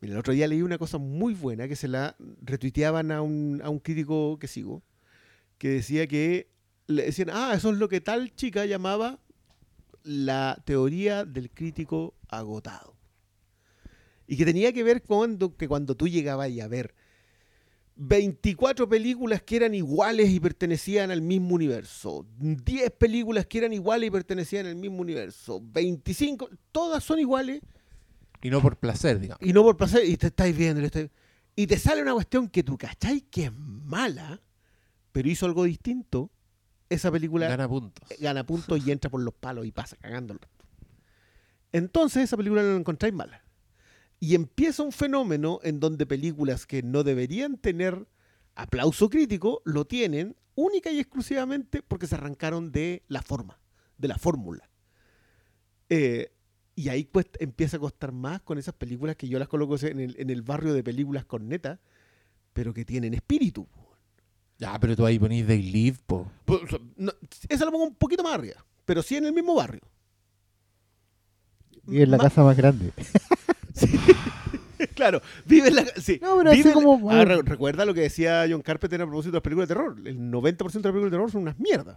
[0.00, 3.68] El otro día leí una cosa muy buena que se la retuiteaban a un, a
[3.68, 4.82] un crítico que sigo,
[5.58, 6.50] que decía que
[6.86, 9.18] le decían, ah, eso es lo que tal chica llamaba
[10.04, 12.96] la teoría del crítico agotado.
[14.26, 16.94] Y que tenía que ver con que cuando tú llegabas a ver
[17.96, 22.24] 24 películas que eran iguales y pertenecían al mismo universo.
[22.38, 25.60] 10 películas que eran iguales y pertenecían al mismo universo.
[25.62, 27.60] 25, todas son iguales
[28.42, 29.42] Y no por placer, digamos.
[29.42, 30.04] y no por placer.
[30.04, 30.80] Y te estáis viendo.
[30.80, 31.10] y estáis-
[31.56, 34.40] Y te sale una cuestión que tú cacháis que es mala,
[35.12, 36.30] pero hizo algo distinto
[36.88, 38.08] esa película Gana puntos.
[38.20, 40.40] gana puntos y entra por los palos y pasa cagándolo.
[41.72, 43.42] Entonces esa película no la encontráis mala.
[44.20, 48.06] Y empieza un fenómeno en donde películas que no deberían tener
[48.54, 53.60] aplauso crítico lo tienen única y exclusivamente porque se arrancaron de la forma,
[53.96, 54.68] de la fórmula.
[55.88, 56.32] Eh,
[56.78, 60.00] y ahí pues empieza a costar más con esas películas que yo las coloco en
[60.00, 61.80] el, en el barrio de películas con neta,
[62.52, 63.66] pero que tienen espíritu.
[64.58, 66.30] Ya, pero tú ahí ponís They Live, po.
[66.96, 67.12] No,
[67.48, 69.80] esa la pongo un poquito más arriba, pero sí en el mismo barrio.
[71.86, 72.92] Y en la Ma- casa más grande.
[74.94, 78.02] Claro, vive en la sí, No, pero vive la- como- Ah, re- recuerda lo que
[78.02, 79.96] decía John Carpenter a propósito de las películas de terror.
[80.04, 81.96] El 90% de las películas de terror son unas mierdas.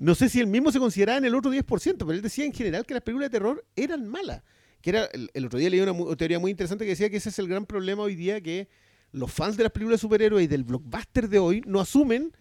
[0.00, 2.54] No sé si él mismo se consideraba en el otro 10%, pero él decía en
[2.54, 4.42] general que las películas de terror eran malas.
[4.80, 5.04] Que era,
[5.34, 7.66] el, otro día leí una teoría muy interesante que decía que ese es el gran
[7.66, 8.70] problema hoy día que
[9.12, 12.32] los fans de las películas de superhéroes y del blockbuster de hoy no asumen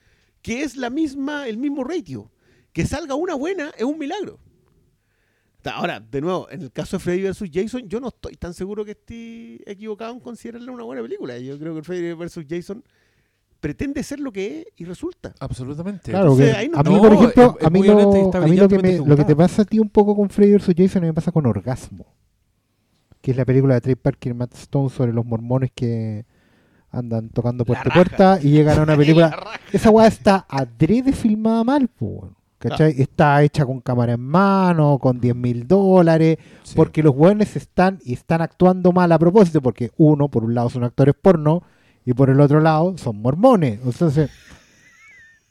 [0.41, 2.31] que es la misma, el mismo ratio.
[2.71, 4.39] Que salga una buena es un milagro.
[5.65, 7.49] Ahora, de nuevo, en el caso de Freddy vs.
[7.51, 11.37] Jason, yo no estoy tan seguro que esté equivocado en considerarla una buena película.
[11.37, 12.45] Yo creo que Freddy vs.
[12.47, 12.85] Jason
[13.59, 15.33] pretende ser lo que es y resulta.
[15.39, 16.11] Absolutamente.
[16.11, 17.93] Claro, Entonces, que ahí no- a mí, No, por ejemplo, es- es a mí, lo,
[17.93, 20.53] a mí lo, que me, lo que te pasa a ti un poco con Freddy
[20.53, 20.73] vs.
[20.77, 22.05] Jason, a mí me pasa con Orgasmo,
[23.21, 26.25] que es la película de Trey Parker y Matt Stone sobre los mormones que
[26.91, 29.37] andan tocando puerta a puerta y llegan a una película.
[29.71, 31.89] Esa weá está adrede filmada mal,
[32.57, 32.95] ¿cachai?
[32.99, 36.73] Está hecha con cámara en mano, con 10 mil dólares, Sí.
[36.75, 40.69] porque los weones están y están actuando mal a propósito, porque uno, por un lado,
[40.69, 41.61] son actores porno
[42.09, 43.79] y por el otro lado, son mormones.
[43.83, 44.29] Entonces,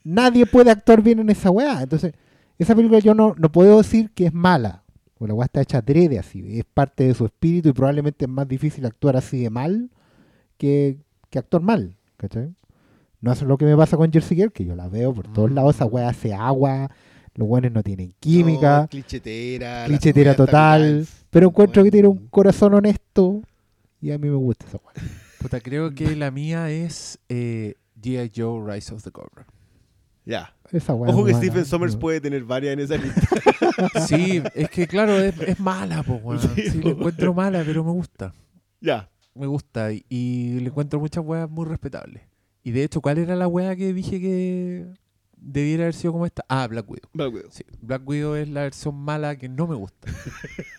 [0.03, 1.81] nadie puede actuar bien en esa weá.
[1.81, 2.13] Entonces,
[2.57, 4.83] esa película yo no, no puedo decir que es mala.
[5.17, 8.31] Porque la weá está hecha adrede así, es parte de su espíritu y probablemente es
[8.31, 9.89] más difícil actuar así de mal
[10.57, 10.97] que,
[11.29, 11.95] que actuar mal.
[12.17, 12.53] ¿cachai?
[13.21, 15.51] No es lo que me pasa con Jersey Girl, que yo la veo por todos
[15.51, 15.55] Mm.
[15.55, 16.89] lados, esa weá hace agua,
[17.35, 19.85] los weones no tienen química No, clichetera.
[19.85, 23.41] clichetera total, pero encuentro que tiene un corazón honesto
[24.01, 25.05] y a mí me gusta esa weá.
[25.39, 28.31] Puta, creo que la mía es eh, G.I.
[28.35, 29.45] Joe Rise of the Cobra.
[30.25, 30.53] Ya.
[30.71, 31.99] Esa weá Ojo que Stephen Sommers ¿no?
[31.99, 33.21] puede tener varias en esa lista.
[34.05, 36.39] Sí, es que claro, es, es mala, po, weón.
[36.55, 38.33] Sí, la encuentro mala, pero me gusta.
[38.81, 39.09] ya.
[39.35, 42.23] Me gusta y, y le encuentro muchas weas muy respetables.
[42.61, 44.85] Y de hecho, ¿cuál era la wea que dije que
[45.37, 46.43] debiera haber sido como esta?
[46.49, 47.09] Ah, Black Widow.
[47.13, 47.49] Black Widow.
[47.51, 50.11] Sí, Black Widow es la versión mala que no me gusta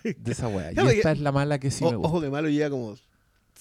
[0.04, 0.72] de esa wea.
[0.76, 2.08] Y esta es la mala que sí O- me gusta.
[2.08, 2.94] ojo que malo lleva como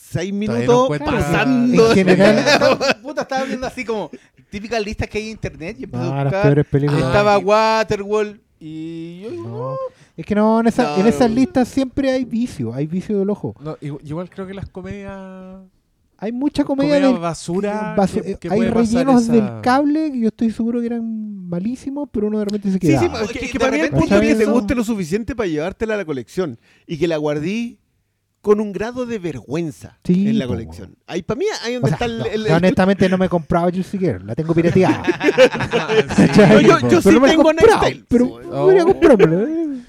[0.09, 1.89] seis minutos pasando.
[1.91, 4.09] En general, Puta, estaba viendo así como
[4.49, 6.43] típicas listas que hay en internet y empecé no, a las buscar.
[6.43, 7.03] peores y películas.
[7.03, 9.75] Ah, estaba y- Waterworld y yo No.
[10.17, 11.07] Es que no, en, esa- en No.
[11.07, 13.55] esas listas siempre hay vicio, hay vicio del ojo.
[13.61, 15.61] No, igu- igual creo que las comedias.
[16.21, 17.95] Hay mucha comedia, Comedia del- basura.
[17.95, 20.87] basu- que- que hay puede pasar rellenos esa- del cable que yo estoy seguro que
[20.87, 22.99] eran malísimos, pero uno de repente se Sí, queda.
[22.99, 25.33] sí, Es que, que que para mí el punto es que te guste lo suficiente
[25.35, 27.79] para llevártela a la colección y que la guardí
[28.41, 30.95] con un grado de vergüenza Sí, en la po, colección.
[31.07, 33.17] Ahí para mí, ahí O donde sea, está el, no, el- yo el- honestamente no
[33.17, 35.03] me he comprado Juicy Girl, la tengo pirateada.
[36.15, 36.67] Sí.
[36.67, 38.05] No, yo- sí no me la he tengo comprado, Nightstale.
[38.07, 38.85] Pero Oh.
[38.85, 39.81] comprármela, eh.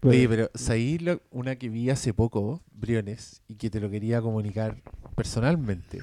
[0.00, 3.90] Pero- Oye, pero ¿sabéis lo- una que vi hace poco, Briones, y que te lo
[3.90, 4.80] quería comunicar
[5.16, 6.00] personalmente?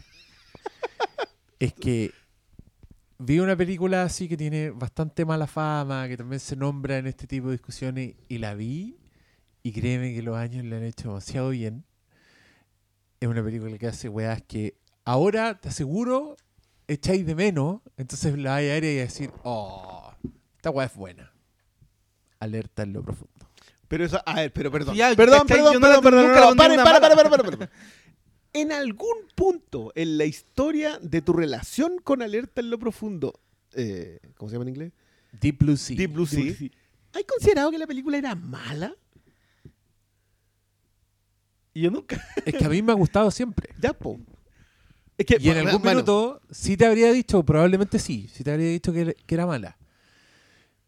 [1.60, 2.12] es que
[3.18, 7.26] vi una película así que tiene bastante mala fama, que también se nombra en este
[7.28, 8.98] tipo de discusiones, y la vi,
[9.64, 11.86] y créeme que los años le han hecho demasiado bien.
[13.20, 16.36] Es una película que hace weas que ahora, te aseguro,
[16.88, 20.14] echáis de menos, entonces la vais a ver y decir, oh,
[20.56, 21.32] esta wea es buena.
[22.40, 23.34] Alerta en lo profundo.
[23.88, 24.96] Pero eso, a ver, pero perdón.
[24.96, 27.70] Ya, perdón, perdón, no perdón, perdón, pare, para, para, para, para.
[28.54, 33.40] En algún punto en la historia de tu relación con Alerta en lo profundo,
[33.74, 34.94] eh, ¿cómo se llama en inglés?
[35.34, 35.98] Deep Blue Sea.
[35.98, 36.54] Deep Blue Sea.
[37.14, 38.96] ¿Hay considerado que la película era mala?
[41.76, 42.20] Y yo nunca.
[42.46, 43.70] Es que a mí me ha gustado siempre.
[43.80, 44.18] Ya, po.
[45.18, 48.44] Es que, Y en bueno, algún bueno, minuto sí te habría dicho, probablemente sí, sí
[48.44, 49.78] te habría dicho que, que era mala.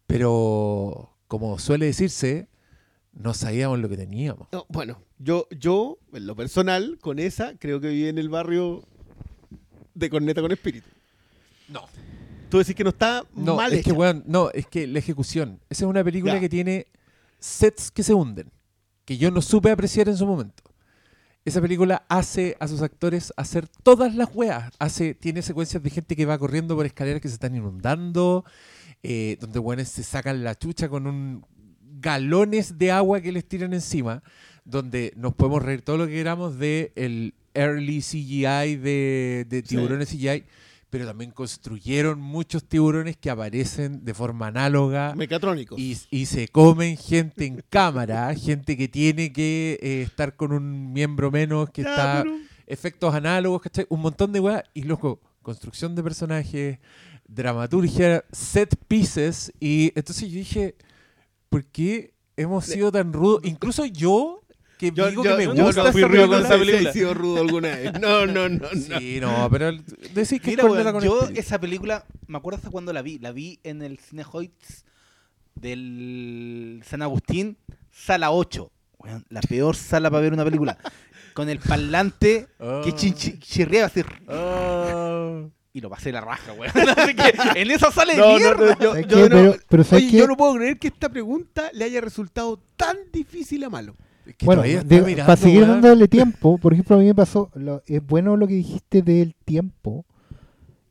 [0.06, 2.48] Pero, como suele decirse,
[3.12, 4.48] no sabíamos lo que teníamos.
[4.52, 8.82] no, bueno, yo, yo, en lo personal, con esa, creo que viví en el barrio
[9.94, 10.88] de Corneta con Espíritu.
[11.68, 11.82] No.
[12.48, 15.60] Tú decís que no está No, mal es que, weón, no, es que la ejecución.
[15.68, 16.40] Esa es una película Ya.
[16.40, 16.86] que tiene
[17.38, 18.50] sets que se hunden,
[19.04, 20.62] que yo no supe apreciar en su momento.
[21.48, 24.70] Esa película hace a sus actores hacer todas las weas.
[24.78, 28.44] Hace, tiene secuencias de gente que va corriendo por escaleras que se están inundando,
[29.02, 31.44] eh, donde weones se sacan la chucha con un
[32.00, 34.22] galones de agua que les tiran encima,
[34.64, 39.68] donde nos podemos reír todo lo que queramos de el early CGI de, de Sí.
[39.74, 40.44] tiburones CGI,
[40.90, 45.78] pero también construyeron muchos tiburones que aparecen de forma análoga Mecatrónicos.
[45.78, 50.92] y, y se comen gente en cámara, gente que tiene que eh, estar con un
[50.92, 52.24] miembro menos, que está
[52.66, 53.86] efectos análogos, ¿cachai?
[53.88, 56.78] Un montón de weas y loco, construcción de personajes,
[57.26, 60.74] dramaturgia, set pieces y entonces yo dije,
[61.48, 63.42] ¿por qué hemos sido tan rudos?
[63.44, 64.37] Incluso yo
[64.78, 66.38] que Yo, digo yo- que me yo gusta no fui rudo con película.
[66.48, 66.90] esa película.
[66.90, 67.92] he sido rudo alguna vez.
[68.00, 68.58] No, no, no.
[68.88, 68.98] no.
[69.00, 71.40] Sí, no, pero decís que es Mira, weón, con yo espíritu.
[71.40, 73.18] esa película, me acuerdo hasta cuando la vi.
[73.18, 74.84] La vi en el Cine Hoyts
[75.54, 77.56] del San Agustín,
[77.90, 78.70] sala 8.
[78.98, 80.78] Weón, la peor sala para ver una película.
[81.34, 84.02] Con el parlante que chinchi- chirriaba así.
[84.28, 85.42] Ah.
[85.72, 86.72] Y lo pasé la raja, weón.
[86.96, 88.74] Así que en esa sala de No, mierda.
[88.74, 88.90] no, yo,
[89.84, 93.70] ¿Sabes yo yo no puedo creer que esta pregunta le haya resultado tan difícil a
[93.70, 93.94] malo.
[94.28, 94.88] Es que Bueno, mirando,
[95.26, 98.54] para seguir dándole tiempo, por ejemplo, a mí me pasó, lo- es bueno lo que
[98.54, 100.04] dijiste del tiempo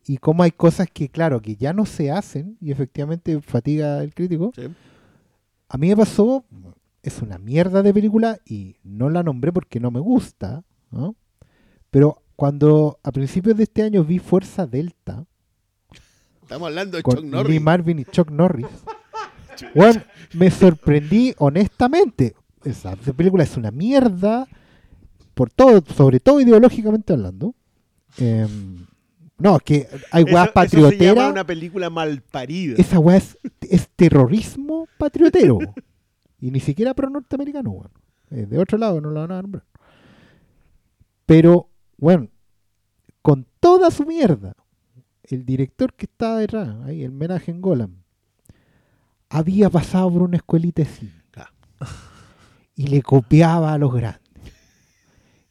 [0.06, 4.12] y cómo hay cosas que, claro, que ya no se hacen y efectivamente fatiga el
[4.14, 4.52] crítico.
[5.68, 6.44] A mí me pasó,
[7.02, 11.14] es una mierda de película y no la nombré porque no me gusta, ¿no?
[11.90, 15.24] Pero cuando a principios de este año vi Fuerza Delta
[16.42, 17.60] Estamos hablando de Chuck con Lee Norris.
[17.60, 18.66] Marvin y Chuck Norris,
[19.74, 20.00] bueno,
[20.32, 22.34] me sorprendí honestamente.
[22.64, 24.46] Esa película es una mierda,
[25.34, 27.54] por todo, sobre todo ideológicamente hablando.
[28.16, 28.86] Em,
[29.38, 31.30] no, es que hay weas eso se llama patrioteras.
[31.30, 32.74] una película mal parida.
[32.76, 35.58] Esa weá es, es terrorismo patriotero.
[36.40, 37.90] y ni siquiera pro norteamericano, weón.
[38.30, 39.64] Es de otro lado, no lo van a nombrar.
[41.24, 42.28] Pero, bueno,
[43.22, 44.54] con toda su mierda,
[45.22, 48.02] el director que estaba detrás, ahí, el menaje en Golan,
[49.28, 51.12] había pasado por una escuelita de cine.
[52.78, 54.22] Y le copiaba a los grandes.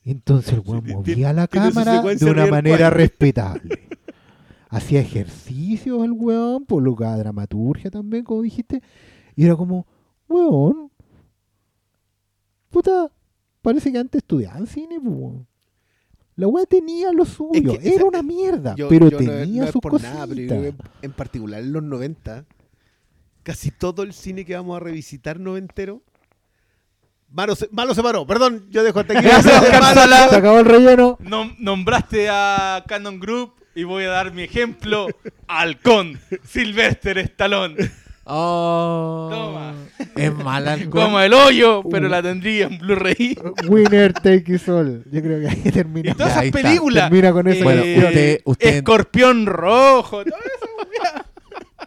[0.03, 3.89] Entonces el weón movía la cámara de una manera respetable.
[4.69, 8.81] Hacía ejercicios el weón, por lo que a dramaturgia también, como dijiste.
[9.35, 9.85] Y era como,
[10.30, 10.89] weón,
[12.69, 13.11] puta,
[13.61, 15.47] parece que antes estudiaban cine, pues, weón.
[16.35, 19.67] La weá tenía lo suyo, que era una mierda, Yo- pero yo no- tenía no
[19.67, 20.14] es sus por cositas.
[20.14, 22.45] nada, pero yo creo que en particular en los 90,
[23.41, 26.03] casi todo el cine que vamos a revisitar noventero.
[27.30, 29.27] Malo se, malo se paró, perdón, yo dejo hasta aquí.
[30.30, 31.17] Se acabó el relleno.
[31.19, 35.07] Nom- nombraste a Canon Group y voy a dar mi ejemplo.
[35.47, 37.75] Halcón, Sylvester Stallone.
[38.30, 39.73] Oh, Toma.
[40.15, 43.38] Es mala el Como el hoyo, pero la tendría en Blu-ray.
[43.69, 45.03] Winner take it all.
[45.11, 46.11] Yo creo que ahí termina.
[46.11, 47.09] Y todas esas películas.
[47.09, 50.23] Termina con Bueno, Eh, usted- usted- Escorpión rojo.
[50.25, 51.23] Todo eso.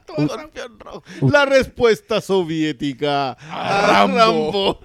[0.07, 1.03] Todo Escorpión rojo.
[1.31, 4.81] La respuesta soviética A Rambo.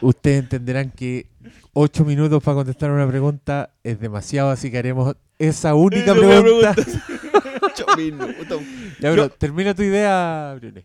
[0.00, 1.26] Ustedes entenderán que
[1.72, 6.74] ocho minutos para contestar una pregunta es demasiado, así que haremos esa única pregunta.
[7.62, 8.60] Ocho minutos.
[9.00, 10.84] Ya, pero termina tu idea, Brune.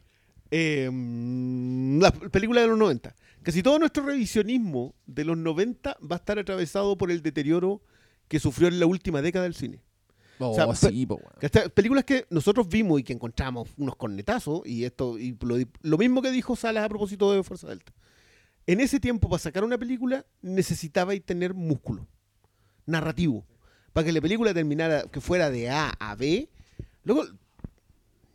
[0.52, 3.16] Eh, mm, la película de los 90.
[3.44, 7.82] Casi todo nuestro revisionismo de los 90 va a estar atravesado por el deterioro
[8.28, 9.82] que sufrió en la última década del cine.
[10.40, 11.34] Oh, sea, sí, po, weón.
[11.40, 11.70] ¿Cachai?
[11.70, 16.22] Películas que nosotros vimos y que encontramos unos cornetazos, y esto y lo, lo mismo
[16.22, 17.92] que dijo Salas a propósito de Fuerza Delta.
[18.68, 22.06] En ese tiempo, para sacar una película, necesitabais tener músculo
[22.86, 23.46] narrativo.
[23.94, 26.50] Para que la película terminara, que fuera de A a B.
[27.04, 27.26] Luego,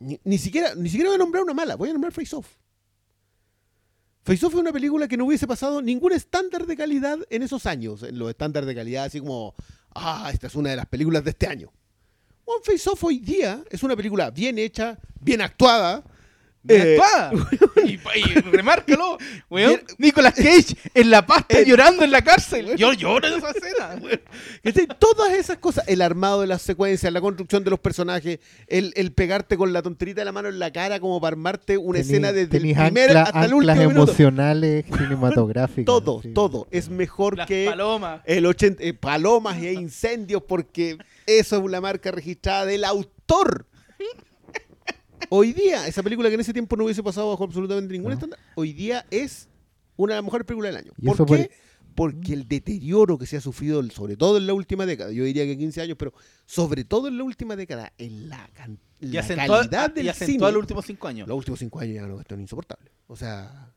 [0.00, 2.48] ni, ni siquiera, ni siquiera voy a nombrar una mala, voy a nombrar Face Off.
[4.24, 7.66] Face Off es una película que no hubiese pasado ningún estándar de calidad en esos
[7.66, 8.02] años.
[8.02, 9.54] En los estándares de calidad, así como,
[9.94, 11.70] ah, esta es una de las películas de este año.
[12.44, 16.04] One Face Off hoy día es una película bien hecha, bien actuada.
[16.68, 16.96] Eh,
[17.84, 19.18] y, y remárcalo,
[19.50, 19.80] weón.
[19.98, 22.76] Nicolas Cage en la pasta Eh, llorando en la cárcel.
[22.76, 24.00] Yo lloro en esa escena.
[24.98, 29.12] Todas esas cosas, el armado de las secuencias, la construcción de los personajes, el, el
[29.12, 32.02] pegarte con la tonterita de la mano en la cara como para armarte una Tení-
[32.02, 34.02] escena desde el primer ancla- hasta el último minuto.
[34.02, 35.84] emocionales cinematográficas.
[35.86, 36.32] Todo, sí.
[36.32, 36.68] todo.
[36.70, 38.20] Es mejor Las que palomas.
[38.24, 43.66] el 80, eh, palomas y incendios porque eso es la marca registrada del autor.
[45.30, 48.14] Hoy día, esa película que en ese tiempo no hubiese pasado bajo absolutamente ningún No.
[48.14, 49.48] estándar, hoy día es
[49.96, 50.92] una de las mejores películas del año.
[51.04, 51.24] ¿Por qué?
[51.24, 51.50] por-
[51.94, 55.44] Porque el deterioro que se ha sufrido, sobre todo en la última década, yo diría
[55.44, 56.14] que 15 años, pero
[56.46, 60.12] sobre todo en la última década, en la, can- Y la acentuó, calidad del y
[60.14, 61.28] cine, los últimos cinco años.
[61.28, 62.90] los últimos cinco años ya no están insoportables.
[63.08, 63.70] O sea,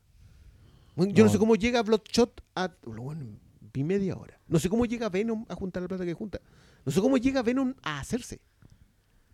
[0.96, 1.24] yo no.
[1.24, 1.28] No.
[1.30, 2.70] sé cómo llega Bloodshot a.
[2.86, 3.38] Bueno,
[3.74, 4.40] vi media hora.
[4.48, 6.40] No sé cómo llega Venom a juntar la plata que junta.
[6.86, 8.40] No sé cómo llega Venom a hacerse.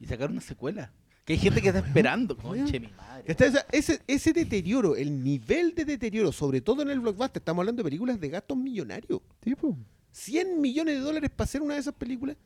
[0.00, 0.92] Y sacaron una secuela.
[1.24, 2.36] Que hay gente que está esperando.
[2.36, 3.36] Conche mi madre.
[3.72, 7.84] Ese, ese deterioro, el nivel de deterioro, sobre todo en el blockbuster, estamos hablando de
[7.84, 9.20] películas de gastos millonarios.
[9.42, 9.76] Sí, po.
[10.10, 12.36] 100 millones de dólares para hacer una de esas películas.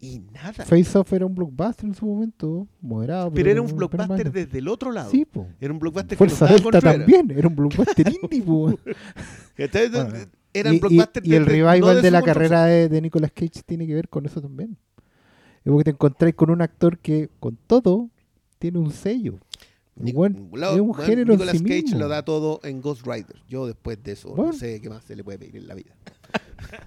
[0.00, 0.52] Y nada.
[0.52, 3.32] Face Off era un blockbuster en su momento, moderado.
[3.32, 5.10] Pero era un blockbuster desde el otro lado.
[5.10, 5.48] Sí, po.
[5.58, 8.78] Era un blockbuster Fuerza que Delta también, era un blockbuster indie, po.
[9.56, 9.88] ¿Cachai?
[9.88, 10.10] Bueno,
[10.52, 13.62] Eran y, y- y el revival no de, su la carrera de, de Nicolas Cage
[13.64, 14.76] tiene que ver con eso también.
[15.64, 18.10] Es porque te encontráis con un actor que, con todo,
[18.58, 19.38] tiene un sello.
[19.96, 20.26] Lo-
[20.74, 21.98] es un género en Nicolas sí Cage mismo.
[22.00, 23.36] lo da todo en Ghost Rider.
[23.48, 24.52] Yo después de eso Bueno.
[24.52, 25.94] no sé qué más se le puede pedir en la vida.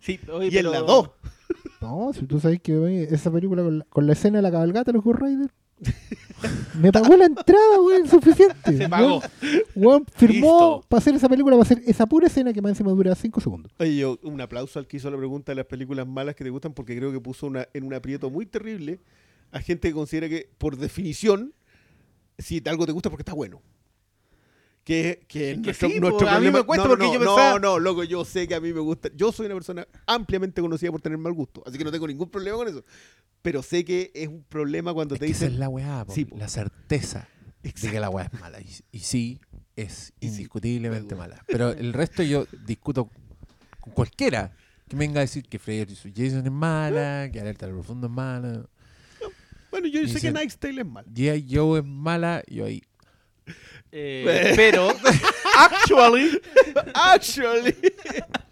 [0.00, 1.10] Sí, oye, y en pero- la 2.
[1.82, 4.50] No, si tú sabes que oye, esa película con la, con la escena de la
[4.50, 5.50] cabalgata de los Ghost Rider,
[6.74, 8.76] me pagó la entrada, weón, suficiente.
[8.76, 9.22] Se pagó.
[9.74, 10.84] Weón, firmó Listo.
[10.88, 13.72] para hacer esa película, para hacer esa pura escena que más encima dura 5 segundos.
[13.78, 16.50] Oye, yo un aplauso al que hizo la pregunta de las películas malas que te
[16.50, 19.00] gustan porque creo que puso una, en un aprieto muy terrible
[19.52, 21.54] a gente que considera que, por definición,
[22.38, 23.60] si algo te gusta porque está bueno.
[24.84, 26.98] Que, que Es que nuestro, sí, nuestro po, a mí me problema- cuesta no, no,
[26.98, 29.10] porque no, yo no, pensaba- No, loco, yo sé que a mí me gusta.
[29.14, 32.30] Yo soy una persona ampliamente conocida por tener mal gusto, así que no tengo ningún
[32.30, 32.84] problema con eso.
[33.42, 35.60] Pero sé que es un problema cuando Es te que esa es dicen.
[35.60, 36.36] la weá, po, Sí, po.
[36.36, 37.28] la certeza
[37.62, 38.60] de que la weá es mala.
[38.60, 39.38] Y, y sí,
[39.76, 41.44] es Y indiscutiblemente me mala.
[41.46, 43.08] Pero el resto yo discuto
[43.80, 44.56] con cualquiera
[44.88, 45.94] que me venga a decir que Freddy.
[45.94, 48.66] Jason es mala, que Alerta al Profundo es mala,
[49.70, 51.04] Bueno, yo sé que Dicen- Night's Tale es mal.
[51.06, 51.46] G.I.
[51.54, 52.82] Joe es mala, yo ahí.
[53.92, 54.94] Eh, pero,
[55.58, 56.40] actually,
[56.94, 57.74] Actually.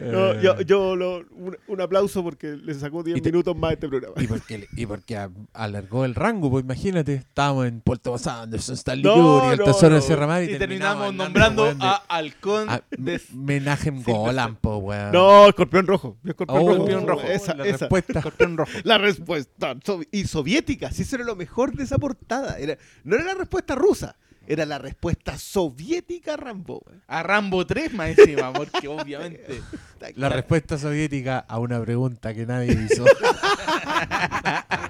[0.00, 3.56] No, yo, Eh, yo lo- un, un aplauso porque le sacó 10 Y te- minutos
[3.56, 4.14] más a este programa.
[4.20, 8.74] Y porque, y porque a- alargó el rango, pues imagínate, estábamos en Puerto Thomas Anderson,
[8.74, 9.94] Stanley No, Kubrick, el no, tesoro no.
[9.96, 13.20] de Sierra Madre y terminamos nombrando de- a Halcón a de...
[13.32, 15.12] Menachem Golan, po, weón.
[15.12, 16.16] No, escorpión rojo.
[16.24, 16.72] Escorpión Oh, rojo.
[16.72, 17.22] Escorpión rojo.
[17.22, 17.76] Esa, la esa.
[17.78, 18.18] respuesta.
[18.18, 18.70] Escorpión Rojo.
[18.84, 19.76] La respuesta.
[20.10, 20.90] Y soviética.
[20.90, 22.58] Si eso era lo mejor de esa portada.
[22.58, 24.16] Era, no era la respuesta rusa.
[24.46, 26.82] Era la respuesta soviética a Rambo.
[27.06, 29.62] A Rambo 3 más encima, porque obviamente...
[30.16, 33.04] La respuesta soviética a una pregunta que nadie hizo.